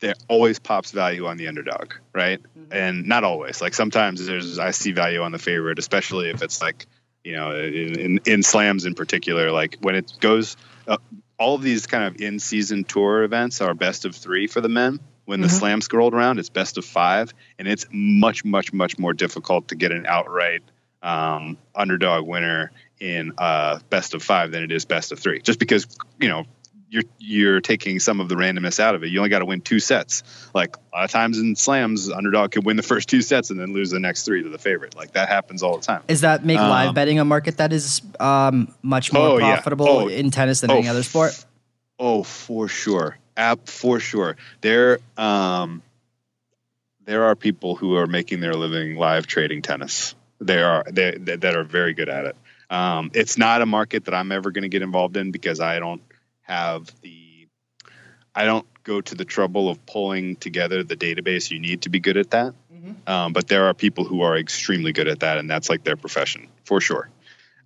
there 0.00 0.12
always 0.28 0.58
pops 0.58 0.92
value 0.92 1.24
on 1.26 1.38
the 1.38 1.48
underdog, 1.48 1.94
right? 2.12 2.40
And 2.70 3.06
not 3.06 3.24
always. 3.24 3.62
Like 3.62 3.72
sometimes 3.72 4.26
there's 4.26 4.58
I 4.58 4.72
see 4.72 4.92
value 4.92 5.22
on 5.22 5.32
the 5.32 5.38
favorite, 5.38 5.78
especially 5.78 6.28
if 6.28 6.42
it's 6.42 6.60
like 6.60 6.86
you 7.24 7.36
know 7.36 7.52
in 7.56 7.98
in, 7.98 8.20
in 8.26 8.42
slams 8.42 8.84
in 8.84 8.94
particular. 8.94 9.50
Like 9.50 9.78
when 9.80 9.94
it 9.94 10.12
goes, 10.20 10.58
uh, 10.86 10.98
all 11.38 11.54
of 11.54 11.62
these 11.62 11.86
kind 11.86 12.04
of 12.04 12.20
in 12.20 12.38
season 12.38 12.84
tour 12.84 13.22
events 13.22 13.62
are 13.62 13.72
best 13.72 14.04
of 14.04 14.14
three 14.14 14.46
for 14.46 14.60
the 14.60 14.68
men. 14.68 15.00
When 15.24 15.40
the 15.40 15.48
Mhm. 15.48 15.58
slam 15.58 15.80
scrolled 15.80 16.12
around, 16.14 16.38
it's 16.38 16.50
best 16.50 16.76
of 16.76 16.84
five, 16.84 17.32
and 17.58 17.66
it's 17.66 17.86
much, 17.90 18.44
much, 18.44 18.72
much 18.72 18.98
more 18.98 19.12
difficult 19.14 19.68
to 19.68 19.74
get 19.74 19.90
an 19.90 20.04
outright 20.06 20.62
um, 21.02 21.56
underdog 21.74 22.26
winner 22.26 22.72
in 23.00 23.32
uh, 23.38 23.78
best 23.90 24.14
of 24.14 24.22
five 24.22 24.50
than 24.52 24.62
it 24.62 24.72
is 24.72 24.84
best 24.84 25.12
of 25.12 25.18
three. 25.18 25.40
Just 25.40 25.58
because 25.58 25.86
you 26.20 26.28
know 26.28 26.44
you're 26.88 27.02
you're 27.18 27.60
taking 27.60 27.98
some 28.00 28.20
of 28.20 28.28
the 28.28 28.36
randomness 28.36 28.78
out 28.80 28.94
of 28.94 29.02
it. 29.02 29.08
You 29.08 29.18
only 29.18 29.28
got 29.30 29.40
to 29.40 29.44
win 29.44 29.60
two 29.60 29.80
sets. 29.80 30.22
Like 30.54 30.76
a 30.76 30.96
lot 30.96 31.04
of 31.04 31.10
times 31.10 31.38
in 31.38 31.56
slams, 31.56 32.08
underdog 32.10 32.52
could 32.52 32.64
win 32.64 32.76
the 32.76 32.82
first 32.82 33.08
two 33.08 33.22
sets 33.22 33.50
and 33.50 33.58
then 33.58 33.72
lose 33.74 33.90
the 33.90 33.98
next 34.00 34.24
three 34.24 34.42
to 34.42 34.48
the 34.48 34.58
favorite. 34.58 34.96
Like 34.96 35.12
that 35.12 35.28
happens 35.28 35.62
all 35.62 35.76
the 35.76 35.84
time. 35.84 36.02
Is 36.08 36.20
that 36.22 36.44
make 36.44 36.58
live 36.58 36.88
Um, 36.90 36.94
betting 36.94 37.18
a 37.18 37.24
market 37.24 37.56
that 37.58 37.72
is 37.72 38.00
um, 38.20 38.72
much 38.82 39.12
more 39.12 39.28
Oh, 39.30 39.38
yeah. 39.38 39.54
profitable 39.56 39.88
Oh. 39.88 40.08
in 40.08 40.30
tennis 40.30 40.60
than 40.60 40.70
Oh, 40.70 40.78
any 40.78 40.88
other 40.88 41.02
sport? 41.02 41.44
Oh, 41.98 42.22
for 42.22 42.68
sure. 42.68 43.18
App 43.36 43.68
for 43.68 43.98
sure. 44.00 44.36
There 44.62 44.98
um 45.18 45.82
there 47.04 47.24
are 47.24 47.36
people 47.36 47.76
who 47.76 47.96
are 47.96 48.06
making 48.06 48.40
their 48.40 48.54
living 48.54 48.96
live 48.96 49.26
trading 49.26 49.62
tennis. 49.62 50.14
There 50.40 50.66
are 50.68 50.84
they, 50.90 51.12
they 51.12 51.36
that 51.36 51.56
are 51.56 51.64
very 51.64 51.94
good 51.94 52.08
at 52.08 52.26
it. 52.26 52.36
Um, 52.68 53.10
it's 53.14 53.38
not 53.38 53.62
a 53.62 53.66
market 53.66 54.06
that 54.06 54.14
I'm 54.14 54.32
ever 54.32 54.50
going 54.50 54.62
to 54.62 54.68
get 54.68 54.82
involved 54.82 55.16
in 55.16 55.30
because 55.30 55.60
I 55.60 55.78
don't 55.78 56.02
have 56.42 56.90
the 57.02 57.48
I 58.34 58.44
don't 58.44 58.66
go 58.84 59.00
to 59.00 59.14
the 59.14 59.24
trouble 59.24 59.68
of 59.68 59.84
pulling 59.86 60.36
together 60.36 60.82
the 60.82 60.96
database 60.96 61.50
you 61.50 61.58
need 61.58 61.82
to 61.82 61.88
be 61.88 62.00
good 62.00 62.16
at 62.16 62.30
that. 62.30 62.54
Um, 63.06 63.32
but 63.32 63.48
there 63.48 63.64
are 63.66 63.74
people 63.74 64.04
who 64.04 64.22
are 64.22 64.36
extremely 64.36 64.92
good 64.92 65.08
at 65.08 65.20
that, 65.20 65.38
and 65.38 65.50
that's 65.50 65.68
like 65.68 65.82
their 65.82 65.96
profession 65.96 66.48
for 66.64 66.80
sure. 66.80 67.08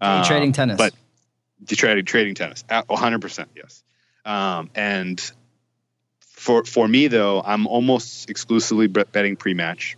Um, 0.01 0.25
trading 0.25 0.53
tennis. 0.53 0.79
but 0.79 0.95
the 1.61 1.77
trading 1.77 2.05
trading 2.05 2.35
tennis, 2.35 2.65
one 2.69 2.99
hundred 2.99 3.21
percent, 3.21 3.51
yes. 3.55 3.83
Um, 4.25 4.71
and 4.75 5.21
for 6.21 6.65
for 6.65 6.89
me 6.89 7.09
though, 7.09 7.43
I'm 7.43 7.67
almost 7.67 8.31
exclusively 8.31 8.87
betting 8.87 9.37
pre-match. 9.37 9.97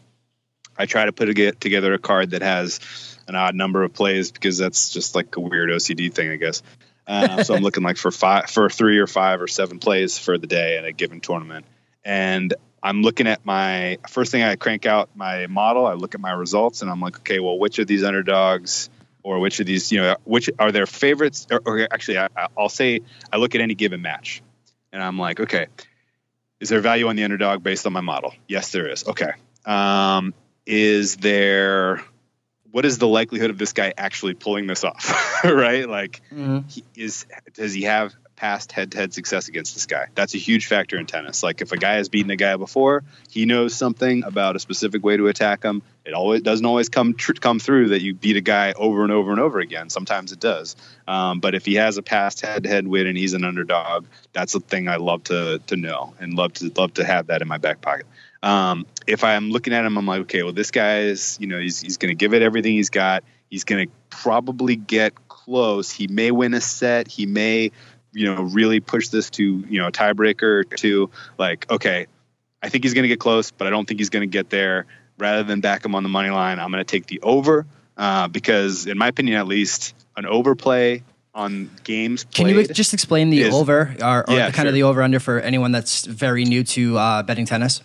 I 0.76 0.86
try 0.86 1.04
to 1.04 1.12
put 1.12 1.28
a, 1.28 1.34
get 1.34 1.60
together 1.60 1.92
a 1.92 1.98
card 1.98 2.30
that 2.30 2.42
has 2.42 2.80
an 3.28 3.34
odd 3.34 3.54
number 3.54 3.82
of 3.82 3.92
plays 3.92 4.32
because 4.32 4.58
that's 4.58 4.90
just 4.90 5.14
like 5.14 5.36
a 5.36 5.40
weird 5.40 5.70
OCD 5.70 6.12
thing, 6.12 6.30
I 6.30 6.36
guess. 6.36 6.62
Um, 7.06 7.44
so 7.44 7.54
I'm 7.54 7.62
looking 7.64 7.82
like 7.82 7.96
for 7.96 8.10
five, 8.10 8.50
for 8.50 8.68
three 8.68 8.98
or 8.98 9.06
five 9.06 9.40
or 9.40 9.48
seven 9.48 9.78
plays 9.78 10.18
for 10.18 10.38
the 10.38 10.46
day 10.46 10.78
in 10.78 10.84
a 10.84 10.92
given 10.92 11.20
tournament, 11.20 11.66
and 12.04 12.54
I'm 12.82 13.02
looking 13.02 13.26
at 13.28 13.46
my 13.46 13.98
first 14.08 14.32
thing. 14.32 14.42
I 14.42 14.56
crank 14.56 14.86
out 14.86 15.10
my 15.14 15.46
model. 15.46 15.86
I 15.86 15.94
look 15.94 16.14
at 16.14 16.20
my 16.20 16.32
results, 16.32 16.82
and 16.82 16.90
I'm 16.90 17.00
like, 17.00 17.18
okay, 17.18 17.38
well, 17.38 17.58
which 17.58 17.78
of 17.78 17.86
these 17.86 18.02
underdogs 18.02 18.90
or 19.22 19.38
which 19.38 19.60
of 19.60 19.66
these, 19.66 19.92
you 19.92 20.00
know, 20.00 20.16
which 20.24 20.50
are 20.58 20.72
their 20.72 20.86
favorites? 20.86 21.46
Or, 21.50 21.62
or 21.64 21.88
actually, 21.92 22.18
I, 22.18 22.28
I'll 22.58 22.68
say 22.68 23.00
I 23.32 23.36
look 23.36 23.54
at 23.54 23.60
any 23.60 23.74
given 23.74 24.02
match, 24.02 24.42
and 24.92 25.02
I'm 25.02 25.18
like, 25.18 25.38
okay, 25.38 25.66
is 26.58 26.68
there 26.68 26.80
value 26.80 27.08
on 27.08 27.16
the 27.16 27.24
underdog 27.24 27.62
based 27.62 27.86
on 27.86 27.92
my 27.92 28.00
model? 28.00 28.34
Yes, 28.48 28.72
there 28.72 28.88
is. 28.88 29.06
Okay. 29.06 29.32
Um, 29.64 30.34
is 30.66 31.16
there? 31.16 32.02
What 32.72 32.84
is 32.84 32.98
the 32.98 33.06
likelihood 33.06 33.50
of 33.50 33.58
this 33.58 33.72
guy 33.72 33.92
actually 33.96 34.34
pulling 34.34 34.66
this 34.66 34.82
off? 34.82 35.44
right? 35.44 35.88
Like, 35.88 36.20
Mhm. 36.32 36.70
he 36.72 36.84
is 36.96 37.26
does 37.54 37.72
he 37.72 37.82
have 37.82 38.12
past 38.34 38.72
head-to-head 38.72 39.14
success 39.14 39.46
against 39.46 39.74
this 39.74 39.86
guy 39.86 40.06
that's 40.16 40.34
a 40.34 40.38
huge 40.38 40.66
factor 40.66 40.98
in 40.98 41.06
tennis 41.06 41.44
like 41.44 41.60
if 41.60 41.70
a 41.70 41.76
guy 41.76 41.92
has 41.94 42.08
beaten 42.08 42.30
a 42.32 42.36
guy 42.36 42.56
before 42.56 43.04
he 43.30 43.46
knows 43.46 43.72
something 43.72 44.24
about 44.24 44.56
a 44.56 44.58
specific 44.58 45.04
way 45.04 45.16
to 45.16 45.28
attack 45.28 45.62
him 45.62 45.80
it 46.04 46.12
always 46.12 46.42
doesn't 46.42 46.66
always 46.66 46.88
come 46.88 47.14
tr- 47.14 47.34
come 47.34 47.60
through 47.60 47.90
that 47.90 48.02
you 48.02 48.14
beat 48.14 48.36
a 48.36 48.40
guy 48.40 48.72
over 48.72 49.04
and 49.04 49.12
over 49.12 49.30
and 49.30 49.38
over 49.38 49.60
again 49.60 49.88
sometimes 49.90 50.32
it 50.32 50.40
does 50.40 50.74
um, 51.06 51.38
but 51.38 51.54
if 51.54 51.64
he 51.64 51.74
has 51.74 51.98
a 51.98 52.02
past 52.02 52.40
head-to-head 52.40 52.88
win 52.88 53.06
and 53.06 53.16
he's 53.16 53.34
an 53.34 53.44
underdog 53.44 54.06
that's 54.32 54.56
a 54.56 54.60
thing 54.60 54.88
i 54.88 54.96
love 54.96 55.22
to 55.22 55.60
to 55.68 55.76
know 55.76 56.12
and 56.18 56.34
love 56.34 56.52
to 56.54 56.72
love 56.74 56.92
to 56.94 57.04
have 57.04 57.28
that 57.28 57.42
in 57.42 57.48
my 57.48 57.58
back 57.58 57.80
pocket 57.80 58.06
um, 58.42 58.86
if 59.06 59.24
i'm 59.24 59.50
looking 59.50 59.72
at 59.72 59.84
him 59.84 59.96
i'm 59.96 60.06
like 60.06 60.22
okay 60.22 60.42
well 60.42 60.52
this 60.52 60.70
guy 60.70 61.00
is 61.00 61.36
you 61.40 61.46
know 61.46 61.58
he's, 61.58 61.80
he's 61.80 61.96
going 61.96 62.10
to 62.10 62.14
give 62.14 62.34
it 62.34 62.42
everything 62.42 62.74
he's 62.74 62.90
got. 62.90 63.24
He's 63.48 63.64
going 63.64 63.86
to 63.86 63.92
probably 64.08 64.76
get 64.76 65.28
close. 65.28 65.90
He 65.90 66.06
may 66.06 66.30
win 66.30 66.54
a 66.54 66.60
set. 66.60 67.06
He 67.06 67.26
may 67.26 67.70
you 68.12 68.34
know 68.34 68.42
really 68.42 68.80
push 68.80 69.08
this 69.08 69.30
to 69.30 69.42
you 69.68 69.78
know 69.78 69.88
a 69.88 69.92
tiebreaker 69.92 70.42
or 70.42 70.64
two. 70.64 71.10
Like 71.38 71.70
okay 71.70 72.06
i 72.62 72.68
think 72.68 72.84
he's 72.84 72.94
going 72.94 73.02
to 73.02 73.08
get 73.08 73.18
close 73.18 73.50
but 73.50 73.66
i 73.66 73.70
don't 73.70 73.86
think 73.88 73.98
he's 73.98 74.10
going 74.10 74.22
to 74.22 74.32
get 74.32 74.50
there. 74.50 74.86
Rather 75.18 75.42
than 75.42 75.60
back 75.60 75.84
him 75.84 75.94
on 75.94 76.02
the 76.02 76.08
money 76.08 76.30
line 76.30 76.58
i'm 76.58 76.70
going 76.70 76.84
to 76.84 76.90
take 76.90 77.06
the 77.06 77.20
over 77.20 77.66
uh, 77.96 78.28
because 78.28 78.86
in 78.86 78.96
my 78.96 79.08
opinion 79.08 79.36
at 79.36 79.46
least 79.46 79.94
an 80.16 80.26
overplay 80.26 81.02
on 81.34 81.70
games 81.84 82.24
Can 82.24 82.48
you 82.48 82.66
just 82.66 82.94
explain 82.94 83.30
the 83.30 83.42
is- 83.42 83.54
over 83.54 83.94
or, 84.02 84.28
or 84.28 84.34
Yeah, 84.34 84.46
the, 84.48 84.52
kind 84.52 84.68
of 84.68 84.74
the 84.74 84.82
over 84.82 85.02
under 85.02 85.20
for 85.20 85.40
anyone 85.40 85.72
that's 85.72 86.04
very 86.04 86.44
new 86.44 86.64
to 86.64 86.98
uh, 86.98 87.22
betting 87.22 87.46
tennis? 87.46 87.82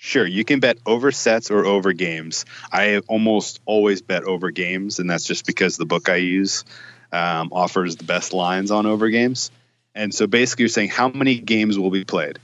Sure, 0.00 0.24
you 0.24 0.44
can 0.44 0.60
bet 0.60 0.78
over 0.86 1.10
sets 1.10 1.50
or 1.50 1.66
over 1.66 1.92
games. 1.92 2.44
I 2.72 2.98
almost 3.08 3.60
always 3.66 4.00
bet 4.00 4.22
over 4.22 4.52
games, 4.52 5.00
and 5.00 5.10
that's 5.10 5.24
just 5.24 5.44
because 5.44 5.76
the 5.76 5.86
book 5.86 6.08
I 6.08 6.16
use 6.16 6.64
um, 7.10 7.48
offers 7.50 7.96
the 7.96 8.04
best 8.04 8.32
lines 8.32 8.70
on 8.70 8.86
over 8.86 9.08
games. 9.10 9.50
And 9.96 10.14
so 10.14 10.28
basically, 10.28 10.62
you're 10.62 10.68
saying 10.68 10.90
how 10.90 11.08
many 11.08 11.40
games 11.40 11.76
will 11.76 11.90
be 11.90 12.04
played? 12.04 12.38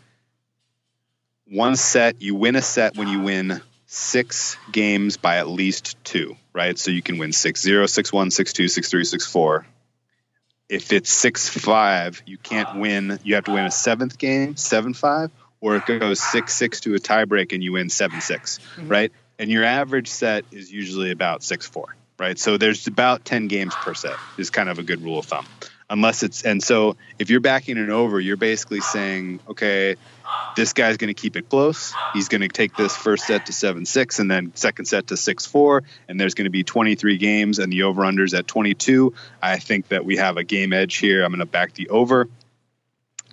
One 1.46 1.76
set, 1.76 2.20
you 2.20 2.34
win 2.34 2.57
a 2.57 2.62
set 2.62 2.96
when 2.96 3.07
you 3.07 3.20
win 3.20 3.62
six 3.86 4.57
games 4.72 5.16
by 5.16 5.36
at 5.36 5.46
least 5.46 5.96
two, 6.02 6.36
right? 6.52 6.76
So 6.76 6.90
you 6.90 7.02
can 7.02 7.18
win 7.18 7.32
6 7.32 7.62
0, 7.62 7.86
6 7.86 8.12
1, 8.12 8.30
6 8.32 8.52
2, 8.52 8.66
6 8.68 8.90
3, 8.90 9.05
6 9.05 9.26
4. 9.26 9.66
If 10.68 10.92
it's 10.92 11.11
6 11.11 11.48
5, 11.50 12.22
you 12.26 12.36
can't 12.36 12.80
win. 12.80 13.20
You 13.22 13.36
have 13.36 13.44
to 13.44 13.52
win 13.52 13.64
a 13.64 13.70
seventh 13.70 14.18
game, 14.18 14.57
7 14.57 14.94
5, 14.94 15.30
or 15.64 15.76
it 15.76 15.86
goes 15.86 16.20
6 16.20 16.54
6 16.54 16.80
to 16.80 16.94
a 16.94 16.98
tiebreak 16.98 17.54
and 17.54 17.64
you 17.64 17.72
win 17.72 17.88
7 17.88 18.20
6, 18.20 18.58
mm-hmm. 18.58 18.88
right? 18.88 19.12
And 19.38 19.50
your 19.50 19.64
average 19.64 20.08
set 20.08 20.44
is 20.52 20.70
usually 20.70 21.10
about 21.10 21.42
6 21.42 21.66
4, 21.66 21.96
right? 22.18 22.38
So 22.38 22.58
there's 22.58 22.86
about 22.86 23.24
10 23.24 23.48
games 23.48 23.74
per 23.74 23.94
set, 23.94 24.16
is 24.36 24.50
kind 24.50 24.68
of 24.68 24.78
a 24.78 24.82
good 24.82 25.02
rule 25.02 25.18
of 25.18 25.24
thumb. 25.24 25.46
Unless 25.88 26.22
it's, 26.22 26.42
and 26.42 26.62
so 26.62 26.96
if 27.18 27.30
you're 27.30 27.40
backing 27.40 27.78
it 27.78 27.88
over, 27.88 28.20
you're 28.20 28.36
basically 28.36 28.80
saying, 28.80 29.40
okay, 29.48 29.96
this 30.54 30.74
guy's 30.74 30.98
going 30.98 31.08
to 31.08 31.14
keep 31.14 31.34
it 31.34 31.48
close. 31.48 31.94
He's 32.12 32.28
going 32.28 32.42
to 32.42 32.48
take 32.48 32.76
this 32.76 32.94
first 32.94 33.26
set 33.26 33.46
to 33.46 33.52
7 33.54 33.86
6 33.86 34.18
and 34.18 34.30
then 34.30 34.52
second 34.54 34.84
set 34.84 35.06
to 35.06 35.16
6 35.16 35.46
4. 35.46 35.82
And 36.08 36.20
there's 36.20 36.34
going 36.34 36.44
to 36.44 36.50
be 36.50 36.62
23 36.62 37.16
games 37.16 37.58
and 37.58 37.72
the 37.72 37.84
over 37.84 38.02
unders 38.02 38.36
at 38.38 38.46
22. 38.46 39.14
I 39.42 39.58
think 39.58 39.88
that 39.88 40.04
we 40.04 40.18
have 40.18 40.36
a 40.36 40.44
game 40.44 40.74
edge 40.74 40.96
here. 40.96 41.24
I'm 41.24 41.30
going 41.30 41.40
to 41.40 41.46
back 41.46 41.72
the 41.72 41.88
over. 41.88 42.28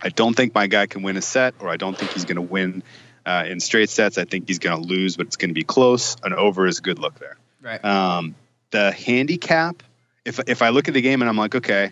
I 0.01 0.09
don't 0.09 0.35
think 0.35 0.53
my 0.53 0.67
guy 0.67 0.87
can 0.87 1.03
win 1.03 1.17
a 1.17 1.21
set, 1.21 1.55
or 1.59 1.69
I 1.69 1.77
don't 1.77 1.97
think 1.97 2.11
he's 2.11 2.25
going 2.25 2.35
to 2.35 2.41
win 2.41 2.83
uh, 3.25 3.45
in 3.47 3.59
straight 3.59 3.89
sets. 3.89 4.17
I 4.17 4.25
think 4.25 4.47
he's 4.47 4.59
going 4.59 4.81
to 4.81 4.87
lose, 4.87 5.17
but 5.17 5.27
it's 5.27 5.37
going 5.37 5.49
to 5.49 5.53
be 5.53 5.63
close. 5.63 6.15
An 6.23 6.33
over 6.33 6.65
is 6.65 6.79
a 6.79 6.81
good 6.81 6.99
look 6.99 7.19
there. 7.19 7.37
Right. 7.61 7.83
Um, 7.83 8.35
the 8.71 8.91
handicap, 8.91 9.83
if 10.25 10.39
if 10.47 10.61
I 10.61 10.69
look 10.69 10.87
at 10.87 10.93
the 10.93 11.01
game 11.01 11.21
and 11.21 11.29
I'm 11.29 11.37
like, 11.37 11.55
okay, 11.55 11.91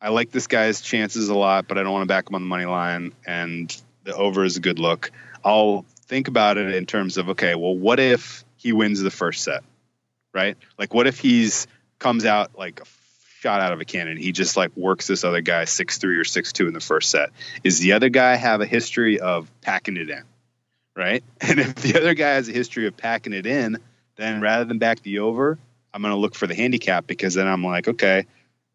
I 0.00 0.08
like 0.08 0.30
this 0.30 0.46
guy's 0.46 0.80
chances 0.80 1.28
a 1.28 1.34
lot, 1.34 1.68
but 1.68 1.78
I 1.78 1.82
don't 1.82 1.92
want 1.92 2.02
to 2.02 2.08
back 2.08 2.28
him 2.28 2.34
on 2.34 2.42
the 2.42 2.48
money 2.48 2.64
line, 2.64 3.12
and 3.26 3.74
the 4.04 4.14
over 4.14 4.44
is 4.44 4.56
a 4.56 4.60
good 4.60 4.78
look. 4.78 5.10
I'll 5.44 5.84
think 6.06 6.28
about 6.28 6.58
it 6.58 6.74
in 6.74 6.86
terms 6.86 7.18
of 7.18 7.30
okay, 7.30 7.54
well, 7.54 7.76
what 7.76 8.00
if 8.00 8.44
he 8.56 8.72
wins 8.72 9.00
the 9.00 9.10
first 9.10 9.44
set, 9.44 9.62
right? 10.32 10.56
Like, 10.78 10.94
what 10.94 11.06
if 11.06 11.18
he's 11.18 11.66
comes 11.98 12.24
out 12.24 12.58
like 12.58 12.80
a 12.80 12.84
shot 13.42 13.60
out 13.60 13.72
of 13.72 13.80
a 13.80 13.84
cannon? 13.84 14.16
He 14.16 14.30
just 14.30 14.56
like 14.56 14.76
works 14.76 15.08
this 15.08 15.24
other 15.24 15.40
guy 15.40 15.64
six 15.64 15.98
three 15.98 16.16
or 16.16 16.24
six 16.24 16.52
two 16.52 16.68
in 16.68 16.74
the 16.74 16.80
first 16.80 17.10
set. 17.10 17.30
Is 17.64 17.80
the 17.80 17.92
other 17.92 18.08
guy 18.08 18.36
have 18.36 18.60
a 18.60 18.66
history 18.66 19.18
of 19.18 19.50
packing 19.62 19.96
it 19.96 20.08
in, 20.08 20.22
right? 20.96 21.24
And 21.40 21.58
if 21.58 21.74
the 21.74 21.98
other 21.98 22.14
guy 22.14 22.34
has 22.34 22.48
a 22.48 22.52
history 22.52 22.86
of 22.86 22.96
packing 22.96 23.32
it 23.32 23.46
in, 23.46 23.78
then 24.16 24.40
rather 24.40 24.64
than 24.64 24.78
back 24.78 25.02
the 25.02 25.18
over, 25.18 25.58
I'm 25.92 26.02
going 26.02 26.14
to 26.14 26.18
look 26.18 26.36
for 26.36 26.46
the 26.46 26.54
handicap 26.54 27.06
because 27.06 27.34
then 27.34 27.48
I'm 27.48 27.64
like, 27.64 27.88
okay, 27.88 28.26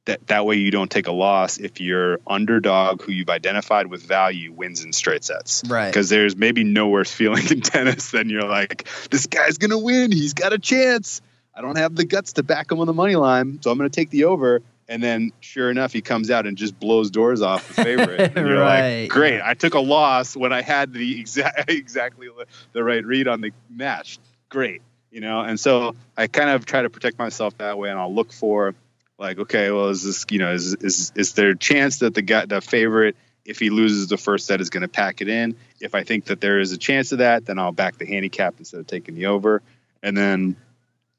that 0.05 0.28
that 0.28 0.45
way 0.45 0.55
you 0.57 0.70
don't 0.70 0.91
take 0.91 1.07
a 1.07 1.13
loss 1.13 1.57
if 1.59 1.80
your 1.80 2.20
underdog 2.28 3.01
who 3.01 3.13
you've 3.13 3.30
identified 3.30 3.88
with 3.88 4.03
value 4.03 4.51
wins 4.51 4.84
in 4.84 4.91
straight 4.91 5.24
sets. 5.24 5.63
Right. 5.65 5.88
Because 5.88 6.09
there's 6.09 6.36
maybe 6.36 6.65
no 6.65 6.89
worse 6.89 7.11
feeling 7.22 7.47
in 7.49 7.61
tennis 7.61 8.11
than 8.11 8.30
you're 8.30 8.47
like, 8.47 8.86
this 9.11 9.28
guy's 9.28 9.59
gonna 9.59 9.80
win. 9.80 10.11
He's 10.11 10.34
got 10.34 10.51
a 10.51 10.59
chance. 10.59 11.22
I 11.58 11.62
don't 11.62 11.78
have 11.78 11.95
the 11.95 12.05
guts 12.05 12.34
to 12.34 12.43
back 12.43 12.72
him 12.72 12.80
on 12.80 12.86
the 12.88 12.93
money 12.93 13.16
line, 13.16 13.60
so 13.64 13.72
I'm 13.72 13.78
gonna 13.78 13.89
take 13.89 14.10
the 14.12 14.26
over. 14.26 14.62
And 14.89 15.03
then, 15.03 15.32
sure 15.41 15.70
enough, 15.70 15.91
he 15.91 16.01
comes 16.01 16.32
out 16.32 16.45
and 16.47 16.55
just 16.58 16.80
blows 16.80 17.12
doors 17.12 17.41
off 17.41 17.68
the 17.68 17.74
favorite. 17.74 18.32
And 18.36 18.47
you're 18.47 18.60
Right. 18.62 19.01
like, 19.01 19.10
great! 19.12 19.41
I 19.41 19.53
took 19.53 19.74
a 19.74 19.80
loss 19.82 20.36
when 20.38 20.53
I 20.53 20.62
had 20.62 20.93
the 20.93 21.20
exact 21.20 21.70
exactly 21.70 22.30
the 22.74 22.84
right 22.84 23.03
read 23.03 23.28
on 23.28 23.41
the 23.41 23.51
match. 23.70 24.20
Great, 24.49 24.82
you 25.12 25.20
know. 25.20 25.41
And 25.41 25.60
so 25.60 25.95
I 26.16 26.28
kind 26.28 26.49
of 26.51 26.66
try 26.66 26.84
to 26.84 26.89
protect 26.89 27.18
myself 27.20 27.58
that 27.58 27.78
way, 27.78 27.89
and 27.89 27.99
I'll 27.99 28.14
look 28.14 28.32
for 28.32 28.76
like, 29.20 29.39
okay, 29.39 29.72
well, 29.72 29.89
is 29.89 30.03
this, 30.03 30.26
you 30.30 30.39
know, 30.39 30.53
is 30.53 30.76
is 30.76 31.12
is 31.16 31.34
there 31.34 31.49
a 31.49 31.58
chance 31.58 31.99
that 31.99 32.14
the 32.14 32.22
guy, 32.22 32.45
the 32.45 32.62
favorite, 32.62 33.18
if 33.43 33.60
he 33.60 33.70
loses 33.72 34.08
the 34.08 34.18
first 34.18 34.45
set, 34.45 34.62
is 34.62 34.70
going 34.70 34.82
to 34.84 34.88
pack 34.88 35.20
it 35.22 35.28
in? 35.28 35.58
If 35.82 35.95
I 35.95 36.03
think 36.03 36.26
that 36.26 36.39
there 36.39 36.60
is 36.60 36.72
a 36.72 36.78
chance 36.78 37.12
of 37.12 37.18
that, 37.18 37.45
then 37.45 37.60
I'll 37.60 37.72
back 37.74 37.97
the 37.97 38.05
handicap 38.05 38.55
instead 38.60 38.80
of 38.80 38.88
taking 38.88 39.16
the 39.16 39.26
over. 39.26 39.62
And 40.03 40.16
then 40.16 40.55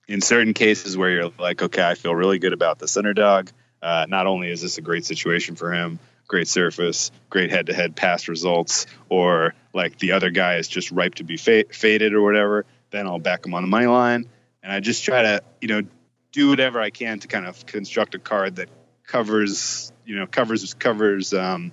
in 0.09 0.23
certain 0.23 0.55
cases 0.55 0.97
where 0.97 1.11
you're 1.11 1.31
like, 1.39 1.63
okay, 1.63 1.87
I 1.87 1.95
feel 1.95 2.15
really 2.15 2.39
good 2.39 2.55
about 2.55 2.79
this 2.79 2.97
underdog. 2.97 3.51
Uh, 3.81 4.07
not 4.09 4.27
only 4.27 4.51
is 4.51 4.63
this 4.63 4.79
a 4.79 4.81
great 4.81 5.05
situation 5.05 5.55
for 5.55 5.73
him, 5.73 6.01
great 6.27 6.49
surface, 6.49 7.11
great 7.31 7.51
head-to-head 7.51 7.95
past 7.95 8.27
results, 8.27 8.87
or 9.09 9.55
like 9.73 9.99
the 9.99 10.13
other 10.13 10.31
guy 10.31 10.57
is 10.57 10.67
just 10.67 10.91
ripe 10.91 11.17
to 11.17 11.25
be 11.25 11.37
fa- 11.37 11.67
faded 11.71 12.15
or 12.15 12.23
whatever, 12.23 12.65
then 12.91 13.07
I'll 13.07 13.19
back 13.19 13.47
him 13.47 13.55
on 13.55 13.63
the 13.63 13.69
money 13.69 13.87
line. 13.87 14.29
And 14.63 14.73
I 14.73 14.81
just 14.81 15.05
try 15.05 15.23
to, 15.23 15.43
you 15.61 15.69
know, 15.69 15.83
do 16.33 16.49
whatever 16.49 16.81
I 16.81 16.91
can 16.91 17.21
to 17.21 17.29
kind 17.29 17.47
of 17.47 17.65
construct 17.67 18.15
a 18.15 18.19
card 18.19 18.57
that 18.57 18.69
covers, 19.07 19.93
you 20.05 20.17
know, 20.17 20.27
covers 20.27 20.75
covers, 20.75 21.33
um, 21.33 21.73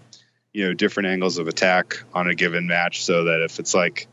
you 0.54 0.68
know, 0.68 0.74
different 0.74 1.08
angles 1.08 1.38
of 1.38 1.48
attack 1.48 2.04
on 2.14 2.30
a 2.30 2.36
given 2.36 2.68
match, 2.68 3.04
so 3.04 3.26
that 3.26 3.44
if 3.44 3.60
it's 3.60 3.74
like, 3.74 4.08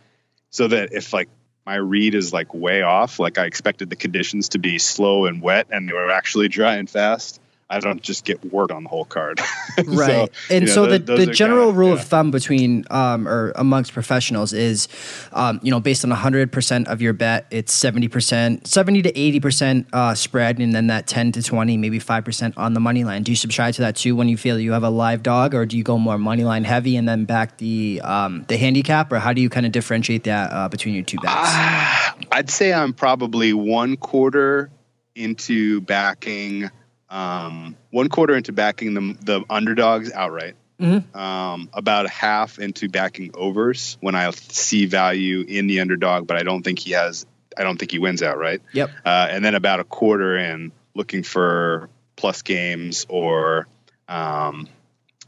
so 0.50 0.68
that 0.68 0.92
if 0.92 1.12
like 1.12 1.28
my 1.66 1.76
read 1.76 2.14
is 2.14 2.32
like 2.32 2.54
way 2.54 2.82
off, 2.82 3.18
like 3.18 3.38
I 3.38 3.46
expected 3.46 3.90
the 3.90 3.96
conditions 3.96 4.50
to 4.50 4.58
be 4.58 4.78
slow 4.78 5.26
and 5.26 5.42
wet, 5.42 5.68
and 5.70 5.88
they 5.88 5.92
were 5.92 6.10
actually 6.10 6.48
dry 6.48 6.76
and 6.76 6.88
fast. 6.88 7.40
I 7.72 7.80
don't 7.80 8.02
just 8.02 8.24
get 8.24 8.44
word 8.52 8.70
on 8.70 8.82
the 8.84 8.88
whole 8.88 9.04
card. 9.06 9.40
right 9.86 10.28
So, 10.28 10.54
and 10.54 10.62
you 10.62 10.66
know, 10.68 10.74
so 10.74 10.86
the, 10.86 10.98
the 10.98 11.26
general 11.26 11.66
kinda- 11.68 11.78
rule 11.78 11.88
yeah. 11.94 11.94
of 11.94 12.04
thumb 12.04 12.30
between 12.30 12.84
um, 12.90 13.26
or 13.26 13.52
amongst 13.56 13.92
professionals 13.92 14.52
is 14.52 14.88
um, 15.32 15.58
you 15.62 15.70
know 15.70 15.80
based 15.80 16.04
on 16.04 16.10
100% 16.10 16.86
of 16.86 17.00
your 17.00 17.12
bet 17.14 17.46
it's 17.50 17.74
70% 17.78 18.66
70 18.66 19.02
to 19.02 19.12
80% 19.12 19.86
uh, 19.92 20.14
spread 20.14 20.58
and 20.58 20.74
then 20.74 20.88
that 20.88 21.06
10 21.06 21.32
to 21.32 21.42
20 21.42 21.76
maybe 21.78 21.98
5% 21.98 22.52
on 22.56 22.74
the 22.74 22.80
money 22.80 23.04
line 23.04 23.22
do 23.22 23.32
you 23.32 23.36
subscribe 23.36 23.74
to 23.74 23.80
that 23.82 23.96
too 23.96 24.14
when 24.14 24.28
you 24.28 24.36
feel 24.36 24.58
you 24.58 24.72
have 24.72 24.82
a 24.82 24.90
live 24.90 25.22
dog 25.22 25.54
or 25.54 25.64
do 25.64 25.76
you 25.78 25.82
go 25.82 25.96
more 25.98 26.18
money 26.18 26.44
line 26.44 26.64
heavy 26.64 26.96
and 26.96 27.08
then 27.08 27.24
back 27.24 27.56
the 27.58 28.00
um, 28.04 28.44
the 28.48 28.56
handicap 28.56 29.10
or 29.12 29.18
how 29.18 29.32
do 29.32 29.40
you 29.40 29.48
kind 29.48 29.64
of 29.66 29.72
differentiate 29.72 30.24
that 30.24 30.52
uh, 30.52 30.68
between 30.68 30.94
your 30.94 31.04
two 31.04 31.16
bets 31.18 31.32
Ah, 31.34 32.16
I'd 32.32 32.50
say 32.50 32.72
I'm 32.72 32.92
probably 32.92 33.52
one 33.52 33.96
quarter 33.96 34.70
into 35.14 35.80
backing, 35.82 36.70
um, 37.12 37.76
one 37.90 38.08
quarter 38.08 38.34
into 38.34 38.52
backing 38.52 38.94
the 38.94 39.16
the 39.22 39.44
underdogs 39.50 40.10
outright. 40.12 40.56
Mhm. 40.80 41.14
Um, 41.14 41.68
about 41.72 42.08
half 42.10 42.58
into 42.58 42.88
backing 42.88 43.30
overs 43.34 43.98
when 44.00 44.16
I 44.16 44.28
see 44.30 44.86
value 44.86 45.44
in 45.46 45.68
the 45.68 45.78
underdog, 45.80 46.26
but 46.26 46.36
I 46.36 46.42
don't 46.42 46.64
think 46.64 46.80
he 46.80 46.92
has. 46.92 47.24
I 47.56 47.62
don't 47.62 47.78
think 47.78 47.92
he 47.92 47.98
wins 48.00 48.22
outright. 48.22 48.62
yep 48.72 48.90
Uh, 49.04 49.28
and 49.30 49.44
then 49.44 49.54
about 49.54 49.78
a 49.78 49.84
quarter 49.84 50.36
in 50.36 50.72
looking 50.94 51.22
for 51.22 51.88
plus 52.16 52.42
games 52.42 53.06
or 53.08 53.68
um, 54.08 54.66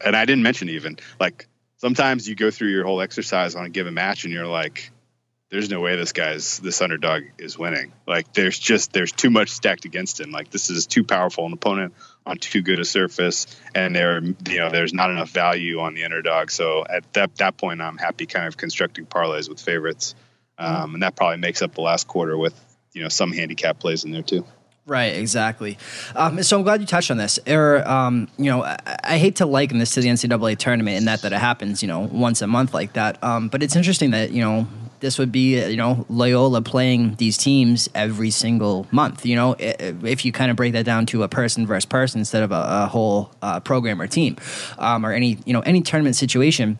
and 0.04 0.16
I 0.16 0.24
didn't 0.24 0.42
mention 0.42 0.70
even 0.70 0.98
like 1.20 1.46
sometimes 1.76 2.28
you 2.28 2.34
go 2.34 2.50
through 2.50 2.70
your 2.70 2.84
whole 2.84 3.00
exercise 3.00 3.54
on 3.54 3.66
a 3.66 3.68
given 3.68 3.94
match 3.94 4.24
and 4.24 4.32
you're 4.32 4.46
like 4.46 4.90
there's 5.50 5.70
no 5.70 5.80
way 5.80 5.96
this 5.96 6.12
guy's 6.12 6.58
this 6.58 6.80
underdog 6.80 7.22
is 7.38 7.58
winning 7.58 7.92
like 8.06 8.32
there's 8.32 8.58
just 8.58 8.92
there's 8.92 9.12
too 9.12 9.30
much 9.30 9.50
stacked 9.50 9.84
against 9.84 10.20
him 10.20 10.30
like 10.30 10.50
this 10.50 10.70
is 10.70 10.86
too 10.86 11.04
powerful 11.04 11.46
an 11.46 11.52
opponent 11.52 11.94
on 12.26 12.36
too 12.38 12.62
good 12.62 12.80
a 12.80 12.84
surface 12.84 13.46
and 13.74 13.94
there 13.94 14.20
you 14.22 14.58
know 14.58 14.70
there's 14.70 14.94
not 14.94 15.10
enough 15.10 15.30
value 15.30 15.80
on 15.80 15.94
the 15.94 16.04
underdog 16.04 16.50
so 16.50 16.84
at 16.88 17.10
that 17.12 17.34
that 17.36 17.56
point 17.56 17.80
I'm 17.80 17.98
happy 17.98 18.26
kind 18.26 18.46
of 18.46 18.56
constructing 18.56 19.06
parlays 19.06 19.48
with 19.48 19.60
favorites 19.60 20.14
um, 20.56 20.94
and 20.94 21.02
that 21.02 21.16
probably 21.16 21.38
makes 21.38 21.62
up 21.62 21.74
the 21.74 21.82
last 21.82 22.08
quarter 22.08 22.36
with 22.36 22.58
you 22.92 23.02
know 23.02 23.08
some 23.08 23.32
handicap 23.32 23.78
plays 23.78 24.04
in 24.04 24.10
there 24.10 24.22
too 24.22 24.44
Right, 24.86 25.16
exactly. 25.16 25.78
Um, 26.14 26.42
so 26.42 26.58
I'm 26.58 26.62
glad 26.62 26.82
you 26.82 26.86
touched 26.86 27.10
on 27.10 27.16
this. 27.16 27.38
Or, 27.46 27.88
um, 27.88 28.28
you 28.36 28.50
know, 28.50 28.62
I, 28.62 28.76
I 29.02 29.16
hate 29.16 29.36
to 29.36 29.46
liken 29.46 29.78
this 29.78 29.94
to 29.94 30.02
the 30.02 30.08
NCAA 30.08 30.58
tournament 30.58 30.98
in 30.98 31.06
that 31.06 31.22
that 31.22 31.32
it 31.32 31.38
happens, 31.38 31.80
you 31.80 31.88
know, 31.88 32.00
once 32.00 32.42
a 32.42 32.46
month 32.46 32.74
like 32.74 32.92
that. 32.92 33.22
Um, 33.24 33.48
but 33.48 33.62
it's 33.62 33.76
interesting 33.76 34.10
that 34.10 34.32
you 34.32 34.42
know 34.42 34.68
this 35.04 35.18
would 35.18 35.30
be 35.30 35.62
you 35.62 35.76
know 35.76 36.06
Loyola 36.08 36.62
playing 36.62 37.16
these 37.16 37.36
teams 37.36 37.90
every 37.94 38.30
single 38.30 38.86
month. 38.90 39.26
You 39.26 39.36
know, 39.36 39.54
if 39.58 40.24
you 40.24 40.32
kind 40.32 40.50
of 40.50 40.56
break 40.56 40.72
that 40.72 40.86
down 40.86 41.04
to 41.06 41.22
a 41.22 41.28
person 41.28 41.66
versus 41.66 41.84
person 41.84 42.20
instead 42.20 42.42
of 42.42 42.50
a, 42.50 42.84
a 42.84 42.86
whole 42.86 43.30
uh, 43.42 43.60
program 43.60 44.00
or 44.00 44.06
team, 44.06 44.36
um, 44.78 45.04
or 45.04 45.12
any 45.12 45.38
you 45.44 45.52
know 45.52 45.60
any 45.60 45.82
tournament 45.82 46.16
situation 46.16 46.78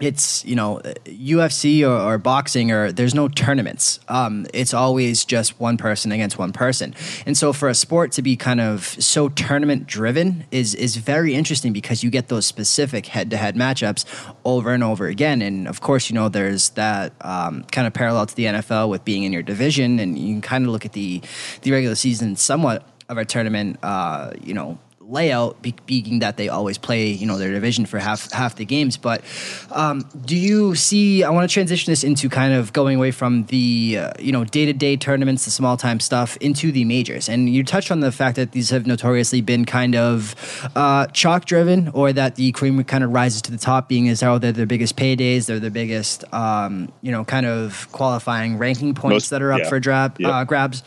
it's 0.00 0.44
you 0.44 0.56
know 0.56 0.80
UFC 1.04 1.82
or, 1.82 2.14
or 2.14 2.18
boxing 2.18 2.72
or 2.72 2.92
there's 2.92 3.14
no 3.14 3.28
tournaments. 3.28 4.00
Um, 4.08 4.46
it's 4.52 4.72
always 4.72 5.24
just 5.24 5.60
one 5.60 5.76
person 5.76 6.12
against 6.12 6.38
one 6.38 6.52
person, 6.52 6.94
and 7.26 7.36
so 7.36 7.52
for 7.52 7.68
a 7.68 7.74
sport 7.74 8.12
to 8.12 8.22
be 8.22 8.36
kind 8.36 8.60
of 8.60 8.84
so 8.84 9.28
tournament 9.28 9.86
driven 9.86 10.44
is 10.50 10.74
is 10.74 10.96
very 10.96 11.34
interesting 11.34 11.72
because 11.72 12.02
you 12.02 12.10
get 12.10 12.28
those 12.28 12.46
specific 12.46 13.06
head 13.06 13.30
to 13.30 13.36
head 13.36 13.54
matchups 13.54 14.04
over 14.44 14.72
and 14.72 14.82
over 14.82 15.06
again. 15.06 15.42
And 15.42 15.68
of 15.68 15.80
course, 15.80 16.08
you 16.08 16.14
know 16.14 16.28
there's 16.28 16.70
that 16.70 17.12
um, 17.20 17.64
kind 17.64 17.86
of 17.86 17.92
parallel 17.92 18.26
to 18.26 18.34
the 18.34 18.46
NFL 18.46 18.88
with 18.88 19.04
being 19.04 19.24
in 19.24 19.32
your 19.32 19.42
division, 19.42 19.98
and 19.98 20.18
you 20.18 20.34
can 20.34 20.40
kind 20.40 20.64
of 20.64 20.70
look 20.70 20.86
at 20.86 20.94
the 20.94 21.20
the 21.62 21.70
regular 21.70 21.94
season 21.94 22.36
somewhat 22.36 22.88
of 23.08 23.18
a 23.18 23.24
tournament. 23.24 23.78
Uh, 23.82 24.32
you 24.42 24.54
know 24.54 24.78
layout 25.12 25.60
be- 25.62 25.74
being 25.86 26.20
that 26.20 26.36
they 26.38 26.48
always 26.48 26.78
play 26.78 27.08
you 27.10 27.26
know 27.26 27.36
their 27.38 27.52
division 27.52 27.84
for 27.86 27.98
half 27.98 28.30
half 28.32 28.56
the 28.56 28.64
games 28.64 28.96
but 28.96 29.22
um, 29.70 30.08
do 30.24 30.36
you 30.36 30.74
see 30.74 31.22
i 31.22 31.30
want 31.30 31.48
to 31.48 31.52
transition 31.52 31.90
this 31.92 32.02
into 32.02 32.28
kind 32.28 32.54
of 32.54 32.72
going 32.72 32.96
away 32.96 33.10
from 33.10 33.44
the 33.46 33.98
uh, 33.98 34.12
you 34.18 34.32
know 34.32 34.42
day-to-day 34.44 34.96
tournaments 34.96 35.44
the 35.44 35.50
small 35.50 35.76
time 35.76 36.00
stuff 36.00 36.36
into 36.38 36.72
the 36.72 36.84
majors 36.84 37.28
and 37.28 37.48
you 37.54 37.62
touched 37.62 37.90
on 37.90 38.00
the 38.00 38.10
fact 38.10 38.36
that 38.36 38.52
these 38.52 38.70
have 38.70 38.86
notoriously 38.86 39.40
been 39.42 39.64
kind 39.66 39.94
of 39.94 40.34
uh, 40.74 41.06
chalk 41.08 41.44
driven 41.44 41.88
or 41.88 42.12
that 42.12 42.36
the 42.36 42.50
cream 42.52 42.82
kind 42.84 43.04
of 43.04 43.12
rises 43.12 43.42
to 43.42 43.50
the 43.50 43.58
top 43.58 43.88
being 43.88 44.08
as 44.08 44.20
how 44.22 44.38
they're 44.38 44.52
their 44.52 44.66
biggest 44.66 44.96
paydays 44.96 45.46
they're 45.46 45.60
the 45.60 45.70
biggest 45.70 46.24
um, 46.32 46.90
you 47.02 47.12
know 47.12 47.22
kind 47.24 47.44
of 47.46 47.86
qualifying 47.92 48.56
ranking 48.56 48.94
points 48.94 49.12
Most- 49.14 49.30
that 49.30 49.42
are 49.42 49.52
up 49.52 49.60
yeah. 49.60 49.68
for 49.68 49.78
drab, 49.80 50.18
Yep. 50.18 50.30
uh, 50.30 50.44
grabs 50.44 50.82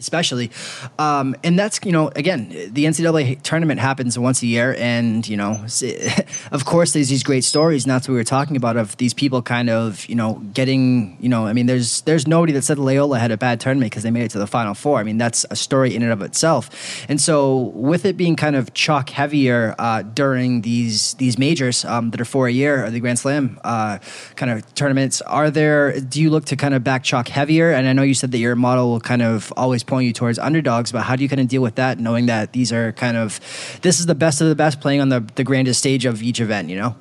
especially. 0.00 0.50
Um, 0.98 1.36
and 1.44 1.58
that's, 1.58 1.78
you 1.84 1.92
know, 1.92 2.08
again, 2.16 2.48
the 2.48 2.84
NCAA 2.86 3.42
tournament 3.42 3.80
happens 3.80 4.18
once 4.18 4.42
a 4.42 4.46
year. 4.46 4.74
And, 4.78 5.26
you 5.28 5.36
know, 5.36 5.64
of 6.52 6.64
course, 6.64 6.92
there's 6.92 7.08
these 7.08 7.22
great 7.22 7.44
stories. 7.44 7.84
And 7.84 7.90
that's 7.90 8.08
what 8.08 8.12
we 8.12 8.18
were 8.18 8.24
talking 8.24 8.56
about 8.56 8.76
of 8.76 8.96
these 8.96 9.14
people 9.14 9.42
kind 9.42 9.70
of, 9.70 10.06
you 10.08 10.14
know, 10.14 10.34
getting, 10.54 11.16
you 11.20 11.28
know, 11.28 11.46
I 11.46 11.52
mean, 11.52 11.66
there's 11.66 12.00
there's 12.02 12.26
nobody 12.26 12.52
that 12.54 12.62
said 12.62 12.78
Loyola 12.78 13.18
had 13.18 13.30
a 13.30 13.36
bad 13.36 13.60
tournament 13.60 13.90
because 13.90 14.02
they 14.02 14.10
made 14.10 14.24
it 14.24 14.30
to 14.32 14.38
the 14.38 14.46
Final 14.46 14.74
Four. 14.74 14.98
I 14.98 15.02
mean, 15.02 15.18
that's 15.18 15.46
a 15.50 15.56
story 15.56 15.94
in 15.94 16.02
and 16.02 16.12
of 16.12 16.22
itself. 16.22 17.06
And 17.08 17.20
so 17.20 17.70
with 17.74 18.04
it 18.04 18.16
being 18.16 18.36
kind 18.36 18.56
of 18.56 18.74
chalk 18.74 19.10
heavier 19.10 19.74
uh, 19.78 20.02
during 20.02 20.62
these 20.62 21.14
these 21.14 21.38
majors 21.38 21.84
um, 21.84 22.10
that 22.10 22.20
are 22.20 22.24
for 22.24 22.48
a 22.48 22.52
year 22.52 22.84
or 22.84 22.90
the 22.90 23.00
Grand 23.00 23.18
Slam 23.18 23.60
uh, 23.64 23.98
kind 24.36 24.50
of 24.50 24.74
tournaments, 24.74 25.20
are 25.22 25.50
there, 25.50 26.00
do 26.00 26.20
you 26.20 26.30
look 26.30 26.46
to 26.46 26.56
kind 26.56 26.74
of 26.74 26.82
back 26.82 27.02
chalk 27.02 27.28
heavier? 27.28 27.70
And 27.70 27.86
I 27.86 27.92
know 27.92 28.02
you 28.02 28.14
said 28.14 28.32
that 28.32 28.38
your 28.38 28.56
model 28.56 28.90
will 28.90 29.00
kind 29.00 29.22
of 29.22 29.52
always 29.56 29.82
point 29.90 30.06
you 30.06 30.12
towards 30.14 30.38
underdogs, 30.38 30.92
but 30.92 31.02
how 31.02 31.16
do 31.16 31.22
you 31.22 31.28
kind 31.28 31.40
of 31.40 31.48
deal 31.48 31.60
with 31.60 31.74
that, 31.74 31.98
knowing 31.98 32.26
that 32.26 32.52
these 32.54 32.72
are 32.72 32.92
kind 32.92 33.16
of 33.16 33.40
this 33.82 34.00
is 34.00 34.06
the 34.06 34.14
best 34.14 34.40
of 34.40 34.48
the 34.48 34.54
best 34.54 34.80
playing 34.80 35.00
on 35.00 35.10
the 35.10 35.20
the 35.34 35.44
grandest 35.44 35.80
stage 35.80 36.06
of 36.06 36.22
each 36.22 36.40
event, 36.40 36.70
you 36.70 36.76
know? 36.76 36.96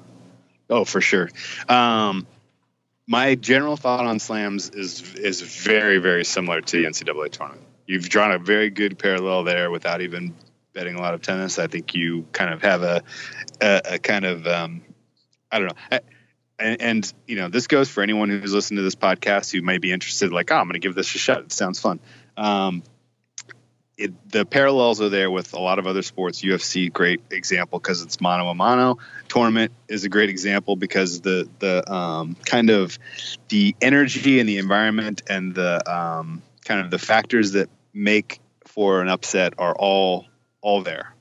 Oh, 0.69 0.83
for 0.83 0.99
sure. 0.99 1.29
Um, 1.67 2.27
my 3.07 3.35
general 3.35 3.77
thought 3.77 4.05
on 4.05 4.19
slams 4.19 4.69
is 4.69 5.15
is 5.15 5.41
very 5.41 5.99
very 5.99 6.25
similar 6.25 6.61
to 6.61 6.77
the 6.77 6.85
NCAA 6.85 7.31
tournament. 7.31 7.65
You've 7.85 8.09
drawn 8.09 8.31
a 8.31 8.39
very 8.39 8.69
good 8.69 8.99
parallel 8.99 9.43
there 9.45 9.71
without 9.71 10.01
even 10.01 10.35
betting 10.73 10.95
a 10.95 11.01
lot 11.01 11.13
of 11.13 11.21
tennis. 11.21 11.57
I 11.57 11.67
think 11.67 11.95
you 11.95 12.27
kind 12.33 12.53
of 12.53 12.61
have 12.61 12.83
a 12.83 13.03
a, 13.61 13.81
a 13.91 13.99
kind 13.99 14.25
of 14.25 14.45
um, 14.45 14.81
I 15.51 15.59
don't 15.59 15.67
know. 15.69 15.99
and, 16.59 16.81
and, 16.81 17.13
you 17.25 17.35
know 17.35 17.47
this 17.49 17.67
goes 17.67 17.89
for 17.89 18.03
anyone 18.03 18.29
who's 18.29 18.53
listening 18.53 18.77
to 18.77 18.83
this 18.83 18.95
podcast 18.95 19.51
who 19.51 19.61
may 19.61 19.77
be 19.77 19.91
interested 19.91 20.31
like 20.31 20.51
oh 20.51 20.57
i'm 20.57 20.65
going 20.65 20.73
to 20.73 20.79
give 20.79 20.93
this 20.93 21.13
a 21.15 21.17
shot 21.17 21.39
it 21.39 21.51
sounds 21.51 21.79
fun 21.79 21.99
um, 22.39 22.83
it, 23.97 24.13
the 24.31 24.45
parallels 24.45 25.01
are 25.01 25.09
there 25.09 25.29
with 25.29 25.53
a 25.53 25.59
lot 25.59 25.77
of 25.77 25.85
other 25.85 26.01
sports. 26.01 26.41
Ufc 26.41 26.91
great 26.93 27.21
example 27.31 27.79
because 27.79 28.01
it's 28.01 28.21
mano 28.21 28.47
a 28.47 28.55
mano. 28.55 28.97
Tournament 29.27 29.73
is 29.87 30.05
a 30.05 30.09
great 30.09 30.29
example 30.29 30.75
because 30.75 31.21
the 31.21 31.49
the 31.59 31.91
um, 31.91 32.35
kind 32.45 32.69
of 32.69 32.97
the 33.49 33.75
energy 33.81 34.39
and 34.39 34.47
the 34.47 34.57
environment 34.57 35.23
and 35.29 35.53
the 35.53 35.91
um, 35.91 36.41
kind 36.63 36.81
of 36.81 36.91
the 36.91 36.99
factors 36.99 37.53
that 37.53 37.69
make 37.93 38.39
for 38.65 39.01
an 39.01 39.09
upset 39.09 39.53
are 39.57 39.75
all 39.75 40.25
all 40.61 40.81
there. 40.81 41.13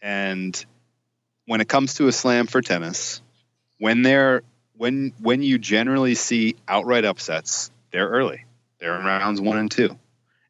And 0.00 0.64
when 1.46 1.60
it 1.60 1.68
comes 1.68 1.94
to 1.94 2.06
a 2.06 2.12
slam 2.12 2.46
for 2.46 2.62
tennis 2.62 3.20
when 3.78 4.02
they're 4.02 4.42
when 4.76 5.12
when 5.20 5.42
you 5.42 5.58
generally 5.58 6.14
see 6.14 6.56
outright 6.68 7.04
upsets, 7.04 7.70
they're 7.92 8.08
early. 8.08 8.44
They're 8.78 8.98
in 8.98 9.04
rounds 9.04 9.40
one 9.40 9.58
and 9.58 9.70
two, 9.70 9.98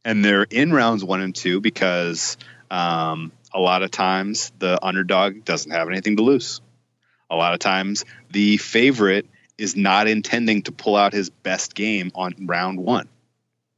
and 0.07 0.25
they're 0.25 0.45
in 0.45 0.73
rounds 0.73 1.03
one 1.03 1.21
and 1.21 1.35
two 1.35 1.61
because 1.61 2.37
um, 2.71 3.33
a 3.53 3.59
lot 3.59 3.83
of 3.83 3.91
times 3.91 4.53
the 4.61 4.79
underdog 4.83 5.45
doesn't 5.45 5.73
have 5.73 5.89
anything 5.89 6.17
to 6.17 6.23
lose. 6.23 6.61
A 7.29 7.35
lot 7.35 7.55
of 7.55 7.59
times 7.59 8.05
the 8.31 8.57
favorite 8.57 9.27
is 9.59 9.75
not 9.75 10.07
intending 10.07 10.63
to 10.63 10.73
pull 10.73 10.95
out 10.95 11.13
his 11.13 11.29
best 11.29 11.75
game 11.75 12.13
on 12.15 12.35
round 12.47 12.79
one, 12.79 13.09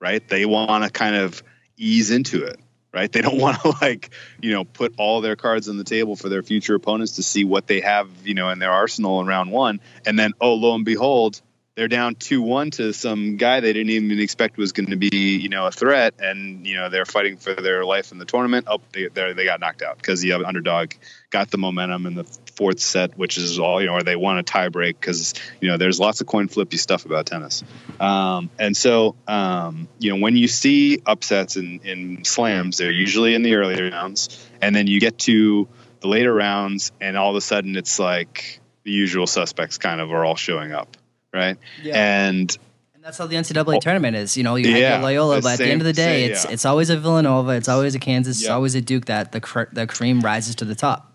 right? 0.01 0.27
They 0.29 0.45
want 0.45 0.85
to 0.85 0.91
kind 0.91 1.17
of 1.17 1.43
ease 1.77 2.11
into 2.13 2.45
it 2.45 2.61
right? 2.91 3.13
They 3.13 3.21
don't 3.21 3.39
want 3.41 3.61
to 3.61 3.75
like, 3.83 4.11
you 4.41 4.53
know, 4.53 4.65
put 4.65 4.95
all 4.97 5.21
their 5.21 5.37
cards 5.37 5.69
on 5.69 5.77
the 5.77 5.85
table 5.85 6.17
for 6.17 6.31
their 6.31 6.43
future 6.43 6.75
opponents 6.75 7.17
to 7.17 7.23
see 7.23 7.45
what 7.45 7.67
they 7.67 7.81
have, 7.81 8.09
you 8.25 8.35
know, 8.35 8.49
in 8.49 8.59
their 8.59 8.73
arsenal 8.73 9.21
in 9.21 9.27
round 9.27 9.53
one. 9.53 9.81
And 10.07 10.19
then, 10.19 10.33
oh, 10.41 10.55
lo 10.55 10.75
and 10.75 10.87
behold, 10.87 11.41
they're 11.79 11.87
down 11.87 12.17
two 12.17 12.43
one 12.43 12.73
to 12.73 12.93
some 12.93 13.37
guy 13.37 13.61
they 13.61 13.73
didn't 13.73 13.91
even 13.91 14.19
expect 14.19 14.57
was 14.57 14.73
going 14.73 14.91
to 14.91 14.97
be 14.97 15.39
you 15.39 15.49
know 15.49 15.65
a 15.65 15.71
threat, 15.71 16.15
and 16.19 16.67
you 16.67 16.75
know 16.75 16.89
they're 16.91 17.05
fighting 17.05 17.37
for 17.37 17.55
their 17.55 17.85
life 17.85 18.11
in 18.11 18.19
the 18.19 18.25
tournament. 18.25 18.67
Oh, 18.69 18.81
they 18.93 19.07
they 19.07 19.45
got 19.45 19.61
knocked 19.61 19.83
out 19.83 19.97
because 19.97 20.21
the 20.21 20.33
underdog 20.33 20.95
got 21.31 21.53
the 21.53 21.57
momentum 21.57 22.07
in 22.07 22.17
the 22.17 22.25
fourth 22.57 22.81
set, 22.81 23.17
which 23.17 23.39
is 23.39 23.61
all 23.61 23.81
you 23.81 23.87
know, 23.87 23.93
or 23.93 24.03
they 24.03 24.17
won 24.17 24.39
a 24.39 24.43
tiebreak 24.43 24.99
because 25.01 25.35
you 25.61 25.69
know 25.69 25.77
there's 25.77 26.01
lots 26.01 26.21
of 26.21 26.27
coin 26.27 26.49
flippy 26.49 26.79
stuff 26.79 27.07
about 27.07 27.27
tennis, 27.27 27.63
um, 28.01 28.51
and 28.59 28.77
so 28.77 29.15
um, 29.29 29.87
you 30.01 30.11
know 30.11 30.21
when 30.21 30.35
you 30.35 30.49
see 30.49 31.01
upsets 31.07 31.57
in 31.57 31.79
in 31.85 32.25
slams, 32.25 32.79
they're 32.79 32.91
usually 32.91 33.37
in 33.37 33.43
the 33.43 33.55
earlier 33.55 33.89
rounds, 33.89 34.45
and 34.61 34.75
then 34.75 34.89
you 34.89 34.99
get 34.99 35.17
to 35.17 35.69
the 36.01 36.09
later 36.09 36.35
rounds, 36.35 36.91
and 37.01 37.17
all 37.17 37.31
of 37.31 37.37
a 37.37 37.41
sudden 37.41 37.77
it's 37.77 38.01
like 38.01 38.59
the 38.83 38.91
usual 38.91 39.29
suspects 39.29 39.79
kind 39.79 40.01
of 40.01 40.11
are 40.11 40.25
all 40.25 40.35
showing 40.35 40.73
up 40.73 40.97
right? 41.33 41.57
Yeah. 41.83 42.27
And 42.27 42.57
and 42.95 43.05
that's 43.05 43.19
how 43.19 43.27
the 43.27 43.37
NCAA 43.37 43.77
oh, 43.77 43.81
tournament 43.81 44.17
is. 44.17 44.37
You 44.37 44.43
know, 44.43 44.57
you 44.57 44.71
yeah, 44.71 44.95
have 44.95 45.03
Loyola, 45.03 45.41
but 45.41 45.53
at 45.53 45.59
the 45.59 45.69
end 45.69 45.81
of 45.81 45.87
the 45.87 45.93
day, 45.93 46.25
same, 46.25 46.33
it's 46.33 46.45
yeah. 46.45 46.51
it's 46.51 46.65
always 46.65 46.91
a 46.91 46.97
Villanova, 46.97 47.53
it's 47.53 47.69
always 47.69 47.95
a 47.95 47.99
Kansas, 47.99 48.41
it's 48.41 48.49
always 48.49 48.75
a 48.75 48.81
Duke 48.81 49.07
that 49.07 49.33
the 49.33 49.41
cr- 49.41 49.73
the 49.73 49.87
cream 49.87 50.21
rises 50.21 50.57
to 50.57 50.65
the 50.65 50.75
top. 50.75 51.13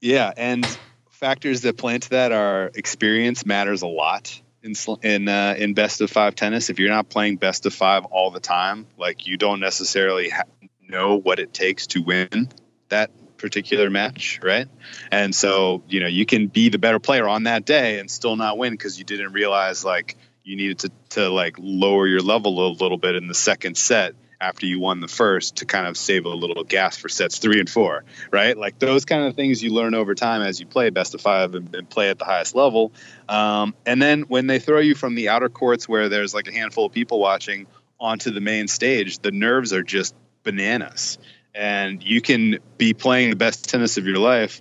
Yeah, 0.00 0.32
and 0.36 0.66
factors 1.10 1.62
that 1.62 1.78
play 1.78 1.94
into 1.94 2.10
that 2.10 2.32
are 2.32 2.70
experience 2.74 3.46
matters 3.46 3.82
a 3.82 3.86
lot 3.86 4.40
in 4.62 4.74
in 5.02 5.28
uh, 5.28 5.54
in 5.56 5.74
best 5.74 6.00
of 6.00 6.10
five 6.10 6.34
tennis. 6.34 6.70
If 6.70 6.78
you're 6.78 6.90
not 6.90 7.08
playing 7.08 7.36
best 7.36 7.66
of 7.66 7.74
five 7.74 8.04
all 8.04 8.30
the 8.30 8.40
time, 8.40 8.86
like 8.98 9.26
you 9.26 9.36
don't 9.36 9.60
necessarily 9.60 10.28
ha- 10.28 10.42
know 10.88 11.16
what 11.16 11.38
it 11.38 11.54
takes 11.54 11.86
to 11.88 12.02
win 12.02 12.50
that 12.88 13.10
particular 13.38 13.90
match, 13.90 14.40
right? 14.42 14.68
And 15.10 15.34
so, 15.34 15.82
you 15.88 16.00
know, 16.00 16.06
you 16.06 16.26
can 16.26 16.46
be 16.48 16.68
the 16.68 16.78
better 16.78 16.98
player 16.98 17.28
on 17.28 17.44
that 17.44 17.64
day 17.64 17.98
and 17.98 18.10
still 18.10 18.36
not 18.36 18.58
win 18.58 18.72
because 18.72 18.98
you 18.98 19.04
didn't 19.04 19.32
realize 19.32 19.84
like 19.84 20.16
you 20.44 20.56
needed 20.56 20.78
to 20.80 20.92
to 21.10 21.28
like 21.28 21.56
lower 21.58 22.06
your 22.06 22.20
level 22.20 22.66
a 22.66 22.72
little 22.72 22.98
bit 22.98 23.16
in 23.16 23.26
the 23.26 23.34
second 23.34 23.76
set 23.76 24.14
after 24.40 24.66
you 24.66 24.78
won 24.78 25.00
the 25.00 25.08
first 25.08 25.56
to 25.56 25.64
kind 25.64 25.86
of 25.86 25.96
save 25.96 26.24
a 26.24 26.28
little 26.28 26.62
gas 26.62 26.96
for 26.96 27.08
sets 27.08 27.38
three 27.38 27.58
and 27.58 27.70
four, 27.70 28.04
right? 28.30 28.56
Like 28.56 28.78
those 28.78 29.04
kind 29.04 29.24
of 29.24 29.34
things 29.34 29.62
you 29.62 29.72
learn 29.72 29.94
over 29.94 30.14
time 30.14 30.42
as 30.42 30.60
you 30.60 30.66
play 30.66 30.90
best 30.90 31.14
of 31.14 31.20
five 31.20 31.54
and, 31.54 31.74
and 31.74 31.88
play 31.88 32.10
at 32.10 32.18
the 32.18 32.24
highest 32.24 32.54
level. 32.54 32.92
Um, 33.28 33.74
and 33.86 34.00
then 34.00 34.22
when 34.22 34.46
they 34.46 34.58
throw 34.58 34.80
you 34.80 34.94
from 34.94 35.14
the 35.14 35.30
outer 35.30 35.48
courts 35.48 35.88
where 35.88 36.08
there's 36.08 36.34
like 36.34 36.48
a 36.48 36.52
handful 36.52 36.86
of 36.86 36.92
people 36.92 37.18
watching 37.18 37.66
onto 37.98 38.30
the 38.30 38.42
main 38.42 38.68
stage, 38.68 39.18
the 39.20 39.30
nerves 39.30 39.72
are 39.72 39.82
just 39.82 40.14
bananas 40.42 41.18
and 41.56 42.02
you 42.02 42.20
can 42.20 42.58
be 42.76 42.92
playing 42.92 43.30
the 43.30 43.36
best 43.36 43.68
tennis 43.68 43.96
of 43.96 44.06
your 44.06 44.18
life 44.18 44.60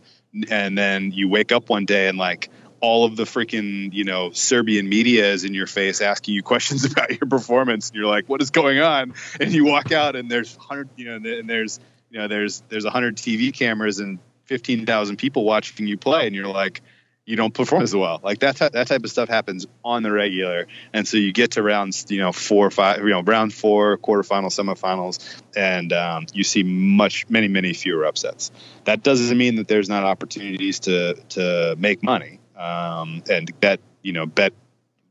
and 0.50 0.78
then 0.78 1.12
you 1.12 1.30
wake 1.30 1.52
up 1.52 1.70
one 1.70 1.86
day 1.86 2.08
and 2.08 2.18
like 2.18 2.50
all 2.82 3.06
of 3.06 3.16
the 3.16 3.24
freaking 3.24 3.94
you 3.94 4.04
know 4.04 4.32
serbian 4.32 4.88
media 4.88 5.32
is 5.32 5.44
in 5.44 5.54
your 5.54 5.68
face 5.68 6.02
asking 6.02 6.34
you 6.34 6.44
questions 6.44 6.86
about 6.92 7.10
your 7.10 7.28
performance 7.30 7.90
and 7.90 7.98
you're 7.98 8.08
like 8.08 8.28
what 8.28 8.42
is 8.42 8.52
going 8.52 8.80
on? 8.80 9.14
And 9.40 9.52
you 9.52 9.66
walk 9.66 9.92
out 9.92 10.16
and 10.16 10.30
there's 10.30 10.56
100 10.58 10.90
you 10.96 11.06
know 11.06 11.16
and 11.16 11.50
there's 11.50 11.80
you 12.10 12.20
know 12.20 12.28
there's 12.28 12.64
there's 12.70 12.86
100 12.86 13.18
tv 13.18 13.54
cameras 13.54 14.00
and 14.00 14.20
15,000 14.46 15.18
people 15.18 15.44
watching 15.44 15.88
you 15.88 15.98
play 15.98 16.28
and 16.28 16.36
you're 16.36 16.48
like 16.48 16.82
you 17.26 17.36
don't 17.36 17.54
perform 17.54 17.82
as 17.82 17.96
well. 17.96 18.20
Like 18.24 18.40
that 18.40 18.58
that 18.58 18.88
type 18.88 19.04
of 19.04 19.10
stuff 19.10 19.30
happens 19.30 19.66
on 19.84 20.04
the 20.04 20.12
regular, 20.12 20.68
and 20.94 21.08
so 21.08 21.18
you 21.18 21.34
get 21.34 21.52
to 21.52 21.64
rounds, 21.64 22.06
you 22.10 22.20
know, 22.20 22.32
four 22.32 22.70
five, 22.70 23.00
you 23.00 23.10
know, 23.10 23.22
round 23.22 23.54
four, 23.54 23.98
quarterfinals, 23.98 24.60
semifinals, 24.60 25.42
and 25.56 25.92
um, 25.92 26.28
you 26.34 26.44
see 26.44 26.64
much, 26.64 27.28
many, 27.30 27.48
many 27.48 27.74
fewer 27.74 28.06
upsets. 28.06 28.52
That 28.84 29.02
doesn't 29.04 29.38
mean 29.38 29.56
that 29.56 29.68
there's 29.68 29.90
not 29.90 30.04
opportunities 30.04 30.82
to 30.82 31.16
to 31.30 31.76
make 31.80 32.04
money 32.04 32.40
um, 32.56 33.24
and 33.30 33.60
bet, 33.60 33.80
you 34.02 34.14
know, 34.14 34.26
bet 34.26 34.54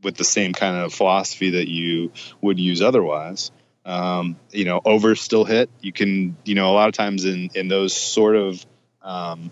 with 0.02 0.16
the 0.16 0.24
same 0.24 0.52
kind 0.52 0.76
of 0.76 0.92
philosophy 0.92 1.50
that 1.50 1.68
you 1.68 2.12
would 2.40 2.60
use 2.60 2.80
otherwise. 2.80 3.50
Um, 3.84 4.36
you 4.50 4.64
know, 4.64 4.80
over 4.84 5.14
still 5.14 5.44
hit. 5.44 5.68
You 5.80 5.92
can, 5.92 6.36
you 6.44 6.54
know, 6.54 6.70
a 6.70 6.74
lot 6.74 6.88
of 6.88 6.94
times 6.94 7.24
in 7.24 7.50
in 7.54 7.68
those 7.68 7.92
sort 7.92 8.36
of 8.36 8.64
um, 9.02 9.50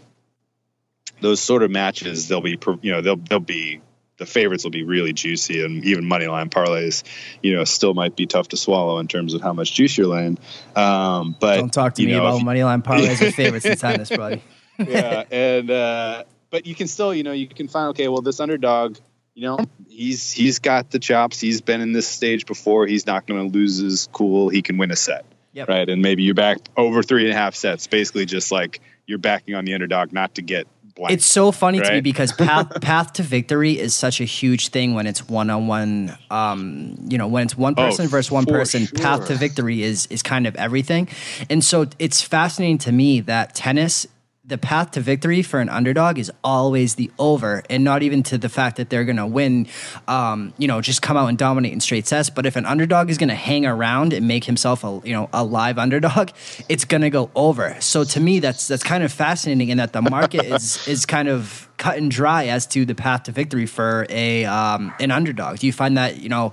those 1.23 1.41
sort 1.41 1.63
of 1.63 1.71
matches, 1.71 2.29
they'll 2.29 2.41
be 2.41 2.59
you 2.83 2.93
know 2.93 3.01
they'll 3.01 3.17
they'll 3.17 3.41
be 3.41 3.81
the 4.19 4.27
favorites 4.27 4.63
will 4.63 4.71
be 4.71 4.85
really 4.85 5.13
juicy, 5.13 5.65
and 5.65 5.85
even 5.85 6.05
money 6.05 6.27
line 6.27 6.49
parlays, 6.49 7.03
you 7.43 7.57
know, 7.57 7.65
still 7.65 7.95
might 7.95 8.15
be 8.15 8.27
tough 8.27 8.49
to 8.49 8.57
swallow 8.57 8.99
in 8.99 9.09
terms 9.09 9.35
of 9.35 9.41
how 9.41 9.53
much 9.53 9.73
juice 9.73 9.97
you're 9.97 10.07
laying. 10.07 10.39
Um, 10.77 11.35
but 11.41 11.57
don't 11.57 11.73
talk 11.73 11.95
to 11.95 12.05
me 12.05 12.13
know, 12.13 12.27
about 12.27 12.45
money 12.45 12.63
line 12.63 12.83
parlays 12.83 13.21
or 13.21 13.31
favorites 13.33 13.65
in 13.67 13.77
tennis, 13.77 14.11
buddy. 14.11 14.43
yeah, 14.79 15.25
and 15.31 15.71
uh, 15.71 16.25
but 16.51 16.67
you 16.67 16.75
can 16.75 16.87
still, 16.87 17.15
you 17.15 17.23
know, 17.23 17.33
you 17.33 17.49
can 17.49 17.69
find 17.69 17.91
okay, 17.91 18.09
well, 18.09 18.23
this 18.23 18.39
underdog, 18.39 18.97
you 19.35 19.43
know, 19.43 19.59
he's 19.89 20.31
he's 20.31 20.59
got 20.59 20.91
the 20.91 20.99
chops. 20.99 21.41
He's 21.41 21.61
been 21.61 21.81
in 21.81 21.93
this 21.93 22.07
stage 22.07 22.47
before. 22.47 22.87
He's 22.87 23.07
not 23.07 23.27
going 23.27 23.51
to 23.51 23.59
lose 23.59 23.79
his 23.79 24.09
cool. 24.13 24.51
He 24.51 24.63
can 24.63 24.79
win 24.79 24.91
a 24.91 24.97
set. 24.97 25.25
Yep. 25.55 25.69
Right. 25.69 25.89
And 25.89 26.01
maybe 26.01 26.23
you're 26.23 26.35
back 26.35 26.59
over 26.77 27.03
three 27.03 27.25
and 27.25 27.33
a 27.33 27.37
half 27.37 27.55
sets, 27.55 27.87
basically 27.87 28.25
just 28.25 28.51
like 28.51 28.81
you're 29.07 29.19
backing 29.19 29.55
on 29.55 29.65
the 29.65 29.75
underdog 29.75 30.13
not 30.13 30.37
to 30.37 30.43
get 30.43 30.67
It's 31.11 31.27
so 31.27 31.53
funny 31.53 31.81
right? 31.81 31.89
to 31.89 31.93
me 31.95 32.01
because 32.01 32.33
path 32.39 32.81
path 32.81 33.15
to 33.15 33.23
victory 33.23 33.79
is 33.79 33.95
such 33.95 34.21
a 34.21 34.25
huge 34.25 34.69
thing 34.69 34.95
when 34.95 35.07
it's 35.07 35.29
one 35.29 35.51
on 35.51 35.67
one. 35.67 36.17
Um, 36.31 36.97
you 37.09 37.19
know, 37.19 37.27
when 37.27 37.45
it's 37.45 37.57
one 37.57 37.75
person 37.75 38.07
oh, 38.07 38.09
versus 38.09 38.31
one 38.31 38.47
person, 38.47 38.87
sure. 38.87 38.99
path 38.99 39.27
to 39.29 39.35
victory 39.35 39.83
is 39.83 40.07
is 40.07 40.23
kind 40.23 40.47
of 40.47 40.57
everything. 40.57 41.09
And 41.51 41.65
so 41.65 41.87
it's 41.99 42.23
fascinating 42.23 42.79
to 42.79 42.93
me 42.93 43.21
that 43.21 43.55
tennis 43.55 44.07
the 44.45 44.59
path 44.59 44.91
to 44.91 45.01
victory 45.01 45.41
for 45.41 45.61
an 45.61 45.69
underdog 45.69 46.19
is 46.19 46.31
always 46.43 46.97
the 46.97 47.11
over 47.17 47.63
and 47.71 47.85
not 47.85 48.03
even 48.03 48.25
to 48.25 48.37
the 48.37 48.49
fact 48.49 48.77
that 48.77 48.91
they're 48.91 49.05
going 49.05 49.17
to 49.17 49.27
win 49.27 49.69
um, 50.09 50.53
you 50.59 50.67
know 50.67 50.81
just 50.81 51.01
come 51.01 51.17
out 51.17 51.29
and 51.29 51.39
dominate 51.39 51.73
in 51.73 51.79
straight 51.79 52.09
sets. 52.09 52.29
But 52.29 52.45
if 52.45 52.57
an 52.57 52.67
underdog 52.67 53.09
is 53.09 53.19
going 53.19 53.29
to 53.29 53.37
hang 53.37 53.67
around 53.67 54.13
and 54.13 54.27
make 54.27 54.45
himself 54.45 54.83
a 54.83 55.01
you 55.05 55.13
know 55.13 55.29
a 55.33 55.45
live 55.45 55.79
underdog 55.79 56.31
it's 56.69 56.85
going 56.85 57.03
to 57.03 57.11
go 57.11 57.31
over. 57.37 57.77
So 57.81 58.03
to 58.03 58.21
me 58.21 58.41
that's 58.41 58.67
that's 58.67 58.83
kind 58.83 59.05
of 59.05 59.13
fascinating 59.13 59.69
in 59.69 59.79
that 59.79 59.93
the 59.93 60.03
market 60.03 60.45
is 60.45 60.89
is 60.89 61.07
kind 61.07 61.29
of 61.29 61.69
cut 61.77 61.97
and 61.97 62.11
dry 62.11 62.47
as 62.47 62.67
to 62.69 62.85
the 62.85 62.97
path 62.97 63.25
to 63.25 63.33
victory 63.33 63.67
for 63.67 64.07
a 64.09 64.45
um, 64.45 64.93
an 64.99 65.13
underdog. 65.13 65.59
Do 65.59 65.69
you 65.69 65.73
find 65.73 65.97
that 65.97 66.19
you 66.21 66.29
know 66.29 66.53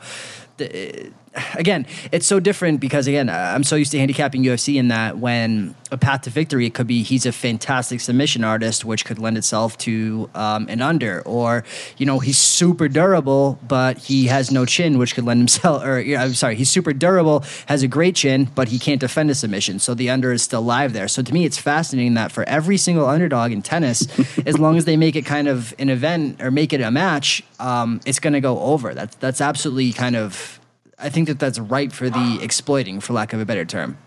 the, 0.57 1.11
again, 1.55 1.85
it's 2.11 2.27
so 2.27 2.39
different 2.39 2.79
because 2.79 3.07
again, 3.07 3.29
I'm 3.29 3.63
so 3.63 3.75
used 3.75 3.91
to 3.91 3.99
handicapping 3.99 4.43
UFC 4.43 4.75
in 4.75 4.89
that 4.89 5.17
when 5.17 5.75
a 5.91 5.97
path 5.97 6.21
to 6.21 6.29
victory, 6.29 6.65
it 6.65 6.73
could 6.73 6.87
be 6.87 7.03
he's 7.03 7.25
a 7.25 7.31
fantastic 7.31 7.99
submission 8.01 8.43
artist, 8.43 8.85
which 8.85 9.05
could 9.05 9.19
lend 9.19 9.37
itself 9.37 9.77
to 9.79 10.29
um, 10.35 10.67
an 10.69 10.81
under, 10.81 11.21
or 11.21 11.63
you 11.97 12.05
know 12.05 12.19
he's 12.19 12.37
super 12.37 12.87
durable, 12.87 13.59
but 13.67 13.97
he 13.97 14.27
has 14.27 14.51
no 14.51 14.65
chin, 14.65 14.97
which 14.97 15.15
could 15.15 15.25
lend 15.25 15.39
himself. 15.39 15.83
Or 15.89 15.99
you 15.99 16.15
know, 16.15 16.23
I'm 16.23 16.33
sorry, 16.33 16.55
he's 16.55 16.69
super 16.69 16.93
durable, 16.93 17.43
has 17.67 17.83
a 17.83 17.87
great 17.87 18.15
chin, 18.15 18.49
but 18.53 18.67
he 18.67 18.79
can't 18.79 18.99
defend 18.99 19.29
a 19.29 19.35
submission, 19.35 19.79
so 19.79 19.93
the 19.93 20.09
under 20.09 20.31
is 20.31 20.43
still 20.43 20.61
live 20.61 20.93
there. 20.93 21.07
So 21.07 21.21
to 21.21 21.33
me, 21.33 21.45
it's 21.45 21.57
fascinating 21.57 22.15
that 22.15 22.31
for 22.31 22.43
every 22.47 22.77
single 22.77 23.07
underdog 23.07 23.51
in 23.51 23.61
tennis, 23.61 24.07
as 24.45 24.59
long 24.59 24.77
as 24.77 24.85
they 24.85 24.97
make 24.97 25.15
it 25.15 25.25
kind 25.25 25.47
of 25.47 25.73
an 25.79 25.89
event 25.89 26.41
or 26.41 26.51
make 26.51 26.73
it 26.73 26.81
a 26.81 26.91
match, 26.91 27.43
um, 27.59 28.01
it's 28.05 28.19
going 28.19 28.33
to 28.33 28.41
go 28.41 28.59
over. 28.59 28.93
That's 28.93 29.15
that's 29.17 29.41
absolutely 29.41 29.93
kind 29.93 30.15
of 30.15 30.58
I 30.99 31.09
think 31.09 31.27
that 31.27 31.39
that's 31.39 31.59
ripe 31.59 31.91
for 31.91 32.09
the 32.09 32.39
exploiting, 32.43 32.99
for 32.99 33.13
lack 33.13 33.33
of 33.33 33.39
a 33.39 33.45
better 33.45 33.65
term. 33.65 33.97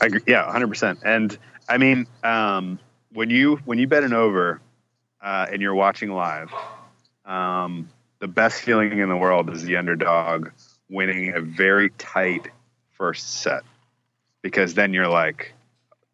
I 0.00 0.06
agree. 0.06 0.20
Yeah, 0.26 0.50
hundred 0.50 0.68
percent. 0.68 1.00
And 1.04 1.36
I 1.68 1.78
mean, 1.78 2.06
um, 2.24 2.78
when 3.12 3.30
you 3.30 3.56
when 3.64 3.78
you 3.78 3.86
bet 3.86 4.04
an 4.04 4.12
over 4.12 4.60
uh, 5.22 5.46
and 5.52 5.62
you're 5.62 5.74
watching 5.74 6.10
live, 6.12 6.52
um, 7.24 7.88
the 8.20 8.28
best 8.28 8.62
feeling 8.62 8.98
in 8.98 9.08
the 9.08 9.16
world 9.16 9.50
is 9.50 9.62
the 9.62 9.76
underdog 9.76 10.48
winning 10.90 11.34
a 11.34 11.40
very 11.40 11.90
tight 11.90 12.48
first 12.92 13.40
set 13.40 13.62
because 14.42 14.74
then 14.74 14.92
you're 14.92 15.08
like, 15.08 15.52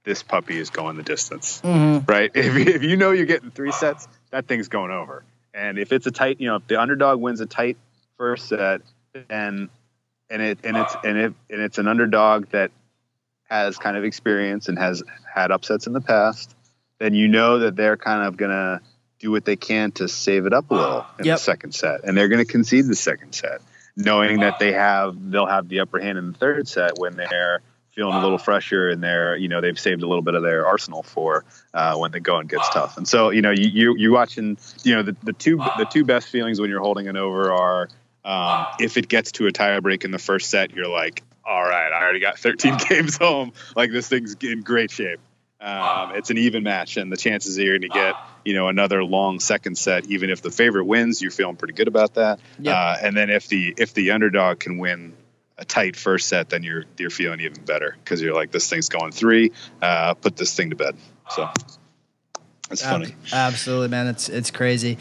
this 0.05 0.23
puppy 0.23 0.59
is 0.59 0.71
going 0.71 0.97
the 0.97 1.03
distance, 1.03 1.61
Mhm. 1.63 2.07
right? 2.09 2.31
If, 2.35 2.57
if 2.57 2.83
you 2.83 2.97
know 2.97 3.13
you're 3.13 3.27
getting 3.27 3.51
three 3.51 3.73
sets, 3.73 4.09
that 4.31 4.47
thing's 4.47 4.69
going 4.69 4.91
over. 4.91 5.23
And 5.55 5.79
if 5.79 5.93
it's 5.93 6.07
a 6.07 6.11
tight, 6.11 6.41
you 6.41 6.49
know, 6.49 6.57
if 6.57 6.67
the 6.67 6.81
underdog 6.81 7.21
wins 7.21 7.41
a 7.41 7.47
tight 7.47 7.77
first 8.19 8.49
set, 8.49 8.81
then 9.29 9.69
and 10.31 10.43
it 10.43 10.59
and 10.65 10.77
it's 10.77 10.97
and 11.05 11.19
it 11.19 11.35
and 11.51 11.61
it's 11.61 11.79
an 11.79 11.87
underdog 11.89 12.49
that 12.51 12.71
has 13.49 13.77
kind 13.77 13.97
of 13.97 14.05
experience 14.05 14.69
and 14.69 14.79
has 14.79 15.03
had 15.33 15.51
upsets 15.51 15.87
in 15.87 15.93
the 15.93 16.01
past, 16.01 16.55
then 16.99 17.15
you 17.15 17.29
know 17.29 17.61
that 17.61 17.77
they're 17.77 17.97
kind 17.97 18.27
of 18.27 18.37
gonna 18.37 18.81
do 19.21 19.31
what 19.31 19.45
they 19.45 19.57
can 19.57 19.93
to 19.93 20.09
save 20.09 20.47
it 20.47 20.53
up 20.53 20.71
a 20.71 20.75
little 20.75 21.07
in 21.19 21.27
Yep. 21.27 21.37
the 21.37 21.43
second 21.43 21.75
set, 21.75 22.05
and 22.05 22.17
they're 22.17 22.29
gonna 22.29 22.45
concede 22.45 22.87
the 22.87 22.97
second 22.97 23.35
set, 23.35 23.61
knowing 23.97 24.41
that 24.41 24.59
they 24.59 24.73
have 24.73 25.15
they'll 25.31 25.47
have 25.47 25.69
the 25.69 25.81
upper 25.81 26.01
hand 26.01 26.19
in 26.19 26.33
the 26.33 26.39
third 26.39 26.67
set 26.67 26.99
when 26.99 27.15
they're 27.17 27.61
feeling 27.93 28.17
a 28.17 28.21
little 28.21 28.39
fresher 28.39 28.89
and 28.89 29.01
they're 29.01 29.37
you 29.37 29.47
know 29.47 29.61
they've 29.61 29.79
saved 29.79 30.03
a 30.03 30.07
little 30.09 30.23
bit 30.23 30.35
of 30.35 30.43
their 30.43 30.67
arsenal 30.67 31.05
for 31.05 31.45
uh, 31.75 31.97
when 31.97 32.11
the 32.11 32.19
going 32.19 32.49
gets 32.49 32.69
tough. 32.71 32.97
And 32.97 33.07
so 33.07 33.31
you 33.31 33.41
know 33.43 33.53
you 33.53 33.69
you 33.69 33.95
you 33.97 34.13
watching 34.13 34.59
you 34.83 34.97
know 34.97 35.03
the, 35.05 35.17
the 35.23 35.33
two 35.33 35.59
the 35.59 35.87
two 35.89 36.05
best 36.05 36.29
feelings 36.29 36.61
when 36.61 36.71
you're 36.71 36.81
holding 36.81 37.07
an 37.07 37.17
over 37.17 37.53
are 37.53 37.89
um, 38.25 38.67
if 38.81 38.97
it 38.97 39.09
gets 39.09 39.33
to 39.33 39.47
a 39.47 39.53
tiebreak 39.53 40.05
in 40.05 40.11
the 40.11 40.19
first 40.19 40.51
set, 40.51 40.73
you're 40.73 40.89
like, 40.89 41.23
all 41.45 41.63
right, 41.63 41.93
I 41.93 42.03
already 42.03 42.21
got 42.21 42.39
13 42.39 42.77
games 42.89 43.17
home. 43.17 43.53
Like 43.77 43.91
this 43.91 44.09
thing's 44.09 44.35
in 44.43 44.63
great 44.63 44.91
shape. 44.91 45.21
Um, 45.61 46.15
it's 46.15 46.31
an 46.31 46.37
even 46.37 46.63
match, 46.63 46.99
and 46.99 47.11
the 47.11 47.17
chances 47.17 47.59
are 47.59 47.63
you're 47.63 47.79
going 47.79 47.91
to 47.91 47.97
get 47.97 48.15
you 48.45 48.55
know 48.55 48.69
another 48.69 49.03
long 49.03 49.41
second 49.41 49.79
set. 49.79 50.07
Even 50.07 50.29
if 50.29 50.43
the 50.43 50.51
favorite 50.51 50.85
wins, 50.85 51.23
you're 51.23 51.31
feeling 51.31 51.57
pretty 51.57 51.73
good 51.73 51.89
about 51.89 52.15
that. 52.15 52.39
Yep. 52.59 52.75
Uh, 52.75 52.97
and 53.01 53.17
then 53.17 53.31
if 53.31 53.49
the 53.49 53.75
if 53.79 53.95
the 53.95 54.11
underdog 54.11 54.61
can 54.61 54.77
win 54.77 55.15
a 55.57 55.65
tight 55.65 55.97
first 55.97 56.29
set, 56.29 56.51
then 56.51 56.65
you're 56.65 56.85
you're 56.99 57.09
feeling 57.09 57.41
even 57.41 57.65
better 57.65 57.97
because 58.05 58.21
you're 58.21 58.35
like 58.35 58.51
this 58.51 58.69
thing's 58.69 58.91
going 58.91 59.13
three. 59.13 59.53
Uh, 59.81 60.13
put 60.15 60.37
this 60.37 60.55
thing 60.55 60.71
to 60.71 60.77
bed. 60.77 60.97
So 61.31 61.49
it's 62.75 62.83
funny. 62.83 63.07
Ab- 63.33 63.53
absolutely, 63.53 63.89
man. 63.89 64.07
It's 64.09 64.29
it's 64.29 64.51
crazy. 64.51 64.99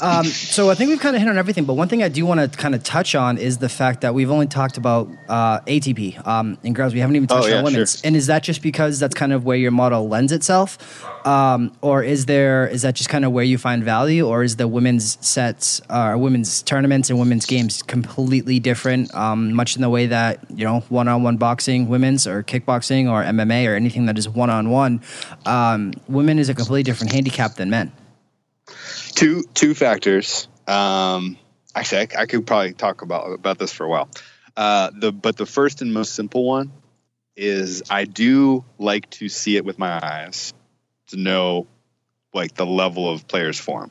Um, 0.00 0.24
so 0.24 0.70
I 0.70 0.74
think 0.74 0.88
we've 0.88 1.00
kind 1.00 1.14
of 1.14 1.20
hit 1.20 1.28
on 1.28 1.36
everything, 1.36 1.64
but 1.64 1.74
one 1.74 1.88
thing 1.88 2.02
I 2.02 2.08
do 2.08 2.24
want 2.24 2.40
to 2.40 2.58
kind 2.58 2.74
of 2.74 2.82
touch 2.82 3.14
on 3.14 3.36
is 3.36 3.58
the 3.58 3.68
fact 3.68 4.00
that 4.00 4.14
we've 4.14 4.30
only 4.30 4.46
talked 4.46 4.78
about 4.78 5.08
uh, 5.28 5.60
ATP 5.60 6.26
um, 6.26 6.56
in 6.62 6.72
girls. 6.72 6.94
We 6.94 7.00
haven't 7.00 7.16
even 7.16 7.28
touched 7.28 7.46
Oh, 7.46 7.48
yeah, 7.50 7.58
on 7.58 7.64
women's. 7.64 8.00
sure. 8.00 8.06
And 8.08 8.16
is 8.16 8.26
that 8.28 8.42
just 8.42 8.62
because 8.62 8.98
that's 8.98 9.14
kind 9.14 9.32
of 9.34 9.44
where 9.44 9.56
your 9.58 9.72
model 9.72 10.08
lends 10.08 10.32
itself, 10.32 10.78
um, 11.24 11.72
or 11.80 12.02
is 12.02 12.26
there 12.26 12.66
is 12.66 12.82
that 12.82 12.94
just 12.94 13.08
kind 13.08 13.24
of 13.24 13.32
where 13.32 13.44
you 13.44 13.56
find 13.56 13.82
value, 13.82 14.26
or 14.26 14.42
is 14.42 14.56
the 14.56 14.68
women's 14.68 15.18
sets, 15.26 15.80
uh, 15.88 16.14
women's 16.18 16.62
tournaments 16.62 17.08
and 17.08 17.18
women's 17.18 17.46
games 17.46 17.82
completely 17.82 18.60
different? 18.60 19.14
Um, 19.14 19.54
much 19.54 19.76
in 19.76 19.82
the 19.82 19.88
way 19.88 20.06
that 20.06 20.40
you 20.50 20.64
know 20.64 20.80
one-on-one 20.88 21.38
boxing, 21.38 21.88
women's 21.88 22.26
or 22.26 22.42
kickboxing 22.42 23.10
or 23.10 23.22
MMA 23.22 23.68
or 23.68 23.74
anything 23.74 24.06
that 24.06 24.18
is 24.18 24.28
one-on-one, 24.28 25.00
um, 25.46 25.94
women 26.08 26.38
is 26.38 26.48
a 26.48 26.54
completely 26.54 26.82
different 26.82 27.12
handicap 27.12 27.54
than 27.54 27.70
men. 27.70 27.92
two 29.14 29.44
two 29.54 29.74
factors. 29.74 30.46
Um, 30.66 31.38
actually, 31.74 32.02
I, 32.02 32.22
I 32.22 32.26
could 32.26 32.46
probably 32.46 32.74
talk 32.74 33.00
about 33.00 33.32
about 33.32 33.58
this 33.58 33.72
for 33.72 33.84
a 33.84 33.88
while. 33.88 34.10
Uh, 34.56 34.90
the 34.94 35.10
but 35.10 35.38
the 35.38 35.46
first 35.46 35.80
and 35.80 35.94
most 35.94 36.14
simple 36.14 36.44
one 36.44 36.70
is 37.34 37.82
I 37.88 38.04
do 38.04 38.64
like 38.78 39.08
to 39.10 39.28
see 39.28 39.56
it 39.56 39.64
with 39.64 39.78
my 39.78 39.98
eyes 40.00 40.52
to 41.14 41.20
know 41.20 41.66
like 42.32 42.54
the 42.54 42.66
level 42.66 43.08
of 43.08 43.26
players 43.28 43.58
form. 43.58 43.90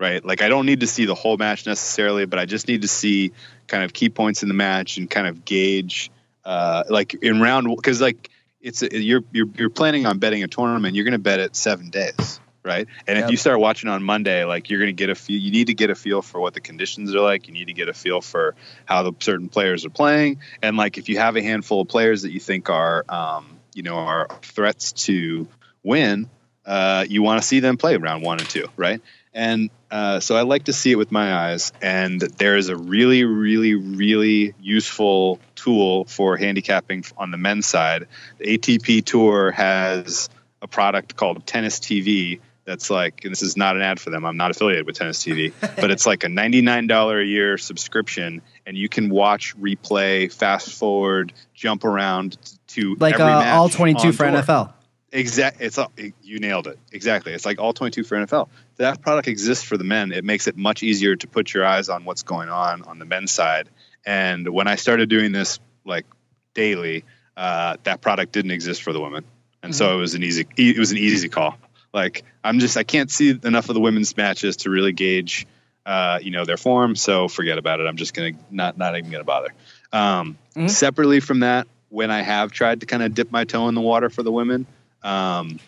Right, 0.00 0.24
like 0.24 0.42
I 0.42 0.48
don't 0.48 0.66
need 0.66 0.80
to 0.80 0.88
see 0.88 1.04
the 1.04 1.14
whole 1.14 1.36
match 1.36 1.64
necessarily, 1.64 2.26
but 2.26 2.40
I 2.40 2.44
just 2.44 2.66
need 2.66 2.82
to 2.82 2.88
see 2.88 3.30
kind 3.68 3.84
of 3.84 3.92
key 3.92 4.08
points 4.08 4.42
in 4.42 4.48
the 4.48 4.54
match 4.54 4.98
and 4.98 5.08
kind 5.08 5.28
of 5.28 5.44
gauge, 5.44 6.10
uh, 6.44 6.82
like 6.88 7.14
in 7.14 7.40
round 7.40 7.68
because 7.68 8.00
like 8.00 8.28
it's 8.60 8.82
you're 8.82 9.22
you're 9.30 9.46
you're 9.56 9.70
planning 9.70 10.06
on 10.06 10.18
betting 10.18 10.42
a 10.42 10.48
tournament, 10.48 10.96
you're 10.96 11.04
going 11.04 11.12
to 11.12 11.20
bet 11.20 11.38
it 11.38 11.54
seven 11.54 11.90
days, 11.90 12.40
right? 12.64 12.88
And 13.06 13.16
Yep. 13.16 13.26
if 13.26 13.30
you 13.30 13.36
start 13.36 13.60
watching 13.60 13.88
on 13.88 14.02
Monday, 14.02 14.44
like 14.44 14.70
you're 14.70 14.80
going 14.80 14.88
to 14.88 14.92
get 14.92 15.10
a 15.10 15.14
feel. 15.14 15.38
You 15.38 15.52
need 15.52 15.68
to 15.68 15.74
get 15.74 15.90
a 15.90 15.94
feel 15.94 16.20
for 16.20 16.40
what 16.40 16.54
the 16.54 16.60
conditions 16.60 17.14
are 17.14 17.20
like. 17.20 17.46
You 17.46 17.52
need 17.52 17.66
to 17.66 17.72
get 17.72 17.88
a 17.88 17.94
feel 17.94 18.20
for 18.20 18.56
how 18.86 19.04
the 19.04 19.12
certain 19.20 19.48
players 19.48 19.84
are 19.84 19.90
playing, 19.90 20.40
and 20.62 20.76
like 20.76 20.98
if 20.98 21.10
you 21.10 21.18
have 21.18 21.36
a 21.36 21.42
handful 21.42 21.80
of 21.82 21.86
players 21.86 22.22
that 22.22 22.32
you 22.32 22.40
think 22.40 22.70
are, 22.70 23.04
um, 23.08 23.58
you 23.72 23.84
know, 23.84 23.94
are 23.94 24.26
threats 24.42 24.90
to 25.06 25.46
win, 25.84 26.28
uh, 26.64 27.04
you 27.08 27.22
want 27.22 27.40
to 27.40 27.46
see 27.46 27.60
them 27.60 27.76
play 27.76 27.96
round 27.96 28.22
one 28.22 28.38
and 28.38 28.48
two, 28.48 28.68
right? 28.76 29.00
And 29.34 29.70
uh, 29.90 30.20
so 30.20 30.36
I 30.36 30.42
like 30.42 30.64
to 30.64 30.72
see 30.72 30.90
it 30.90 30.96
with 30.96 31.10
my 31.10 31.34
eyes. 31.34 31.72
And 31.80 32.20
there 32.20 32.56
is 32.56 32.68
a 32.68 32.76
really, 32.76 33.24
really, 33.24 33.74
really 33.74 34.54
useful 34.60 35.40
tool 35.54 36.04
for 36.04 36.36
handicapping 36.36 37.04
on 37.16 37.30
the 37.30 37.38
men's 37.38 37.66
side. 37.66 38.08
The 38.38 38.58
ATP 38.58 39.04
Tour 39.04 39.50
has 39.52 40.28
a 40.60 40.68
product 40.68 41.16
called 41.16 41.46
Tennis 41.46 41.80
TV. 41.80 42.40
That's 42.64 42.90
like, 42.90 43.24
and 43.24 43.32
this 43.32 43.42
is 43.42 43.56
not 43.56 43.74
an 43.74 43.82
ad 43.82 43.98
for 43.98 44.10
them. 44.10 44.24
I'm 44.24 44.36
not 44.36 44.52
affiliated 44.52 44.86
with 44.86 44.96
Tennis 44.96 45.22
TV, 45.24 45.52
but 45.60 45.90
it's 45.90 46.06
like 46.06 46.24
a 46.24 46.28
$99 46.28 47.20
a 47.20 47.24
year 47.24 47.58
subscription, 47.58 48.40
and 48.64 48.76
you 48.76 48.88
can 48.88 49.10
watch, 49.10 49.58
replay, 49.58 50.32
fast 50.32 50.72
forward, 50.72 51.32
jump 51.54 51.84
around 51.84 52.36
to 52.68 52.94
like 53.00 53.14
every 53.14 53.24
uh, 53.24 53.56
all 53.56 53.68
22 53.68 53.98
on 53.98 54.12
for 54.12 54.30
tour. 54.30 54.42
NFL. 54.42 54.72
Exact. 55.12 55.60
It's 55.60 55.76
all, 55.78 55.92
you 56.22 56.38
nailed 56.38 56.66
it. 56.66 56.78
Exactly. 56.90 57.32
It's 57.32 57.44
like 57.44 57.60
all 57.60 57.72
22 57.72 58.02
for 58.04 58.16
NFL. 58.16 58.48
That 58.76 59.02
product 59.02 59.28
exists 59.28 59.62
for 59.62 59.76
the 59.76 59.84
men. 59.84 60.10
It 60.10 60.24
makes 60.24 60.46
it 60.48 60.56
much 60.56 60.82
easier 60.82 61.16
to 61.16 61.26
put 61.26 61.52
your 61.52 61.66
eyes 61.66 61.88
on 61.90 62.04
what's 62.04 62.22
going 62.22 62.48
on 62.48 62.82
on 62.82 62.98
the 62.98 63.04
men's 63.04 63.30
side. 63.30 63.68
And 64.06 64.48
when 64.48 64.68
I 64.68 64.76
started 64.76 65.08
doing 65.10 65.30
this 65.32 65.60
like 65.84 66.06
daily, 66.54 67.04
uh, 67.36 67.76
that 67.84 68.00
product 68.00 68.32
didn't 68.32 68.50
exist 68.50 68.82
for 68.82 68.92
the 68.92 69.00
women, 69.00 69.24
and 69.62 69.74
so 69.74 69.96
it 69.96 70.00
was 70.00 70.14
an 70.14 70.22
easy. 70.22 70.46
It 70.56 70.78
was 70.78 70.90
an 70.90 70.98
easy 70.98 71.28
call. 71.28 71.56
Like 71.94 72.24
I'm 72.42 72.58
just 72.58 72.76
I 72.76 72.82
can't 72.82 73.10
see 73.10 73.38
enough 73.44 73.68
of 73.68 73.74
the 73.74 73.80
women's 73.80 74.16
matches 74.16 74.56
to 74.58 74.70
really 74.70 74.92
gauge, 74.92 75.46
uh, 75.86 76.18
you 76.20 76.30
know, 76.30 76.44
their 76.44 76.56
form. 76.56 76.96
So 76.96 77.28
forget 77.28 77.58
about 77.58 77.80
it. 77.80 77.86
I'm 77.86 77.96
just 77.96 78.12
gonna 78.12 78.32
not 78.50 78.76
not 78.76 78.98
even 78.98 79.10
gonna 79.10 79.24
bother. 79.24 79.54
Um, 79.92 80.36
Mhm. 80.56 80.68
Separately 80.68 81.20
from 81.20 81.40
that, 81.40 81.68
when 81.88 82.10
I 82.10 82.20
have 82.20 82.50
tried 82.52 82.80
to 82.80 82.86
kind 82.86 83.02
of 83.02 83.14
dip 83.14 83.30
my 83.30 83.44
toe 83.44 83.68
in 83.68 83.74
the 83.74 83.80
water 83.80 84.10
for 84.10 84.22
the 84.22 84.32
women, 84.32 84.66
um, 85.02 85.58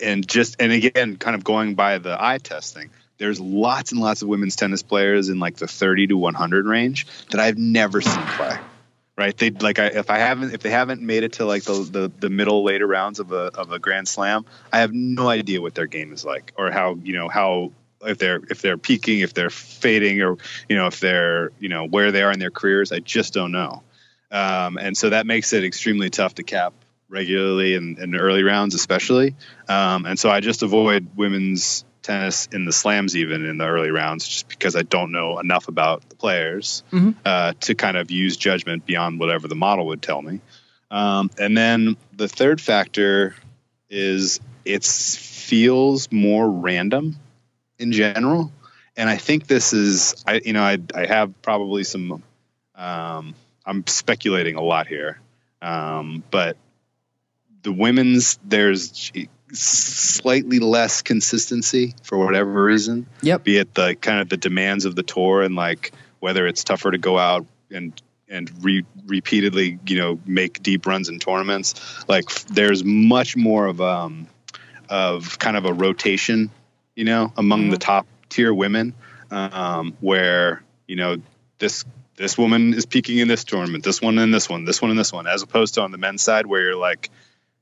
and 0.00 0.26
just 0.26 0.56
and 0.60 0.72
again, 0.72 1.16
kind 1.16 1.34
of 1.34 1.44
going 1.44 1.74
by 1.74 1.98
the 1.98 2.16
eye 2.22 2.38
testing, 2.38 2.90
there's 3.18 3.40
lots 3.40 3.92
and 3.92 4.00
lots 4.00 4.22
of 4.22 4.28
women's 4.28 4.56
tennis 4.56 4.82
players 4.82 5.28
in 5.28 5.38
like 5.38 5.56
the 5.56 5.66
30 5.66 6.08
to 6.08 6.16
100 6.16 6.66
range 6.66 7.06
that 7.30 7.40
I've 7.40 7.58
never 7.58 8.00
seen 8.00 8.22
play. 8.22 8.58
Right? 9.16 9.36
They 9.36 9.50
like 9.50 9.78
I, 9.78 9.86
if 9.86 10.08
I 10.08 10.18
haven't 10.18 10.54
if 10.54 10.62
they 10.62 10.70
haven't 10.70 11.02
made 11.02 11.24
it 11.24 11.34
to 11.34 11.44
like 11.44 11.64
the, 11.64 11.74
the 11.74 12.12
the 12.20 12.30
middle 12.30 12.64
later 12.64 12.86
rounds 12.86 13.20
of 13.20 13.32
a 13.32 13.50
of 13.54 13.70
a 13.70 13.78
Grand 13.78 14.08
Slam, 14.08 14.46
I 14.72 14.78
have 14.78 14.94
no 14.94 15.28
idea 15.28 15.60
what 15.60 15.74
their 15.74 15.86
game 15.86 16.12
is 16.14 16.24
like 16.24 16.54
or 16.56 16.70
how 16.70 16.94
you 17.02 17.12
know 17.12 17.28
how 17.28 17.72
if 18.02 18.16
they're 18.16 18.40
if 18.48 18.62
they're 18.62 18.78
peaking, 18.78 19.20
if 19.20 19.34
they're 19.34 19.50
fading, 19.50 20.22
or 20.22 20.38
you 20.70 20.76
know 20.76 20.86
if 20.86 21.00
they're 21.00 21.50
you 21.58 21.68
know 21.68 21.86
where 21.86 22.12
they 22.12 22.22
are 22.22 22.32
in 22.32 22.38
their 22.38 22.50
careers. 22.50 22.92
I 22.92 23.00
just 23.00 23.34
don't 23.34 23.52
know, 23.52 23.82
um, 24.30 24.78
and 24.78 24.96
so 24.96 25.10
that 25.10 25.26
makes 25.26 25.52
it 25.52 25.64
extremely 25.64 26.08
tough 26.08 26.36
to 26.36 26.42
cap 26.42 26.72
regularly 27.10 27.74
in, 27.74 27.98
in 28.00 28.14
early 28.14 28.42
rounds, 28.42 28.74
especially. 28.74 29.34
Um, 29.68 30.06
and 30.06 30.18
so 30.18 30.30
I 30.30 30.40
just 30.40 30.62
avoid 30.62 31.08
women's 31.16 31.84
tennis 32.02 32.48
in 32.50 32.64
the 32.64 32.72
slams, 32.72 33.14
even 33.16 33.44
in 33.44 33.58
the 33.58 33.66
early 33.66 33.90
rounds, 33.90 34.26
just 34.26 34.48
because 34.48 34.74
I 34.76 34.82
don't 34.82 35.12
know 35.12 35.38
enough 35.38 35.68
about 35.68 36.08
the 36.08 36.16
players 36.16 36.82
Mhm. 36.92 37.14
uh, 37.24 37.52
to 37.60 37.74
kind 37.74 37.96
of 37.96 38.10
use 38.10 38.36
judgment 38.36 38.86
beyond 38.86 39.20
whatever 39.20 39.48
the 39.48 39.54
model 39.54 39.86
would 39.86 40.00
tell 40.00 40.22
me. 40.22 40.40
Um, 40.90 41.30
and 41.38 41.56
then 41.56 41.96
the 42.16 42.28
third 42.28 42.60
factor 42.60 43.34
is 43.90 44.40
it 44.64 44.84
feels 44.84 46.10
more 46.10 46.48
random 46.50 47.16
in 47.78 47.92
general. 47.92 48.52
And 48.96 49.08
I 49.08 49.16
think 49.16 49.46
this 49.46 49.72
is, 49.72 50.24
I 50.26 50.40
you 50.44 50.52
know, 50.52 50.62
I 50.62 50.78
I 50.94 51.06
have 51.06 51.42
probably 51.42 51.84
some, 51.84 52.22
um, 52.74 53.34
I'm 53.66 53.86
speculating 53.86 54.56
a 54.56 54.62
lot 54.62 54.86
here, 54.86 55.20
um, 55.62 56.22
but 56.30 56.56
the 57.62 57.72
women's 57.72 58.38
there's 58.44 59.12
slightly 59.52 60.58
less 60.58 61.02
consistency 61.02 61.94
for 62.02 62.18
whatever 62.18 62.64
reason. 62.64 63.06
Yep. 63.22 63.44
Be 63.44 63.58
it 63.58 63.74
the 63.74 63.94
kind 63.96 64.20
of 64.20 64.28
the 64.28 64.36
demands 64.36 64.84
of 64.84 64.94
the 64.94 65.02
tour 65.02 65.42
and 65.42 65.56
like 65.56 65.92
whether 66.20 66.46
it's 66.46 66.64
tougher 66.64 66.90
to 66.90 66.98
go 66.98 67.18
out 67.18 67.46
and 67.70 68.00
and 68.28 68.50
re- 68.62 68.86
repeatedly 69.06 69.78
you 69.86 69.98
know 69.98 70.20
make 70.24 70.62
deep 70.62 70.86
runs 70.86 71.08
in 71.08 71.18
tournaments. 71.18 71.74
Like 72.08 72.32
there's 72.46 72.84
much 72.84 73.36
more 73.36 73.66
of 73.66 73.80
um 73.80 74.28
of 74.88 75.38
kind 75.38 75.56
of 75.56 75.64
a 75.64 75.72
rotation, 75.72 76.50
you 76.96 77.04
know, 77.04 77.32
among 77.36 77.70
the 77.70 77.78
top 77.78 78.06
tier 78.28 78.52
women, 78.52 78.94
um, 79.30 79.96
where 80.00 80.62
you 80.86 80.96
know 80.96 81.16
this 81.58 81.84
this 82.16 82.36
woman 82.36 82.74
is 82.74 82.84
peaking 82.84 83.18
in 83.18 83.28
this 83.28 83.44
tournament, 83.44 83.82
this 83.82 84.02
one 84.02 84.18
in 84.18 84.30
this 84.30 84.48
one, 84.48 84.64
this 84.64 84.82
one 84.82 84.90
in 84.90 84.96
this 84.96 85.12
one, 85.12 85.26
as 85.26 85.42
opposed 85.42 85.74
to 85.74 85.80
on 85.80 85.90
the 85.90 85.98
men's 85.98 86.22
side 86.22 86.46
where 86.46 86.60
you're 86.60 86.76
like 86.76 87.10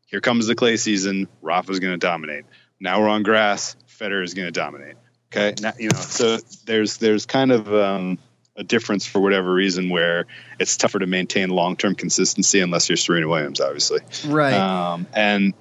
here 0.08 0.20
comes 0.20 0.46
the 0.46 0.54
clay 0.54 0.76
season. 0.76 1.28
Rafa's 1.42 1.78
going 1.80 1.92
to 1.92 1.98
dominate. 1.98 2.46
Now 2.80 3.00
we're 3.00 3.08
on 3.08 3.22
grass. 3.22 3.76
Federer 3.86 4.24
is 4.24 4.34
going 4.34 4.46
to 4.46 4.52
dominate. 4.52 4.96
Okay, 5.30 5.54
now, 5.60 5.74
you 5.78 5.90
know, 5.90 5.98
so 5.98 6.38
there's 6.64 6.96
there's 6.96 7.26
kind 7.26 7.52
of 7.52 7.72
um, 7.72 8.18
a 8.56 8.64
difference 8.64 9.06
for 9.06 9.20
whatever 9.20 9.52
reason 9.52 9.90
where 9.90 10.24
it's 10.58 10.78
tougher 10.78 10.98
to 10.98 11.06
maintain 11.06 11.50
long 11.50 11.76
term 11.76 11.94
consistency 11.94 12.60
unless 12.60 12.88
you're 12.88 12.96
Serena 12.96 13.28
Williams, 13.28 13.60
obviously. 13.60 14.00
Right. 14.26 14.54
Um, 14.54 15.06
and 15.12 15.52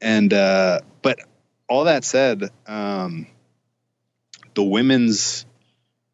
and 0.00 0.32
uh, 0.32 0.80
but 1.02 1.18
all 1.68 1.84
that 1.84 2.04
said, 2.04 2.48
um, 2.66 3.26
the 4.54 4.62
women's 4.62 5.44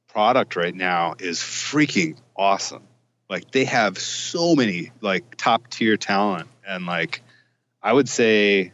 product 0.08 0.56
right 0.56 0.74
now 0.74 1.14
is 1.20 1.38
freaking 1.38 2.16
awesome. 2.36 2.82
Like 3.28 3.52
they 3.52 3.66
have 3.66 3.96
so 3.96 4.56
many 4.56 4.90
like 5.00 5.36
top 5.36 5.70
tier 5.70 5.96
talent, 5.96 6.48
and 6.66 6.86
like 6.86 7.22
I 7.82 7.92
would 7.92 8.08
say 8.08 8.72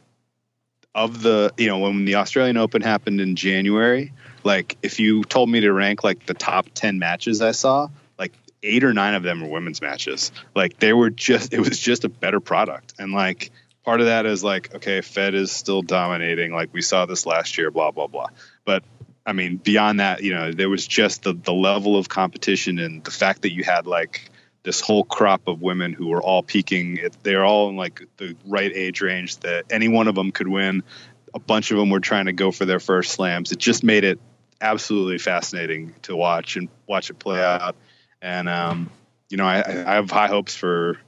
of 0.95 1.23
the 1.23 1.53
you 1.59 1.69
know 1.69 1.79
when 1.79 2.05
the 2.05 2.17
Australian 2.17 2.57
Open 2.57 2.83
happened 2.83 3.21
in 3.21 3.37
January, 3.37 4.13
like 4.45 4.79
if 4.83 4.99
you 4.99 5.23
told 5.25 5.51
me 5.51 5.61
to 5.61 5.73
rank 5.73 6.03
like 6.03 6.27
the 6.27 6.35
top 6.35 6.69
10 6.75 6.99
matches 6.99 7.43
I 7.43 7.53
saw, 7.53 7.89
like 8.19 8.33
8 8.63 8.85
or 8.85 8.95
9 8.95 9.15
of 9.15 9.23
them 9.23 9.43
were 9.43 9.49
women's 9.49 9.83
matches. 9.83 10.33
Like 10.55 10.79
they 10.79 10.93
were 10.93 11.11
just 11.11 11.53
it 11.53 11.61
was 11.61 11.79
just 11.79 12.05
a 12.05 12.09
better 12.09 12.41
product. 12.41 12.95
And 12.99 13.13
like 13.13 13.51
part 13.85 14.01
of 14.01 14.07
that 14.07 14.27
is 14.27 14.43
like 14.43 14.75
okay, 14.77 15.03
Fed 15.03 15.35
is 15.35 15.53
still 15.53 15.83
dominating 15.83 16.53
like 16.53 16.73
we 16.73 16.83
saw 16.83 17.07
this 17.07 17.27
last 17.27 17.59
year 17.59 17.71
blah 17.71 17.91
blah 17.91 18.07
blah. 18.07 18.29
But 18.65 18.83
I 19.27 19.33
mean, 19.33 19.57
beyond 19.57 19.99
that, 20.01 20.23
you 20.23 20.33
know, 20.33 20.53
there 20.53 20.71
was 20.71 20.87
just 20.87 21.25
the 21.25 21.35
the 21.35 21.53
level 21.53 21.97
of 21.97 22.09
competition 22.09 22.79
and 22.79 23.05
the 23.05 23.11
fact 23.11 23.43
that 23.43 23.53
you 23.53 23.65
had 23.65 23.87
like 23.87 24.31
this 24.67 24.81
whole 24.81 25.05
crop 25.05 25.47
of 25.47 25.63
women 25.63 25.93
who 25.93 26.09
were 26.09 26.21
all 26.21 26.43
peaking. 26.43 26.99
They're 27.23 27.45
all 27.45 27.71
in 27.71 27.77
like 27.77 28.03
the 28.17 28.35
right 28.45 28.73
age 28.75 29.01
range 29.01 29.37
that 29.39 29.67
any 29.71 29.87
one 29.87 30.09
of 30.09 30.17
them 30.17 30.33
could 30.33 30.49
win. 30.49 30.83
A 31.33 31.39
bunch 31.39 31.71
of 31.71 31.79
them 31.79 31.89
were 31.89 32.01
trying 32.01 32.27
to 32.27 32.33
go 32.33 32.51
for 32.51 32.65
their 32.65 32.81
first 32.81 33.13
slams. 33.13 33.53
It 33.53 33.61
just 33.61 33.85
made 33.85 34.03
it 34.03 34.19
absolutely 34.61 35.19
fascinating 35.19 35.95
to 36.03 36.17
watch 36.17 36.57
and 36.57 36.69
watch 36.89 37.11
it 37.11 37.19
play 37.21 37.41
out. 37.41 37.77
And 38.21 38.49
um, 38.49 38.91
you 39.31 39.37
know, 39.37 39.47
I, 39.47 39.61
I, 39.61 39.95
have 39.95 40.11
high 40.11 40.27
hopes 40.27 40.57
for 40.57 40.99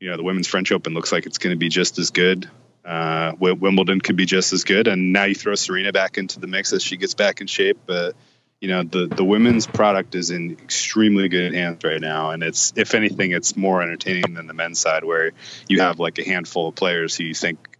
you 0.00 0.10
know 0.10 0.18
the 0.18 0.22
women's 0.22 0.46
French 0.46 0.70
Open. 0.70 0.92
Looks 0.92 1.10
like 1.10 1.24
it's 1.24 1.38
going 1.38 1.54
to 1.54 1.58
be 1.58 1.70
just 1.70 1.98
as 1.98 2.10
good. 2.10 2.50
Uh, 2.84 3.32
Wimbledon 3.40 4.02
could 4.02 4.16
be 4.16 4.26
just 4.26 4.52
as 4.52 4.64
good, 4.64 4.86
and 4.86 5.14
now 5.14 5.24
you 5.24 5.34
throw 5.34 5.54
Serena 5.54 5.92
back 5.92 6.18
into 6.18 6.40
the 6.40 6.46
mix 6.46 6.74
as 6.74 6.82
she 6.82 6.98
gets 6.98 7.14
back 7.14 7.40
in 7.40 7.46
shape. 7.46 7.78
But 7.86 8.16
you 8.60 8.68
know 8.68 8.82
the 8.82 9.06
the 9.06 9.24
women's 9.24 9.66
product 9.66 10.14
is 10.14 10.30
in 10.30 10.52
extremely 10.52 11.28
good 11.28 11.54
hands 11.54 11.84
right 11.84 12.00
now. 12.00 12.30
And 12.30 12.42
it's 12.42 12.72
if 12.76 12.94
anything 12.94 13.32
it's 13.32 13.56
more 13.56 13.82
entertaining 13.82 14.34
than 14.34 14.46
the 14.46 14.54
men's 14.54 14.80
side 14.80 15.04
where 15.04 15.32
you 15.68 15.80
have 15.80 15.98
like 15.98 16.18
a 16.18 16.24
handful 16.24 16.68
of 16.68 16.74
players 16.74 17.16
who 17.16 17.24
you 17.24 17.34
think 17.34 17.78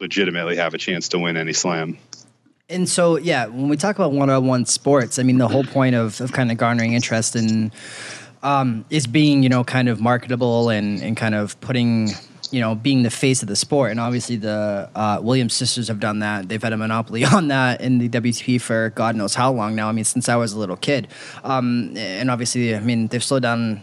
legitimately 0.00 0.56
have 0.56 0.74
a 0.74 0.78
chance 0.78 1.08
to 1.08 1.18
win 1.18 1.36
any 1.36 1.52
slam. 1.52 1.98
And 2.68 2.88
so 2.88 3.16
yeah 3.16 3.46
when 3.46 3.68
we 3.68 3.76
talk 3.76 3.96
about 3.96 4.12
one-on-one 4.12 4.66
sports 4.66 5.18
i 5.18 5.22
mean 5.22 5.38
the 5.38 5.48
whole 5.48 5.64
point 5.64 5.94
of, 5.94 6.20
of 6.20 6.32
kind 6.32 6.52
of 6.52 6.58
garnering 6.58 6.92
interest 6.92 7.34
in 7.34 7.72
um, 8.42 8.84
is 8.90 9.06
being 9.06 9.42
you 9.42 9.48
know 9.48 9.64
kind 9.64 9.88
of 9.88 10.00
marketable 10.00 10.68
and 10.68 11.02
and 11.02 11.16
kind 11.16 11.34
of 11.34 11.58
putting 11.60 12.10
you 12.50 12.60
know, 12.60 12.74
being 12.74 13.02
the 13.02 13.10
face 13.10 13.42
of 13.42 13.48
the 13.48 13.56
sport. 13.56 13.90
And 13.90 14.00
obviously, 14.00 14.36
the 14.36 14.90
uh, 14.94 15.20
Williams 15.22 15.54
sisters 15.54 15.88
have 15.88 16.00
done 16.00 16.20
that. 16.20 16.48
They've 16.48 16.62
had 16.62 16.72
a 16.72 16.76
monopoly 16.76 17.24
on 17.36 17.48
that 17.48 17.80
in 17.80 17.98
the 17.98 18.08
WTP 18.08 18.60
for 18.60 18.90
God 18.90 19.16
knows 19.16 19.34
how 19.34 19.52
long 19.52 19.74
now. 19.74 19.88
I 19.88 19.92
mean, 19.92 20.04
since 20.04 20.28
I 20.28 20.36
was 20.36 20.52
a 20.52 20.58
little 20.58 20.76
kid. 20.76 21.08
Um, 21.44 21.96
and 21.96 22.30
obviously, 22.30 22.74
I 22.74 22.80
mean, 22.80 23.08
they've 23.08 23.22
slowed 23.22 23.42
down 23.42 23.82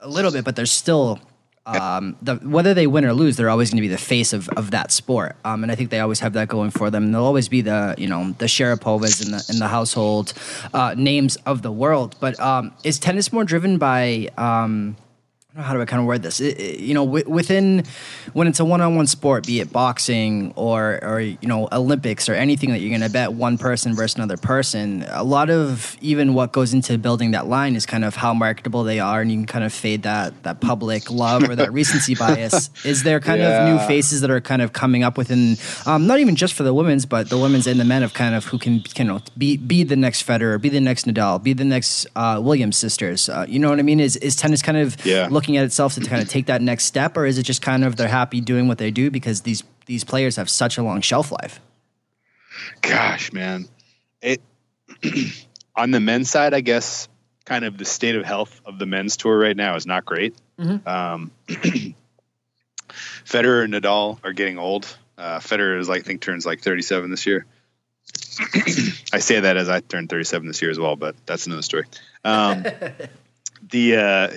a 0.00 0.08
little 0.08 0.30
bit, 0.30 0.44
but 0.44 0.56
there's 0.56 0.72
still. 0.72 1.20
Um, 1.66 2.18
the, 2.20 2.34
whether 2.34 2.74
they 2.74 2.86
win 2.86 3.06
or 3.06 3.14
lose, 3.14 3.38
they're 3.38 3.48
always 3.48 3.70
going 3.70 3.78
to 3.78 3.80
be 3.80 3.88
the 3.88 3.96
face 3.96 4.34
of, 4.34 4.50
of 4.50 4.72
that 4.72 4.92
sport, 4.92 5.36
um, 5.46 5.62
and 5.62 5.72
I 5.72 5.74
think 5.74 5.88
they 5.88 6.00
always 6.00 6.20
have 6.20 6.34
that 6.34 6.46
going 6.46 6.70
for 6.70 6.90
them. 6.90 7.10
They'll 7.10 7.24
always 7.24 7.48
be 7.48 7.62
the 7.62 7.94
you 7.96 8.06
know 8.06 8.32
the 8.36 8.44
Sharapovas 8.44 9.24
in 9.24 9.30
the 9.30 9.42
in 9.48 9.60
the 9.60 9.68
household 9.68 10.34
uh, 10.74 10.94
names 10.94 11.36
of 11.46 11.62
the 11.62 11.72
world. 11.72 12.16
But 12.20 12.38
um, 12.38 12.74
is 12.84 12.98
tennis 12.98 13.32
more 13.32 13.44
driven 13.44 13.78
by 13.78 14.28
um, 14.36 14.96
how 15.56 15.72
do 15.72 15.80
I 15.80 15.84
kind 15.84 16.00
of 16.00 16.06
word 16.06 16.22
this? 16.22 16.40
It, 16.40 16.58
it, 16.58 16.80
you 16.80 16.94
know, 16.94 17.04
w- 17.04 17.28
within 17.28 17.84
when 18.32 18.48
it's 18.48 18.58
a 18.58 18.64
one-on-one 18.64 19.06
sport, 19.06 19.46
be 19.46 19.60
it 19.60 19.72
boxing 19.72 20.52
or 20.56 20.98
or 21.02 21.20
you 21.20 21.38
know 21.42 21.68
Olympics 21.70 22.28
or 22.28 22.34
anything 22.34 22.70
that 22.70 22.80
you're 22.80 22.90
going 22.90 23.06
to 23.06 23.10
bet 23.10 23.34
one 23.34 23.56
person 23.56 23.94
versus 23.94 24.16
another 24.16 24.36
person, 24.36 25.04
a 25.08 25.22
lot 25.22 25.50
of 25.50 25.96
even 26.00 26.34
what 26.34 26.50
goes 26.50 26.74
into 26.74 26.98
building 26.98 27.30
that 27.30 27.46
line 27.46 27.76
is 27.76 27.86
kind 27.86 28.04
of 28.04 28.16
how 28.16 28.34
marketable 28.34 28.82
they 28.82 28.98
are, 28.98 29.20
and 29.20 29.30
you 29.30 29.36
can 29.38 29.46
kind 29.46 29.64
of 29.64 29.72
fade 29.72 30.02
that 30.02 30.42
that 30.42 30.60
public 30.60 31.08
love 31.08 31.48
or 31.48 31.54
that 31.54 31.72
recency 31.72 32.14
bias. 32.18 32.70
Is 32.84 33.04
there 33.04 33.20
kind 33.20 33.40
yeah. 33.40 33.64
of 33.64 33.68
new 33.68 33.86
faces 33.86 34.22
that 34.22 34.30
are 34.30 34.40
kind 34.40 34.60
of 34.60 34.72
coming 34.72 35.04
up 35.04 35.16
within, 35.16 35.56
um, 35.86 36.08
not 36.08 36.18
even 36.18 36.34
just 36.34 36.54
for 36.54 36.64
the 36.64 36.74
women's, 36.74 37.06
but 37.06 37.28
the 37.30 37.38
women's 37.38 37.68
and 37.68 37.78
the 37.78 37.84
men 37.84 38.02
of 38.02 38.12
kind 38.12 38.34
of 38.34 38.44
who 38.46 38.58
can 38.58 38.82
you 38.96 39.04
know 39.04 39.20
be 39.38 39.56
be 39.56 39.84
the 39.84 39.96
next 39.96 40.26
Federer, 40.26 40.60
be 40.60 40.68
the 40.68 40.80
next 40.80 41.06
Nadal, 41.06 41.40
be 41.40 41.52
the 41.52 41.64
next 41.64 42.08
uh, 42.16 42.40
Williams 42.42 42.76
sisters. 42.76 43.28
Uh, 43.28 43.46
you 43.48 43.60
know 43.60 43.70
what 43.70 43.78
I 43.78 43.82
mean? 43.82 44.00
Is 44.00 44.16
is 44.16 44.34
tennis 44.34 44.60
kind 44.60 44.78
of 44.78 44.96
yeah. 45.06 45.28
looking 45.30 45.43
looking 45.44 45.58
at 45.58 45.64
itself 45.64 45.94
to 45.94 46.00
kind 46.00 46.22
of 46.22 46.28
take 46.28 46.46
that 46.46 46.62
next 46.62 46.86
step, 46.86 47.18
or 47.18 47.26
is 47.26 47.36
it 47.36 47.42
just 47.42 47.60
kind 47.60 47.84
of 47.84 47.96
they're 47.96 48.08
happy 48.08 48.40
doing 48.40 48.66
what 48.66 48.78
they 48.78 48.90
do 48.90 49.10
because 49.10 49.42
these 49.42 49.62
these 49.84 50.02
players 50.02 50.36
have 50.36 50.48
such 50.48 50.78
a 50.78 50.82
long 50.82 51.02
shelf 51.02 51.30
life? 51.30 51.60
Gosh, 52.80 53.30
man, 53.30 53.68
it 54.22 54.40
on 55.76 55.90
the 55.90 56.00
men's 56.00 56.30
side, 56.30 56.54
I 56.54 56.62
guess, 56.62 57.08
kind 57.44 57.66
of 57.66 57.76
the 57.76 57.84
state 57.84 58.16
of 58.16 58.24
health 58.24 58.58
of 58.64 58.78
the 58.78 58.86
men's 58.86 59.18
tour 59.18 59.38
right 59.38 59.56
now 59.56 59.76
is 59.76 59.86
not 59.86 60.06
great. 60.06 60.34
Mm-hmm. 60.58 60.88
Um, 60.88 61.30
Federer 63.26 63.64
and 63.64 63.74
Nadal 63.74 64.18
are 64.24 64.32
getting 64.32 64.58
old. 64.58 64.86
Uh, 65.18 65.40
Federer 65.40 65.78
is, 65.78 65.88
like, 65.88 66.00
I 66.00 66.04
think, 66.04 66.22
turns 66.22 66.46
like 66.46 66.60
37 66.60 67.10
this 67.10 67.26
year. 67.26 67.44
I 69.12 69.18
say 69.18 69.40
that 69.40 69.56
as 69.56 69.68
I 69.68 69.80
turned 69.80 70.08
37 70.08 70.46
this 70.46 70.62
year 70.62 70.70
as 70.70 70.78
well, 70.78 70.96
but 70.96 71.16
that's 71.26 71.46
another 71.46 71.62
story. 71.62 71.84
Um, 72.24 72.64
the 73.70 73.96
uh, 73.96 74.28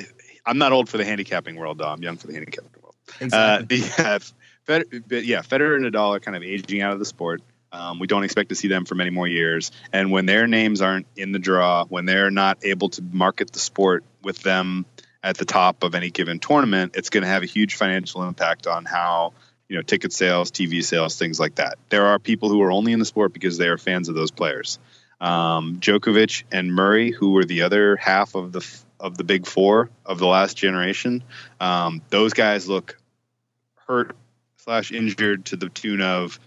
I'm 0.48 0.58
not 0.58 0.72
old 0.72 0.90
for 0.90 0.98
the 0.98 1.06
handicapping 1.06 1.56
world, 1.58 1.78
though. 1.78 1.90
I'm 1.90 2.02
young 2.02 2.18
for 2.18 2.28
the 2.28 2.34
handicapping 2.34 2.72
world. 2.82 2.96
Exactly. 3.20 3.82
Uh, 3.82 3.86
the, 3.98 4.04
uh, 4.04 4.20
Fed, 4.66 5.04
but 5.08 5.26
yeah, 5.26 5.42
Federer 5.42 5.76
and 5.76 5.86
Nadal 5.86 6.16
are 6.16 6.20
kind 6.20 6.36
of 6.36 6.44
aging 6.44 6.82
out 6.82 6.94
of 6.94 7.00
the 7.00 7.06
sport. 7.06 7.42
Um, 7.72 8.00
we 8.00 8.08
don't 8.08 8.24
expect 8.24 8.50
to 8.50 8.56
see 8.56 8.68
them 8.68 8.86
for 8.86 8.96
many 8.96 9.10
more 9.10 9.28
years. 9.28 9.72
And 9.92 10.12
when 10.12 10.26
their 10.26 10.48
names 10.48 10.82
aren't 10.82 11.06
in 11.16 11.32
the 11.32 11.40
draw, 11.40 11.86
when 11.86 12.06
they're 12.06 12.32
not 12.32 12.60
able 12.64 12.90
to 12.90 13.02
market 13.02 13.52
the 13.52 13.60
sport 13.60 14.04
with 14.24 14.40
them 14.40 14.86
at 15.24 15.38
the 15.38 15.46
top 15.46 15.84
of 15.84 15.96
any 15.96 16.10
given 16.10 16.40
tournament, 16.40 16.96
it's 16.96 17.10
going 17.10 17.24
to 17.24 17.28
have 17.28 17.44
a 17.44 17.46
huge 17.46 17.76
financial 17.76 18.24
impact 18.24 18.68
on 18.68 18.86
how 18.86 19.34
you 19.68 19.76
know 19.76 19.82
ticket 19.82 20.14
sales, 20.14 20.52
TV 20.52 20.84
sales, 20.84 21.18
things 21.18 21.40
like 21.40 21.56
that. 21.56 21.78
There 21.90 22.08
are 22.08 22.20
people 22.20 22.50
who 22.50 22.62
are 22.62 22.72
only 22.72 22.94
in 22.94 23.00
the 23.00 23.06
sport 23.06 23.34
because 23.34 23.58
they 23.58 23.68
are 23.68 23.78
fans 23.78 24.10
of 24.10 24.16
those 24.16 24.32
players. 24.32 24.80
Um, 25.20 25.80
Djokovic 25.80 26.44
and 26.52 26.74
Murray, 26.74 27.12
who 27.12 27.32
were 27.32 27.44
the 27.44 27.64
other 27.64 27.96
half 27.96 28.36
of 28.36 28.52
the 28.52 28.62
of 29.00 29.18
the 29.18 29.24
big 29.24 29.46
four 29.46 29.90
of 30.06 30.20
the 30.20 30.28
last 30.28 30.58
generation. 30.58 31.24
Um, 31.60 32.02
those 32.10 32.34
guys 32.34 32.68
look 32.68 32.98
hurt 33.88 34.16
slash 34.58 34.92
injured 34.92 35.46
to 35.46 35.56
the 35.56 35.70
tune 35.70 36.02
of 36.02 36.40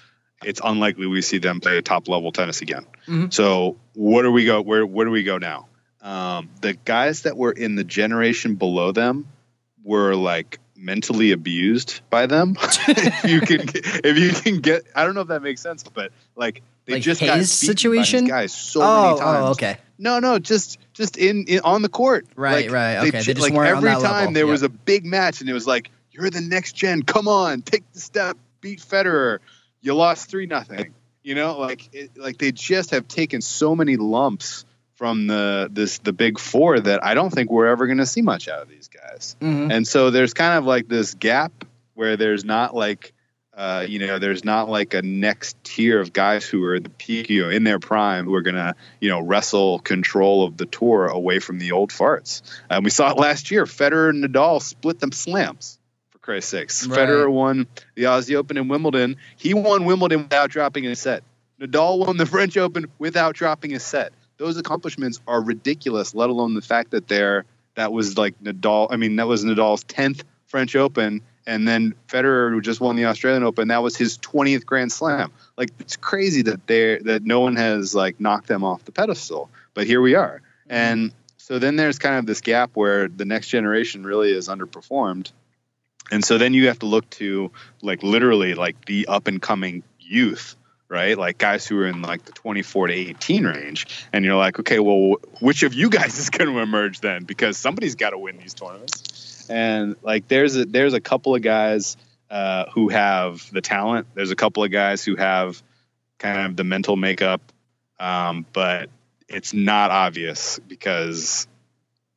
it's 0.42 0.60
unlikely 0.62 1.06
we 1.06 1.22
see 1.22 1.38
them 1.38 1.60
play 1.60 1.80
top 1.82 2.08
level 2.08 2.32
tennis 2.32 2.62
again. 2.62 2.86
Mm-hmm. 3.06 3.30
So 3.30 3.76
what 3.94 4.22
do 4.22 4.32
we 4.32 4.44
go? 4.44 4.62
Where 4.62 4.86
where 4.86 5.04
do 5.04 5.12
we 5.12 5.22
go 5.22 5.38
now? 5.38 5.68
Um, 6.02 6.48
the 6.60 6.72
guys 6.72 7.22
that 7.22 7.36
were 7.36 7.52
in 7.52 7.74
the 7.74 7.84
generation 7.84 8.54
below 8.54 8.92
them 8.92 9.28
were 9.82 10.14
like 10.14 10.58
mentally 10.74 11.32
abused 11.32 12.00
by 12.08 12.26
them. 12.26 12.56
if 12.88 13.24
you 13.24 13.40
can, 13.40 13.68
if 14.04 14.18
you 14.18 14.30
can 14.30 14.60
get, 14.60 14.84
I 14.94 15.04
don't 15.04 15.14
know 15.14 15.20
if 15.20 15.28
that 15.28 15.42
makes 15.42 15.60
sense, 15.60 15.82
but 15.82 16.12
like 16.36 16.62
they 16.90 16.96
like 16.96 17.02
just 17.02 17.20
got 17.20 17.44
situation, 17.44 18.26
guys, 18.26 18.52
so 18.52 18.82
oh, 18.82 19.02
many 19.02 19.18
times. 19.20 19.46
Oh, 19.46 19.50
okay. 19.52 19.76
No, 19.98 20.18
no, 20.18 20.38
just 20.38 20.78
just 20.92 21.16
in, 21.16 21.44
in 21.46 21.60
on 21.60 21.82
the 21.82 21.88
court. 21.88 22.26
Right, 22.36 22.66
like, 22.66 22.74
right. 22.74 22.96
Okay. 22.96 23.10
They, 23.10 23.18
they 23.18 23.34
just 23.34 23.40
like 23.40 23.52
every 23.52 23.90
time 23.90 24.02
level. 24.02 24.32
there 24.32 24.44
yep. 24.44 24.50
was 24.50 24.62
a 24.62 24.68
big 24.68 25.04
match, 25.04 25.40
and 25.40 25.48
it 25.48 25.52
was 25.52 25.66
like, 25.66 25.90
"You're 26.10 26.30
the 26.30 26.40
next 26.40 26.72
gen. 26.72 27.02
Come 27.02 27.28
on, 27.28 27.62
take 27.62 27.90
the 27.92 28.00
step, 28.00 28.36
beat 28.60 28.80
Federer. 28.80 29.38
You 29.80 29.94
lost 29.94 30.30
three 30.30 30.46
nothing." 30.46 30.94
You 31.22 31.34
know, 31.34 31.58
like 31.58 31.94
it, 31.94 32.16
like 32.16 32.38
they 32.38 32.50
just 32.50 32.92
have 32.92 33.06
taken 33.06 33.42
so 33.42 33.76
many 33.76 33.96
lumps 33.96 34.64
from 34.94 35.26
the 35.26 35.68
this 35.70 35.98
the 35.98 36.12
big 36.12 36.38
four 36.38 36.80
that 36.80 37.04
I 37.04 37.14
don't 37.14 37.30
think 37.30 37.50
we're 37.50 37.68
ever 37.68 37.86
going 37.86 37.98
to 37.98 38.06
see 38.06 38.22
much 38.22 38.48
out 38.48 38.62
of 38.62 38.68
these 38.68 38.88
guys. 38.88 39.36
Mm-hmm. 39.40 39.70
And 39.70 39.88
so 39.88 40.10
there's 40.10 40.34
kind 40.34 40.58
of 40.58 40.64
like 40.64 40.88
this 40.88 41.14
gap 41.14 41.52
where 41.94 42.16
there's 42.16 42.44
not 42.44 42.74
like 42.74 43.12
uh, 43.52 43.84
you 43.88 43.98
know, 43.98 44.18
there's 44.18 44.44
not 44.44 44.68
like 44.68 44.94
a 44.94 45.02
next 45.02 45.62
tier 45.64 46.00
of 46.00 46.12
guys 46.12 46.46
who 46.46 46.64
are 46.64 46.78
the 46.78 46.88
peak, 46.88 47.28
you 47.28 47.42
know, 47.42 47.50
in 47.50 47.64
their 47.64 47.78
prime, 47.78 48.24
who 48.24 48.34
are 48.34 48.42
gonna, 48.42 48.74
you 49.00 49.08
know, 49.08 49.20
wrestle 49.20 49.80
control 49.80 50.44
of 50.44 50.56
the 50.56 50.66
tour 50.66 51.06
away 51.06 51.40
from 51.40 51.58
the 51.58 51.72
old 51.72 51.90
farts. 51.90 52.42
And 52.68 52.84
we 52.84 52.90
saw 52.90 53.10
it 53.10 53.18
last 53.18 53.50
year. 53.50 53.64
Federer 53.64 54.10
and 54.10 54.24
Nadal 54.24 54.62
split 54.62 55.00
them 55.00 55.12
slams. 55.12 55.78
For 56.10 56.18
Christ's 56.18 56.50
sakes, 56.50 56.86
right. 56.86 56.98
Federer 56.98 57.30
won 57.30 57.66
the 57.96 58.04
Aussie 58.04 58.36
Open 58.36 58.56
in 58.56 58.68
Wimbledon. 58.68 59.16
He 59.36 59.52
won 59.52 59.84
Wimbledon 59.84 60.22
without 60.22 60.50
dropping 60.50 60.86
a 60.86 60.94
set. 60.94 61.24
Nadal 61.60 61.98
won 61.98 62.16
the 62.16 62.26
French 62.26 62.56
Open 62.56 62.86
without 62.98 63.34
dropping 63.34 63.74
a 63.74 63.80
set. 63.80 64.12
Those 64.38 64.56
accomplishments 64.56 65.20
are 65.26 65.42
ridiculous. 65.42 66.14
Let 66.14 66.30
alone 66.30 66.54
the 66.54 66.62
fact 66.62 66.92
that 66.92 67.08
they're 67.08 67.44
that 67.74 67.92
was 67.92 68.16
like 68.16 68.38
Nadal. 68.40 68.88
I 68.90 68.96
mean, 68.96 69.16
that 69.16 69.26
was 69.26 69.44
Nadal's 69.44 69.84
tenth 69.84 70.24
French 70.46 70.74
Open, 70.76 71.22
And 71.46 71.66
then 71.66 71.94
Federer, 72.08 72.50
who 72.50 72.60
just 72.60 72.80
won 72.80 72.96
the 72.96 73.06
Australian 73.06 73.42
Open, 73.42 73.68
that 73.68 73.82
was 73.82 73.96
his 73.96 74.18
20th 74.18 74.66
Grand 74.66 74.92
Slam. 74.92 75.32
Like 75.56 75.70
it's 75.80 75.96
crazy 75.96 76.42
that 76.42 76.66
they 76.66 76.98
that 76.98 77.24
no 77.24 77.40
one 77.40 77.56
has 77.56 77.94
like 77.94 78.20
knocked 78.20 78.46
them 78.46 78.64
off 78.64 78.84
the 78.84 78.92
pedestal. 78.92 79.50
But 79.74 79.86
here 79.86 80.00
we 80.00 80.14
are. 80.14 80.42
Mm-hmm. 80.64 80.72
And 80.72 81.12
so 81.36 81.58
then 81.58 81.76
there's 81.76 81.98
kind 81.98 82.18
of 82.18 82.26
this 82.26 82.40
gap 82.40 82.70
where 82.74 83.08
the 83.08 83.24
next 83.24 83.48
generation 83.48 84.04
really 84.04 84.32
is 84.32 84.48
underperformed. 84.48 85.32
And 86.12 86.24
so 86.24 86.38
then 86.38 86.54
you 86.54 86.68
have 86.68 86.80
to 86.80 86.86
look 86.86 87.08
to 87.10 87.50
like 87.82 88.02
literally 88.02 88.54
like 88.54 88.84
the 88.84 89.06
up 89.06 89.26
and 89.26 89.40
coming 89.40 89.82
youth 89.98 90.56
right? 90.90 91.16
Like 91.16 91.38
guys 91.38 91.66
who 91.66 91.78
are 91.78 91.86
in 91.86 92.02
like 92.02 92.24
the 92.26 92.32
24 92.32 92.88
to 92.88 92.92
18 92.92 93.46
range. 93.46 94.06
And 94.12 94.24
you're 94.24 94.36
like, 94.36 94.58
okay, 94.58 94.80
well, 94.80 95.16
which 95.40 95.62
of 95.62 95.72
you 95.72 95.88
guys 95.88 96.18
is 96.18 96.28
going 96.28 96.52
to 96.52 96.58
emerge 96.58 97.00
then? 97.00 97.24
Because 97.24 97.56
somebody's 97.56 97.94
got 97.94 98.10
to 98.10 98.18
win 98.18 98.36
these 98.36 98.52
tournaments. 98.52 99.19
And 99.50 99.96
like, 100.02 100.28
there's 100.28 100.56
a, 100.56 100.64
there's 100.64 100.94
a 100.94 101.00
couple 101.00 101.34
of 101.34 101.42
guys 101.42 101.96
uh, 102.30 102.66
who 102.72 102.88
have 102.88 103.50
the 103.50 103.60
talent. 103.60 104.06
There's 104.14 104.30
a 104.30 104.36
couple 104.36 104.62
of 104.62 104.70
guys 104.70 105.04
who 105.04 105.16
have 105.16 105.60
kind 106.18 106.46
of 106.46 106.56
the 106.56 106.64
mental 106.64 106.96
makeup, 106.96 107.40
um, 107.98 108.46
but 108.52 108.88
it's 109.28 109.52
not 109.52 109.90
obvious 109.90 110.60
because 110.68 111.48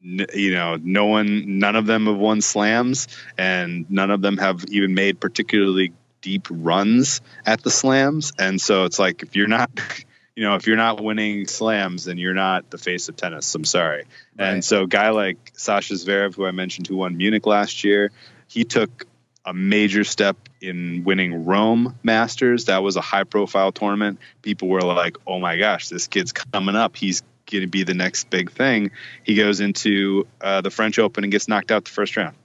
you 0.02 0.52
know 0.52 0.78
no 0.82 1.06
one 1.06 1.60
none 1.60 1.78
of 1.78 1.86
them 1.86 2.08
have 2.08 2.18
won 2.18 2.42
slams 2.42 3.08
and 3.38 3.90
none 3.90 4.12
of 4.12 4.22
them 4.22 4.38
have 4.38 4.66
even 4.66 4.94
made 4.94 5.18
particularly 5.18 5.94
deep 6.22 6.48
runs 6.50 7.22
at 7.46 7.62
the 7.62 7.72
slams. 7.72 8.34
And 8.40 8.60
so 8.60 8.86
it's 8.86 9.00
like 9.00 9.24
if 9.24 9.36
you're 9.36 9.48
not 9.48 9.70
you 10.36 10.44
know, 10.44 10.56
if 10.56 10.66
you're 10.66 10.78
not 10.78 11.02
winning 11.02 11.48
slams, 11.48 12.06
then 12.06 12.18
you're 12.18 12.34
not 12.34 12.70
the 12.70 12.78
face 12.78 13.10
of 13.10 13.16
tennis. 13.16 13.54
I'm 13.54 13.66
sorry. 13.66 14.06
Right. 14.38 14.50
And 14.50 14.66
so, 14.66 14.84
a 14.84 14.88
guy 14.88 15.10
like 15.10 15.52
Sasha 15.54 15.94
Zverev, 15.94 16.36
who 16.36 16.46
I 16.46 16.52
mentioned, 16.52 16.88
who 16.88 16.98
won 16.98 17.18
Munich 17.18 17.46
last 17.46 17.84
year, 17.84 18.12
he 18.48 18.64
took 18.64 19.06
a 19.46 19.54
major 19.54 20.04
step 20.04 20.38
in 20.62 21.04
winning 21.04 21.46
Rome 21.46 21.98
Masters. 22.02 22.66
That 22.66 22.82
was 22.82 22.96
a 22.96 23.02
high 23.02 23.26
profile 23.26 23.72
tournament. 23.72 24.20
People 24.42 24.70
were 24.70 24.82
like, 24.82 25.18
oh 25.28 25.40
my 25.40 25.58
gosh, 25.58 25.90
this 25.90 26.08
kid's 26.08 26.32
coming 26.32 26.76
up. 26.76 26.96
He's 26.96 27.22
going 27.52 27.62
to 27.62 27.68
be 27.68 27.84
the 27.84 27.94
next 27.94 28.30
big 28.30 28.52
thing. 28.52 28.92
He 29.24 29.36
goes 29.36 29.60
into 29.60 30.26
uh, 30.42 30.62
the 30.62 30.72
French 30.72 30.98
Open 30.98 31.26
and 31.26 31.32
gets 31.32 31.48
knocked 31.48 31.72
out 31.72 31.84
the 31.84 31.92
first 31.92 32.16
round. 32.16 32.36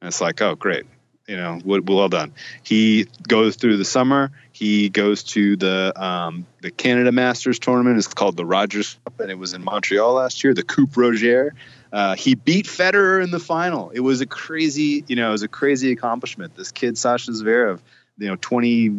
And 0.00 0.08
it's 0.08 0.20
like, 0.20 0.42
oh, 0.42 0.54
great 0.54 0.84
you 1.26 1.36
know, 1.36 1.60
well 1.64 2.08
done. 2.08 2.32
He 2.62 3.06
goes 3.26 3.56
through 3.56 3.78
the 3.78 3.84
summer. 3.84 4.30
He 4.52 4.88
goes 4.88 5.22
to 5.24 5.56
the 5.56 5.92
um, 5.96 6.46
the 6.60 6.70
Canada 6.70 7.12
Masters 7.12 7.58
tournament. 7.58 7.98
It's 7.98 8.06
called 8.06 8.36
the 8.36 8.46
Rogers 8.46 8.96
Cup, 9.04 9.20
and 9.20 9.30
it 9.30 9.38
was 9.38 9.52
in 9.52 9.64
Montreal 9.64 10.14
last 10.14 10.44
year. 10.44 10.54
The 10.54 10.62
Coupe 10.62 10.96
Roger. 10.96 11.54
Uh, 11.92 12.14
he 12.14 12.34
beat 12.34 12.66
Federer 12.66 13.22
in 13.22 13.30
the 13.30 13.38
final. 13.38 13.90
It 13.90 14.00
was 14.00 14.20
a 14.20 14.26
crazy, 14.26 15.04
you 15.06 15.16
know, 15.16 15.28
it 15.28 15.32
was 15.32 15.42
a 15.42 15.48
crazy 15.48 15.92
accomplishment. 15.92 16.54
This 16.54 16.70
kid 16.72 16.98
Sasha 16.98 17.30
Zverev, 17.30 17.80
you 18.18 18.28
know, 18.28 18.36
20, 18.36 18.90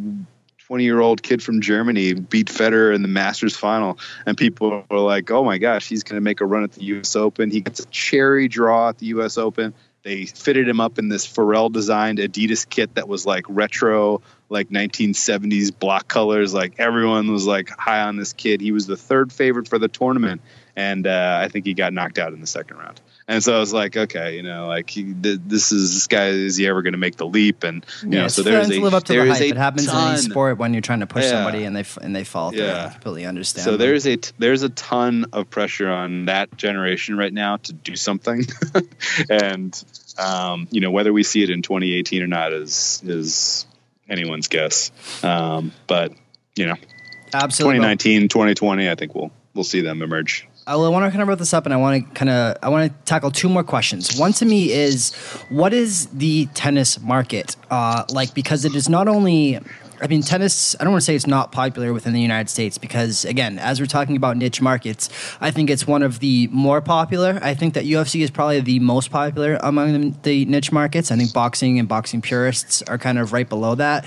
20 0.68 0.84
year 0.84 1.00
old 1.00 1.22
kid 1.22 1.44
from 1.44 1.62
Germany 1.62 2.14
beat 2.14 2.48
Federer 2.48 2.96
in 2.96 3.02
the 3.02 3.08
Masters 3.08 3.56
final, 3.56 4.00
and 4.26 4.38
people 4.38 4.84
were 4.90 5.00
like, 5.00 5.32
"Oh 5.32 5.44
my 5.44 5.58
gosh, 5.58 5.88
he's 5.88 6.04
going 6.04 6.16
to 6.16 6.22
make 6.22 6.42
a 6.42 6.46
run 6.46 6.64
at 6.64 6.74
the 6.74 6.84
U.S. 6.86 7.16
Open." 7.16 7.52
He 7.52 7.62
gets 7.62 7.80
a 7.80 7.86
cherry 7.86 8.48
draw 8.48 8.90
at 8.90 8.98
the 8.98 9.08
U.S. 9.08 9.38
Open. 9.38 9.74
They 10.08 10.24
fitted 10.24 10.70
him 10.70 10.80
up 10.80 11.00
in 11.00 11.10
this 11.10 11.28
Pharrell 11.28 11.70
designed 11.70 12.20
Adidas 12.20 12.68
kit 12.70 12.96
that 12.96 13.10
was 13.10 13.26
like 13.26 13.44
retro, 13.50 14.22
like 14.48 14.70
1970s 14.70 15.78
block 15.78 16.08
colors. 16.08 16.54
Like 16.54 16.76
everyone 16.78 17.30
was 17.30 17.46
like 17.46 17.68
high 17.70 18.04
on 18.04 18.16
this 18.16 18.32
kid. 18.32 18.62
He 18.62 18.72
was 18.72 18.88
the 18.88 18.96
third 18.96 19.34
favorite 19.34 19.68
for 19.68 19.78
the 19.78 19.90
tournament, 19.90 20.40
and 20.78 21.06
uh, 21.06 21.40
I 21.42 21.50
think 21.50 21.66
he 21.66 21.74
got 21.74 21.92
knocked 21.92 22.20
out 22.20 22.32
in 22.32 22.40
the 22.40 22.48
second 22.48 22.78
round. 22.78 23.02
And 23.30 23.44
so 23.44 23.58
I 23.58 23.60
was 23.60 23.74
like, 23.74 23.98
okay, 23.98 24.38
you 24.38 24.44
know, 24.44 24.68
like 24.68 24.90
he, 24.90 25.04
this 25.04 25.74
is 25.74 25.94
this 25.94 26.08
guy 26.08 26.28
is 26.28 26.56
he 26.56 26.66
ever 26.66 26.82
going 26.82 26.94
to 26.94 26.98
make 26.98 27.18
the 27.18 27.28
leap? 27.28 27.66
And 27.66 27.86
you 28.02 28.12
yeah, 28.12 28.22
know, 28.22 28.28
so 28.30 28.42
there's 28.42 28.70
a 28.70 28.80
live 28.80 28.94
up 28.94 29.04
to 29.04 29.14
the 29.14 29.28
hype. 29.28 29.42
It 29.42 29.58
happens 29.58 29.88
ton, 29.88 30.02
in 30.02 30.14
any 30.14 30.22
sport 30.22 30.58
when 30.58 30.74
you're 30.74 30.82
trying 30.82 31.02
to 31.02 31.08
push 31.08 31.26
yeah. 31.26 31.32
somebody 31.32 31.66
and 31.66 31.76
they 31.76 31.84
and 32.02 32.16
they 32.16 32.24
fall. 32.24 32.56
Yeah, 32.56 32.86
I 32.86 32.94
completely 32.94 33.26
understand. 33.26 33.66
So 33.66 33.76
there's 33.76 34.08
a 34.08 34.18
there's 34.38 34.64
a 34.64 34.70
ton 34.70 35.26
of 35.34 35.50
pressure 35.50 35.90
on 35.90 36.26
that 36.26 36.56
generation 36.56 37.18
right 37.18 37.34
now 37.34 37.58
to 37.58 37.74
do 37.74 37.98
something, 37.98 38.46
and 39.30 39.84
um, 40.18 40.68
you 40.72 40.82
know 40.82 40.92
whether 40.92 41.14
we 41.14 41.24
see 41.24 41.44
it 41.44 41.50
in 41.50 41.62
2018 41.62 42.24
or 42.24 42.28
not 42.28 42.54
is 42.54 43.02
is 43.06 43.66
anyone's 44.10 44.48
guess. 44.48 44.92
Um, 45.24 45.72
but 45.88 46.14
you 46.56 46.66
know, 46.66 46.76
absolutely 47.34 47.78
2019, 47.78 48.30
2020, 48.30 48.90
I 48.90 48.96
think 48.96 49.16
we'll 49.16 49.32
we'll 49.54 49.64
see 49.64 49.82
them 49.82 50.02
emerge. 50.02 50.48
I 50.66 50.76
want 50.76 51.06
to 51.06 51.12
kind 51.12 51.22
of 51.22 51.30
wrap 51.30 51.38
this 51.38 51.54
up, 51.54 51.66
and 51.66 51.74
I 51.74 51.78
want 51.78 52.06
to 52.06 52.14
kind 52.14 52.30
of 52.30 52.58
I 52.62 52.68
want 52.68 52.92
to 52.92 53.06
tackle 53.06 53.32
two 53.32 53.48
more 53.48 53.64
questions. 53.64 54.20
One 54.20 54.34
to 54.34 54.46
me 54.46 54.72
is, 54.72 55.14
what 55.50 55.74
is 55.74 56.08
the 56.08 56.48
tennis 56.48 57.00
market 57.00 57.56
uh, 57.72 58.04
like? 58.12 58.34
Because 58.34 58.66
it 58.66 58.76
is 58.76 58.90
not 58.90 59.08
only 59.08 59.60
I 60.02 60.08
mean, 60.08 60.22
tennis, 60.22 60.76
I 60.80 60.84
don't 60.84 60.94
want 60.94 61.02
to 61.02 61.06
say 61.06 61.16
it's 61.16 61.28
not 61.28 61.52
popular 61.52 61.94
within 61.94 62.14
the 62.14 62.22
United 62.22 62.50
States 62.50 62.78
because, 62.78 63.26
again, 63.26 63.58
as 63.60 63.80
we're 63.80 63.88
talking 63.88 64.16
about 64.16 64.38
niche 64.38 64.62
markets, 64.62 65.10
I 65.42 65.52
think 65.52 65.70
it's 65.70 65.88
one 65.88 66.04
of 66.04 66.20
the 66.20 66.48
more 66.52 66.82
popular. 66.82 67.40
I 67.42 67.54
think 67.54 67.74
that 67.74 67.86
UFC 67.86 68.22
is 68.22 68.30
probably 68.30 68.60
the 68.62 68.80
most 68.80 69.10
popular 69.10 69.58
among 69.62 70.16
the 70.24 70.46
niche 70.46 70.72
markets. 70.72 71.12
I 71.12 71.16
think 71.16 71.34
boxing 71.34 71.80
and 71.80 71.88
boxing 71.88 72.22
purists 72.22 72.82
are 72.84 72.98
kind 72.98 73.18
of 73.18 73.34
right 73.34 73.48
below 73.48 73.76
that. 73.76 74.06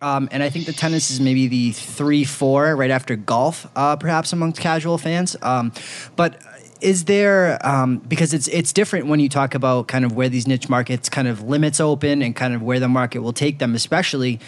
Um, 0.00 0.28
and 0.30 0.42
I 0.42 0.50
think 0.50 0.66
the 0.66 0.72
tennis 0.72 1.10
is 1.10 1.20
maybe 1.20 1.48
the 1.48 1.72
three, 1.72 2.24
four, 2.24 2.76
right 2.76 2.90
after 2.90 3.16
golf, 3.16 3.66
uh, 3.74 3.96
perhaps 3.96 4.32
amongst 4.32 4.60
casual 4.60 4.96
fans. 4.96 5.36
Um, 5.42 5.72
but 6.14 6.40
is 6.80 7.06
there 7.06 7.58
um, 7.66 7.98
because 7.98 8.32
it's 8.32 8.46
it's 8.48 8.72
different 8.72 9.06
when 9.06 9.20
you 9.20 9.28
talk 9.28 9.54
about 9.54 9.88
kind 9.88 10.04
of 10.04 10.14
where 10.14 10.28
these 10.28 10.46
niche 10.46 10.68
markets 10.68 11.08
kind 11.08 11.26
of 11.26 11.42
limits 11.42 11.80
open 11.80 12.22
and 12.22 12.36
kind 12.36 12.54
of 12.54 12.62
where 12.62 12.78
the 12.78 12.88
market 12.88 13.20
will 13.20 13.32
take 13.32 13.58
them, 13.58 13.74
especially 13.74 14.38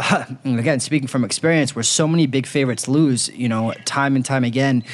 uh, 0.00 0.24
again 0.44 0.80
speaking 0.80 1.08
from 1.08 1.24
experience, 1.24 1.74
where 1.74 1.82
so 1.82 2.08
many 2.08 2.26
big 2.26 2.46
favorites 2.46 2.88
lose, 2.88 3.28
you 3.30 3.48
know, 3.48 3.72
time 3.84 4.16
and 4.16 4.24
time 4.24 4.44
again. 4.44 4.84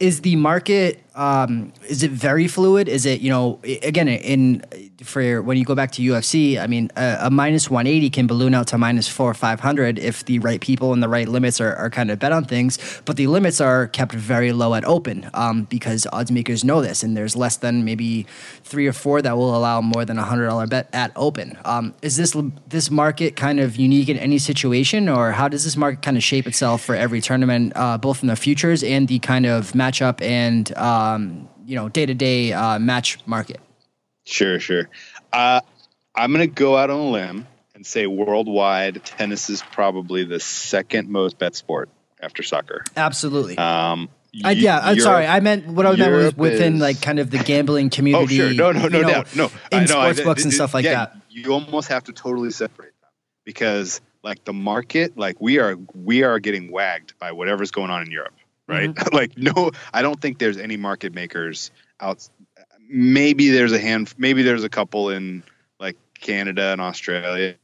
Is 0.00 0.22
the 0.22 0.36
market 0.36 1.04
um, 1.14 1.72
is 1.88 2.02
it 2.02 2.10
very 2.10 2.48
fluid? 2.48 2.88
Is 2.88 3.06
it 3.06 3.20
you 3.20 3.30
know 3.30 3.60
again 3.82 4.08
in 4.08 4.64
for 5.02 5.42
when 5.42 5.56
you 5.56 5.64
go 5.64 5.74
back 5.74 5.92
to 5.92 6.02
UFC? 6.02 6.60
I 6.60 6.66
mean, 6.66 6.90
a, 6.96 7.18
a 7.22 7.30
minus 7.30 7.70
one 7.70 7.86
eighty 7.86 8.10
can 8.10 8.26
balloon 8.26 8.52
out 8.52 8.66
to 8.68 8.78
minus 8.78 9.06
four 9.06 9.30
or 9.30 9.34
five 9.34 9.60
hundred 9.60 9.98
if 9.98 10.24
the 10.24 10.40
right 10.40 10.60
people 10.60 10.92
and 10.92 11.02
the 11.02 11.08
right 11.08 11.28
limits 11.28 11.60
are, 11.60 11.74
are 11.76 11.88
kind 11.88 12.10
of 12.10 12.18
bet 12.18 12.32
on 12.32 12.44
things. 12.44 12.78
But 13.04 13.16
the 13.16 13.28
limits 13.28 13.60
are 13.60 13.86
kept 13.86 14.12
very 14.12 14.52
low 14.52 14.74
at 14.74 14.84
open 14.84 15.30
um, 15.34 15.64
because 15.64 16.06
odds 16.12 16.32
makers 16.32 16.64
know 16.64 16.80
this, 16.82 17.04
and 17.04 17.16
there's 17.16 17.36
less 17.36 17.58
than 17.58 17.84
maybe 17.84 18.26
three 18.64 18.88
or 18.88 18.92
four 18.92 19.22
that 19.22 19.36
will 19.36 19.56
allow 19.56 19.80
more 19.80 20.04
than 20.04 20.18
a 20.18 20.24
hundred 20.24 20.48
dollar 20.48 20.66
bet 20.66 20.88
at 20.92 21.12
open. 21.14 21.56
Um, 21.64 21.94
is 22.02 22.16
this 22.16 22.36
this 22.68 22.90
market 22.90 23.36
kind 23.36 23.60
of 23.60 23.76
unique 23.76 24.08
in 24.08 24.16
any 24.18 24.38
situation, 24.38 24.53
or 25.08 25.32
how 25.32 25.48
does 25.48 25.64
this 25.64 25.76
market 25.76 26.02
kind 26.02 26.16
of 26.16 26.22
shape 26.22 26.46
itself 26.46 26.82
for 26.82 26.94
every 26.94 27.20
tournament, 27.20 27.72
uh, 27.74 27.98
both 27.98 28.22
in 28.22 28.28
the 28.28 28.36
futures 28.36 28.82
and 28.82 29.08
the 29.08 29.18
kind 29.18 29.46
of 29.46 29.72
matchup 29.72 30.20
and 30.22 30.76
um, 30.76 31.48
you 31.66 31.74
know 31.74 31.88
day 31.88 32.06
to 32.06 32.14
day 32.14 32.50
match 32.78 33.18
market? 33.26 33.60
Sure, 34.24 34.58
sure. 34.58 34.88
Uh, 35.32 35.60
I'm 36.14 36.32
going 36.32 36.48
to 36.48 36.54
go 36.54 36.76
out 36.76 36.90
on 36.90 36.98
a 36.98 37.10
limb 37.10 37.46
and 37.74 37.84
say 37.84 38.06
worldwide 38.06 39.04
tennis 39.04 39.50
is 39.50 39.62
probably 39.62 40.24
the 40.24 40.40
second 40.40 41.08
most 41.08 41.38
bet 41.38 41.56
sport 41.56 41.90
after 42.20 42.42
soccer. 42.42 42.84
Absolutely. 42.96 43.58
Um, 43.58 44.08
I, 44.42 44.52
yeah, 44.52 44.80
I'm 44.82 44.98
sorry. 44.98 45.26
I 45.26 45.40
meant 45.40 45.66
what 45.66 45.86
I 45.86 45.94
meant 45.94 46.12
was 46.12 46.36
within 46.36 46.76
is, 46.76 46.80
like 46.80 47.00
kind 47.00 47.18
of 47.18 47.30
the 47.30 47.38
gambling 47.38 47.90
community. 47.90 48.40
oh, 48.42 48.52
sure. 48.52 48.54
No, 48.54 48.72
no, 48.72 48.88
no 48.88 49.02
doubt. 49.02 49.36
No, 49.36 49.50
in 49.70 49.86
sports 49.86 50.20
books 50.20 50.44
and 50.44 50.52
stuff 50.52 50.74
like 50.74 50.84
that. 50.84 51.16
You 51.28 51.52
almost 51.52 51.88
have 51.88 52.04
to 52.04 52.12
totally 52.12 52.50
separate 52.50 52.94
them 53.00 53.10
because 53.44 54.00
like 54.24 54.44
the 54.44 54.52
market, 54.52 55.16
like 55.16 55.40
we 55.40 55.60
are, 55.60 55.76
we 55.94 56.24
are 56.24 56.40
getting 56.40 56.72
wagged 56.72 57.16
by 57.20 57.30
whatever's 57.30 57.70
going 57.70 57.90
on 57.90 58.02
in 58.02 58.10
Europe 58.10 58.34
right? 58.66 58.90
Mm-hmm. 58.94 59.14
like 59.14 59.36
no, 59.36 59.72
I 59.92 60.02
don't 60.02 60.20
think 60.20 60.38
there's 60.38 60.58
any 60.58 60.76
market 60.76 61.14
makers 61.14 61.70
out. 62.00 62.28
Maybe 62.88 63.50
there's 63.50 63.72
a 63.72 63.78
hand. 63.78 64.12
Maybe 64.18 64.42
there's 64.42 64.64
a 64.64 64.68
couple 64.68 65.10
in 65.10 65.42
like 65.78 65.96
Canada 66.20 66.72
and 66.72 66.80
Australia 66.80 67.56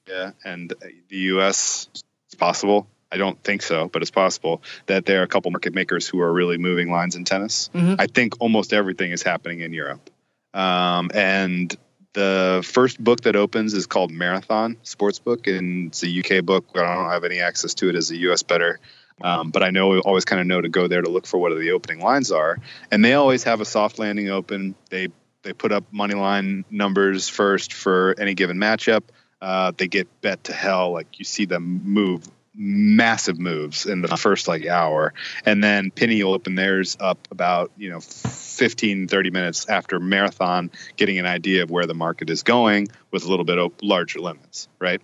and 0.44 0.72
the 1.08 1.16
U.S. 1.16 1.88
It's 1.94 2.34
possible. 2.36 2.86
I 3.12 3.16
don't 3.16 3.42
think 3.42 3.62
so, 3.62 3.88
but 3.88 4.02
it's 4.02 4.12
possible 4.12 4.62
that 4.86 5.04
there 5.04 5.20
are 5.20 5.24
a 5.24 5.28
couple 5.28 5.50
market 5.50 5.74
makers 5.74 6.06
who 6.06 6.20
are 6.20 6.32
really 6.32 6.58
moving 6.58 6.92
lines 6.92 7.16
in 7.16 7.24
tennis. 7.24 7.68
Mm-hmm. 7.74 7.96
I 7.98 8.06
think 8.06 8.34
almost 8.40 8.72
everything 8.72 9.10
is 9.10 9.22
happening 9.22 9.60
in 9.60 9.72
Europe. 9.72 10.10
Um, 10.54 11.10
and 11.12 11.76
the 12.12 12.62
first 12.64 13.02
book 13.02 13.22
that 13.22 13.36
opens 13.36 13.74
is 13.74 13.86
called 13.86 14.10
Marathon 14.10 14.76
Sportsbook, 14.84 15.46
and 15.46 15.88
it's 15.88 16.02
a 16.02 16.20
UK 16.20 16.44
book. 16.44 16.66
I 16.74 16.94
don't 16.94 17.10
have 17.10 17.24
any 17.24 17.40
access 17.40 17.74
to 17.74 17.88
it 17.88 17.94
as 17.94 18.10
a 18.10 18.16
US 18.16 18.42
better. 18.42 18.80
Um, 19.22 19.50
but 19.50 19.62
I 19.62 19.70
know 19.70 19.88
we 19.88 19.98
always 19.98 20.24
kind 20.24 20.40
of 20.40 20.46
know 20.46 20.60
to 20.60 20.68
go 20.68 20.88
there 20.88 21.02
to 21.02 21.10
look 21.10 21.26
for 21.26 21.38
what 21.38 21.56
the 21.58 21.72
opening 21.72 22.00
lines 22.00 22.32
are, 22.32 22.58
and 22.90 23.04
they 23.04 23.14
always 23.14 23.44
have 23.44 23.60
a 23.60 23.64
soft 23.64 23.98
landing 23.98 24.30
open. 24.30 24.74
They 24.88 25.08
they 25.42 25.52
put 25.52 25.72
up 25.72 25.84
money 25.92 26.14
line 26.14 26.64
numbers 26.70 27.28
first 27.28 27.72
for 27.72 28.14
any 28.18 28.34
given 28.34 28.56
matchup. 28.56 29.02
Uh, 29.40 29.72
they 29.76 29.88
get 29.88 30.08
bet 30.20 30.44
to 30.44 30.52
hell. 30.52 30.92
Like 30.92 31.18
you 31.18 31.24
see 31.24 31.44
them 31.44 31.82
move 31.84 32.24
massive 32.62 33.38
moves 33.38 33.86
in 33.86 34.02
the 34.02 34.16
first 34.18 34.46
like 34.46 34.66
hour. 34.66 35.14
And 35.46 35.64
then 35.64 35.90
Pinny 35.90 36.22
will 36.22 36.34
open 36.34 36.54
theirs 36.54 36.98
up 37.00 37.26
about 37.30 37.72
you 37.78 37.88
know 37.88 38.00
15 38.00 39.08
30 39.08 39.30
minutes 39.30 39.66
after 39.66 39.98
marathon 39.98 40.70
getting 40.98 41.18
an 41.18 41.24
idea 41.24 41.62
of 41.62 41.70
where 41.70 41.86
the 41.86 41.94
market 41.94 42.28
is 42.28 42.42
going 42.42 42.88
with 43.10 43.24
a 43.24 43.28
little 43.28 43.46
bit 43.46 43.58
of 43.58 43.72
larger 43.82 44.20
limits 44.20 44.68
right? 44.78 45.00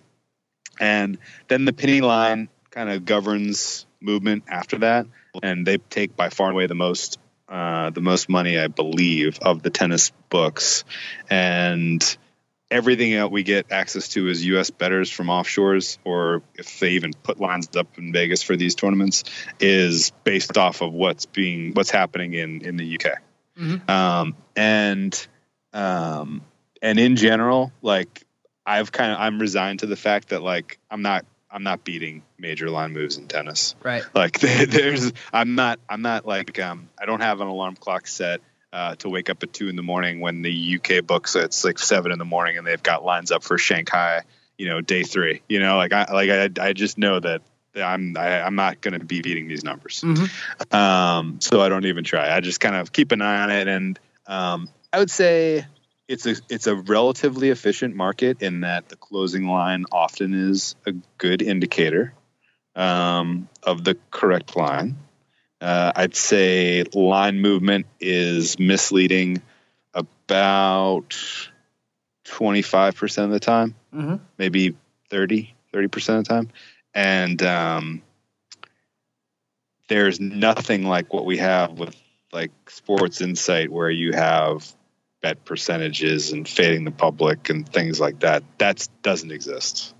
And 0.79 1.17
then 1.47 1.65
the 1.65 1.73
Pinny 1.73 2.01
line 2.01 2.49
kind 2.69 2.91
of 2.91 3.05
governs 3.05 3.87
movement 3.99 4.43
after 4.47 4.77
that 4.79 5.07
and 5.41 5.65
they 5.65 5.77
take 5.77 6.15
by 6.15 6.29
far 6.29 6.49
and 6.49 6.55
away 6.55 6.67
the 6.67 6.75
most 6.75 7.17
uh, 7.49 7.89
the 7.89 8.01
most 8.01 8.29
money 8.29 8.59
i 8.59 8.67
believe 8.67 9.39
of 9.41 9.63
the 9.63 9.71
tennis 9.71 10.11
books. 10.29 10.83
And 11.29 12.17
everything 12.69 13.13
that 13.13 13.31
we 13.31 13.43
get 13.43 13.71
access 13.71 14.09
to 14.09 14.27
is 14.27 14.45
U.S. 14.45 14.69
betters 14.69 15.09
from 15.09 15.27
offshores, 15.27 15.97
or 16.03 16.41
if 16.55 16.79
they 16.79 16.91
even 16.91 17.13
put 17.23 17.39
lines 17.39 17.75
up 17.75 17.97
in 17.97 18.11
Vegas 18.11 18.43
for 18.43 18.55
these 18.55 18.75
tournaments, 18.75 19.23
is 19.59 20.11
based 20.23 20.57
off 20.57 20.81
of 20.81 20.93
what's 20.93 21.25
being 21.25 21.73
what's 21.73 21.91
happening 21.91 22.33
in 22.33 22.61
in 22.61 22.77
the 22.77 22.95
UK. 22.95 23.21
Mm-hmm. 23.57 23.89
Um, 23.89 24.35
and 24.55 25.27
um, 25.73 26.41
and 26.81 26.99
in 26.99 27.15
general, 27.15 27.71
like 27.81 28.25
I've 28.65 28.91
kind 28.91 29.11
of 29.11 29.19
I'm 29.19 29.39
resigned 29.39 29.79
to 29.79 29.85
the 29.85 29.95
fact 29.95 30.29
that 30.29 30.41
like 30.41 30.79
I'm 30.91 31.01
not 31.01 31.25
I'm 31.49 31.63
not 31.63 31.83
beating 31.83 32.23
major 32.37 32.69
line 32.69 32.93
moves 32.93 33.17
in 33.17 33.27
tennis. 33.27 33.75
Right. 33.83 34.03
Like 34.13 34.39
there's 34.39 35.13
I'm 35.31 35.55
not 35.55 35.79
I'm 35.89 36.01
not 36.01 36.25
like 36.25 36.59
um 36.59 36.89
I 36.99 37.05
don't 37.05 37.21
have 37.21 37.41
an 37.41 37.47
alarm 37.47 37.75
clock 37.75 38.07
set 38.07 38.41
uh, 38.77 38.93
to 38.93 39.09
wake 39.09 39.27
up 39.31 39.41
at 39.41 39.51
two 39.51 39.69
in 39.69 39.75
the 39.75 39.81
morning 39.81 40.19
when 40.19 40.43
the 40.43 40.77
UK 40.77 41.03
books 41.03 41.35
it's 41.35 41.63
like 41.63 41.79
seven 41.79 42.11
in 42.11 42.19
the 42.19 42.25
morning 42.25 42.59
and 42.59 42.67
they've 42.67 42.83
got 42.83 43.03
lines 43.03 43.31
up 43.31 43.43
for 43.43 43.57
Shanghai, 43.57 44.21
you 44.55 44.67
know, 44.67 44.81
day 44.81 45.01
three. 45.01 45.41
You 45.49 45.59
know, 45.59 45.77
like 45.77 45.93
I 45.93 46.05
like 46.13 46.29
I, 46.29 46.67
I 46.67 46.73
just 46.73 46.99
know 46.99 47.19
that 47.19 47.41
I'm 47.75 48.15
I, 48.15 48.27
am 48.27 48.43
i 48.43 48.47
am 48.47 48.55
not 48.55 48.79
going 48.79 48.93
to 48.93 49.03
be 49.03 49.23
beating 49.23 49.47
these 49.47 49.63
numbers. 49.63 50.01
Mm-hmm. 50.01 50.75
Um, 50.75 51.41
so 51.41 51.59
I 51.59 51.69
don't 51.69 51.85
even 51.85 52.03
try. 52.03 52.31
I 52.31 52.39
just 52.39 52.59
kind 52.59 52.75
of 52.75 52.91
keep 52.91 53.11
an 53.11 53.23
eye 53.23 53.41
on 53.41 53.49
it, 53.49 53.67
and 53.67 53.99
um, 54.27 54.69
I 54.93 54.99
would 54.99 55.09
say 55.09 55.65
it's 56.07 56.27
a 56.27 56.35
it's 56.47 56.67
a 56.67 56.75
relatively 56.75 57.49
efficient 57.49 57.95
market 57.95 58.43
in 58.43 58.61
that 58.61 58.89
the 58.89 58.95
closing 58.95 59.47
line 59.47 59.85
often 59.91 60.51
is 60.51 60.75
a 60.85 60.91
good 61.17 61.41
indicator 61.41 62.13
um, 62.75 63.49
of 63.63 63.83
the 63.83 63.97
correct 64.11 64.55
line. 64.55 64.97
Uh, 65.59 65.91
I'd 65.95 66.15
say 66.15 66.83
line 66.93 67.39
movement 67.41 67.87
is 67.99 68.59
misleading 68.59 69.41
about 69.93 71.17
25% 72.25 73.23
of 73.23 73.31
the 73.31 73.39
time, 73.39 73.75
mm-hmm. 73.93 74.15
maybe 74.37 74.75
30, 75.09 75.55
30% 75.73 76.19
of 76.19 76.23
the 76.25 76.29
time. 76.29 76.49
And 76.93 77.41
um, 77.41 78.01
there's 79.87 80.19
nothing 80.19 80.83
like 80.83 81.13
what 81.13 81.25
we 81.25 81.37
have 81.37 81.79
with 81.79 81.95
like 82.31 82.51
Sports 82.69 83.21
Insight, 83.21 83.71
where 83.71 83.89
you 83.89 84.11
have 84.13 84.71
bet 85.21 85.43
percentages 85.45 86.31
and 86.31 86.47
fading 86.47 86.83
the 86.83 86.91
public 86.91 87.49
and 87.49 87.67
things 87.67 87.99
like 87.99 88.19
that. 88.19 88.43
That 88.59 88.87
doesn't 89.01 89.31
exist. 89.31 89.95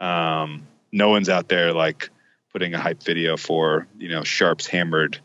Um, 0.00 0.66
no 0.92 1.10
one's 1.10 1.28
out 1.28 1.48
there 1.48 1.72
like 1.72 2.10
putting 2.56 2.72
a 2.72 2.80
hype 2.80 3.02
video 3.02 3.36
for 3.36 3.86
you 3.98 4.08
know 4.08 4.24
Sharps 4.24 4.66
hammered, 4.66 5.18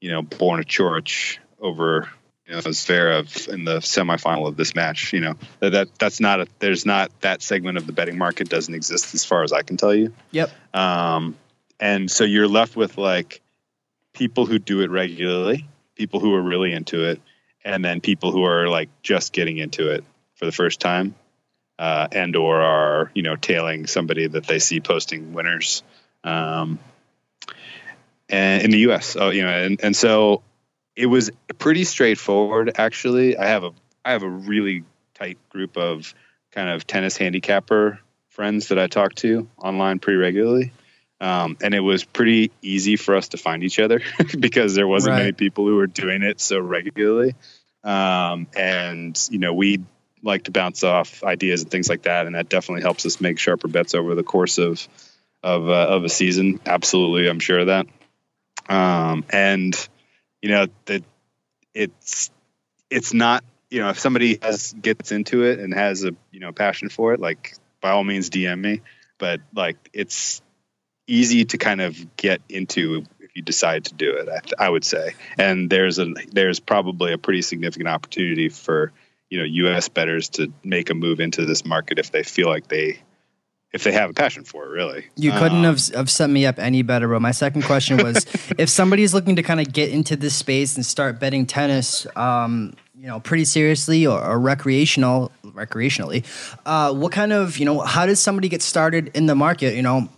you 0.00 0.10
know 0.10 0.22
Borna 0.22 0.64
Coric 0.64 1.36
over 1.60 2.08
you 2.46 2.54
know 2.54 2.60
Zverev 2.60 3.52
in 3.52 3.66
the 3.66 3.80
semifinal 3.80 4.48
of 4.48 4.56
this 4.56 4.74
match. 4.74 5.12
You 5.12 5.20
know 5.20 5.34
that, 5.58 5.72
that 5.72 5.98
that's 5.98 6.20
not 6.20 6.40
a 6.40 6.46
there's 6.58 6.86
not 6.86 7.10
that 7.20 7.42
segment 7.42 7.76
of 7.76 7.86
the 7.86 7.92
betting 7.92 8.16
market 8.16 8.48
doesn't 8.48 8.74
exist 8.74 9.12
as 9.12 9.26
far 9.26 9.42
as 9.42 9.52
I 9.52 9.60
can 9.60 9.76
tell 9.76 9.94
you. 9.94 10.14
Yep. 10.30 10.50
Um, 10.72 11.36
and 11.78 12.10
so 12.10 12.24
you're 12.24 12.48
left 12.48 12.76
with 12.76 12.96
like 12.96 13.42
people 14.14 14.46
who 14.46 14.58
do 14.58 14.80
it 14.80 14.90
regularly, 14.90 15.68
people 15.96 16.18
who 16.18 16.32
are 16.32 16.42
really 16.42 16.72
into 16.72 17.04
it, 17.04 17.20
and 17.62 17.84
then 17.84 18.00
people 18.00 18.32
who 18.32 18.46
are 18.46 18.68
like 18.68 18.88
just 19.02 19.34
getting 19.34 19.58
into 19.58 19.90
it 19.90 20.02
for 20.36 20.46
the 20.46 20.52
first 20.52 20.80
time. 20.80 21.14
Uh, 21.78 22.08
and 22.10 22.36
or 22.36 22.62
are 22.62 23.10
you 23.12 23.22
know 23.22 23.36
tailing 23.36 23.86
somebody 23.86 24.26
that 24.26 24.46
they 24.46 24.58
see 24.58 24.80
posting 24.80 25.34
winners 25.34 25.82
um, 26.24 26.78
and 28.28 28.62
in 28.62 28.70
the 28.70 28.78
U.S. 28.78 29.16
Oh, 29.18 29.30
you 29.30 29.42
know, 29.42 29.50
and, 29.50 29.80
and 29.82 29.96
so 29.96 30.42
it 30.96 31.06
was 31.06 31.30
pretty 31.58 31.84
straightforward. 31.84 32.72
Actually, 32.76 33.36
I 33.36 33.46
have 33.46 33.64
a 33.64 33.72
I 34.04 34.12
have 34.12 34.22
a 34.22 34.28
really 34.28 34.84
tight 35.14 35.38
group 35.50 35.76
of 35.76 36.14
kind 36.52 36.68
of 36.68 36.86
tennis 36.86 37.16
handicapper 37.16 38.00
friends 38.28 38.68
that 38.68 38.78
I 38.78 38.86
talk 38.86 39.14
to 39.16 39.48
online 39.58 39.98
pretty 39.98 40.18
regularly. 40.18 40.72
Um, 41.20 41.58
and 41.60 41.74
it 41.74 41.80
was 41.80 42.02
pretty 42.02 42.50
easy 42.62 42.96
for 42.96 43.14
us 43.14 43.28
to 43.28 43.36
find 43.36 43.62
each 43.62 43.78
other 43.78 44.00
because 44.38 44.74
there 44.74 44.88
wasn't 44.88 45.12
right. 45.12 45.18
many 45.18 45.32
people 45.32 45.66
who 45.66 45.76
were 45.76 45.86
doing 45.86 46.22
it 46.22 46.40
so 46.40 46.58
regularly. 46.58 47.34
Um, 47.84 48.46
and 48.56 49.20
you 49.30 49.38
know, 49.38 49.52
we 49.52 49.80
like 50.22 50.44
to 50.44 50.50
bounce 50.50 50.82
off 50.82 51.22
ideas 51.22 51.62
and 51.62 51.70
things 51.70 51.88
like 51.88 52.02
that, 52.02 52.26
and 52.26 52.34
that 52.34 52.48
definitely 52.48 52.82
helps 52.82 53.04
us 53.06 53.20
make 53.20 53.38
sharper 53.38 53.68
bets 53.68 53.94
over 53.94 54.14
the 54.14 54.22
course 54.22 54.58
of 54.58 54.86
of 55.42 55.68
uh, 55.68 55.86
of 55.88 56.04
a 56.04 56.08
season. 56.08 56.60
Absolutely, 56.66 57.28
I'm 57.28 57.40
sure 57.40 57.60
of 57.60 57.66
that. 57.68 57.86
Um, 58.68 59.24
and 59.30 59.88
you 60.42 60.50
know 60.50 60.66
that 60.86 61.02
it's 61.74 62.30
it's 62.90 63.14
not 63.14 63.44
you 63.70 63.80
know 63.80 63.90
if 63.90 63.98
somebody 63.98 64.38
has 64.42 64.72
gets 64.72 65.12
into 65.12 65.44
it 65.44 65.58
and 65.58 65.72
has 65.74 66.04
a 66.04 66.12
you 66.30 66.40
know 66.40 66.52
passion 66.52 66.88
for 66.88 67.14
it, 67.14 67.20
like 67.20 67.56
by 67.80 67.90
all 67.90 68.04
means 68.04 68.30
DM 68.30 68.60
me. 68.60 68.82
But 69.18 69.40
like 69.54 69.76
it's 69.92 70.42
easy 71.06 71.44
to 71.44 71.58
kind 71.58 71.80
of 71.80 72.16
get 72.16 72.40
into 72.48 73.04
if 73.18 73.36
you 73.36 73.42
decide 73.42 73.86
to 73.86 73.94
do 73.94 74.16
it. 74.16 74.28
I, 74.28 74.66
I 74.66 74.68
would 74.68 74.84
say, 74.84 75.14
and 75.38 75.68
there's 75.68 75.98
a 75.98 76.14
there's 76.32 76.60
probably 76.60 77.12
a 77.12 77.18
pretty 77.18 77.42
significant 77.42 77.88
opportunity 77.88 78.48
for 78.48 78.92
you 79.28 79.38
know 79.38 79.44
U.S. 79.44 79.88
bettors 79.88 80.30
to 80.30 80.52
make 80.64 80.90
a 80.90 80.94
move 80.94 81.20
into 81.20 81.44
this 81.44 81.64
market 81.64 81.98
if 81.98 82.10
they 82.10 82.22
feel 82.22 82.48
like 82.48 82.68
they 82.68 83.00
if 83.72 83.84
they 83.84 83.92
have 83.92 84.10
a 84.10 84.12
passion 84.12 84.44
for 84.44 84.66
it, 84.66 84.70
really. 84.70 85.06
You 85.16 85.30
couldn't 85.32 85.58
um, 85.58 85.64
have, 85.64 85.88
have 85.94 86.10
set 86.10 86.28
me 86.28 86.44
up 86.44 86.58
any 86.58 86.82
better, 86.82 87.06
bro. 87.06 87.20
My 87.20 87.30
second 87.30 87.62
question 87.62 87.98
was 87.98 88.26
if 88.58 88.68
somebody's 88.68 89.14
looking 89.14 89.36
to 89.36 89.42
kind 89.42 89.60
of 89.60 89.72
get 89.72 89.90
into 89.90 90.16
this 90.16 90.34
space 90.34 90.76
and 90.76 90.84
start 90.84 91.20
betting 91.20 91.46
tennis, 91.46 92.06
um, 92.16 92.74
you 92.98 93.06
know, 93.06 93.20
pretty 93.20 93.44
seriously 93.44 94.06
or, 94.06 94.22
or 94.22 94.40
recreational, 94.40 95.30
recreationally, 95.44 96.24
uh, 96.66 96.92
what 96.92 97.12
kind 97.12 97.32
of, 97.32 97.58
you 97.58 97.64
know, 97.64 97.80
how 97.80 98.06
does 98.06 98.18
somebody 98.20 98.48
get 98.48 98.60
started 98.60 99.10
in 99.14 99.26
the 99.26 99.36
market? 99.36 99.74
You 99.74 99.82
know, 99.82 100.08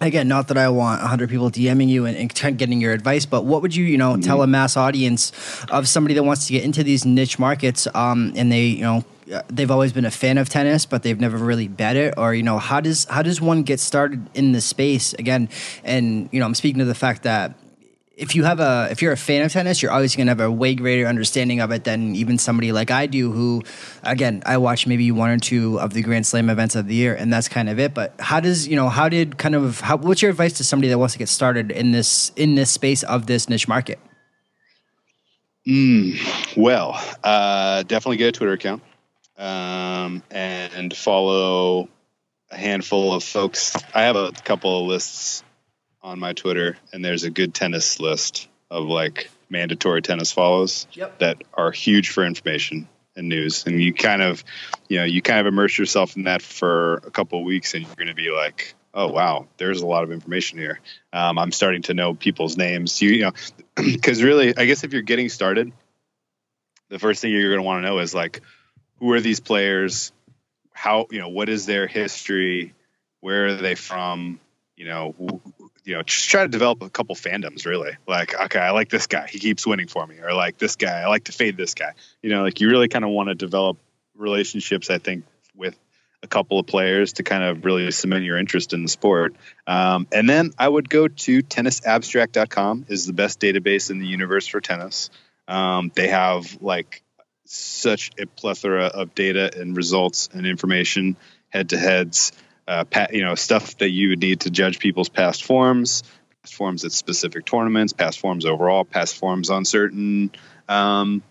again, 0.00 0.26
not 0.26 0.48
that 0.48 0.56
I 0.56 0.68
want 0.70 1.02
100 1.02 1.28
people 1.28 1.50
DMing 1.50 1.88
you 1.88 2.06
and, 2.06 2.16
and 2.16 2.58
getting 2.58 2.80
your 2.80 2.92
advice, 2.92 3.26
but 3.26 3.44
what 3.44 3.60
would 3.60 3.74
you, 3.74 3.84
you 3.84 3.98
know, 3.98 4.12
mm-hmm. 4.12 4.22
tell 4.22 4.42
a 4.42 4.46
mass 4.46 4.76
audience 4.76 5.32
of 5.70 5.86
somebody 5.86 6.14
that 6.14 6.22
wants 6.22 6.46
to 6.46 6.52
get 6.52 6.64
into 6.64 6.82
these 6.82 7.04
niche 7.04 7.38
markets 7.38 7.86
um, 7.94 8.32
and 8.36 8.50
they, 8.50 8.64
you 8.64 8.82
know, 8.82 9.04
they've 9.48 9.70
always 9.70 9.92
been 9.92 10.04
a 10.04 10.10
fan 10.10 10.38
of 10.38 10.48
tennis, 10.48 10.86
but 10.86 11.02
they've 11.02 11.20
never 11.20 11.36
really 11.36 11.68
bet 11.68 11.96
it, 11.96 12.14
or 12.16 12.34
you 12.34 12.42
know, 12.42 12.58
how 12.58 12.80
does 12.80 13.04
how 13.06 13.22
does 13.22 13.40
one 13.40 13.62
get 13.62 13.80
started 13.80 14.28
in 14.34 14.52
the 14.52 14.60
space 14.60 15.14
again? 15.14 15.48
And 15.84 16.28
you 16.32 16.40
know, 16.40 16.46
I'm 16.46 16.54
speaking 16.54 16.78
to 16.78 16.84
the 16.84 16.94
fact 16.94 17.24
that 17.24 17.54
if 18.16 18.34
you 18.34 18.44
have 18.44 18.60
a 18.60 18.88
if 18.90 19.02
you're 19.02 19.12
a 19.12 19.16
fan 19.16 19.42
of 19.42 19.52
tennis, 19.52 19.82
you're 19.82 19.92
always 19.92 20.16
going 20.16 20.26
to 20.26 20.30
have 20.30 20.40
a 20.40 20.50
way 20.50 20.74
greater 20.74 21.06
understanding 21.06 21.60
of 21.60 21.70
it 21.70 21.84
than 21.84 22.14
even 22.16 22.38
somebody 22.38 22.72
like 22.72 22.90
I 22.90 23.06
do, 23.06 23.30
who, 23.30 23.62
again, 24.02 24.42
I 24.46 24.56
watch 24.56 24.86
maybe 24.86 25.10
one 25.12 25.30
or 25.30 25.38
two 25.38 25.78
of 25.80 25.92
the 25.92 26.02
Grand 26.02 26.26
Slam 26.26 26.48
events 26.48 26.76
of 26.76 26.86
the 26.86 26.94
year, 26.94 27.14
and 27.14 27.32
that's 27.32 27.48
kind 27.48 27.68
of 27.68 27.78
it. 27.78 27.92
But 27.92 28.14
how 28.18 28.40
does 28.40 28.66
you 28.66 28.76
know 28.76 28.88
how 28.88 29.08
did 29.08 29.38
kind 29.38 29.54
of 29.54 29.80
how, 29.80 29.96
what's 29.96 30.22
your 30.22 30.30
advice 30.30 30.54
to 30.54 30.64
somebody 30.64 30.88
that 30.88 30.98
wants 30.98 31.12
to 31.12 31.18
get 31.18 31.28
started 31.28 31.70
in 31.70 31.92
this 31.92 32.32
in 32.36 32.54
this 32.54 32.70
space 32.70 33.02
of 33.02 33.26
this 33.26 33.48
niche 33.48 33.68
market? 33.68 33.98
Mm, 35.68 36.56
well, 36.56 37.02
uh, 37.24 37.82
definitely 37.82 38.16
get 38.18 38.28
a 38.28 38.32
Twitter 38.32 38.52
account 38.52 38.82
um, 39.38 40.22
and 40.30 40.96
follow 40.96 41.88
a 42.50 42.56
handful 42.56 43.12
of 43.12 43.24
folks. 43.24 43.76
I 43.94 44.02
have 44.02 44.16
a 44.16 44.32
couple 44.32 44.80
of 44.80 44.86
lists 44.86 45.42
on 46.02 46.18
my 46.18 46.32
Twitter, 46.32 46.76
and 46.92 47.04
there's 47.04 47.24
a 47.24 47.30
good 47.30 47.54
tennis 47.54 47.98
list 48.00 48.48
of 48.70 48.84
like 48.84 49.30
mandatory 49.50 50.02
tennis 50.02 50.32
follows 50.32 50.86
yep. 50.92 51.18
that 51.18 51.42
are 51.54 51.70
huge 51.70 52.10
for 52.10 52.24
information 52.24 52.88
and 53.16 53.28
news. 53.28 53.64
And 53.66 53.80
you 53.80 53.92
kind 53.94 54.22
of, 54.22 54.44
you 54.88 54.98
know, 54.98 55.04
you 55.04 55.22
kind 55.22 55.40
of 55.40 55.46
immerse 55.46 55.76
yourself 55.78 56.16
in 56.16 56.24
that 56.24 56.42
for 56.42 56.94
a 56.98 57.10
couple 57.10 57.38
of 57.38 57.44
weeks, 57.44 57.74
and 57.74 57.84
you're 57.84 57.94
going 57.96 58.08
to 58.08 58.14
be 58.14 58.30
like, 58.30 58.74
oh 58.94 59.08
wow, 59.08 59.46
there's 59.58 59.82
a 59.82 59.86
lot 59.86 60.04
of 60.04 60.12
information 60.12 60.58
here. 60.58 60.80
Um, 61.12 61.38
I'm 61.38 61.52
starting 61.52 61.82
to 61.82 61.94
know 61.94 62.14
people's 62.14 62.56
names. 62.56 63.00
You, 63.02 63.10
you 63.10 63.22
know, 63.22 63.32
because 63.76 64.22
really, 64.22 64.56
I 64.56 64.64
guess 64.64 64.84
if 64.84 64.92
you're 64.92 65.02
getting 65.02 65.28
started, 65.28 65.72
the 66.88 66.98
first 66.98 67.20
thing 67.20 67.32
you're 67.32 67.50
going 67.50 67.60
to 67.60 67.66
want 67.66 67.84
to 67.84 67.88
know 67.88 67.98
is 67.98 68.14
like, 68.14 68.42
who 68.98 69.12
are 69.12 69.20
these 69.20 69.40
players? 69.40 70.12
How 70.72 71.06
you 71.10 71.20
know 71.20 71.28
what 71.28 71.48
is 71.48 71.66
their 71.66 71.86
history? 71.86 72.74
Where 73.20 73.46
are 73.46 73.54
they 73.54 73.74
from? 73.74 74.40
You 74.76 74.86
know, 74.86 75.14
you 75.84 75.94
know, 75.94 76.02
just 76.02 76.28
try 76.28 76.42
to 76.42 76.48
develop 76.48 76.82
a 76.82 76.90
couple 76.90 77.14
fandoms. 77.14 77.64
Really, 77.64 77.92
like 78.06 78.38
okay, 78.38 78.58
I 78.58 78.70
like 78.70 78.90
this 78.90 79.06
guy. 79.06 79.26
He 79.26 79.38
keeps 79.38 79.66
winning 79.66 79.88
for 79.88 80.06
me, 80.06 80.18
or 80.18 80.32
like 80.32 80.58
this 80.58 80.76
guy. 80.76 81.00
I 81.00 81.06
like 81.06 81.24
to 81.24 81.32
fade 81.32 81.56
this 81.56 81.74
guy. 81.74 81.92
You 82.22 82.30
know, 82.30 82.42
like 82.42 82.60
you 82.60 82.68
really 82.68 82.88
kind 82.88 83.04
of 83.04 83.10
want 83.10 83.28
to 83.28 83.34
develop 83.34 83.78
relationships. 84.14 84.90
I 84.90 84.98
think 84.98 85.24
with 85.54 85.76
a 86.22 86.28
couple 86.28 86.58
of 86.58 86.66
players 86.66 87.14
to 87.14 87.22
kind 87.22 87.42
of 87.42 87.64
really 87.64 87.90
cement 87.90 88.24
your 88.24 88.38
interest 88.38 88.72
in 88.72 88.82
the 88.82 88.88
sport. 88.88 89.34
Um, 89.66 90.06
and 90.12 90.28
then 90.28 90.52
I 90.58 90.68
would 90.68 90.88
go 90.90 91.08
to 91.08 91.42
tennisabstract.com 91.42 92.86
is 92.88 93.06
the 93.06 93.12
best 93.12 93.40
database 93.40 93.90
in 93.90 93.98
the 93.98 94.06
universe 94.06 94.46
for 94.46 94.60
tennis. 94.60 95.10
Um, 95.48 95.92
they 95.94 96.08
have 96.08 96.60
like 96.60 97.02
such 97.48 98.10
a 98.18 98.26
plethora 98.26 98.86
of 98.86 99.14
data 99.14 99.50
and 99.58 99.76
results 99.76 100.28
and 100.32 100.46
information, 100.46 101.16
head 101.48 101.70
to 101.70 101.78
heads, 101.78 102.32
uh, 102.68 102.84
you 103.12 103.24
know, 103.24 103.34
stuff 103.34 103.78
that 103.78 103.90
you 103.90 104.10
would 104.10 104.20
need 104.20 104.40
to 104.40 104.50
judge 104.50 104.78
people's 104.78 105.08
past 105.08 105.44
forms, 105.44 106.02
past 106.42 106.54
forms 106.54 106.84
at 106.84 106.92
specific 106.92 107.44
tournaments, 107.44 107.92
past 107.92 108.18
forms 108.18 108.44
overall, 108.44 108.84
past 108.84 109.16
forms 109.16 109.50
on 109.50 109.64
certain 109.64 110.30
um, 110.68 111.22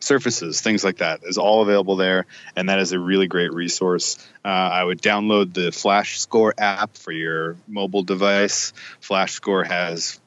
surfaces, 0.00 0.60
things 0.60 0.84
like 0.84 0.98
that 0.98 1.20
is 1.24 1.38
all 1.38 1.62
available 1.62 1.96
there, 1.96 2.26
and 2.56 2.68
that 2.68 2.78
is 2.78 2.92
a 2.92 2.98
really 2.98 3.26
great 3.26 3.52
resource. 3.52 4.18
Uh, 4.44 4.48
I 4.48 4.84
would 4.84 5.00
download 5.00 5.54
the 5.54 5.70
Flash 5.70 6.20
Score 6.20 6.54
app 6.58 6.96
for 6.96 7.12
your 7.12 7.56
mobile 7.68 8.02
device. 8.02 8.72
Flash 9.00 9.32
Score 9.32 9.64
has 9.64 10.20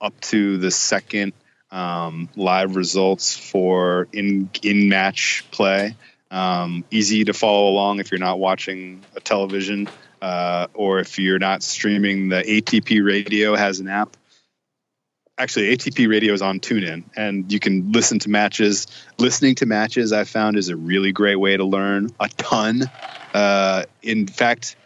up 0.00 0.18
to 0.20 0.58
the 0.58 0.70
second 0.70 1.32
um, 1.76 2.28
live 2.36 2.76
results 2.76 3.36
for 3.36 4.08
in 4.12 4.50
in 4.62 4.88
match 4.88 5.44
play. 5.50 5.96
Um, 6.30 6.84
easy 6.90 7.24
to 7.24 7.32
follow 7.32 7.68
along 7.68 8.00
if 8.00 8.10
you're 8.10 8.18
not 8.18 8.38
watching 8.38 9.04
a 9.14 9.20
television 9.20 9.88
uh, 10.20 10.66
or 10.74 10.98
if 10.98 11.18
you're 11.18 11.38
not 11.38 11.62
streaming. 11.62 12.30
The 12.30 12.42
ATP 12.42 13.04
Radio 13.04 13.54
has 13.54 13.78
an 13.78 13.88
app 13.88 14.16
actually 15.38 15.76
ATP 15.76 16.08
radio 16.08 16.32
is 16.32 16.42
on 16.42 16.60
TuneIn, 16.60 17.04
and 17.16 17.50
you 17.52 17.60
can 17.60 17.92
listen 17.92 18.18
to 18.20 18.30
matches. 18.30 18.86
Listening 19.18 19.54
to 19.56 19.66
matches, 19.66 20.12
I 20.12 20.24
found 20.24 20.56
is 20.56 20.68
a 20.68 20.76
really 20.76 21.12
great 21.12 21.36
way 21.36 21.56
to 21.56 21.64
learn 21.64 22.10
a 22.18 22.28
ton. 22.28 22.82
Uh, 23.34 23.84
in 24.02 24.26
fact, 24.26 24.76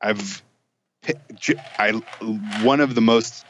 I've 0.00 0.42
I 1.78 1.92
one 2.62 2.80
of 2.80 2.94
the 2.94 3.00
most 3.00 3.44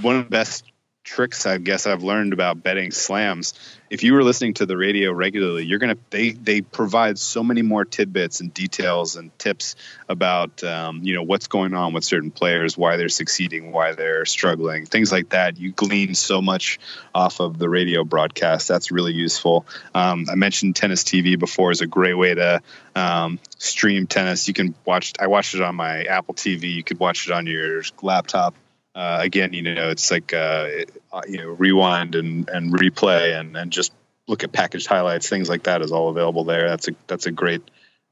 one 0.00 0.16
of 0.16 0.24
the 0.24 0.30
best 0.30 0.64
tricks 1.06 1.46
I 1.46 1.58
guess 1.58 1.86
I've 1.86 2.02
learned 2.02 2.32
about 2.32 2.62
betting 2.62 2.90
slams. 2.90 3.54
If 3.88 4.02
you 4.02 4.14
were 4.14 4.24
listening 4.24 4.54
to 4.54 4.66
the 4.66 4.76
radio 4.76 5.12
regularly, 5.12 5.64
you're 5.64 5.78
gonna 5.78 5.96
they 6.10 6.32
they 6.32 6.60
provide 6.60 7.18
so 7.18 7.44
many 7.44 7.62
more 7.62 7.84
tidbits 7.84 8.40
and 8.40 8.52
details 8.52 9.14
and 9.14 9.36
tips 9.38 9.76
about 10.08 10.64
um, 10.64 11.00
you 11.04 11.14
know 11.14 11.22
what's 11.22 11.46
going 11.46 11.72
on 11.72 11.92
with 11.92 12.04
certain 12.04 12.32
players, 12.32 12.76
why 12.76 12.96
they're 12.96 13.08
succeeding, 13.08 13.70
why 13.70 13.92
they're 13.92 14.24
struggling, 14.24 14.84
things 14.84 15.12
like 15.12 15.28
that. 15.30 15.56
You 15.56 15.70
glean 15.70 16.16
so 16.16 16.42
much 16.42 16.80
off 17.14 17.40
of 17.40 17.58
the 17.58 17.68
radio 17.68 18.02
broadcast. 18.02 18.66
That's 18.66 18.90
really 18.90 19.12
useful. 19.12 19.64
Um, 19.94 20.26
I 20.30 20.34
mentioned 20.34 20.74
tennis 20.74 21.04
TV 21.04 21.38
before 21.38 21.70
is 21.70 21.80
a 21.80 21.86
great 21.86 22.14
way 22.14 22.34
to 22.34 22.60
um, 22.96 23.38
stream 23.58 24.08
tennis. 24.08 24.48
You 24.48 24.54
can 24.54 24.74
watch. 24.84 25.12
I 25.20 25.28
watched 25.28 25.54
it 25.54 25.62
on 25.62 25.76
my 25.76 26.02
Apple 26.04 26.34
TV. 26.34 26.74
You 26.74 26.82
could 26.82 26.98
watch 26.98 27.28
it 27.28 27.32
on 27.32 27.46
your 27.46 27.82
laptop 28.02 28.54
uh, 28.96 29.18
again, 29.20 29.52
you 29.52 29.60
know, 29.60 29.90
it's 29.90 30.10
like 30.10 30.32
uh, 30.32 30.68
uh, 31.12 31.20
you 31.28 31.36
know, 31.36 31.48
rewind 31.48 32.14
and, 32.14 32.48
and 32.48 32.72
replay 32.72 33.38
and, 33.38 33.54
and 33.54 33.70
just 33.70 33.92
look 34.26 34.42
at 34.42 34.52
packaged 34.52 34.86
highlights, 34.86 35.28
things 35.28 35.50
like 35.50 35.64
that 35.64 35.82
is 35.82 35.92
all 35.92 36.08
available 36.08 36.44
there. 36.44 36.68
That's 36.70 36.88
a 36.88 36.92
that's 37.06 37.26
a 37.26 37.30
great 37.30 37.62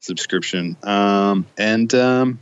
subscription. 0.01 0.77
Um, 0.82 1.47
and 1.56 1.93
um, 1.94 2.39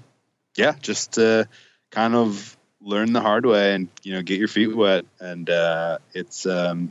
yeah, 0.56 0.74
just 0.80 1.18
uh, 1.18 1.44
kind 1.92 2.16
of 2.16 2.56
learn 2.80 3.12
the 3.12 3.20
hard 3.20 3.46
way 3.46 3.74
and 3.74 3.88
you 4.02 4.14
know 4.14 4.22
get 4.22 4.40
your 4.40 4.48
feet 4.48 4.74
wet. 4.74 5.04
And 5.20 5.48
uh, 5.48 5.98
it's 6.12 6.44
um, 6.44 6.90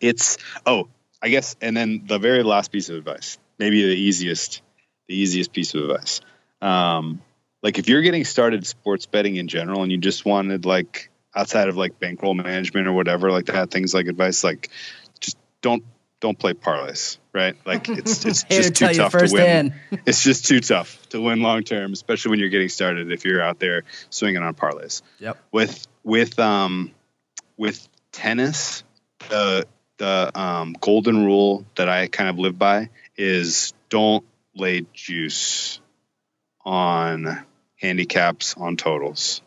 it's 0.00 0.38
oh, 0.64 0.88
I 1.20 1.30
guess, 1.30 1.56
and 1.60 1.76
then 1.76 2.04
the 2.06 2.20
very 2.20 2.44
last 2.44 2.70
piece 2.70 2.90
of 2.90 2.96
advice, 2.96 3.38
maybe 3.58 3.82
the 3.82 3.96
easiest, 4.00 4.62
the 5.08 5.16
easiest 5.16 5.52
piece 5.52 5.74
of 5.74 5.82
advice. 5.82 6.20
Um, 6.62 7.22
like 7.62 7.78
if 7.78 7.88
you're 7.88 8.02
getting 8.02 8.24
started 8.24 8.66
sports 8.66 9.06
betting 9.06 9.36
in 9.36 9.48
general 9.48 9.82
and 9.82 9.90
you 9.90 9.98
just 9.98 10.24
wanted 10.24 10.64
like 10.64 11.10
outside 11.34 11.68
of 11.68 11.76
like 11.76 11.98
bankroll 11.98 12.34
management 12.34 12.86
or 12.86 12.92
whatever 12.92 13.30
like 13.30 13.46
that 13.46 13.70
things 13.70 13.92
like 13.92 14.06
advice 14.06 14.42
like 14.42 14.70
just 15.20 15.36
don't 15.60 15.84
don't 16.20 16.38
play 16.38 16.54
parlays 16.54 17.18
right? 17.36 17.54
Like 17.66 17.88
it's 17.90 18.24
it's 18.24 18.44
just 18.44 18.74
too 18.74 18.94
tough 18.94 19.12
to 19.12 19.28
win. 19.30 19.74
it's 20.06 20.22
just 20.22 20.46
too 20.46 20.60
tough 20.60 21.06
to 21.10 21.20
win 21.20 21.42
long 21.42 21.62
term 21.62 21.92
especially 21.92 22.30
when 22.30 22.40
you're 22.40 22.48
getting 22.48 22.70
started 22.70 23.12
if 23.12 23.24
you're 23.24 23.42
out 23.42 23.60
there 23.60 23.82
swinging 24.10 24.42
on 24.42 24.54
parlays. 24.54 25.02
Yep. 25.20 25.38
With 25.52 25.86
with 26.02 26.38
um 26.38 26.92
with 27.56 27.86
tennis 28.10 28.82
the 29.28 29.66
the 29.98 30.30
um, 30.38 30.76
golden 30.78 31.24
rule 31.24 31.64
that 31.76 31.88
I 31.88 32.06
kind 32.06 32.28
of 32.28 32.38
live 32.38 32.58
by 32.58 32.90
is 33.16 33.72
don't 33.88 34.24
lay 34.54 34.84
juice 34.92 35.80
on 36.66 37.44
handicaps 37.76 38.56
on 38.56 38.76
totals 38.76 39.40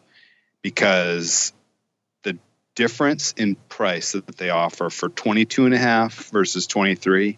because 0.62 1.54
the 2.24 2.40
difference 2.76 3.34
in 3.34 3.56
price 3.56 4.14
that 4.14 4.38
they 4.38 4.50
offer 4.50 4.90
for 4.90 5.10
22 5.10 5.66
and 5.66 5.74
a 5.74 5.78
half 5.78 6.32
versus 6.32 6.66
23 6.66 7.38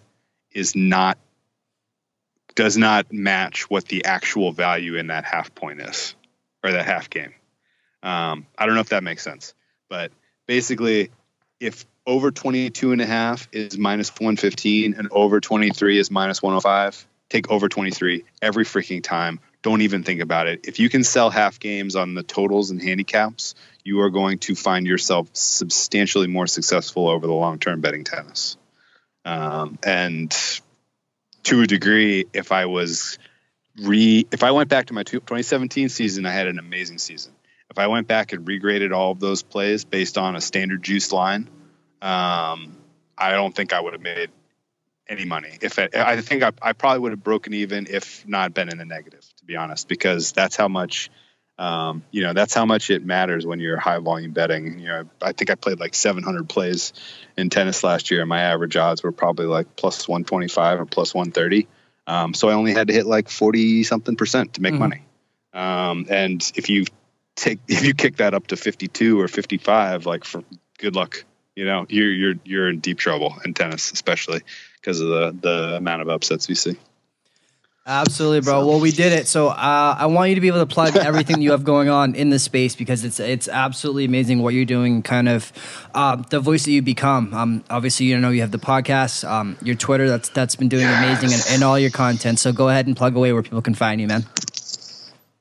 is 0.52 0.76
not 0.76 1.18
does 2.54 2.78
not 2.78 3.12
match 3.12 3.70
what 3.70 3.86
the 3.86 4.06
actual 4.06 4.52
value 4.52 4.96
in 4.98 5.08
that 5.08 5.24
half 5.24 5.56
point 5.56 5.82
is 5.82 6.16
or 6.64 6.72
that 6.72 6.86
half 6.86 7.10
game. 7.10 7.34
Um, 8.04 8.46
I 8.58 8.66
don't 8.66 8.76
know 8.76 8.82
if 8.82 8.90
that 8.90 9.04
makes 9.04 9.24
sense, 9.24 9.54
but 9.90 10.12
basically, 10.48 11.12
if 11.62 11.86
over 12.06 12.30
22 12.30 12.92
and 12.92 13.02
a 13.02 13.06
half 13.06 13.48
is 13.54 13.78
minus 13.78 14.10
115 14.10 14.96
and 14.96 15.08
over 15.12 15.40
23 15.40 15.98
is 15.98 16.12
minus 16.12 16.42
105, 16.42 17.08
take 17.30 17.50
over 17.50 17.70
23 17.70 18.26
every 18.42 18.66
freaking 18.66 19.02
time 19.02 19.40
don't 19.62 19.82
even 19.82 20.04
think 20.04 20.22
about 20.22 20.48
it. 20.48 20.62
If 20.68 20.80
you 20.80 20.90
can 20.90 21.04
sell 21.04 21.30
half 21.30 21.60
games 21.60 21.96
on 21.96 22.14
the 22.14 22.24
totals 22.24 22.72
and 22.72 22.82
handicaps, 22.82 23.56
you 23.84 24.02
are 24.02 24.10
going 24.10 24.40
to 24.40 24.56
find 24.56 24.88
yourself 24.88 25.30
substantially 25.34 26.28
more 26.28 26.48
successful 26.48 27.08
over 27.08 27.28
the 27.28 27.34
long 27.34 27.60
term 27.60 27.82
betting 27.82 28.04
tennis. 28.04 28.58
Um, 29.24 29.78
and 29.84 30.36
to 31.44 31.62
a 31.62 31.68
degree, 31.68 32.26
if 32.34 32.52
I 32.52 32.66
was 32.66 33.20
re, 33.80 34.26
if 34.32 34.44
I 34.44 34.52
went 34.52 34.70
back 34.70 34.88
to 34.88 34.94
my 34.94 35.04
2017 35.04 35.90
season, 35.90 36.26
I 36.26 36.32
had 36.32 36.48
an 36.48 36.60
amazing 36.60 36.98
season. 36.98 37.34
If 37.70 37.78
I 37.78 37.88
went 37.88 38.08
back 38.08 38.34
and 38.34 38.46
regraded 38.46 38.94
all 38.94 39.12
of 39.12 39.20
those 39.20 39.44
plays 39.44 39.86
based 39.86 40.18
on 40.18 40.36
a 40.36 40.42
standard 40.42 40.84
juice 40.84 41.12
line, 41.12 41.50
um, 42.02 42.78
I 43.18 43.32
don't 43.32 43.56
think 43.56 43.74
I 43.74 43.80
would 43.80 43.94
have 43.94 44.02
made 44.02 44.30
any 45.08 45.26
money. 45.26 45.58
If 45.62 45.78
I, 45.78 45.90
I 45.94 46.22
think 46.22 46.44
I, 46.44 46.52
I, 46.62 46.74
probably 46.74 47.00
would 47.00 47.12
have 47.12 47.24
broken 47.24 47.54
even 47.54 47.88
if 47.90 48.28
not 48.28 48.54
been 48.54 48.70
in 48.70 48.78
the 48.78 48.86
negative, 48.86 49.26
to 49.42 49.46
be 49.46 49.56
honest, 49.56 49.88
because 49.88 50.32
that's 50.32 50.56
how 50.56 50.68
much, 50.68 51.12
um, 51.58 52.04
you 52.12 52.24
know, 52.24 52.34
that's 52.34 52.54
how 52.54 52.66
much 52.66 52.90
it 52.90 53.06
matters 53.06 53.46
when 53.46 53.60
you're 53.60 53.78
high 53.78 54.00
volume 54.00 54.32
betting. 54.32 54.80
You 54.80 54.88
know, 54.88 55.04
I 55.22 55.34
think 55.34 55.50
I 55.50 55.56
played 55.56 55.80
like 55.80 55.94
700 55.94 56.48
plays 56.48 56.94
in 57.38 57.50
tennis 57.50 57.84
last 57.84 58.12
year, 58.12 58.22
and 58.22 58.30
my 58.30 58.42
average 58.42 58.78
odds 58.78 59.04
were 59.04 59.12
probably 59.12 59.46
like 59.46 59.76
plus 59.76 60.08
125 60.08 60.82
or 60.82 60.86
plus 60.86 61.14
130. 61.14 61.68
Um, 62.08 62.34
so 62.34 62.50
I 62.50 62.54
only 62.54 62.74
had 62.74 62.88
to 62.88 62.94
hit 62.94 63.06
like 63.06 63.30
40 63.30 63.84
something 63.84 64.16
percent 64.16 64.54
to 64.56 64.62
make 64.62 64.74
mm-hmm. 64.74 64.80
money. 64.80 65.06
Um, 65.54 66.06
and 66.10 66.52
if 66.56 66.70
you 66.70 66.86
take 67.36 67.60
if 67.68 67.84
you 67.84 67.94
kick 67.94 68.18
that 68.18 68.34
up 68.34 68.48
to 68.48 68.56
52 68.56 69.20
or 69.20 69.28
55, 69.28 70.06
like 70.06 70.24
for 70.24 70.44
good 70.80 70.96
luck 70.96 71.26
you 71.56 71.66
know 71.66 71.86
you're 71.90 72.12
you're 72.12 72.36
you're 72.44 72.70
in 72.70 72.80
deep 72.80 72.98
trouble 72.98 73.36
in 73.46 73.54
tennis 73.54 73.92
especially 73.92 74.42
because 74.76 75.00
of 75.00 75.10
the 75.10 75.36
the 75.42 75.76
amount 75.78 76.02
of 76.02 76.10
upsets 76.10 76.48
we 76.48 76.56
see. 76.56 76.76
Absolutely, 77.86 78.42
bro. 78.42 78.62
So. 78.62 78.68
Well, 78.68 78.80
we 78.80 78.92
did 78.92 79.12
it. 79.12 79.28
So 79.28 79.48
uh, 79.48 79.96
I 79.98 80.06
want 80.06 80.30
you 80.30 80.36
to 80.36 80.42
be 80.42 80.48
able 80.48 80.60
to 80.60 80.68
plug 80.68 80.96
everything 80.96 81.42
you 81.42 81.52
have 81.52 81.64
going 81.64 81.90
on 81.90 82.14
in 82.14 82.30
the 82.30 82.38
space 82.38 82.76
because 82.76 83.04
it's 83.04 83.20
it's 83.20 83.48
absolutely 83.48 84.06
amazing 84.06 84.40
what 84.40 84.54
you're 84.54 84.66
doing. 84.66 85.02
Kind 85.02 85.28
of 85.28 85.52
uh, 85.96 86.18
the 86.18 86.40
voice 86.40 86.66
that 86.66 86.72
you 86.72 86.84
become. 86.84 87.34
Um, 87.34 87.64
obviously, 87.72 88.06
you 88.06 88.20
know 88.20 88.30
you 88.30 88.42
have 88.42 88.52
the 88.52 88.60
podcast, 88.60 89.28
um, 89.28 89.58
your 89.64 89.76
Twitter. 89.76 90.08
That's 90.08 90.30
that's 90.30 90.56
been 90.56 90.70
doing 90.70 90.84
yes. 90.84 91.04
amazing, 91.04 91.34
and, 91.34 91.56
and 91.56 91.64
all 91.64 91.80
your 91.80 91.90
content. 91.90 92.38
So 92.38 92.54
go 92.54 92.70
ahead 92.70 92.86
and 92.86 92.96
plug 92.96 93.16
away 93.16 93.34
where 93.34 93.42
people 93.42 93.64
can 93.64 93.74
find 93.74 94.00
you, 94.00 94.08
man. 94.08 94.26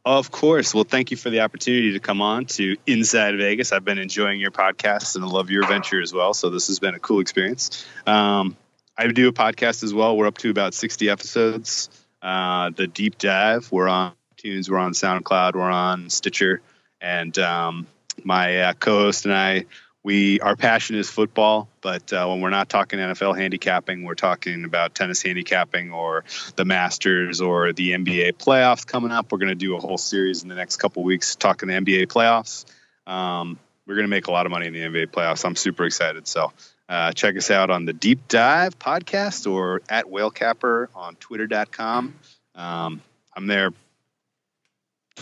Of 0.07 0.31
course. 0.31 0.75
Well, 0.75 0.85
thank 0.85 1.11
you 1.11 1.19
for 1.19 1.29
the 1.29 1.41
opportunity 1.41 1.93
to 1.93 2.01
come 2.01 2.23
on 2.23 2.47
to 2.47 2.77
Inside 2.87 3.37
Vegas. 3.37 3.71
I've 3.71 3.85
been 3.85 3.99
enjoying 3.99 4.41
your 4.41 4.51
podcast 4.51 5.15
and 5.15 5.25
I 5.25 5.29
love 5.29 5.51
your 5.51 5.67
venture 5.67 6.01
as 6.01 6.15
well. 6.15 6.33
So 6.33 6.49
this 6.49 6.69
has 6.69 6.79
been 6.79 6.95
a 6.95 6.99
cool 6.99 7.21
experience. 7.21 7.87
Um, 8.07 8.57
I 8.97 9.07
do 9.09 9.29
a 9.29 9.33
podcast 9.33 9.85
as 9.85 9.93
well. 9.93 10.17
We're 10.17 10.27
up 10.27 10.39
to 10.39 10.51
about 10.51 10.73
60 10.73 11.11
episodes. 11.11 11.91
Uh, 12.23 12.71
the 12.71 12.87
deep 12.87 13.19
dive, 13.19 13.71
we're 13.73 13.89
on 13.89 14.13
iTunes, 14.37 14.69
we're 14.69 14.79
on 14.79 14.93
SoundCloud, 14.93 15.55
we're 15.55 15.63
on 15.63 16.11
Stitcher, 16.11 16.61
and 17.01 17.39
um, 17.39 17.87
my 18.25 18.61
uh, 18.63 18.73
co-host 18.75 19.25
and 19.25 19.35
I, 19.35 19.67
we 20.03 20.41
our 20.41 20.57
passion 20.57 20.97
is 20.97 21.11
football. 21.11 21.69
But 21.81 22.13
uh, 22.13 22.27
when 22.27 22.41
we're 22.41 22.51
not 22.51 22.69
talking 22.69 22.99
NFL 22.99 23.39
handicapping, 23.39 24.05
we're 24.05 24.15
talking 24.15 24.65
about 24.65 24.95
tennis 24.95 25.23
handicapping 25.23 25.93
or 25.93 26.25
the 26.57 26.65
Masters 26.65 27.41
or 27.41 27.73
the 27.73 27.93
NBA 27.93 28.35
playoffs 28.35 28.87
coming 28.87 29.11
up. 29.11 29.33
We're 29.33 29.39
going 29.39 29.49
to 29.49 29.55
do 29.55 29.77
a 29.77 29.81
whole 29.81 29.99
series 29.99 30.43
in 30.43 30.49
the 30.49 30.55
next 30.55 30.77
couple 30.77 31.03
weeks 31.03 31.37
talking 31.37 31.69
the 31.69 31.75
NBA 31.75 32.07
playoffs. 32.07 32.65
Um, 33.07 33.59
we're 33.87 33.97
going 33.97 34.07
to 34.07 34.11
make 34.11 34.29
a 34.29 34.31
lot 34.31 34.47
of 34.47 34.53
money 34.53 34.67
in 34.67 34.73
the 34.73 34.81
NBA 34.81 35.09
playoffs. 35.09 35.45
I'm 35.45 35.57
super 35.57 35.85
excited. 35.85 36.27
So 36.29 36.53
Uh, 36.91 37.13
check 37.13 37.37
us 37.37 37.53
out 37.53 37.71
on 37.71 37.85
the 37.85 37.93
Deep 37.93 38.27
Dive 38.27 38.77
podcast 38.77 39.49
or 39.49 39.81
at 39.89 40.07
Whalecapper 40.07 40.89
on 40.93 41.15
twitter.com. 41.15 42.17
Um, 42.57 43.01
I'm 43.37 43.47
there 43.47 43.71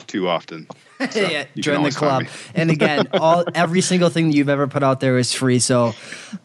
too 0.06 0.28
often. 0.28 0.66
So 1.12 1.20
yeah, 1.20 1.44
join 1.56 1.84
the 1.84 1.92
club. 1.92 2.24
and 2.56 2.72
again, 2.72 3.06
all 3.12 3.44
every 3.54 3.82
single 3.82 4.08
thing 4.08 4.30
that 4.30 4.36
you've 4.36 4.48
ever 4.48 4.66
put 4.66 4.82
out 4.82 4.98
there 4.98 5.16
is 5.16 5.32
free. 5.32 5.60
So 5.60 5.94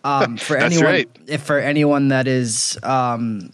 um, 0.04 0.38
for 0.38 0.58
anyone, 0.58 0.86
right. 0.86 1.10
if 1.26 1.42
for 1.42 1.58
anyone 1.58 2.10
that 2.10 2.28
is 2.28 2.78
um, 2.84 3.52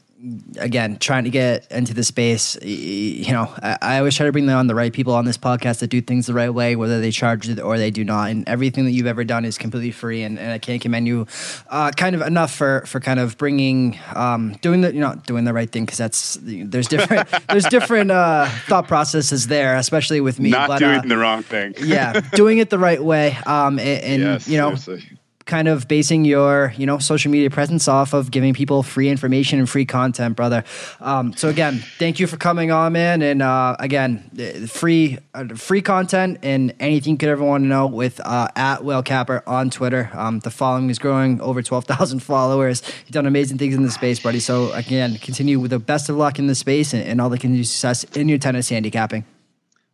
again 0.60 0.98
trying 0.98 1.24
to 1.24 1.30
get 1.30 1.66
into 1.72 1.94
the 1.94 2.04
space 2.04 2.58
you 2.62 3.32
know 3.32 3.54
I, 3.62 3.78
I, 3.82 3.98
always 4.00 4.18
try 4.18 4.26
to 4.26 4.34
bring 4.34 4.50
on 4.50 4.68
the 4.68 4.76
right 4.76 4.92
people 4.92 5.14
on 5.14 5.24
this 5.24 5.38
podcast 5.38 5.80
that 5.80 5.88
do 5.88 6.02
things 6.02 6.26
the 6.28 6.34
right 6.34 6.50
way 6.50 6.76
whether 6.76 7.00
they 7.00 7.12
charge 7.12 7.48
it 7.48 7.60
or 7.60 7.78
they 7.78 7.92
do 7.92 8.04
not. 8.04 8.30
And 8.30 8.48
everything 8.48 8.86
that 8.86 8.92
you've 8.92 9.08
ever 9.08 9.24
done 9.24 9.46
is 9.46 9.58
completely 9.58 9.92
free. 9.92 10.24
And, 10.24 10.40
and 10.40 10.52
i 10.52 10.58
can't 10.58 10.82
commend 10.82 11.08
you 11.08 11.28
uh, 11.70 11.92
kind 11.92 12.16
of 12.16 12.22
enough 12.22 12.54
for 12.54 12.84
for 12.86 13.00
kind 13.00 13.20
of 13.20 13.38
bringing 13.38 14.00
um, 14.16 14.54
doing 14.62 14.82
the 14.82 14.94
you 14.94 15.00
know 15.00 15.16
doing 15.26 15.44
the 15.44 15.54
right 15.54 15.70
thing 15.70 15.86
because 15.86 15.98
that's 15.98 16.38
there's 16.42 16.88
different 16.88 17.30
there's 17.50 17.66
different 17.66 18.12
uh, 18.12 18.48
thought 18.68 18.88
processes 18.88 19.48
there 19.48 19.76
especially 19.76 20.22
with 20.22 20.40
me 20.40 20.50
not 20.50 20.68
but, 20.68 20.80
doing 20.80 21.00
uh, 21.00 21.02
the 21.02 21.18
wrong 21.18 21.44
thing. 21.44 21.74
yeah 21.80 22.20
doing 22.34 22.58
it 22.58 22.70
the 22.70 22.80
right 22.80 23.04
way 23.04 23.38
um, 23.46 23.80
and, 23.80 24.04
and 24.04 24.22
yes, 24.24 24.48
you 24.48 24.58
know 24.58 24.76
seriously 24.76 25.19
kind 25.50 25.68
of 25.68 25.88
basing 25.88 26.24
your 26.24 26.74
you 26.78 26.86
know 26.86 27.00
social 27.00 27.32
media 27.32 27.50
presence 27.50 27.88
off 27.88 28.14
of 28.14 28.30
giving 28.30 28.54
people 28.54 28.84
free 28.84 29.10
information 29.10 29.60
and 29.60 29.68
free 29.68 29.86
content 29.86 30.36
brother. 30.36 30.64
Um, 31.02 31.34
so 31.34 31.50
again 31.50 31.84
thank 31.98 32.20
you 32.20 32.28
for 32.28 32.38
coming 32.38 32.72
on 32.72 32.94
man. 32.94 33.22
And 33.22 33.42
uh, 33.42 33.76
again 33.80 34.30
free 34.68 35.18
uh, 35.34 35.56
free 35.56 35.82
content 35.82 36.38
and 36.44 36.74
anything 36.80 37.14
you 37.14 37.18
could 37.18 37.30
ever 37.30 37.44
want 37.44 37.64
to 37.64 37.68
know 37.68 37.88
with 37.88 38.22
uh, 38.24 38.48
at 38.56 38.84
whale 38.86 39.04
capper 39.04 39.44
on 39.48 39.70
twitter. 39.72 40.12
Um, 40.14 40.40
the 40.40 40.52
following 40.52 40.90
is 40.90 41.00
growing 41.00 41.42
over 41.42 41.62
12000 41.62 42.20
followers. 42.32 42.84
You've 43.06 43.12
done 43.12 43.26
amazing 43.26 43.58
things 43.58 43.74
in 43.76 43.84
the 43.84 43.92
space 43.92 44.20
buddy. 44.20 44.40
So 44.40 44.72
again 44.74 45.18
continue 45.18 45.60
with 45.60 45.72
the 45.72 45.80
best 45.80 46.10
of 46.10 46.16
luck 46.16 46.38
in 46.38 46.46
the 46.46 46.56
space 46.56 46.94
and, 46.94 47.04
and 47.04 47.20
all 47.20 47.30
the 47.30 47.40
continued 47.40 47.68
success 47.68 48.04
in 48.16 48.30
your 48.30 48.38
tennis 48.38 48.70
handicapping 48.70 49.26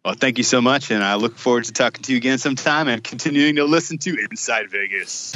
well, 0.06 0.14
thank 0.14 0.38
you 0.38 0.44
so 0.44 0.62
much, 0.62 0.92
and 0.92 1.04
I 1.04 1.16
look 1.16 1.36
forward 1.36 1.64
to 1.64 1.74
talking 1.74 2.04
to 2.04 2.12
you 2.12 2.18
again 2.18 2.38
sometime 2.38 2.88
and 2.88 3.04
continuing 3.04 3.56
to 3.56 3.66
listen 3.66 3.98
to 3.98 4.16
Inside 4.30 4.70
Vegas. 4.70 5.34